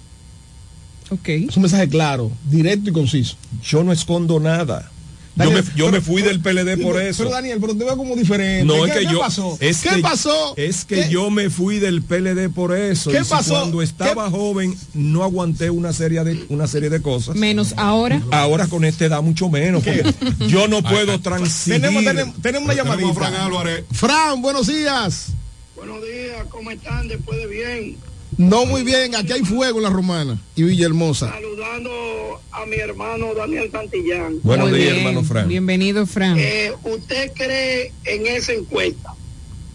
Ok. 1.10 1.28
Es 1.28 1.56
un 1.56 1.62
mensaje 1.62 1.88
claro, 1.88 2.30
directo 2.48 2.90
y 2.90 2.92
conciso. 2.92 3.36
Yo 3.64 3.82
no 3.82 3.90
escondo 3.90 4.38
nada. 4.38 4.92
Yo, 5.36 5.50
me, 5.52 5.62
yo 5.62 5.64
pero- 5.76 5.92
me 5.92 6.00
fui 6.00 6.22
del 6.22 6.40
PLD 6.40 6.76
por 6.82 6.96
pero- 6.96 7.00
eso. 7.00 7.18
Pero 7.24 7.30
Daniel, 7.30 7.58
pero 7.60 7.74
te 7.76 7.84
veo 7.84 7.96
como 7.96 8.14
diferente. 8.16 8.64
No, 8.64 8.82
¿Qué, 8.84 8.90
es 8.90 8.92
que 8.98 9.06
qué 9.06 9.12
yo. 9.12 9.20
pasó? 9.20 9.56
Es 9.60 9.80
¿Qué 9.80 9.88
que- 9.90 9.98
pasó? 10.02 10.54
Es 10.56 10.84
que 10.84 10.94
¿Qué- 11.04 11.08
yo 11.08 11.30
me 11.30 11.48
fui 11.50 11.78
del 11.78 12.02
PLD 12.02 12.48
por 12.50 12.76
eso. 12.76 13.10
¿Qué 13.10 13.20
y 13.20 13.24
si 13.24 13.30
pasó? 13.30 13.54
Cuando 13.54 13.80
estaba 13.80 14.28
joven, 14.28 14.76
no 14.92 15.22
aguanté 15.22 15.70
una 15.70 15.92
serie 15.92 16.22
de, 16.24 16.44
una 16.48 16.66
serie 16.66 16.90
de 16.90 17.00
cosas. 17.00 17.36
Menos 17.36 17.72
ahora. 17.76 18.20
Ahora 18.32 18.66
con 18.66 18.84
esta 18.84 19.04
edad, 19.06 19.22
mucho 19.22 19.48
menos. 19.48 19.82
porque 19.82 20.04
yo 20.48 20.68
no 20.68 20.82
puedo 20.82 21.18
transigir. 21.20 21.74
Tenemos, 21.80 22.04
tenemos, 22.04 22.34
tenemos 22.42 22.64
una 22.66 22.74
Tenemos 22.74 22.76
llamadita. 22.76 23.14
Fran 23.14 23.34
Álvarez. 23.34 23.84
Fran, 23.92 24.42
buenos 24.42 24.66
días. 24.66 25.28
Buenos 25.76 26.02
días, 26.02 26.44
¿cómo 26.50 26.70
están? 26.70 27.08
Después 27.08 27.38
de 27.38 27.46
bien. 27.46 27.96
No 28.40 28.64
muy 28.64 28.84
bien, 28.84 29.14
aquí 29.14 29.34
hay 29.34 29.42
fuego 29.42 29.80
en 29.80 29.82
la 29.82 29.90
romana 29.90 30.40
y 30.56 30.62
Villahermosa. 30.62 31.28
Saludando 31.30 32.40
a 32.50 32.64
mi 32.64 32.76
hermano 32.76 33.34
Daniel 33.34 33.70
Santillán. 33.70 34.40
Buenos 34.42 34.70
Muy 34.70 34.78
días, 34.78 34.94
bien. 34.94 35.06
hermano 35.06 35.26
Fran. 35.26 35.46
Bienvenido, 35.46 36.06
Fran. 36.06 36.38
Eh, 36.38 36.72
¿Usted 36.82 37.32
cree 37.34 37.92
en 38.06 38.26
esa 38.26 38.54
encuesta? 38.54 39.12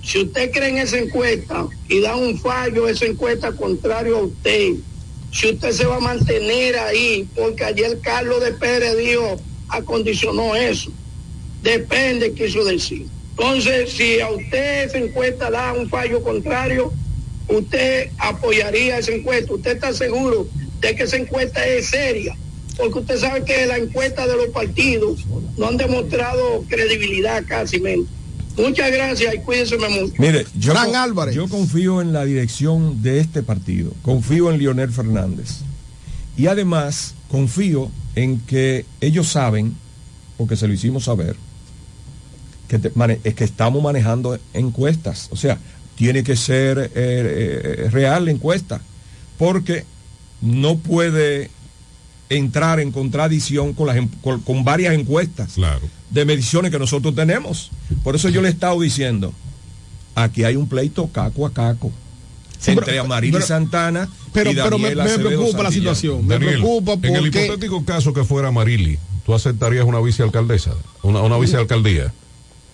Si 0.02 0.24
usted 0.24 0.50
cree 0.50 0.70
en 0.70 0.80
esa 0.80 0.98
encuesta 0.98 1.68
y 1.90 2.02
da 2.02 2.16
un 2.16 2.40
fallo 2.40 2.88
esa 2.88 3.06
encuesta 3.06 3.52
contrario 3.52 4.18
a 4.18 4.22
usted, 4.24 4.74
si 5.32 5.52
usted 5.52 5.72
se 5.72 5.86
va 5.86 5.98
a 5.98 6.00
mantener 6.00 6.76
ahí, 6.80 7.30
porque 7.36 7.66
ayer 7.66 8.00
Carlos 8.02 8.44
de 8.44 8.52
Pérez 8.54 8.98
dijo, 8.98 9.40
acondicionó 9.70 10.56
eso. 10.56 10.90
Depende, 11.62 12.34
quiso 12.34 12.64
decir. 12.66 13.06
Entonces, 13.38 13.92
si 13.92 14.20
a 14.22 14.32
usted 14.32 14.86
esa 14.86 14.98
encuesta 14.98 15.52
da 15.52 15.72
un 15.74 15.88
fallo 15.88 16.24
contrario, 16.24 16.92
usted 17.48 18.10
apoyaría 18.18 18.98
esa 18.98 19.12
encuesta. 19.12 19.54
Usted 19.54 19.72
está 19.76 19.94
seguro 19.94 20.48
de 20.82 20.96
que 20.96 21.04
esa 21.04 21.18
encuesta 21.18 21.66
es 21.66 21.88
seria, 21.88 22.36
porque 22.78 23.00
usted 23.00 23.18
sabe 23.20 23.44
que 23.44 23.66
la 23.66 23.78
encuesta 23.78 24.28
de 24.28 24.36
los 24.36 24.48
partidos 24.48 25.26
no 25.58 25.68
han 25.68 25.78
demostrado 25.78 26.64
credibilidad 26.68 27.44
casi 27.48 27.80
menos. 27.80 28.08
Muchas 28.58 28.90
gracias 28.92 29.36
y 29.36 29.40
cuídense 29.40 29.78
mucho. 29.78 30.14
Mire, 30.18 30.46
yo, 30.58 30.72
Fran 30.72 30.88
con- 30.88 30.96
Álvarez. 30.96 31.36
yo 31.36 31.48
confío 31.50 32.02
en 32.02 32.14
la 32.14 32.24
dirección 32.24 33.02
de 33.02 33.20
este 33.20 33.44
partido, 33.44 33.92
confío 34.02 34.50
en 34.52 34.60
Leonel 34.60 34.92
Fernández 34.92 35.58
y 36.38 36.48
además 36.48 37.16
confío 37.30 37.92
en 38.16 38.40
que 38.40 38.86
ellos 39.02 39.28
saben, 39.28 39.76
porque 40.38 40.56
se 40.56 40.68
lo 40.70 40.74
hicimos 40.74 41.04
saber, 41.06 41.36
que 42.70 42.80
te- 42.80 42.92
mane- 42.96 43.20
es 43.26 43.36
que 43.36 43.44
estamos 43.44 43.84
manejando 43.84 44.40
encuestas. 44.54 45.28
O 45.32 45.36
sea, 45.36 45.60
tiene 45.96 46.24
que 46.24 46.36
ser 46.36 46.78
eh, 46.80 46.90
eh, 46.96 47.90
real 47.92 48.26
la 48.26 48.32
encuesta, 48.32 48.82
porque 49.38 49.86
no 50.42 50.78
puede 50.78 51.50
entrar 52.30 52.80
en 52.80 52.92
contradicción 52.92 53.74
con, 53.74 53.88
las, 53.88 53.98
con, 54.22 54.42
con 54.42 54.64
varias 54.64 54.94
encuestas 54.94 55.56
de 56.10 56.26
mediciones 56.26 56.72
que 56.72 56.80
nosotros 56.80 57.14
tenemos. 57.16 57.72
Por 58.04 58.16
eso 58.16 58.30
yo 58.30 58.42
le 58.42 58.48
he 58.50 58.52
estado 58.52 58.80
diciendo, 58.82 59.34
aquí 60.16 60.44
hay 60.44 60.56
un 60.56 60.68
pleito 60.68 61.08
caco 61.08 61.46
a 61.46 61.54
caco. 61.54 61.92
Sí, 62.60 62.72
entre 62.72 62.86
pero- 62.88 63.04
Amarili 63.04 63.34
pero- 63.34 63.46
Santana 63.46 64.10
pero- 64.34 64.52
y 64.52 64.56
pero 64.56 64.78
me- 64.80 64.92
preocupa 64.92 65.64
la 65.64 65.72
situación, 65.72 66.26
me 66.26 66.38
preocupa 66.38 66.94
En 67.04 67.16
el 67.16 67.22
porque- 67.24 67.46
hipotético 67.46 67.86
caso 67.86 68.14
que 68.14 68.24
fuera 68.24 68.50
Marili, 68.52 68.98
¿tú 69.26 69.34
aceptarías 69.34 69.86
una 69.86 70.00
vicealcaldesa? 70.00 70.72
Una, 71.04 71.22
una 71.22 71.38
vicealcaldía. 71.38 72.12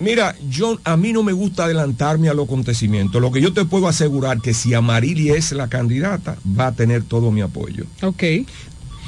Mira, 0.01 0.35
yo 0.49 0.79
a 0.83 0.97
mí 0.97 1.13
no 1.13 1.21
me 1.23 1.31
gusta 1.31 1.65
adelantarme 1.65 2.27
a 2.29 2.33
los 2.33 2.45
acontecimientos. 2.45 3.21
Lo 3.21 3.31
que 3.31 3.39
yo 3.41 3.53
te 3.53 3.65
puedo 3.65 3.87
asegurar 3.87 4.41
que 4.41 4.53
si 4.53 4.73
Amarili 4.73 5.29
es 5.29 5.51
la 5.51 5.67
candidata, 5.67 6.37
va 6.59 6.67
a 6.67 6.71
tener 6.71 7.03
todo 7.03 7.31
mi 7.31 7.41
apoyo. 7.41 7.85
Ok. 8.01 8.23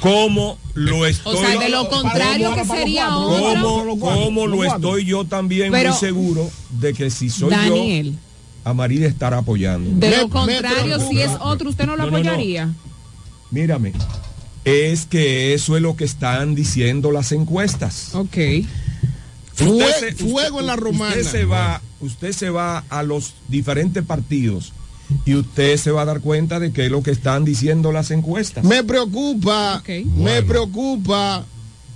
Como 0.00 0.58
lo 0.74 1.06
estoy. 1.06 1.34
O 1.36 1.40
sea, 1.40 1.58
de 1.58 1.68
lo 1.68 1.88
contrario 1.88 2.54
que 2.54 2.64
sería 2.64 3.16
otra. 3.16 3.60
como, 3.62 3.98
como 3.98 4.46
lo 4.46 4.64
estoy 4.64 5.04
yo 5.04 5.24
también 5.24 5.72
Pero- 5.72 5.90
muy 5.90 5.98
seguro 5.98 6.50
de 6.78 6.92
que 6.94 7.10
si 7.10 7.30
soy 7.30 7.50
Daniel. 7.50 8.12
yo, 8.12 8.18
Amarili 8.70 9.04
estará 9.04 9.38
apoyando. 9.38 9.90
De 10.06 10.16
lo 10.16 10.28
contrario, 10.28 10.98
si 11.08 11.20
es 11.20 11.30
otro, 11.40 11.70
¿usted 11.70 11.86
no 11.86 11.96
lo 11.96 12.04
No, 12.04 12.10
no, 12.10 12.10
no. 12.12 12.30
apoyaría? 12.30 12.72
Mírame, 13.50 13.92
es 14.64 15.06
que 15.06 15.54
eso 15.54 15.76
es 15.76 15.82
lo 15.82 15.96
que 15.96 16.04
están 16.04 16.54
diciendo 16.54 17.10
las 17.12 17.32
encuestas. 17.32 18.14
Ok. 18.14 18.36
Fue- 19.54 20.12
fuego 20.14 20.60
en 20.60 20.66
la 20.66 20.76
romana. 20.76 21.14
Usted 21.16 21.30
se 21.30 21.44
va, 21.44 21.80
usted 22.00 22.32
se 22.32 22.50
va 22.50 22.84
a 22.88 23.02
los 23.02 23.34
diferentes 23.48 24.04
partidos 24.04 24.72
y 25.24 25.34
usted 25.34 25.76
se 25.76 25.90
va 25.90 26.02
a 26.02 26.04
dar 26.06 26.20
cuenta 26.20 26.58
de 26.60 26.72
que 26.72 26.86
es 26.86 26.90
lo 26.90 27.02
que 27.02 27.10
están 27.12 27.44
diciendo 27.44 27.92
las 27.92 28.10
encuestas. 28.10 28.64
Me 28.64 28.82
preocupa, 28.82 29.82
me 30.16 30.42
preocupa 30.42 31.44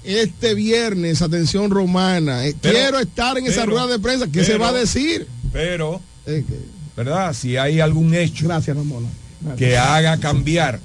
este 0.05 0.55
viernes, 0.55 1.21
atención 1.23 1.71
romana. 1.71 2.47
Eh, 2.47 2.55
Pero- 2.61 2.75
Quiero 2.79 2.99
estar 3.01 3.37
en 3.39 3.47
esa 3.47 3.63
pero- 3.63 3.73
rueda 3.73 3.87
de 3.89 3.99
prensa. 3.99 4.27
¿Qué 4.29 4.45
se 4.45 4.57
va 4.57 4.69
a 4.69 4.73
decir? 4.73 5.27
Pero, 5.53 6.01
¿verdad? 6.97 7.33
Si 7.35 7.57
hay 7.57 7.81
algún 7.81 8.15
hecho 8.15 8.47
que 9.57 9.77
haga 9.77 10.17
cambiar 10.19 10.81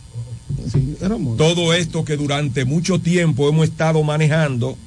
todo 1.37 1.73
esto 1.73 2.05
que 2.05 2.17
durante 2.17 2.65
mucho 2.65 2.99
tiempo 2.99 3.49
hemos 3.49 3.67
estado 3.69 4.01
manejando, 4.03 4.77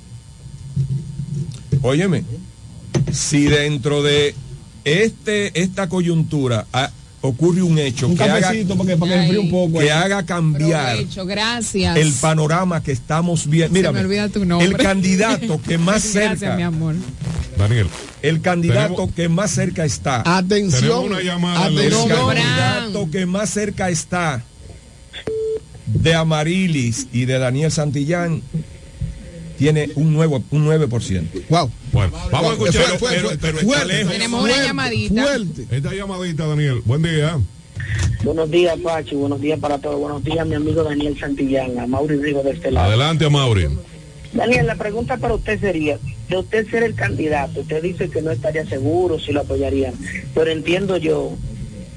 óyeme, 1.87 2.25
si 3.13 3.45
dentro 3.45 4.03
de 4.03 4.35
este 4.85 5.61
esta 5.61 5.89
coyuntura 5.89 6.67
ah, 6.73 6.91
ocurre 7.21 7.63
un 7.63 7.79
hecho 7.79 8.07
Un 8.07 8.17
que 8.17 8.23
haga, 8.23 8.53
que, 8.53 8.63
un 9.39 9.51
poco. 9.51 9.81
haga 9.81 10.25
cambiar 10.25 10.97
Provecho, 10.97 11.27
gracias. 11.27 11.97
el 11.97 12.13
panorama 12.13 12.83
que 12.83 12.93
estamos 12.93 13.49
viendo. 13.49 13.75
Mira, 13.75 13.91
el 13.91 14.77
candidato 14.77 15.61
que 15.61 15.79
más 15.79 16.03
Gracias, 16.13 16.39
cerca, 16.41 16.57
mi 16.57 16.63
amor. 16.63 16.95
Daniel. 17.57 17.89
el 18.23 18.41
candidato 18.41 19.11
que 19.15 19.29
más 19.29 19.51
cerca 19.51 19.85
está. 19.85 20.23
Atención. 20.37 21.05
Una 21.05 21.23
llamada, 21.23 21.69
El 21.69 21.91
candidato 21.91 23.11
que 23.11 23.27
más 23.27 23.51
cerca 23.51 23.89
está 23.89 24.45
de 25.87 26.15
Amarilis 26.15 27.07
y 27.13 27.25
de 27.25 27.39
Daniel 27.39 27.71
Santillán 27.71 28.43
tiene 29.59 29.91
un 29.95 30.13
nuevo 30.13 30.43
un 30.51 30.67
9%. 30.67 31.47
Wow. 31.49 31.71
Bueno, 31.93 32.13
vamos 32.31 32.51
a 32.51 32.53
escuchar. 32.55 32.85
Pero- 32.99 33.29
pero- 33.29 33.39
pero 33.41 33.59
está 33.61 33.85
lejos. 33.85 34.13
Tenemos 34.13 34.45
una 34.45 34.65
llamadita. 34.65 35.37
Esta 35.71 35.95
llamadita, 35.95 36.47
Daniel. 36.47 36.83
Buen 36.85 37.03
día. 37.03 37.39
Buenos 38.25 38.51
días, 38.51 38.77
Pachi. 38.83 39.15
Buenos 39.15 39.41
días 39.41 39.59
para 39.61 39.79
todos. 39.79 39.99
Buenos 40.01 40.23
días, 40.25 40.47
mi 40.47 40.55
amigo 40.55 40.83
Daniel 40.83 41.19
Santillán, 41.19 41.79
a 41.79 41.87
Mauri 41.87 42.17
Rigo 42.17 42.43
de 42.43 42.53
este 42.53 42.71
lado. 42.71 42.89
Adelante, 42.89 43.25
a 43.27 43.31
Mauri. 43.31 43.69
Daniel, 44.33 44.67
la 44.67 44.75
pregunta 44.75 45.17
para 45.17 45.35
usted 45.35 45.59
sería, 45.61 45.99
de 46.29 46.37
usted 46.37 46.69
ser 46.69 46.83
el 46.83 46.95
candidato, 46.95 47.61
usted 47.61 47.83
dice 47.83 48.11
que 48.11 48.21
no 48.21 48.31
estaría 48.33 48.67
seguro 48.67 49.19
si 49.19 49.33
lo 49.33 49.41
apoyarían, 49.43 49.95
pero 50.35 50.51
entiendo 50.51 50.97
yo 50.99 51.33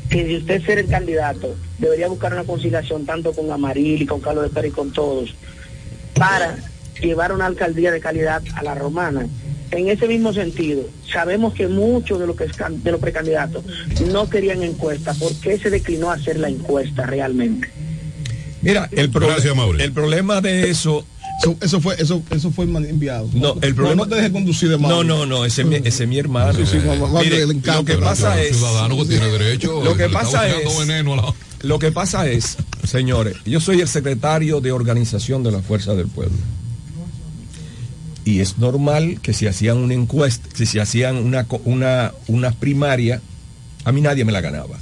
que 0.10 0.24
de 0.24 0.38
usted 0.38 0.64
ser 0.66 0.78
el 0.80 0.88
candidato, 0.88 1.56
debería 1.80 2.08
buscar 2.08 2.32
una 2.34 2.44
conciliación 2.44 3.06
tanto 3.06 3.34
con 3.34 3.52
Amaril 3.52 4.02
y 4.04 4.06
con 4.06 4.22
Carlos 4.22 4.44
de 4.46 4.50
Pérez 4.52 4.72
y 4.72 4.76
con 4.76 4.92
todos, 4.94 5.36
para 6.14 6.58
llevar 7.02 7.32
una 7.32 7.46
alcaldía 7.46 7.92
de 7.92 8.00
calidad 8.00 8.42
a 8.56 8.64
la 8.64 8.76
romana. 8.76 9.28
En 9.72 9.88
ese 9.88 10.08
mismo 10.08 10.34
sentido, 10.34 10.82
sabemos 11.14 11.54
que 11.54 11.68
muchos 11.68 12.20
de 12.20 12.26
los, 12.26 12.36
de 12.38 12.92
precandidatos 13.00 13.64
no 14.12 14.28
querían 14.30 14.64
encuesta. 14.64 15.14
¿Por 15.14 15.34
qué 15.36 15.60
se 15.60 15.70
declinó 15.70 16.10
a 16.10 16.16
hacer 16.16 16.40
la 16.40 16.50
encuesta 16.50 17.06
realmente? 17.06 17.70
Mira, 18.62 18.90
el, 18.92 19.10
pro- 19.10 19.30
el 19.78 19.92
problema 19.94 20.42
de 20.42 20.70
eso. 20.70 21.06
Eso, 21.42 21.56
eso 21.62 21.80
fue, 21.80 21.96
eso, 22.00 22.22
eso 22.32 22.52
fue 22.52 22.66
enviado. 22.66 23.30
No, 23.34 23.56
el 23.62 23.74
problema. 23.74 24.04
No, 24.04 24.10
te 24.10 24.16
dejes 24.16 24.32
conducir 24.32 24.68
de 24.68 24.78
No, 24.78 24.90
Mauri. 24.90 25.08
no, 25.08 25.26
no, 25.26 25.46
ese, 25.46 25.62
es 25.62 25.68
mi- 25.70 25.76
ese 25.78 26.04
es 26.04 26.10
mi 26.10 26.18
hermano. 26.20 26.52
Sí, 26.54 26.66
sí, 26.66 26.80
Juan- 26.84 27.00
Juan 27.00 27.24
Mire, 27.24 27.46
le 27.46 27.54
encanta. 27.54 27.76
lo 27.78 27.86
que 27.86 27.96
pasa 27.96 28.42
es. 28.42 28.58
ciudadano 28.58 28.98
que 28.98 29.06
tiene 29.06 29.28
derecho, 29.28 29.82
Lo 29.82 29.94
que 29.94 30.00
le 30.00 30.06
está 30.08 30.20
pasa 30.20 30.44
buscando 30.48 30.70
es. 30.82 30.88
veneno 30.88 31.14
a 31.14 31.16
la- 31.16 31.34
Lo 31.62 31.80
que 31.80 31.92
pasa 31.94 32.28
es, 32.28 32.58
señores, 32.86 33.38
yo 33.46 33.62
soy 33.62 33.80
el 33.80 33.88
secretario 33.88 34.60
de 34.60 34.74
organización 34.74 35.42
de 35.44 35.52
la 35.54 35.62
Fuerza 35.62 35.94
del 35.96 36.08
Pueblo. 36.08 36.36
Y 38.30 38.42
es 38.42 38.60
normal 38.60 39.20
que 39.24 39.34
si 39.34 39.48
hacían 39.48 39.78
una 39.78 39.96
encuesta, 39.96 40.48
si 40.54 40.68
se 40.68 40.80
hacían 40.80 41.16
una, 41.18 41.48
una, 41.66 42.14
una 42.28 42.52
primaria, 42.52 43.22
a 43.86 43.92
mí 43.92 44.02
nadie 44.02 44.24
me 44.24 44.32
la 44.32 44.40
ganaba. 44.42 44.78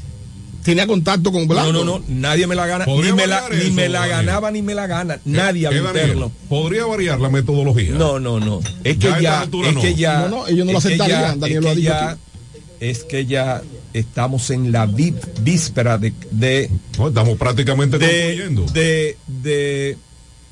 Tenía 0.64 0.86
contacto 0.86 1.32
con 1.32 1.48
Blanco. 1.48 1.72
No, 1.72 1.86
no, 1.86 2.00
no, 2.00 2.06
nadie 2.10 2.46
me 2.46 2.54
la 2.56 2.68
gana, 2.68 2.86
ni 2.86 2.92
¿Podría 2.94 3.16
me 3.16 3.26
la, 3.26 3.48
ni 3.50 3.56
eso, 3.68 3.74
me 3.74 3.88
la 3.88 4.06
ganaba 4.06 4.52
ni 4.52 4.62
me 4.62 4.74
la 4.76 4.86
gana, 4.86 5.18
nadie 5.24 5.70
Eh, 5.72 5.78
interno. 5.78 6.30
¿Podría 6.50 6.86
variar 6.86 7.22
la 7.22 7.30
metodología? 7.30 7.92
No, 7.94 8.20
no, 8.20 8.38
no. 8.42 8.60
Es 8.84 8.98
que 8.98 9.10
ya, 9.22 9.44
es 9.44 9.74
no. 9.74 9.82
que 9.82 9.96
ya, 9.96 10.20
No, 10.24 10.28
no, 10.30 10.48
ellos 10.48 10.66
no 10.66 10.74
lo 10.74 10.78
aceptarían, 10.80 11.22
ya- 11.22 11.36
Daniel 11.38 11.58
es 11.60 11.64
lo 11.64 11.70
ha 11.70 11.74
que 11.74 11.80
dicho 11.80 11.90
ya- 11.94 12.10
aquí. 12.12 12.22
Es 12.82 13.04
que 13.06 13.26
ya 13.26 13.62
estamos 13.94 14.50
en 14.50 14.74
la 14.74 14.86
víspera 14.88 15.98
de, 15.98 16.12
de 16.32 16.70
No, 16.98 17.08
estamos 17.08 17.38
prácticamente 17.38 17.98
de, 17.98 18.08
concluyendo. 18.36 18.66
de, 18.74 19.18
de 19.28 19.98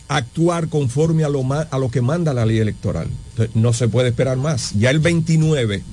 actuar 0.08 0.70
conforme 0.70 1.24
a 1.24 1.30
lo, 1.30 1.44
a 1.52 1.80
lo 1.80 1.90
que 1.90 2.02
manda 2.02 2.34
la 2.34 2.46
ley 2.46 2.60
electoral. 2.60 3.08
No 3.54 3.74
se 3.74 3.88
puede 3.88 4.10
esperar 4.10 4.38
más. 4.38 4.74
Ya 4.74 4.90
el 4.90 5.00
29, 5.00 5.84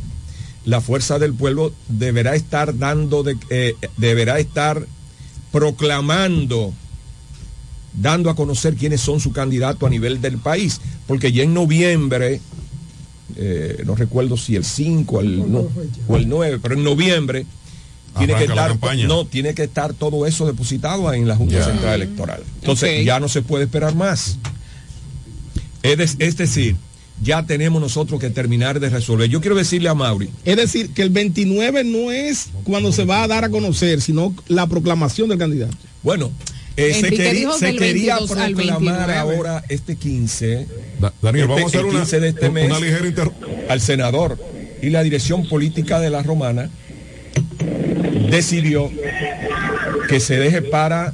la 0.64 0.80
fuerza 0.80 1.18
del 1.18 1.34
pueblo 1.34 1.72
deberá 1.88 2.34
estar 2.34 2.78
dando, 2.78 3.24
eh, 3.50 3.76
deberá 3.96 4.38
estar 4.38 4.86
proclamando, 5.50 6.72
dando 7.94 8.30
a 8.30 8.36
conocer 8.36 8.74
quiénes 8.74 9.00
son 9.00 9.20
sus 9.20 9.32
candidatos 9.32 9.86
a 9.86 9.90
nivel 9.90 10.20
del 10.20 10.38
país. 10.38 10.80
Porque 11.06 11.32
ya 11.32 11.42
en 11.42 11.54
noviembre, 11.54 12.40
eh, 13.36 13.82
no 13.86 13.94
recuerdo 13.94 14.36
si 14.36 14.56
el 14.56 14.64
5 14.64 15.20
el, 15.20 15.50
no, 15.50 15.68
o 16.08 16.16
el 16.16 16.28
9, 16.28 16.58
pero 16.62 16.74
en 16.74 16.84
noviembre 16.84 17.46
tiene 18.18 18.34
que 18.34 18.44
estar 18.44 18.76
no 19.06 19.26
tiene 19.26 19.54
que 19.54 19.64
estar 19.64 19.94
todo 19.94 20.26
eso 20.26 20.46
depositado 20.46 21.12
en 21.12 21.26
la 21.28 21.36
Junta. 21.36 21.64
Central 21.64 21.94
Electoral. 21.94 22.42
Entonces 22.60 23.04
ya 23.04 23.20
no 23.20 23.28
se 23.28 23.42
puede 23.42 23.64
esperar 23.64 23.94
más. 23.94 24.38
Es, 25.82 25.96
de- 26.18 26.26
es 26.26 26.36
decir, 26.36 26.76
ya 27.22 27.44
tenemos 27.44 27.80
nosotros 27.80 28.20
que 28.20 28.30
terminar 28.30 28.80
de 28.80 28.88
resolver. 28.90 29.28
Yo 29.28 29.40
quiero 29.40 29.56
decirle 29.56 29.88
a 29.88 29.94
Mauri, 29.94 30.30
Es 30.44 30.56
decir, 30.56 30.90
que 30.90 31.02
el 31.02 31.10
29 31.10 31.84
no 31.84 32.10
es 32.12 32.48
cuando 32.64 32.92
se 32.92 33.04
va 33.04 33.22
a 33.22 33.28
dar 33.28 33.44
a 33.44 33.48
conocer, 33.50 34.00
sino 34.00 34.34
la 34.48 34.66
proclamación 34.66 35.28
del 35.28 35.38
candidato. 35.38 35.76
bueno, 36.02 36.30
eh, 36.76 36.94
se, 36.94 37.10
quería- 37.10 37.32
dijo 37.32 37.58
se 37.58 37.66
del 37.66 37.78
quería 37.78 38.14
22 38.16 38.38
al 38.38 38.54
proclamar 38.54 39.06
29. 39.08 39.14
ahora 39.18 39.64
este 39.68 39.96
15 39.96 40.66
Da- 41.00 41.12
Daniel, 41.20 41.44
este- 41.50 41.54
vamos 41.54 41.62
a 41.64 41.66
hacer 41.66 41.80
el 41.80 41.86
una, 41.86 41.98
15 42.00 42.20
de 42.20 42.28
este 42.28 42.50
mes 42.50 42.66
una 42.70 42.80
ligera 42.80 43.06
inter... 43.06 43.30
al 43.68 43.80
senador 43.82 44.38
y 44.80 44.88
la 44.90 45.02
dirección 45.02 45.46
política 45.48 46.00
de 46.00 46.08
la 46.10 46.22
romana 46.22 46.70
decidió 48.32 48.90
que 50.08 50.18
se 50.18 50.38
deje 50.38 50.62
para 50.62 51.12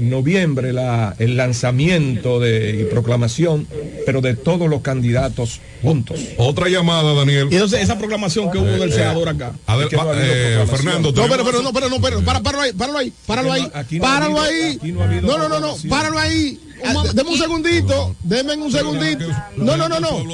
noviembre 0.00 0.72
la, 0.72 1.14
el 1.18 1.36
lanzamiento 1.36 2.40
de, 2.40 2.80
y 2.80 2.84
proclamación, 2.84 3.66
pero 4.04 4.20
de 4.20 4.34
todos 4.34 4.68
los 4.68 4.80
candidatos 4.82 5.60
juntos. 5.82 6.20
Otra 6.36 6.68
llamada, 6.68 7.14
Daniel. 7.14 7.48
Y 7.50 7.54
entonces 7.54 7.80
esa 7.80 7.98
proclamación 7.98 8.50
que 8.50 8.58
hubo 8.58 8.66
del 8.66 8.92
senador 8.92 9.28
acá. 9.28 9.52
Es 9.80 9.86
que 9.88 9.96
no 9.96 10.12
eh. 10.14 10.64
Fernando, 10.68 11.12
No, 11.12 11.28
pero, 11.28 11.44
pero, 11.44 11.62
no, 11.62 11.72
pero, 11.72 11.88
no, 11.88 12.00
pero, 12.00 12.22
para, 12.22 12.40
páralo 12.42 12.62
ahí, 12.62 12.72
páralo 12.72 12.98
ahí, 12.98 13.12
páralo 13.26 13.52
ahí, 13.52 13.70
páralo 14.00 14.40
ahí. 14.40 14.78
no 14.82 15.38
No, 15.38 15.48
no, 15.48 15.60
no, 15.60 15.76
páralo 15.88 16.18
ahí. 16.18 16.58
Ah, 16.84 17.04
deme 17.14 17.30
un 17.30 17.38
segundito, 17.38 18.14
deme 18.22 18.54
un 18.56 18.70
segundito. 18.72 19.26
No, 19.56 19.76
no, 19.76 19.88
no, 19.88 20.00
no. 20.00 20.24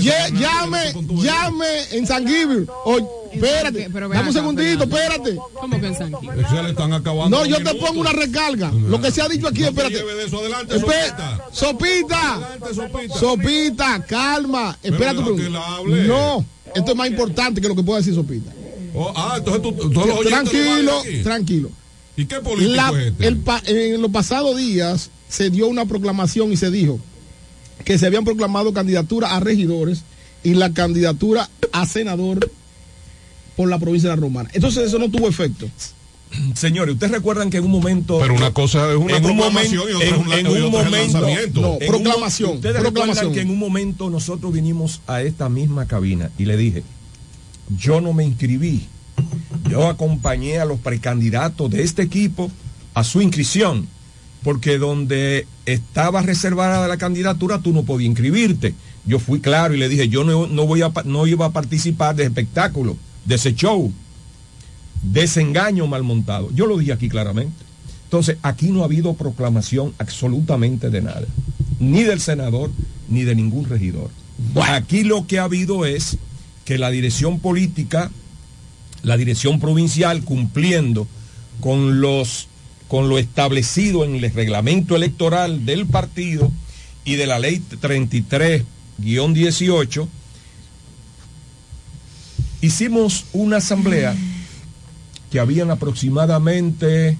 Llame, 0.00 0.92
llame 1.22 1.66
en 1.92 2.06
San 2.06 2.26
Givir. 2.26 2.66
O, 2.84 3.28
espérate, 3.32 3.88
dame 3.88 4.28
un 4.28 4.32
segundito, 4.32 4.84
espérate. 4.84 5.36
¿Cómo 5.54 5.80
que 5.80 5.86
en 5.86 5.94
San 5.96 6.12
Gil? 6.20 6.30
Se 6.48 6.62
le 6.62 6.70
están 6.70 6.92
acabando. 6.92 7.38
No, 7.38 7.46
yo 7.46 7.62
te 7.62 7.74
pongo 7.74 8.00
una 8.00 8.12
recarga. 8.12 8.70
Lo 8.72 9.00
que 9.00 9.10
se 9.10 9.22
ha 9.22 9.28
dicho 9.28 9.48
aquí, 9.48 9.64
espérate. 9.64 10.02
Espe- 10.68 11.42
Sopita. 11.52 12.58
Sopita, 13.18 14.04
calma. 14.06 14.78
Espérate. 14.82 15.20
No, 15.20 16.44
esto 16.74 16.90
es 16.92 16.96
más 16.96 17.08
importante 17.08 17.60
que 17.60 17.68
lo 17.68 17.74
que 17.76 17.82
pueda 17.82 17.98
decir 18.00 18.14
Sopita. 18.14 18.50
Oh, 18.94 19.10
ah, 19.16 19.34
entonces 19.38 19.62
tú, 19.62 19.90
Tranquilo, 20.24 21.02
tranquilo. 21.22 21.70
¿Y 22.14 22.26
qué 22.26 22.40
político 22.40 22.74
La- 22.76 22.90
es 22.90 23.06
este? 23.06 23.26
el 23.26 23.38
pa- 23.38 23.62
en 23.64 24.02
los 24.02 24.10
pasados 24.10 24.54
días 24.58 25.10
se 25.32 25.48
dio 25.48 25.66
una 25.66 25.86
proclamación 25.86 26.52
y 26.52 26.58
se 26.58 26.70
dijo 26.70 27.00
que 27.86 27.98
se 27.98 28.06
habían 28.06 28.24
proclamado 28.24 28.74
candidaturas 28.74 29.32
a 29.32 29.40
regidores 29.40 30.02
y 30.44 30.52
la 30.54 30.74
candidatura 30.74 31.48
a 31.72 31.86
senador 31.86 32.50
por 33.56 33.68
la 33.70 33.78
provincia 33.78 34.10
de 34.10 34.16
la 34.16 34.20
Romana. 34.20 34.50
Entonces 34.52 34.84
eso 34.86 34.98
no 34.98 35.08
tuvo 35.10 35.28
efecto. 35.28 35.66
Señores, 36.54 36.94
ustedes 36.94 37.12
recuerdan 37.12 37.48
que 37.48 37.56
en 37.58 37.64
un 37.64 37.70
momento. 37.70 38.18
Pero 38.20 38.34
una 38.34 38.52
cosa 38.52 38.90
es 38.90 38.96
una 38.96 39.16
en 39.16 39.24
un 39.24 39.36
proclamación 39.36 39.76
momento- 39.80 39.90
y 39.90 39.94
otra 39.94 40.06
es 40.06 40.12
un- 40.12 40.32
en- 40.32 40.46
en 40.46 40.70
momento- 40.70 40.90
lanzamiento. 41.20 41.60
No, 41.62 41.66
en 41.80 41.82
un- 41.82 41.86
proclamación, 42.02 42.50
ustedes 42.56 42.76
proclamación. 42.80 43.16
recuerdan 43.16 43.32
que 43.34 43.40
en 43.40 43.50
un 43.50 43.58
momento 43.58 44.10
nosotros 44.10 44.52
vinimos 44.52 45.00
a 45.06 45.22
esta 45.22 45.48
misma 45.48 45.86
cabina 45.86 46.30
y 46.38 46.44
le 46.44 46.56
dije, 46.58 46.82
yo 47.78 48.00
no 48.02 48.12
me 48.12 48.24
inscribí, 48.24 48.86
yo 49.70 49.88
acompañé 49.88 50.58
a 50.58 50.64
los 50.66 50.78
precandidatos 50.78 51.70
de 51.70 51.82
este 51.82 52.02
equipo 52.02 52.50
a 52.94 53.02
su 53.04 53.20
inscripción, 53.22 53.86
porque 54.42 54.78
donde 54.78 55.46
estaba 55.66 56.22
reservada 56.22 56.88
la 56.88 56.96
candidatura 56.96 57.60
tú 57.60 57.72
no 57.72 57.84
podías 57.84 58.08
inscribirte. 58.08 58.74
Yo 59.04 59.18
fui 59.18 59.40
claro 59.40 59.74
y 59.74 59.78
le 59.78 59.88
dije, 59.88 60.08
yo 60.08 60.24
no, 60.24 60.46
no 60.46 60.66
voy 60.66 60.82
a, 60.82 60.92
no 61.04 61.26
iba 61.26 61.46
a 61.46 61.52
participar 61.52 62.14
de 62.14 62.24
ese 62.24 62.30
espectáculo, 62.30 62.96
de 63.24 63.34
ese 63.34 63.54
show, 63.54 63.92
de 65.02 65.22
ese 65.22 65.40
engaño 65.40 65.86
mal 65.86 66.02
montado. 66.02 66.50
Yo 66.52 66.66
lo 66.66 66.78
dije 66.78 66.92
aquí 66.92 67.08
claramente. 67.08 67.64
Entonces, 68.04 68.36
aquí 68.42 68.70
no 68.70 68.82
ha 68.82 68.84
habido 68.84 69.14
proclamación 69.14 69.94
absolutamente 69.98 70.90
de 70.90 71.00
nada, 71.00 71.26
ni 71.80 72.02
del 72.02 72.20
senador, 72.20 72.70
ni 73.08 73.24
de 73.24 73.34
ningún 73.34 73.64
regidor. 73.64 74.10
Aquí 74.68 75.02
lo 75.02 75.26
que 75.26 75.38
ha 75.38 75.44
habido 75.44 75.86
es 75.86 76.18
que 76.64 76.78
la 76.78 76.90
dirección 76.90 77.40
política, 77.40 78.10
la 79.02 79.16
dirección 79.16 79.60
provincial, 79.60 80.24
cumpliendo 80.24 81.08
con 81.60 82.00
los 82.00 82.48
con 82.92 83.08
lo 83.08 83.16
establecido 83.16 84.04
en 84.04 84.16
el 84.16 84.30
reglamento 84.34 84.94
electoral 84.94 85.64
del 85.64 85.86
partido 85.86 86.52
y 87.06 87.14
de 87.14 87.26
la 87.26 87.38
ley 87.38 87.62
33-18, 87.80 90.08
hicimos 92.60 93.24
una 93.32 93.56
asamblea 93.56 94.14
que 95.30 95.40
habían 95.40 95.70
aproximadamente 95.70 97.16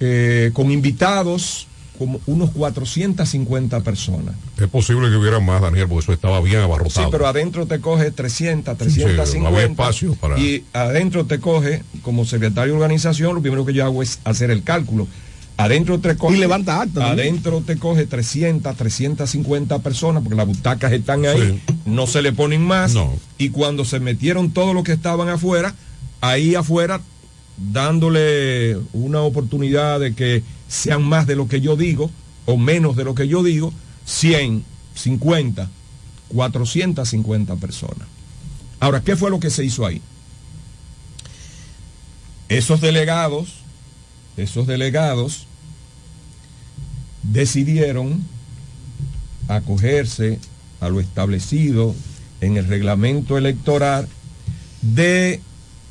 eh, 0.00 0.50
con 0.54 0.72
invitados 0.72 1.68
como 1.98 2.20
unos 2.26 2.50
450 2.50 3.80
personas. 3.80 4.34
Es 4.60 4.68
posible 4.68 5.08
que 5.10 5.16
hubiera 5.16 5.40
más, 5.40 5.62
Daniel, 5.62 5.86
porque 5.88 6.04
eso 6.04 6.12
estaba 6.12 6.40
bien 6.40 6.58
Sí, 6.58 6.62
abarrotado. 6.64 7.10
pero 7.10 7.26
adentro 7.26 7.66
te 7.66 7.80
coge 7.80 8.10
300, 8.10 8.76
Sí, 8.78 9.00
no 9.00 9.06
350. 9.06 9.48
había 9.48 9.62
espacio 9.70 10.14
para- 10.14 10.38
Y 10.38 10.64
adentro 10.72 11.24
te 11.26 11.38
coge, 11.40 11.82
como 12.02 12.24
secretario 12.24 12.72
de 12.74 12.78
organización, 12.80 13.34
lo 13.36 13.42
primero 13.42 13.64
que 13.64 13.72
yo 13.74 13.84
hago 13.84 14.02
es 14.02 14.18
hacer 14.24 14.50
el 14.50 14.62
cálculo. 14.62 15.06
Adentro 15.56 16.00
te 16.00 16.16
coge. 16.16 16.36
Y 16.36 16.40
levanta 16.40 16.78
también. 16.92 17.04
Adentro 17.12 17.60
te 17.64 17.76
coge 17.76 18.06
300, 18.06 18.76
350 18.76 19.78
personas, 19.78 20.22
porque 20.24 20.36
las 20.36 20.46
butacas 20.48 20.90
están 20.92 21.24
ahí, 21.26 21.62
no 21.86 22.08
se 22.08 22.22
le 22.22 22.32
ponen 22.32 22.62
más. 22.62 22.94
Y 23.38 23.50
cuando 23.50 23.84
se 23.84 24.00
metieron 24.00 24.50
todos 24.50 24.74
los 24.74 24.82
que 24.82 24.90
estaban 24.92 25.28
afuera, 25.28 25.72
ahí 26.20 26.56
afuera, 26.56 27.00
dándole 27.56 28.76
una 28.92 29.20
oportunidad 29.20 30.00
de 30.00 30.14
que 30.14 30.42
sean 30.68 31.02
más 31.02 31.26
de 31.26 31.36
lo 31.36 31.48
que 31.48 31.60
yo 31.60 31.76
digo, 31.76 32.10
o 32.46 32.56
menos 32.56 32.96
de 32.96 33.04
lo 33.04 33.14
que 33.14 33.28
yo 33.28 33.42
digo, 33.42 33.72
100, 34.06 34.64
50, 34.94 35.70
450 36.28 37.56
personas. 37.56 38.08
Ahora, 38.80 39.00
¿qué 39.02 39.16
fue 39.16 39.30
lo 39.30 39.40
que 39.40 39.50
se 39.50 39.64
hizo 39.64 39.86
ahí? 39.86 40.02
Esos 42.48 42.80
delegados, 42.80 43.54
esos 44.36 44.66
delegados 44.66 45.46
decidieron 47.22 48.22
acogerse 49.48 50.38
a 50.80 50.88
lo 50.88 51.00
establecido 51.00 51.94
en 52.40 52.56
el 52.56 52.66
reglamento 52.66 53.38
electoral 53.38 54.08
de 54.82 55.40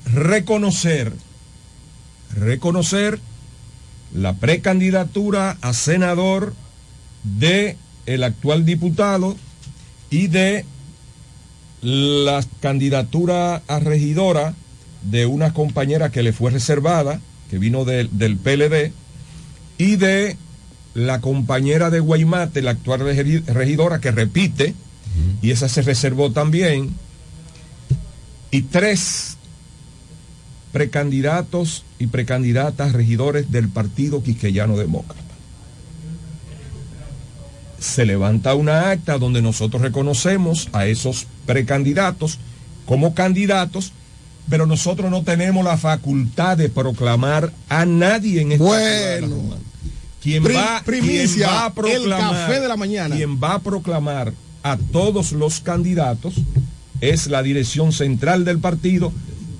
reconocer, 0.05 1.13
reconocer 2.35 3.19
la 4.13 4.33
precandidatura 4.33 5.57
a 5.61 5.73
senador 5.73 6.53
de 7.23 7.77
el 8.05 8.23
actual 8.23 8.65
diputado 8.65 9.35
y 10.09 10.27
de 10.27 10.65
la 11.81 12.43
candidatura 12.61 13.61
a 13.67 13.79
regidora 13.79 14.53
de 15.01 15.25
una 15.25 15.53
compañera 15.53 16.11
que 16.11 16.23
le 16.23 16.31
fue 16.33 16.51
reservada, 16.51 17.19
que 17.49 17.57
vino 17.57 17.83
del- 17.85 18.09
del 18.17 18.37
PLD, 18.37 18.93
y 19.77 19.95
de 19.97 20.37
la 20.93 21.19
compañera 21.19 21.89
de 21.89 21.99
Guaymate, 21.99 22.61
la 22.61 22.71
actual 22.71 23.01
regi- 23.01 23.43
regidora, 23.45 23.99
que 23.99 24.11
repite, 24.11 24.75
y 25.41 25.51
esa 25.51 25.67
se 25.67 25.81
reservó 25.81 26.31
también, 26.31 26.95
y 28.51 28.61
tres 28.63 29.37
precandidatos 30.73 31.85
y 31.99 32.07
precandidatas 32.07 32.91
regidores 32.91 33.51
del 33.51 33.69
Partido 33.69 34.21
Quisqueyano 34.23 34.75
Demócrata. 34.75 35.21
Se 37.79 38.05
levanta 38.05 38.55
una 38.55 38.89
acta 38.89 39.17
donde 39.17 39.41
nosotros 39.41 39.81
reconocemos 39.81 40.69
a 40.73 40.87
esos 40.87 41.27
precandidatos 41.45 42.39
como 42.85 43.13
candidatos, 43.13 43.91
pero 44.49 44.65
nosotros 44.65 45.11
no 45.11 45.23
tenemos 45.23 45.63
la 45.63 45.77
facultad 45.77 46.57
de 46.57 46.69
proclamar 46.69 47.53
a 47.69 47.85
nadie 47.85 48.41
en 48.41 48.53
esta. 48.53 48.65
Quien 50.21 50.43
Pri- 50.43 50.55
va, 50.55 50.81
primicia, 50.85 51.47
quien 51.47 51.49
va 51.49 51.63
a 51.63 51.67
el 51.67 51.73
proclamar, 51.73 52.47
café 52.47 52.59
de 52.61 52.67
la 52.67 52.77
mañana. 52.77 53.15
Quien 53.15 53.41
va 53.41 53.55
a 53.55 53.59
proclamar 53.59 54.33
a 54.63 54.77
todos 54.77 55.33
los 55.33 55.59
candidatos 55.59 56.35
es 57.01 57.27
la 57.27 57.43
dirección 57.43 57.91
central 57.91 58.45
del 58.45 58.59
partido 58.59 59.11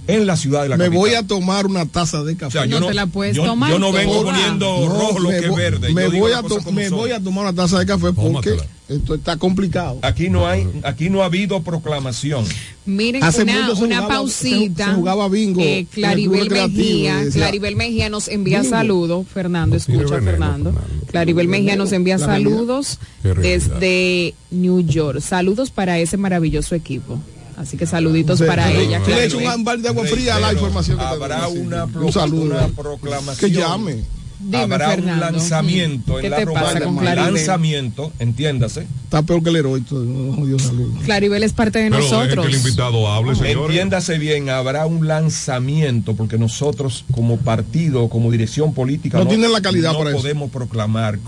en 0.07 0.25
la 0.27 0.35
ciudad 0.35 0.63
de 0.63 0.69
la 0.69 0.77
Me 0.77 0.85
capital. 0.85 0.99
voy 0.99 1.13
a 1.13 1.23
tomar 1.27 1.65
una 1.65 1.85
taza 1.85 2.23
de 2.23 2.35
café. 2.35 2.47
O 2.47 2.61
sea, 2.61 2.65
yo 2.65 2.79
No 2.79 2.79
no- 2.81 2.87
te 2.87 2.93
la 2.93 3.07
puedes 3.07 3.35
yo- 3.35 3.45
tomar 3.45 3.71
yo 3.71 3.79
no 3.79 3.91
vengo 3.91 4.21
toda. 4.21 4.33
poniendo 4.33 4.87
rojo 4.89 5.19
lo 5.19 5.29
que 5.29 5.47
voy- 5.47 5.57
verde. 5.61 5.93
Me, 5.93 6.03
Yo 6.03 6.11
voy, 6.11 6.31
a 6.33 6.41
me 6.41 6.89
voy 6.89 7.11
tomar 7.23 7.45
una 7.45 7.53
taza 7.53 7.79
de 7.79 7.85
café 7.85 8.11
porque 8.13 8.57
esto 8.89 9.15
está 9.15 9.37
complicado. 9.37 9.99
Aquí 10.01 10.29
no 10.29 10.45
hay, 10.47 10.67
aquí 10.83 11.09
no 11.09 11.21
ha 11.21 11.25
habido 11.25 11.61
proclamación. 11.63 12.45
Miren, 12.85 13.23
Hace 13.23 13.43
una, 13.43 13.61
mucho 13.61 13.75
se 13.77 13.83
una 13.85 13.95
jugaba- 13.95 14.13
pausita. 14.15 14.85
se- 14.85 14.91
se 14.91 14.95
jugaba 14.97 15.29
bingo 15.29 15.61
Eh, 15.61 15.87
Claribel 15.89 16.49
Mejía, 16.49 17.15
decía, 17.17 17.31
Claribel 17.31 17.75
Mejía 17.77 18.09
nos 18.09 18.27
envía 18.27 18.59
bingo. 18.59 18.75
saludos. 18.75 19.25
Fernando, 19.33 19.77
escucha, 19.77 19.99
veneno, 20.15 20.21
Fernando. 20.31 20.73
Claribel 21.07 21.47
Mejía 21.47 21.77
nos 21.77 21.93
envía 21.93 22.19
saludos 22.19 22.99
desde 23.23 24.33
New 24.51 24.81
York. 24.81 25.21
Saludos 25.21 25.71
para 25.71 25.99
ese 25.99 26.17
maravilloso 26.17 26.75
equipo. 26.75 27.19
Así 27.57 27.77
que 27.77 27.85
saluditos 27.85 28.39
Sí, 28.39 28.45
para 28.45 28.67
sí, 28.69 28.77
ella. 28.77 29.01
sí. 29.05 29.11
Le 29.11 29.25
echo 29.25 29.37
un 29.37 29.63
balde 29.63 29.83
de 29.83 29.89
agua 29.89 30.05
fría 30.05 30.35
a 30.35 30.39
la 30.39 30.53
información 30.53 30.97
que 30.97 31.03
te 31.05 31.09
habrá 31.09 31.47
sí, 31.49 31.57
una, 31.59 31.87
pro- 31.87 32.05
Un 32.05 32.11
saludo. 32.11 32.43
una 32.55 32.67
proclamación. 32.67 33.51
Que 33.51 33.55
llame. 33.57 33.97
Dime, 34.45 34.57
habrá 34.63 34.89
Fernando. 34.89 35.13
un 35.13 35.19
lanzamiento 35.37 36.17
¿Qué 36.17 36.25
en 36.25 36.31
la 36.31 36.37
te 36.37 36.45
pasa 36.47 36.59
romana. 36.59 36.79
con 36.85 36.93
Un 36.95 36.99
Claribel? 36.99 37.33
lanzamiento, 37.35 38.11
entiéndase. 38.19 38.87
Está 39.05 39.21
peor 39.21 39.41
que 39.41 39.51
el. 39.51 39.85
No, 39.91 40.59
salud. 40.59 40.91
Claribel 41.05 41.43
es 41.43 41.53
parte 41.53 41.79
de 41.79 41.89
Pero 41.89 42.01
nosotros. 42.03 42.45
que 42.45 42.51
el 42.51 42.57
invitado 42.57 43.07
hable, 43.07 43.35
señores. 43.35 43.55
Entiéndase 43.69 44.17
bien, 44.17 44.49
habrá 44.49 44.85
un 44.85 45.07
lanzamiento 45.07 46.13
porque 46.15 46.37
nosotros 46.37 47.05
como 47.13 47.37
partido, 47.37 48.09
como 48.09 48.31
dirección 48.31 48.73
política, 48.73 49.17
No 49.17 49.27
tienen 49.27 49.49
la 49.51 49.61
calidad 49.61 49.93
no 49.93 49.99
para 49.99 50.09
eso. 50.09 50.19
podemos 50.19 50.51
proclamar. 50.51 51.19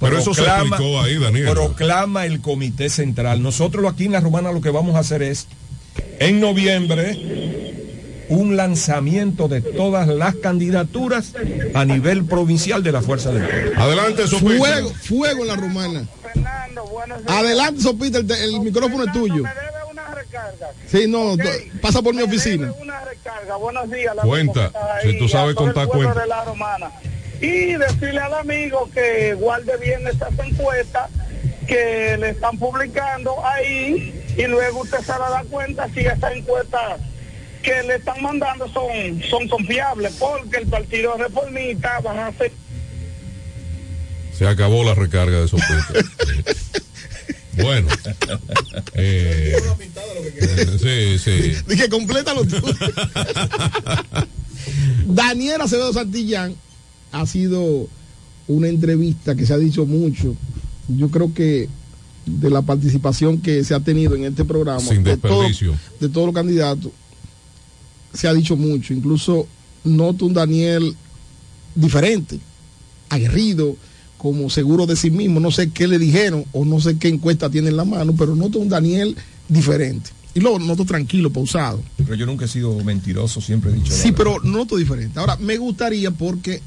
Pero 0.00 0.18
eso 0.18 0.34
se 0.34 0.42
explicó 0.42 1.00
ahí, 1.00 1.18
Daniel. 1.18 1.48
Proclama 1.50 2.26
el 2.26 2.40
comité 2.40 2.88
central. 2.90 3.42
Nosotros 3.42 3.90
aquí 3.90 4.06
en 4.06 4.12
la 4.12 4.20
Romana 4.20 4.52
lo 4.52 4.60
que 4.60 4.70
vamos 4.70 4.96
a 4.96 5.00
hacer 5.00 5.22
es, 5.22 5.46
en 6.18 6.40
noviembre, 6.40 8.26
un 8.28 8.56
lanzamiento 8.56 9.48
de 9.48 9.60
todas 9.60 10.08
las 10.08 10.34
candidaturas 10.36 11.32
a 11.74 11.84
nivel 11.84 12.24
provincial 12.24 12.82
de 12.82 12.92
la 12.92 13.02
Fuerza 13.02 13.30
del 13.32 13.46
Pueblo. 13.48 13.82
Adelante, 13.82 14.26
Fuego, 14.26 14.90
fuego 15.02 15.42
en 15.42 15.48
la 15.48 15.56
romana. 15.56 16.06
Adelante, 17.26 17.80
Sopita, 17.80 18.18
el, 18.18 18.30
el 18.30 18.60
micrófono 18.60 19.04
es 19.04 19.12
tuyo. 19.12 19.44
Sí, 20.86 21.06
no, 21.08 21.36
pasa 21.80 22.02
por 22.02 22.14
mi 22.14 22.22
oficina. 22.22 22.72
Carga, 23.22 23.56
buenos 23.56 23.90
días. 23.90 24.14
la 24.14 24.22
Cuenta, 24.22 24.72
si 25.02 25.18
tú 25.18 25.28
sabes 25.28 25.56
contar, 25.56 25.88
cuenta. 25.88 26.24
Y 27.40 27.74
decirle 27.74 28.20
al 28.20 28.34
amigo 28.34 28.88
que 28.92 29.34
guarde 29.34 29.76
bien 29.78 30.06
esas 30.06 30.32
encuestas 30.38 31.10
que 31.66 32.16
le 32.18 32.30
están 32.30 32.56
publicando 32.58 33.44
ahí 33.44 34.24
y 34.36 34.46
luego 34.46 34.82
usted 34.82 34.98
se 35.00 35.12
va 35.12 35.26
a 35.26 35.30
dar 35.30 35.46
cuenta 35.46 35.88
si 35.92 36.00
esas 36.00 36.32
encuestas 36.34 37.00
que 37.62 37.82
le 37.82 37.96
están 37.96 38.22
mandando 38.22 38.68
son, 38.68 39.22
son 39.28 39.48
confiables 39.48 40.14
porque 40.18 40.58
el 40.58 40.66
partido 40.66 41.16
reformista 41.16 42.00
van 42.00 42.18
a 42.18 42.26
hacer 42.28 42.52
Se 44.32 44.46
acabó 44.46 44.84
la 44.84 44.94
recarga 44.94 45.40
de 45.40 45.48
Sopita. 45.48 45.88
bueno. 47.62 47.88
eh, 48.94 49.56
sí, 50.80 51.18
sí. 51.18 51.56
Dije, 51.66 51.88
complétalo 51.88 52.44
tú. 52.44 52.56
Daniel 55.06 55.60
Acevedo 55.62 55.92
Santillán 55.92 56.56
ha 57.20 57.26
sido 57.26 57.88
una 58.48 58.68
entrevista 58.68 59.34
que 59.34 59.46
se 59.46 59.52
ha 59.54 59.58
dicho 59.58 59.86
mucho. 59.86 60.34
Yo 60.88 61.08
creo 61.10 61.32
que 61.34 61.68
de 62.26 62.50
la 62.50 62.62
participación 62.62 63.38
que 63.38 63.62
se 63.64 63.74
ha 63.74 63.80
tenido 63.80 64.14
en 64.14 64.24
este 64.24 64.44
programa, 64.44 64.80
Sin 64.80 65.02
de, 65.04 65.16
todo- 65.16 65.42
desperdicio. 65.42 65.74
de 66.00 66.08
todos 66.08 66.26
los 66.26 66.34
candidatos, 66.34 66.90
se 68.12 68.28
ha 68.28 68.34
dicho 68.34 68.56
mucho. 68.56 68.92
Incluso 68.94 69.46
noto 69.84 70.26
un 70.26 70.34
Daniel 70.34 70.94
diferente, 71.74 72.38
aguerrido, 73.08 73.76
como 74.18 74.48
seguro 74.50 74.86
de 74.86 74.96
sí 74.96 75.10
mismo. 75.10 75.40
No 75.40 75.50
sé 75.50 75.70
qué 75.70 75.86
le 75.86 75.98
dijeron 75.98 76.44
o 76.52 76.64
no 76.64 76.80
sé 76.80 76.98
qué 76.98 77.08
encuesta 77.08 77.50
tiene 77.50 77.68
en 77.68 77.76
la 77.76 77.84
mano, 77.84 78.14
pero 78.16 78.34
noto 78.34 78.58
un 78.58 78.68
Daniel 78.68 79.16
diferente. 79.48 80.10
Y 80.34 80.40
luego 80.40 80.58
noto 80.58 80.84
tranquilo, 80.84 81.30
pausado. 81.32 81.82
Pero 81.96 82.14
yo 82.14 82.26
nunca 82.26 82.44
he 82.44 82.48
sido 82.48 82.74
mentiroso, 82.84 83.40
siempre 83.40 83.70
he 83.70 83.74
dicho. 83.74 83.92
Sí, 83.92 84.12
pero 84.12 84.38
noto 84.40 84.76
diferente. 84.76 85.18
Ahora, 85.18 85.36
me 85.36 85.56
gustaría 85.56 86.10
porque 86.10 86.60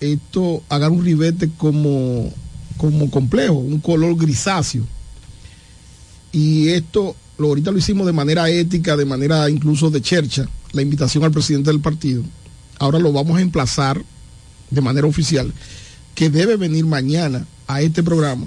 esto 0.00 0.62
haga 0.68 0.88
un 0.88 1.04
ribete 1.04 1.50
como, 1.56 2.32
como 2.76 3.10
complejo, 3.10 3.54
un 3.54 3.80
color 3.80 4.16
grisáceo. 4.16 4.84
Y 6.32 6.68
esto, 6.68 7.16
lo, 7.38 7.48
ahorita 7.48 7.70
lo 7.70 7.78
hicimos 7.78 8.06
de 8.06 8.12
manera 8.12 8.48
ética, 8.50 8.96
de 8.96 9.04
manera 9.04 9.48
incluso 9.50 9.90
de 9.90 10.02
chercha, 10.02 10.48
la 10.72 10.82
invitación 10.82 11.24
al 11.24 11.32
presidente 11.32 11.70
del 11.70 11.80
partido. 11.80 12.22
Ahora 12.78 12.98
lo 12.98 13.12
vamos 13.12 13.38
a 13.38 13.42
emplazar 13.42 14.02
de 14.70 14.80
manera 14.80 15.06
oficial, 15.06 15.52
que 16.14 16.30
debe 16.30 16.56
venir 16.56 16.84
mañana 16.84 17.46
a 17.66 17.80
este 17.80 18.02
programa 18.02 18.46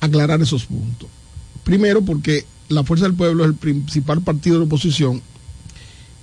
aclarar 0.00 0.40
esos 0.42 0.64
puntos. 0.64 1.08
Primero 1.64 2.02
porque 2.02 2.44
la 2.68 2.84
Fuerza 2.84 3.06
del 3.06 3.14
Pueblo 3.14 3.44
es 3.44 3.50
el 3.50 3.56
principal 3.56 4.20
partido 4.22 4.58
de 4.58 4.64
oposición 4.64 5.22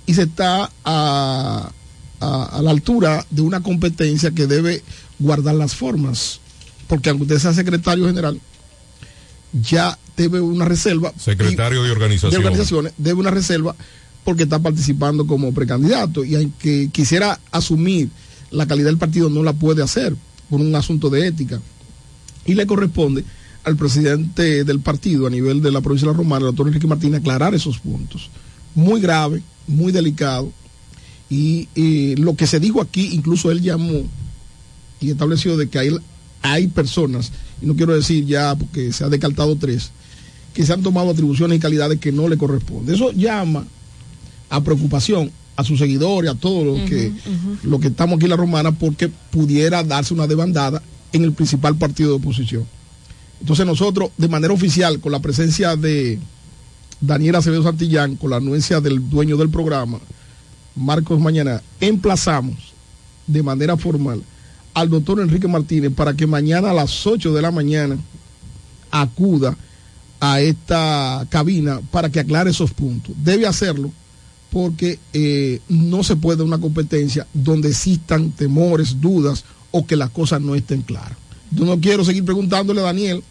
y 0.06 0.14
se 0.14 0.22
está 0.22 0.70
a, 0.84 1.72
a- 2.22 2.44
a 2.58 2.62
la 2.62 2.70
altura 2.70 3.26
de 3.30 3.42
una 3.42 3.62
competencia 3.62 4.30
que 4.30 4.46
debe 4.46 4.82
guardar 5.18 5.54
las 5.54 5.74
formas. 5.74 6.40
Porque 6.88 7.10
aunque 7.10 7.24
usted 7.24 7.38
sea 7.38 7.52
secretario 7.54 8.06
general, 8.06 8.40
ya 9.52 9.98
debe 10.16 10.40
una 10.40 10.64
reserva. 10.64 11.12
Secretario 11.18 11.80
de 11.82 11.86
de 11.88 11.92
organización. 11.92 12.34
organizaciones, 12.42 12.92
debe 12.98 13.20
una 13.20 13.30
reserva 13.30 13.74
porque 14.24 14.44
está 14.44 14.58
participando 14.58 15.26
como 15.26 15.52
precandidato 15.52 16.24
y 16.24 16.34
aunque 16.36 16.88
quisiera 16.92 17.40
asumir 17.50 18.08
la 18.50 18.66
calidad 18.66 18.86
del 18.88 18.98
partido 18.98 19.28
no 19.30 19.42
la 19.42 19.52
puede 19.52 19.82
hacer 19.82 20.14
por 20.48 20.60
un 20.60 20.74
asunto 20.76 21.10
de 21.10 21.26
ética 21.26 21.60
y 22.44 22.54
le 22.54 22.66
corresponde 22.66 23.24
al 23.64 23.76
presidente 23.76 24.64
del 24.64 24.80
partido 24.80 25.26
a 25.26 25.30
nivel 25.30 25.62
de 25.62 25.72
la 25.72 25.80
provincia 25.80 26.06
de 26.06 26.12
la 26.12 26.18
Romana, 26.18 26.40
el 26.46 26.46
doctor 26.52 26.68
Enrique 26.68 26.86
Martínez, 26.86 27.20
aclarar 27.20 27.54
esos 27.54 27.78
puntos. 27.78 28.28
Muy 28.74 29.00
grave, 29.00 29.42
muy 29.66 29.92
delicado 29.92 30.52
y, 31.32 31.66
y 31.74 32.16
lo 32.16 32.36
que 32.36 32.46
se 32.46 32.60
dijo 32.60 32.82
aquí, 32.82 33.08
incluso 33.12 33.50
él 33.50 33.62
llamó 33.62 34.02
y 35.00 35.10
estableció 35.10 35.56
de 35.56 35.70
que 35.70 35.78
hay, 35.78 35.96
hay 36.42 36.66
personas, 36.66 37.32
y 37.62 37.64
no 37.64 37.74
quiero 37.74 37.94
decir 37.94 38.26
ya 38.26 38.54
porque 38.54 38.92
se 38.92 39.02
ha 39.02 39.08
descartado 39.08 39.56
tres, 39.56 39.92
que 40.52 40.66
se 40.66 40.74
han 40.74 40.82
tomado 40.82 41.10
atribuciones 41.10 41.56
y 41.56 41.60
calidades 41.60 41.98
que 42.00 42.12
no 42.12 42.28
le 42.28 42.36
corresponden. 42.36 42.94
Eso 42.94 43.12
llama 43.12 43.66
a 44.50 44.60
preocupación 44.62 45.32
a 45.56 45.64
sus 45.64 45.78
seguidores, 45.78 46.30
a 46.30 46.34
todos 46.34 46.66
los 46.66 46.86
que, 46.86 47.10
los 47.62 47.80
que 47.80 47.88
estamos 47.88 48.16
aquí 48.16 48.26
en 48.26 48.30
la 48.30 48.36
Romana, 48.36 48.72
porque 48.72 49.08
pudiera 49.30 49.82
darse 49.82 50.12
una 50.12 50.26
demandada 50.26 50.82
en 51.14 51.24
el 51.24 51.32
principal 51.32 51.76
partido 51.76 52.10
de 52.10 52.16
oposición. 52.16 52.66
Entonces 53.40 53.64
nosotros, 53.64 54.10
de 54.18 54.28
manera 54.28 54.52
oficial, 54.52 55.00
con 55.00 55.12
la 55.12 55.20
presencia 55.20 55.76
de 55.76 56.18
Daniel 57.00 57.36
Acevedo 57.36 57.62
Santillán, 57.62 58.16
con 58.16 58.28
la 58.28 58.36
anuencia 58.36 58.82
del 58.82 59.08
dueño 59.08 59.38
del 59.38 59.48
programa, 59.48 59.98
Marcos 60.74 61.20
Mañana, 61.20 61.62
emplazamos 61.80 62.72
de 63.26 63.42
manera 63.42 63.76
formal 63.76 64.22
al 64.74 64.88
doctor 64.88 65.20
Enrique 65.20 65.48
Martínez 65.48 65.92
para 65.94 66.14
que 66.14 66.26
mañana 66.26 66.70
a 66.70 66.74
las 66.74 67.06
8 67.06 67.32
de 67.32 67.42
la 67.42 67.50
mañana 67.50 67.98
acuda 68.90 69.56
a 70.20 70.40
esta 70.40 71.26
cabina 71.28 71.80
para 71.90 72.10
que 72.10 72.20
aclare 72.20 72.50
esos 72.50 72.72
puntos. 72.72 73.14
Debe 73.22 73.46
hacerlo 73.46 73.90
porque 74.50 74.98
eh, 75.12 75.60
no 75.68 76.04
se 76.04 76.16
puede 76.16 76.42
una 76.42 76.58
competencia 76.58 77.26
donde 77.32 77.70
existan 77.70 78.30
temores, 78.30 79.00
dudas 79.00 79.44
o 79.70 79.86
que 79.86 79.96
las 79.96 80.10
cosas 80.10 80.40
no 80.40 80.54
estén 80.54 80.82
claras. 80.82 81.16
Yo 81.50 81.64
no 81.64 81.80
quiero 81.80 82.04
seguir 82.04 82.24
preguntándole 82.24 82.80
a 82.80 82.84
Daniel 82.84 83.22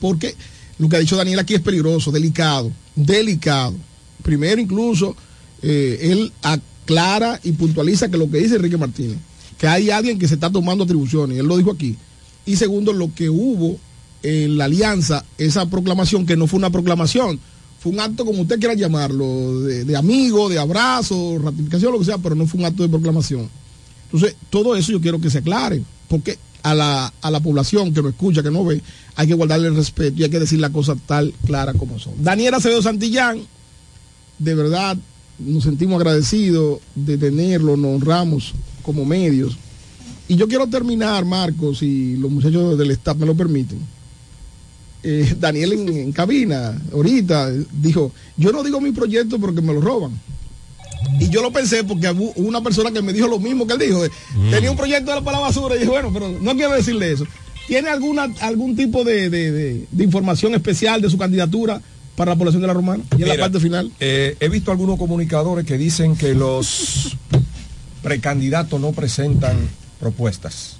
porque 0.00 0.34
lo 0.78 0.88
que 0.88 0.96
ha 0.96 1.00
dicho 1.00 1.16
Daniel 1.16 1.38
aquí 1.38 1.54
es 1.54 1.60
peligroso, 1.60 2.10
delicado, 2.10 2.72
delicado. 2.94 3.74
Primero 4.22 4.60
incluso 4.60 5.16
eh, 5.62 5.98
él 6.02 6.32
aclara 6.42 7.40
y 7.42 7.52
puntualiza 7.52 8.10
que 8.10 8.16
lo 8.16 8.30
que 8.30 8.38
dice 8.38 8.56
Enrique 8.56 8.76
Martínez, 8.76 9.18
que 9.58 9.68
hay 9.68 9.90
alguien 9.90 10.18
que 10.18 10.28
se 10.28 10.34
está 10.34 10.50
tomando 10.50 10.84
atribuciones, 10.84 11.38
él 11.38 11.46
lo 11.46 11.56
dijo 11.56 11.70
aquí. 11.70 11.96
Y 12.44 12.56
segundo, 12.56 12.92
lo 12.92 13.14
que 13.14 13.30
hubo 13.30 13.78
en 14.22 14.58
la 14.58 14.64
alianza, 14.64 15.24
esa 15.38 15.66
proclamación 15.66 16.26
que 16.26 16.36
no 16.36 16.46
fue 16.46 16.58
una 16.58 16.70
proclamación, 16.70 17.38
fue 17.78 17.92
un 17.92 18.00
acto 18.00 18.24
como 18.24 18.42
usted 18.42 18.58
quiera 18.58 18.74
llamarlo, 18.74 19.60
de, 19.60 19.96
amigo, 19.96 20.48
de 20.48 20.58
abrazo, 20.58 21.38
ratificación, 21.42 21.92
lo 21.92 21.98
que 21.98 22.04
sea, 22.04 22.18
pero 22.18 22.34
no 22.34 22.46
fue 22.46 22.60
un 22.60 22.66
acto 22.66 22.82
de 22.82 22.88
proclamación. 22.88 23.48
Entonces, 24.04 24.36
todo 24.50 24.76
eso 24.76 24.92
yo 24.92 25.00
quiero 25.00 25.20
que 25.20 25.30
se 25.30 25.38
aclare, 25.38 25.82
porque 26.08 26.38
a 26.62 26.74
la, 26.74 27.12
a 27.20 27.30
la 27.30 27.40
población 27.40 27.92
que 27.92 28.02
no 28.02 28.08
escucha, 28.08 28.42
que 28.42 28.50
no 28.50 28.64
ve, 28.64 28.80
hay 29.16 29.26
que 29.26 29.34
guardarle 29.34 29.68
el 29.68 29.74
respeto 29.74 30.20
y 30.20 30.24
hay 30.24 30.30
que 30.30 30.38
decir 30.38 30.60
las 30.60 30.70
cosas 30.70 30.98
tal 31.06 31.34
clara 31.44 31.72
como 31.74 31.98
son. 31.98 32.14
Daniel 32.22 32.54
Acevedo 32.54 32.82
Santillán, 32.82 33.40
de 34.38 34.54
verdad 34.54 34.96
nos 35.46 35.64
sentimos 35.64 35.96
agradecidos 35.96 36.80
de 36.94 37.18
tenerlo, 37.18 37.76
nos 37.76 37.94
honramos 37.96 38.52
como 38.82 39.04
medios. 39.04 39.56
Y 40.28 40.36
yo 40.36 40.48
quiero 40.48 40.66
terminar, 40.66 41.24
Marcos, 41.24 41.82
y 41.82 42.16
los 42.16 42.30
muchachos 42.30 42.78
del 42.78 42.90
staff 42.92 43.16
me 43.16 43.26
lo 43.26 43.34
permiten. 43.34 43.78
Eh, 45.02 45.34
Daniel 45.40 45.72
en, 45.72 45.88
en 45.88 46.12
cabina, 46.12 46.80
ahorita, 46.92 47.50
dijo, 47.72 48.12
yo 48.36 48.52
no 48.52 48.62
digo 48.62 48.80
mi 48.80 48.92
proyecto 48.92 49.38
porque 49.38 49.60
me 49.60 49.72
lo 49.74 49.80
roban. 49.80 50.12
Y 51.18 51.28
yo 51.30 51.42
lo 51.42 51.52
pensé 51.52 51.82
porque 51.82 52.08
hubo 52.10 52.32
una 52.36 52.62
persona 52.62 52.92
que 52.92 53.02
me 53.02 53.12
dijo 53.12 53.26
lo 53.26 53.40
mismo 53.40 53.66
que 53.66 53.72
él 53.74 53.78
dijo. 53.80 54.04
eh, 54.04 54.10
Tenía 54.50 54.70
un 54.70 54.76
proyecto 54.76 55.10
de 55.10 55.16
la 55.16 55.24
para 55.24 55.38
la 55.38 55.44
basura 55.46 55.74
y 55.74 55.80
dije, 55.80 55.90
bueno, 55.90 56.10
pero 56.12 56.28
no 56.40 56.54
quiero 56.54 56.72
decirle 56.72 57.10
eso. 57.12 57.26
¿Tiene 57.66 57.88
alguna, 57.88 58.32
algún 58.40 58.76
tipo 58.76 59.02
de, 59.02 59.28
de- 59.28 59.50
de- 59.50 59.86
de 59.90 60.04
información 60.04 60.54
especial 60.54 61.00
de 61.02 61.10
su 61.10 61.18
candidatura 61.18 61.82
para 62.16 62.32
la 62.32 62.36
población 62.36 62.62
de 62.62 62.68
la 62.68 62.74
Romana? 62.74 63.02
Y 63.16 63.22
en 63.22 63.28
la 63.28 63.36
parte 63.36 63.60
final. 63.60 63.90
eh, 64.00 64.36
he 64.40 64.48
visto 64.48 64.70
algunos 64.70 64.98
comunicadores 64.98 65.64
que 65.64 65.78
dicen 65.78 66.16
que 66.16 66.34
los 66.34 67.16
precandidatos 68.02 68.80
no 68.80 68.92
presentan 68.92 69.56
propuestas. 70.00 70.76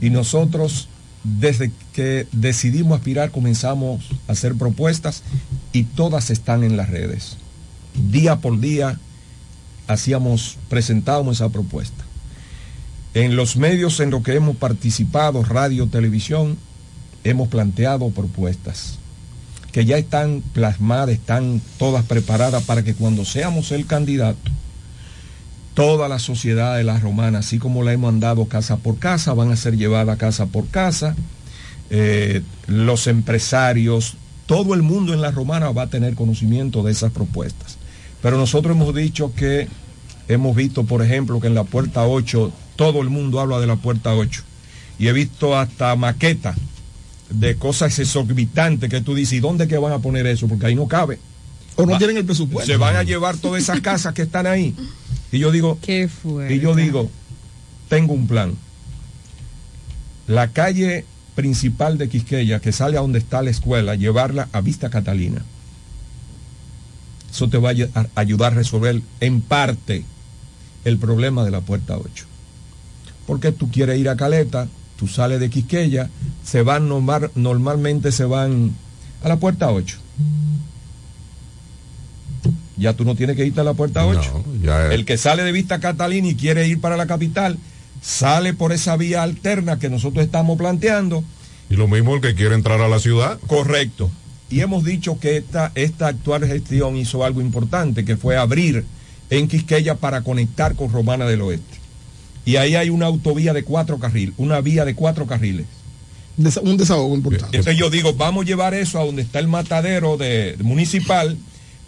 Y 0.00 0.10
nosotros, 0.10 0.88
desde 1.24 1.70
que 1.92 2.26
decidimos 2.32 2.98
aspirar, 2.98 3.30
comenzamos 3.30 4.08
a 4.28 4.32
hacer 4.32 4.54
propuestas 4.54 5.22
y 5.72 5.84
todas 5.84 6.30
están 6.30 6.64
en 6.64 6.76
las 6.76 6.88
redes. 6.90 7.36
Día 8.10 8.36
por 8.36 8.58
día 8.60 8.98
hacíamos, 9.86 10.56
presentábamos 10.68 11.36
esa 11.36 11.50
propuesta. 11.50 12.04
En 13.14 13.36
los 13.36 13.56
medios 13.56 14.00
en 14.00 14.10
los 14.10 14.22
que 14.22 14.34
hemos 14.34 14.56
participado, 14.56 15.42
radio, 15.42 15.86
televisión, 15.88 16.56
hemos 17.24 17.48
planteado 17.48 18.08
propuestas 18.10 18.98
que 19.72 19.86
ya 19.86 19.96
están 19.96 20.42
plasmadas, 20.52 21.14
están 21.14 21.60
todas 21.78 22.04
preparadas 22.04 22.62
para 22.64 22.82
que 22.82 22.94
cuando 22.94 23.24
seamos 23.24 23.72
el 23.72 23.86
candidato, 23.86 24.50
toda 25.74 26.08
la 26.08 26.18
sociedad 26.18 26.76
de 26.76 26.84
la 26.84 26.98
romana, 27.00 27.38
así 27.38 27.58
como 27.58 27.82
la 27.82 27.94
hemos 27.94 28.10
andado 28.10 28.44
casa 28.44 28.76
por 28.76 28.98
casa, 28.98 29.32
van 29.32 29.50
a 29.50 29.56
ser 29.56 29.76
llevadas 29.76 30.18
casa 30.18 30.46
por 30.46 30.68
casa. 30.68 31.16
Eh, 31.88 32.42
los 32.66 33.06
empresarios, 33.06 34.14
todo 34.44 34.74
el 34.74 34.82
mundo 34.82 35.14
en 35.14 35.22
la 35.22 35.30
romana 35.30 35.70
va 35.70 35.82
a 35.82 35.90
tener 35.90 36.14
conocimiento 36.14 36.82
de 36.82 36.92
esas 36.92 37.10
propuestas. 37.10 37.78
Pero 38.20 38.36
nosotros 38.36 38.76
hemos 38.76 38.94
dicho 38.94 39.32
que 39.34 39.68
hemos 40.28 40.54
visto, 40.54 40.84
por 40.84 41.02
ejemplo, 41.02 41.40
que 41.40 41.46
en 41.46 41.54
la 41.54 41.64
puerta 41.64 42.06
8, 42.06 42.52
todo 42.76 43.00
el 43.00 43.08
mundo 43.08 43.40
habla 43.40 43.58
de 43.58 43.66
la 43.66 43.76
puerta 43.76 44.14
8. 44.14 44.42
Y 44.98 45.08
he 45.08 45.12
visto 45.12 45.56
hasta 45.56 45.96
maqueta 45.96 46.54
de 47.32 47.56
cosas 47.56 47.98
exorbitantes 47.98 48.88
que 48.90 49.00
tú 49.00 49.14
dices, 49.14 49.34
¿y 49.34 49.40
dónde 49.40 49.68
que 49.68 49.78
van 49.78 49.92
a 49.92 49.98
poner 49.98 50.26
eso? 50.26 50.48
Porque 50.48 50.66
ahí 50.66 50.74
no 50.74 50.86
cabe. 50.88 51.18
O 51.76 51.86
no 51.86 51.92
Va- 51.92 51.98
tienen 51.98 52.16
el 52.18 52.24
presupuesto. 52.24 52.70
Se 52.70 52.76
van 52.76 52.96
a 52.96 53.02
llevar 53.02 53.36
todas 53.36 53.62
esas 53.62 53.80
casas 53.80 54.12
que 54.14 54.22
están 54.22 54.46
ahí. 54.46 54.74
Y 55.30 55.38
yo 55.38 55.50
digo, 55.50 55.78
Qué 55.82 56.08
fue. 56.08 56.54
y 56.54 56.60
yo 56.60 56.74
digo, 56.74 57.10
tengo 57.88 58.12
un 58.12 58.26
plan. 58.26 58.54
La 60.26 60.48
calle 60.52 61.04
principal 61.34 61.96
de 61.98 62.08
Quisqueya, 62.08 62.60
que 62.60 62.72
sale 62.72 62.98
a 62.98 63.00
donde 63.00 63.18
está 63.18 63.40
la 63.42 63.50
escuela, 63.50 63.94
llevarla 63.94 64.48
a 64.52 64.60
Vista 64.60 64.90
Catalina. 64.90 65.42
Eso 67.30 67.48
te 67.48 67.56
va 67.56 67.70
a 67.94 68.06
ayudar 68.20 68.52
a 68.52 68.56
resolver 68.56 69.00
en 69.20 69.40
parte 69.40 70.04
el 70.84 70.98
problema 70.98 71.44
de 71.44 71.50
la 71.50 71.62
puerta 71.62 71.96
8. 71.96 72.26
Porque 73.26 73.52
tú 73.52 73.70
quieres 73.70 73.98
ir 73.98 74.08
a 74.10 74.16
Caleta, 74.16 74.68
tú 75.02 75.08
sales 75.08 75.40
de 75.40 75.50
Quisqueya, 75.50 76.08
se 76.44 76.62
van 76.62 76.88
normal- 76.88 77.32
normalmente 77.34 78.12
se 78.12 78.24
van 78.24 78.70
a 79.24 79.28
la 79.28 79.36
puerta 79.36 79.68
8. 79.72 79.96
Ya 82.76 82.92
tú 82.94 83.04
no 83.04 83.16
tienes 83.16 83.34
que 83.36 83.44
irte 83.44 83.60
a 83.60 83.64
la 83.64 83.74
puerta 83.74 84.06
8. 84.06 84.44
ya 84.62 84.86
es- 84.86 84.92
El 84.92 85.04
que 85.04 85.16
sale 85.18 85.42
de 85.42 85.50
Vista 85.50 85.80
Catalina 85.80 86.28
y 86.28 86.36
quiere 86.36 86.68
ir 86.68 86.80
para 86.80 86.96
la 86.96 87.08
capital, 87.08 87.58
sale 88.00 88.54
por 88.54 88.70
esa 88.72 88.96
vía 88.96 89.24
alterna 89.24 89.80
que 89.80 89.90
nosotros 89.90 90.24
estamos 90.24 90.56
planteando. 90.56 91.24
Y 91.68 91.74
lo 91.74 91.88
mismo 91.88 92.14
el 92.14 92.20
que 92.20 92.36
quiere 92.36 92.54
entrar 92.54 92.80
a 92.80 92.86
la 92.88 93.00
ciudad. 93.00 93.40
Correcto. 93.48 94.08
Y 94.50 94.60
hemos 94.60 94.84
dicho 94.84 95.18
que 95.18 95.36
esta, 95.36 95.72
esta 95.74 96.06
actual 96.06 96.46
gestión 96.46 96.96
hizo 96.96 97.24
algo 97.24 97.40
importante, 97.40 98.04
que 98.04 98.16
fue 98.16 98.36
abrir 98.36 98.84
en 99.30 99.48
Quisqueya 99.48 99.96
para 99.96 100.20
conectar 100.22 100.76
con 100.76 100.92
Romana 100.92 101.24
del 101.26 101.42
Oeste. 101.42 101.81
Y 102.44 102.56
ahí 102.56 102.74
hay 102.74 102.90
una 102.90 103.06
autovía 103.06 103.52
de 103.52 103.62
cuatro 103.64 103.98
carriles, 103.98 104.34
una 104.38 104.60
vía 104.60 104.84
de 104.84 104.94
cuatro 104.94 105.26
carriles. 105.26 105.66
Desa- 106.38 106.62
un 106.62 106.76
desahogo 106.76 107.14
importante. 107.14 107.56
Entonces 107.58 107.78
yo 107.78 107.90
digo, 107.90 108.14
vamos 108.14 108.44
a 108.44 108.46
llevar 108.46 108.74
eso 108.74 108.98
a 109.00 109.04
donde 109.04 109.22
está 109.22 109.38
el 109.38 109.48
matadero 109.48 110.16
de, 110.16 110.56
municipal 110.62 111.36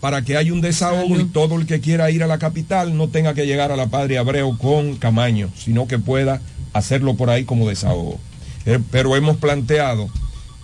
para 0.01 0.22
que 0.22 0.36
haya 0.36 0.52
un 0.52 0.60
desahogo 0.60 1.18
y 1.18 1.24
todo 1.24 1.56
el 1.59 1.66
que 1.66 1.81
quiera 1.81 2.10
ir 2.10 2.22
a 2.22 2.26
la 2.26 2.39
capital 2.39 2.94
no 2.97 3.09
tenga 3.09 3.32
que 3.35 3.47
llegar 3.47 3.72
a 3.72 3.76
la 3.76 3.86
Padre 3.86 4.18
Abreu 4.18 4.56
con 4.59 4.97
Camaño, 4.97 5.48
sino 5.59 5.86
que 5.89 5.98
pueda 5.98 6.43
hacerlo 6.74 7.14
por 7.14 7.31
ahí 7.31 7.44
como 7.44 7.66
desahogo. 7.68 8.20
Eh, 8.66 8.78
pero 8.90 9.16
hemos 9.16 9.39
planteado 9.39 10.09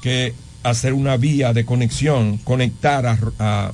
que 0.02 0.34
hacer 0.62 0.92
una 0.92 1.16
vía 1.16 1.54
de 1.54 1.64
conexión, 1.64 2.36
conectar 2.38 3.06
a, 3.06 3.18
a, 3.38 3.72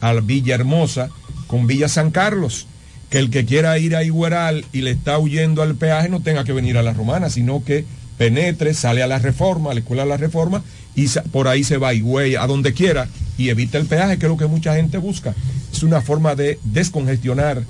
a 0.00 0.12
Villahermosa 0.14 1.08
con 1.46 1.68
Villa 1.68 1.88
San 1.88 2.10
Carlos, 2.10 2.66
que 3.10 3.18
el 3.18 3.30
que 3.30 3.44
quiera 3.44 3.78
ir 3.78 3.94
a 3.96 4.02
Igueral 4.02 4.64
y 4.72 4.80
le 4.80 4.90
está 4.92 5.18
huyendo 5.18 5.62
al 5.62 5.76
peaje 5.76 6.08
no 6.08 6.20
tenga 6.20 6.44
que 6.44 6.52
venir 6.52 6.76
a 6.78 6.82
la 6.82 6.92
Romana, 6.92 7.30
sino 7.30 7.64
que 7.64 7.84
penetre, 8.18 8.74
sale 8.74 9.02
a 9.02 9.06
la 9.06 9.18
Reforma, 9.18 9.70
a 9.70 9.74
la 9.74 9.80
Escuela 9.80 10.02
de 10.02 10.08
la 10.08 10.16
Reforma, 10.16 10.62
y 10.94 11.08
por 11.30 11.48
ahí 11.48 11.64
se 11.64 11.76
va 11.76 11.88
a 11.88 11.94
Higüey, 11.94 12.36
a 12.36 12.46
donde 12.46 12.72
quiera, 12.72 13.08
y 13.36 13.50
evita 13.50 13.78
el 13.78 13.86
peaje, 13.86 14.18
que 14.18 14.26
es 14.26 14.30
lo 14.30 14.38
que 14.38 14.46
mucha 14.46 14.74
gente 14.74 14.98
busca. 14.98 15.34
Es 15.72 15.82
una 15.82 16.00
forma 16.00 16.34
de 16.34 16.58
descongestionar 16.64 17.62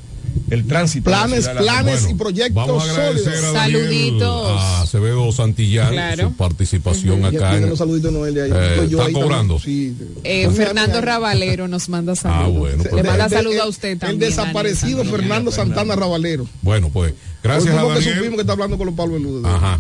el 0.51 0.67
tránsito. 0.67 1.11
de 1.11 1.17
la 1.17 1.23
Planes, 1.25 1.45
ciudad 1.45 1.61
de 1.61 1.65
la 1.67 1.73
planes 1.73 1.95
Romana. 2.01 2.11
y 2.11 2.15
proyectos 2.19 2.55
Vamos 2.67 2.89
a 2.89 2.95
sólidos. 2.95 3.27
a 3.27 3.53
Daniel, 3.53 4.23
a 4.23 4.81
Acevedo 4.83 5.33
Santillán 5.33 5.93
Claro. 5.93 6.29
su 6.29 6.37
participación 6.37 7.25
acá. 7.25 7.57
en- 7.57 7.69
los 7.69 7.79
saluditos 7.79 8.13
de 8.13 8.19
Noel 8.19 8.35
de 8.35 8.43
ahí. 8.43 8.51
Eh, 8.55 8.87
yo 8.91 9.01
¿está 9.07 9.13
cobrando? 9.21 9.59
Sí. 9.59 9.97
Eh, 10.25 10.49
Fernando 10.51 11.01
Ravalero 11.01 11.69
nos 11.69 11.89
manda 11.89 12.15
saludos. 12.17 12.45
Ah, 12.45 12.59
bueno, 12.59 12.83
Le 12.85 12.89
pues- 12.91 13.05
manda 13.05 13.25
El- 13.25 13.31
saludos 13.31 13.61
a 13.61 13.67
usted 13.67 13.99
también. 13.99 14.23
El 14.23 14.29
desaparecido 14.31 14.99
Daniel. 14.99 15.17
Fernando 15.17 15.51
Santana 15.53 15.97
Ravalero. 15.97 16.47
Bueno, 16.63 16.91
pues 16.93 17.15
gracias 17.43 17.75
a 17.75 17.83
que 17.83 17.89
Daniel. 17.89 18.15
supimos 18.15 18.35
que 18.37 18.41
está 18.43 18.53
hablando 18.53 18.79
con 18.79 18.87
los 18.87 18.95
Pablo 18.95 19.15
Veludo. 19.15 19.47
Ajá. 19.49 19.79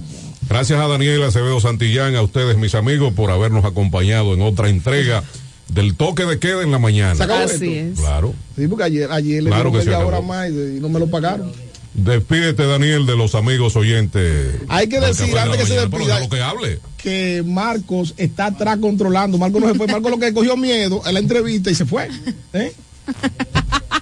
Gracias 0.48 0.78
a 0.80 0.86
Daniel 0.86 1.22
Acevedo 1.24 1.60
Santillán, 1.60 2.14
a 2.14 2.22
ustedes, 2.22 2.56
mis 2.56 2.74
amigos, 2.76 3.12
por 3.14 3.30
habernos 3.32 3.64
acompañado 3.64 4.32
en 4.32 4.42
otra 4.42 4.68
entrega 4.68 5.24
del 5.68 5.94
toque 5.96 6.24
de 6.24 6.38
queda 6.38 6.62
en 6.62 6.70
la 6.70 6.78
mañana. 6.78 7.14
¿Se 7.14 7.22
acabó 7.24 7.44
Así 7.44 7.74
es. 7.74 7.98
Claro. 7.98 8.34
Sí, 8.56 8.66
porque 8.68 8.84
ayer, 8.84 9.10
ayer 9.10 9.42
le 9.42 9.50
Claro 9.50 9.72
que 9.72 9.82
se 9.82 9.90
acabó. 9.90 10.08
hora 10.08 10.20
más 10.20 10.48
y, 10.50 10.76
y 10.76 10.80
no 10.80 10.88
me 10.88 10.98
lo 11.00 11.08
pagaron. 11.10 11.50
Despídete, 11.94 12.66
Daniel, 12.66 13.06
de 13.06 13.16
los 13.16 13.34
amigos 13.34 13.74
oyentes. 13.74 14.54
Hay 14.68 14.86
que 14.88 15.00
decir, 15.00 15.32
de 15.32 15.40
antes 15.40 15.56
que 15.60 15.66
se 15.66 15.74
Mañana, 15.76 15.88
despida- 15.88 16.14
déjalo 16.20 16.28
que 16.28 16.40
hable. 16.42 16.80
que 16.98 17.42
Marcos 17.46 18.12
está 18.18 18.46
atrás 18.46 18.76
controlando. 18.78 19.38
Marcos 19.38 19.60
no 19.62 19.68
se 19.68 19.74
fue. 19.74 19.86
Marcos 19.86 20.10
lo 20.10 20.18
que 20.18 20.34
cogió 20.34 20.56
miedo 20.58 21.02
en 21.06 21.14
la 21.14 21.20
entrevista 21.20 21.70
y 21.70 21.74
se 21.74 21.86
fue. 21.86 22.08
¿Eh? 22.52 22.72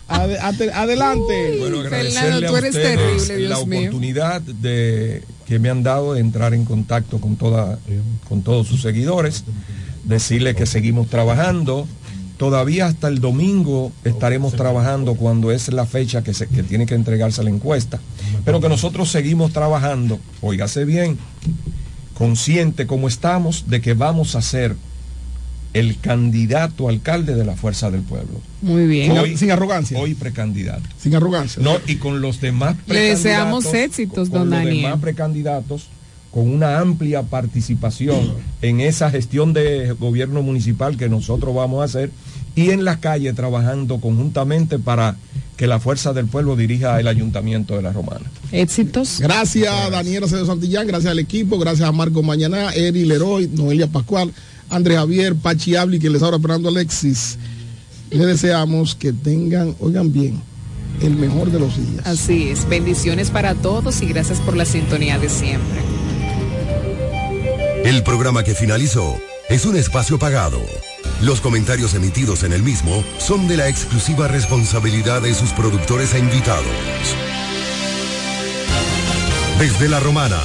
Adelante. 0.09 1.57
Bueno, 1.59 1.83
Fernando, 1.83 2.19
agradecerle 2.21 2.47
tú 2.49 2.57
eres 2.57 2.73
terrible, 2.73 3.37
Dios 3.37 3.51
la 3.61 3.65
mío. 3.67 3.79
oportunidad 3.81 4.41
de 4.41 5.23
que 5.47 5.59
me 5.59 5.71
han 5.71 5.83
dado 5.83 6.15
de 6.15 6.21
entrar 6.21 6.55
en 6.55 6.65
contacto 6.65 7.19
con 7.21 7.37
toda 7.37 7.79
con 8.29 8.43
todos 8.43 8.67
sus 8.67 8.83
seguidores, 8.83 9.45
decirle 10.05 10.55
que 10.55 10.67
seguimos 10.67 11.09
trabajando. 11.09 11.87
Todavía 12.37 12.87
hasta 12.87 13.07
el 13.09 13.21
domingo 13.21 13.93
estaremos 14.03 14.55
trabajando 14.55 15.15
cuando 15.15 15.53
es 15.53 15.69
la 15.73 15.87
fecha 15.87 16.23
que, 16.25 16.35
se, 16.35 16.49
que 16.49 16.65
tiene 16.65 16.85
que 16.85 16.95
entregarse 16.97 17.45
la 17.45 17.51
encuesta, 17.51 18.01
pero 18.45 18.61
que 18.61 18.69
nosotros 18.69 19.09
seguimos 19.09 19.53
trabajando, 19.53 20.19
óigase 20.41 20.85
bien, 20.85 21.17
consciente 22.15 22.87
como 22.87 23.07
estamos 23.09 23.65
de 23.69 23.81
que 23.81 23.95
vamos 23.95 24.35
a 24.35 24.43
ser 24.43 24.75
el 25.75 25.99
candidato 26.01 26.89
alcalde 26.89 27.35
de 27.35 27.45
la 27.45 27.57
Fuerza 27.57 27.91
del 27.91 28.03
Pueblo. 28.03 28.41
Muy 28.63 28.87
bien. 28.87 29.13
Hoy- 29.19 29.37
sin 29.37 29.51
arrogancia. 29.51 29.99
Hoy 29.99 30.15
precandidato. 30.15 30.83
Sin 31.01 31.15
arrogancia. 31.17 31.63
No, 31.63 31.77
y 31.87 31.97
con 31.97 32.21
los 32.21 32.41
demás 32.41 32.77
Le 32.87 33.01
deseamos 33.01 33.65
precandidatos, 33.65 33.75
éxitos, 33.99 34.31
con 34.31 34.41
don 34.41 34.51
los 34.51 34.59
Daniel. 34.59 34.83
demás 34.83 35.01
precandidatos 35.01 35.87
con 36.35 36.53
una 36.53 36.81
amplia 36.81 37.23
participación 37.23 38.33
en 38.61 38.81
esa 38.81 39.09
gestión 39.09 39.53
de 39.53 39.93
gobierno 39.93 40.43
municipal 40.43 40.97
que 40.97 41.09
nosotros 41.09 41.55
vamos 41.55 41.81
a 41.81 41.85
hacer 41.85 42.11
y 42.57 42.71
en 42.71 42.85
la 42.85 42.99
calle 42.99 43.33
trabajando 43.35 44.01
conjuntamente 44.01 44.81
para 44.81 45.17
que 45.57 45.69
la 45.69 45.79
fuerza 45.79 46.13
del 46.13 46.27
pueblo 46.27 46.57
dirija 46.57 46.99
el 46.99 47.07
ayuntamiento 47.07 47.77
de 47.77 47.83
la 47.83 47.93
Romana. 47.93 48.29
Éxitos. 48.51 49.21
Gracias 49.21 49.73
a 49.73 49.91
Daniela 49.91 50.27
Acevedo 50.27 50.47
Santillán, 50.47 50.89
gracias 50.89 51.13
al 51.13 51.21
equipo, 51.21 51.57
gracias 51.57 51.89
a 51.89 51.93
Marco 51.93 52.21
Mañana, 52.25 52.75
Eri 52.75 53.05
Leroy, 53.05 53.47
Noelia 53.47 53.87
Pascual, 53.87 54.33
Andrés 54.71 54.99
Javier, 54.99 55.37
Pachi 55.37 55.77
Abli, 55.77 56.01
que 56.01 56.11
les 56.11 56.21
ahora 56.21 56.41
Fernando 56.41 56.69
Alexis. 56.69 57.39
Les 58.11 58.27
deseamos 58.27 58.97
que 58.97 59.13
tengan, 59.13 59.77
oigan 59.79 60.13
bien, 60.13 60.41
el 61.01 61.15
mejor 61.15 61.53
de 61.53 61.61
los 61.61 61.77
días. 61.77 62.05
Así 62.05 62.49
es. 62.49 62.69
Bendiciones 62.69 63.31
para 63.31 63.55
todos 63.55 64.03
y 64.03 64.07
gracias 64.07 64.41
por 64.41 64.57
la 64.57 64.65
sintonía 64.65 65.17
de 65.21 65.29
siempre. 65.29 65.94
El 67.85 68.03
programa 68.03 68.45
que 68.45 68.55
finalizó 68.55 69.21
es 69.51 69.67
un 69.67 69.77
espacio 69.77 70.19
pagado. 70.19 70.59
Los 71.21 71.43
comentarios 71.43 71.93
emitidos 71.93 72.43
en 72.43 72.55
el 72.55 72.63
mismo 72.63 73.05
son 73.19 73.47
de 73.47 73.59
la 73.59 73.69
exclusiva 73.69 74.27
responsabilidad 74.27 75.21
de 75.21 75.35
sus 75.35 75.51
productores 75.51 76.15
e 76.15 76.19
invitados. 76.19 76.65
Desde 79.59 79.91
La 79.91 80.01
Romana, 80.01 80.41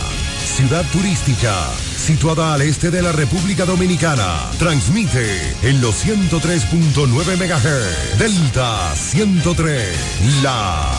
ciudad 0.58 0.84
turística, 0.92 1.56
situada 1.96 2.56
al 2.56 2.62
este 2.62 2.92
de 2.92 3.02
la 3.02 3.14
República 3.14 3.64
Dominicana, 3.64 4.52
transmite 4.60 5.56
en 5.64 5.80
los 5.80 6.06
103.9 6.06 7.38
MHz, 7.38 8.20
Delta 8.20 8.94
103, 8.98 10.44
la 10.44 10.92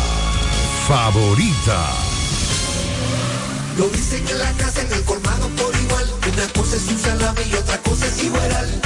favorita. 0.89 2.11
Una 6.41 6.53
cosa 6.55 6.77
es 6.77 6.89
un 6.89 6.99
salami 6.99 7.41
y 7.51 7.55
otra 7.55 7.77
cosa 7.83 8.07
es 8.07 8.25
igual. 8.25 8.81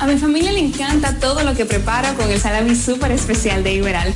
A 0.00 0.06
mi 0.08 0.18
familia 0.18 0.50
le 0.50 0.58
encanta 0.58 1.16
todo 1.20 1.44
lo 1.44 1.54
que 1.54 1.64
preparo 1.64 2.12
con 2.16 2.28
el 2.28 2.40
salami 2.40 2.74
súper 2.74 3.12
especial 3.12 3.62
de 3.62 3.74
Iberal. 3.74 4.12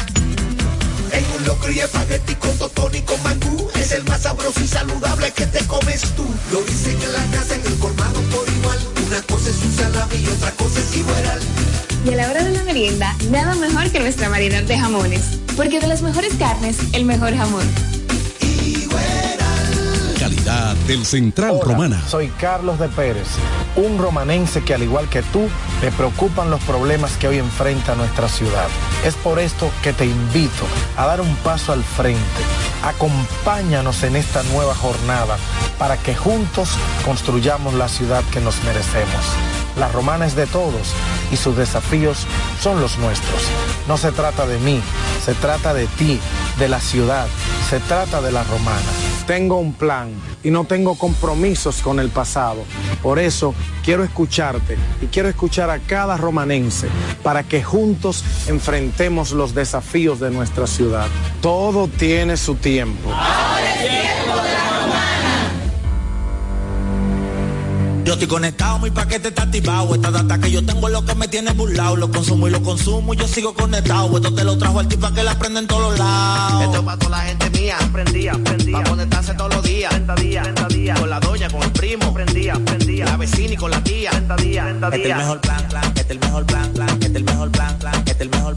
En 1.12 1.24
un 1.36 1.46
locro 1.46 1.70
y 1.70 1.78
espagueti 1.78 2.34
con 2.34 2.58
totón 2.58 2.92
y 2.92 3.02
con 3.02 3.22
mangú. 3.22 3.68
Es 3.78 3.92
el 3.92 4.02
más 4.02 4.22
sabroso 4.22 4.60
y 4.60 4.66
saludable 4.66 5.30
que 5.30 5.46
te 5.46 5.64
comes 5.68 6.02
tú. 6.16 6.26
Lo 6.50 6.60
dicen 6.62 7.00
en 7.00 7.12
la 7.12 7.24
casa, 7.38 7.54
en 7.54 7.64
el 7.64 7.78
colmado 7.78 8.20
por 8.32 8.48
igual. 8.48 8.78
Una 9.06 9.22
cosa 9.22 9.50
es 9.50 9.62
un 9.62 9.76
salami 9.76 10.16
y 10.16 10.26
otra 10.26 10.50
cosa 10.50 10.80
es 10.80 10.96
igual. 10.96 11.40
Y 12.04 12.14
a 12.14 12.16
la 12.16 12.30
hora 12.32 12.42
de 12.42 12.50
la 12.50 12.64
merienda, 12.64 13.14
nada 13.30 13.54
mejor 13.54 13.92
que 13.92 14.00
nuestra 14.00 14.28
variedad 14.28 14.64
de 14.64 14.76
jamones. 14.76 15.22
Porque 15.56 15.78
de 15.78 15.86
las 15.86 16.02
mejores 16.02 16.34
carnes, 16.34 16.78
el 16.94 17.04
mejor 17.04 17.36
jamón. 17.36 17.97
Del 20.86 21.04
Central 21.04 21.50
Hola, 21.50 21.64
Romana. 21.74 22.02
Soy 22.08 22.28
Carlos 22.28 22.78
de 22.78 22.88
Pérez, 22.88 23.28
un 23.76 23.98
romanense 23.98 24.62
que 24.64 24.72
al 24.72 24.82
igual 24.82 25.06
que 25.10 25.22
tú, 25.22 25.46
le 25.82 25.92
preocupan 25.92 26.50
los 26.50 26.62
problemas 26.62 27.18
que 27.18 27.28
hoy 27.28 27.36
enfrenta 27.36 27.94
nuestra 27.94 28.30
ciudad. 28.30 28.66
Es 29.04 29.14
por 29.16 29.40
esto 29.40 29.70
que 29.82 29.92
te 29.92 30.06
invito 30.06 30.64
a 30.96 31.04
dar 31.04 31.20
un 31.20 31.36
paso 31.44 31.74
al 31.74 31.84
frente. 31.84 32.22
Acompáñanos 32.82 34.02
en 34.04 34.16
esta 34.16 34.42
nueva 34.44 34.74
jornada 34.74 35.36
para 35.78 35.98
que 35.98 36.14
juntos 36.14 36.70
construyamos 37.04 37.74
la 37.74 37.90
ciudad 37.90 38.24
que 38.32 38.40
nos 38.40 38.64
merecemos. 38.64 39.57
La 39.78 39.88
romana 39.88 40.26
es 40.26 40.34
de 40.34 40.46
todos 40.46 40.92
y 41.30 41.36
sus 41.36 41.56
desafíos 41.56 42.26
son 42.60 42.80
los 42.80 42.98
nuestros. 42.98 43.42
No 43.86 43.96
se 43.96 44.10
trata 44.10 44.46
de 44.46 44.58
mí, 44.58 44.80
se 45.24 45.34
trata 45.34 45.72
de 45.72 45.86
ti, 45.86 46.18
de 46.58 46.68
la 46.68 46.80
ciudad, 46.80 47.26
se 47.70 47.78
trata 47.80 48.20
de 48.20 48.32
la 48.32 48.42
romana. 48.44 48.80
Tengo 49.26 49.58
un 49.58 49.74
plan 49.74 50.10
y 50.42 50.50
no 50.50 50.64
tengo 50.64 50.96
compromisos 50.96 51.80
con 51.80 52.00
el 52.00 52.08
pasado. 52.08 52.64
Por 53.02 53.18
eso 53.18 53.54
quiero 53.84 54.02
escucharte 54.02 54.76
y 55.00 55.06
quiero 55.06 55.28
escuchar 55.28 55.70
a 55.70 55.78
cada 55.78 56.16
romanense 56.16 56.88
para 57.22 57.42
que 57.44 57.62
juntos 57.62 58.24
enfrentemos 58.48 59.32
los 59.32 59.54
desafíos 59.54 60.18
de 60.18 60.30
nuestra 60.30 60.66
ciudad. 60.66 61.06
Todo 61.40 61.86
tiene 61.86 62.36
su 62.36 62.56
tiempo. 62.56 63.10
Yo 68.08 68.14
estoy 68.14 68.26
conectado, 68.26 68.78
mi 68.78 68.90
paquete 68.90 69.28
está 69.28 69.42
activado. 69.42 69.94
Esta 69.94 70.10
data 70.10 70.38
que 70.38 70.50
yo 70.50 70.64
tengo 70.64 70.86
es 70.86 70.94
lo 70.94 71.04
que 71.04 71.14
me 71.14 71.28
tiene 71.28 71.52
burlado. 71.52 71.94
Lo 71.94 72.10
consumo 72.10 72.48
y 72.48 72.50
lo 72.50 72.62
consumo 72.62 73.12
y 73.12 73.18
yo 73.18 73.28
sigo 73.28 73.52
conectado. 73.52 74.16
Esto 74.16 74.32
te 74.32 74.44
lo 74.44 74.56
trajo 74.56 74.80
al 74.80 74.88
tipo 74.88 75.12
que 75.12 75.22
la 75.22 75.38
prende 75.38 75.60
en 75.60 75.66
todos 75.66 75.98
lados. 75.98 76.64
Esto 76.64 76.78
es 76.78 76.84
para 76.84 76.98
toda 76.98 77.18
la 77.18 77.24
gente 77.24 77.50
mía. 77.50 77.76
Prendía, 77.92 78.32
prendía. 78.42 78.78
Pa' 78.78 78.88
conectarse 78.88 79.34
todos 79.34 79.56
los 79.56 79.62
días. 79.62 79.90
30 79.90 80.14
días, 80.14 80.42
30 80.42 80.68
días. 80.68 80.98
Con 80.98 81.10
la 81.10 81.20
doña, 81.20 81.50
con 81.50 81.62
el 81.62 81.70
primo. 81.72 82.14
Prendía, 82.14 82.54
prendía. 82.54 83.04
La 83.04 83.18
vecina 83.18 83.52
y 83.52 83.56
con 83.58 83.70
la 83.70 83.84
tía. 83.84 84.10
30 84.10 84.36
días, 84.36 84.64
30 84.64 84.90
días. 84.90 84.96
Este 84.96 85.08
es 85.08 85.12
el 85.12 85.18
mejor 85.18 85.40
plan, 85.42 85.68
plan. 85.68 85.84
Este 85.84 86.00
es 86.00 86.10
el 86.10 86.18
mejor 86.18 86.46
plan, 86.46 86.72
plan. 86.72 86.88
Este 86.88 87.06
es 87.08 87.14
el 87.14 87.24
mejor 87.24 87.50
plan, 87.50 87.78
plan. 87.78 87.94
Este 87.94 88.10
es 88.12 88.20
el 88.22 88.30
mejor 88.30 88.47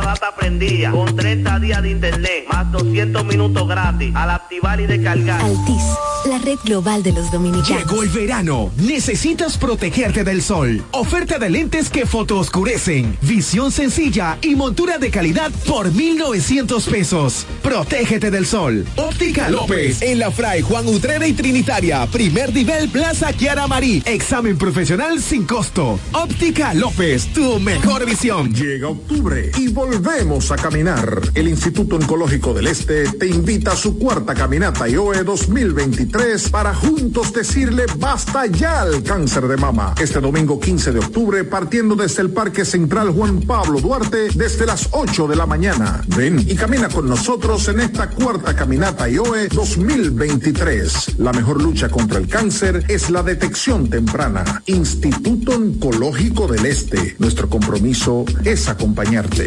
la 0.00 0.06
data 0.06 0.34
prendida. 0.34 0.90
Con 0.90 1.14
30 1.14 1.58
días 1.60 1.82
de 1.82 1.90
internet. 1.90 2.46
Más 2.52 2.70
200 2.72 3.24
minutos 3.24 3.66
gratis. 3.68 4.14
Al 4.14 4.30
activar 4.30 4.80
y 4.80 4.86
descargar. 4.86 5.40
Altis, 5.40 5.82
la 6.26 6.38
red 6.38 6.58
global 6.64 7.02
de 7.02 7.12
los 7.12 7.30
dominicanos. 7.30 7.68
Llegó 7.68 8.02
el 8.02 8.08
verano. 8.10 8.70
Necesitas 8.78 9.56
protegerte 9.58 10.24
del 10.24 10.42
sol. 10.42 10.82
Oferta 10.92 11.38
de 11.38 11.50
lentes 11.50 11.88
que 11.90 12.06
fotooscurecen. 12.06 13.16
Visión 13.22 13.72
sencilla 13.72 14.38
y 14.42 14.54
montura 14.54 14.98
de 14.98 15.10
calidad 15.10 15.50
por 15.66 15.92
1,900 15.92 16.86
pesos. 16.88 17.46
Protégete 17.62 18.30
del 18.30 18.46
sol. 18.46 18.86
Óptica 18.96 19.48
López. 19.48 20.02
En 20.02 20.18
la 20.18 20.30
Fray 20.30 20.62
Juan 20.62 20.86
Utrera 20.86 21.26
y 21.26 21.32
Trinitaria. 21.32 22.06
Primer 22.06 22.52
nivel 22.52 22.88
Plaza 22.88 23.32
Kiara 23.32 23.66
Marí. 23.66 24.02
Examen 24.04 24.58
profesional 24.58 25.20
sin 25.20 25.44
costo. 25.46 25.98
Óptica 26.12 26.74
López. 26.74 27.26
Tu 27.32 27.58
mejor 27.60 28.04
visión. 28.04 28.52
Llega 28.52 28.88
octubre 28.88 29.50
y 29.58 29.68
volvemos 29.86 30.50
a 30.50 30.56
caminar. 30.56 31.20
El 31.34 31.46
Instituto 31.46 31.94
Oncológico 31.94 32.52
del 32.52 32.66
Este 32.66 33.04
te 33.04 33.26
invita 33.26 33.72
a 33.72 33.76
su 33.76 33.96
cuarta 33.96 34.34
caminata 34.34 34.88
IOE 34.88 35.22
2023 35.22 36.50
para 36.50 36.74
juntos 36.74 37.32
decirle 37.32 37.84
basta 37.96 38.46
ya 38.46 38.82
al 38.82 39.04
cáncer 39.04 39.46
de 39.46 39.56
mama. 39.56 39.94
Este 40.00 40.20
domingo 40.20 40.58
15 40.58 40.92
de 40.92 40.98
octubre, 40.98 41.44
partiendo 41.44 41.94
desde 41.94 42.22
el 42.22 42.30
Parque 42.30 42.64
Central 42.64 43.10
Juan 43.10 43.42
Pablo 43.42 43.80
Duarte, 43.80 44.28
desde 44.34 44.66
las 44.66 44.88
8 44.90 45.28
de 45.28 45.36
la 45.36 45.46
mañana. 45.46 46.02
Ven 46.16 46.40
y 46.40 46.56
camina 46.56 46.88
con 46.88 47.08
nosotros 47.08 47.68
en 47.68 47.80
esta 47.80 48.10
cuarta 48.10 48.56
caminata 48.56 49.08
IOE 49.08 49.48
2023. 49.48 51.18
La 51.18 51.32
mejor 51.32 51.62
lucha 51.62 51.88
contra 51.88 52.18
el 52.18 52.26
cáncer 52.26 52.84
es 52.88 53.08
la 53.10 53.22
detección 53.22 53.88
temprana. 53.88 54.62
Instituto 54.66 55.52
Oncológico 55.52 56.48
del 56.48 56.66
Este. 56.66 57.14
Nuestro 57.20 57.48
compromiso 57.48 58.24
es 58.44 58.68
acompañarte. 58.68 59.46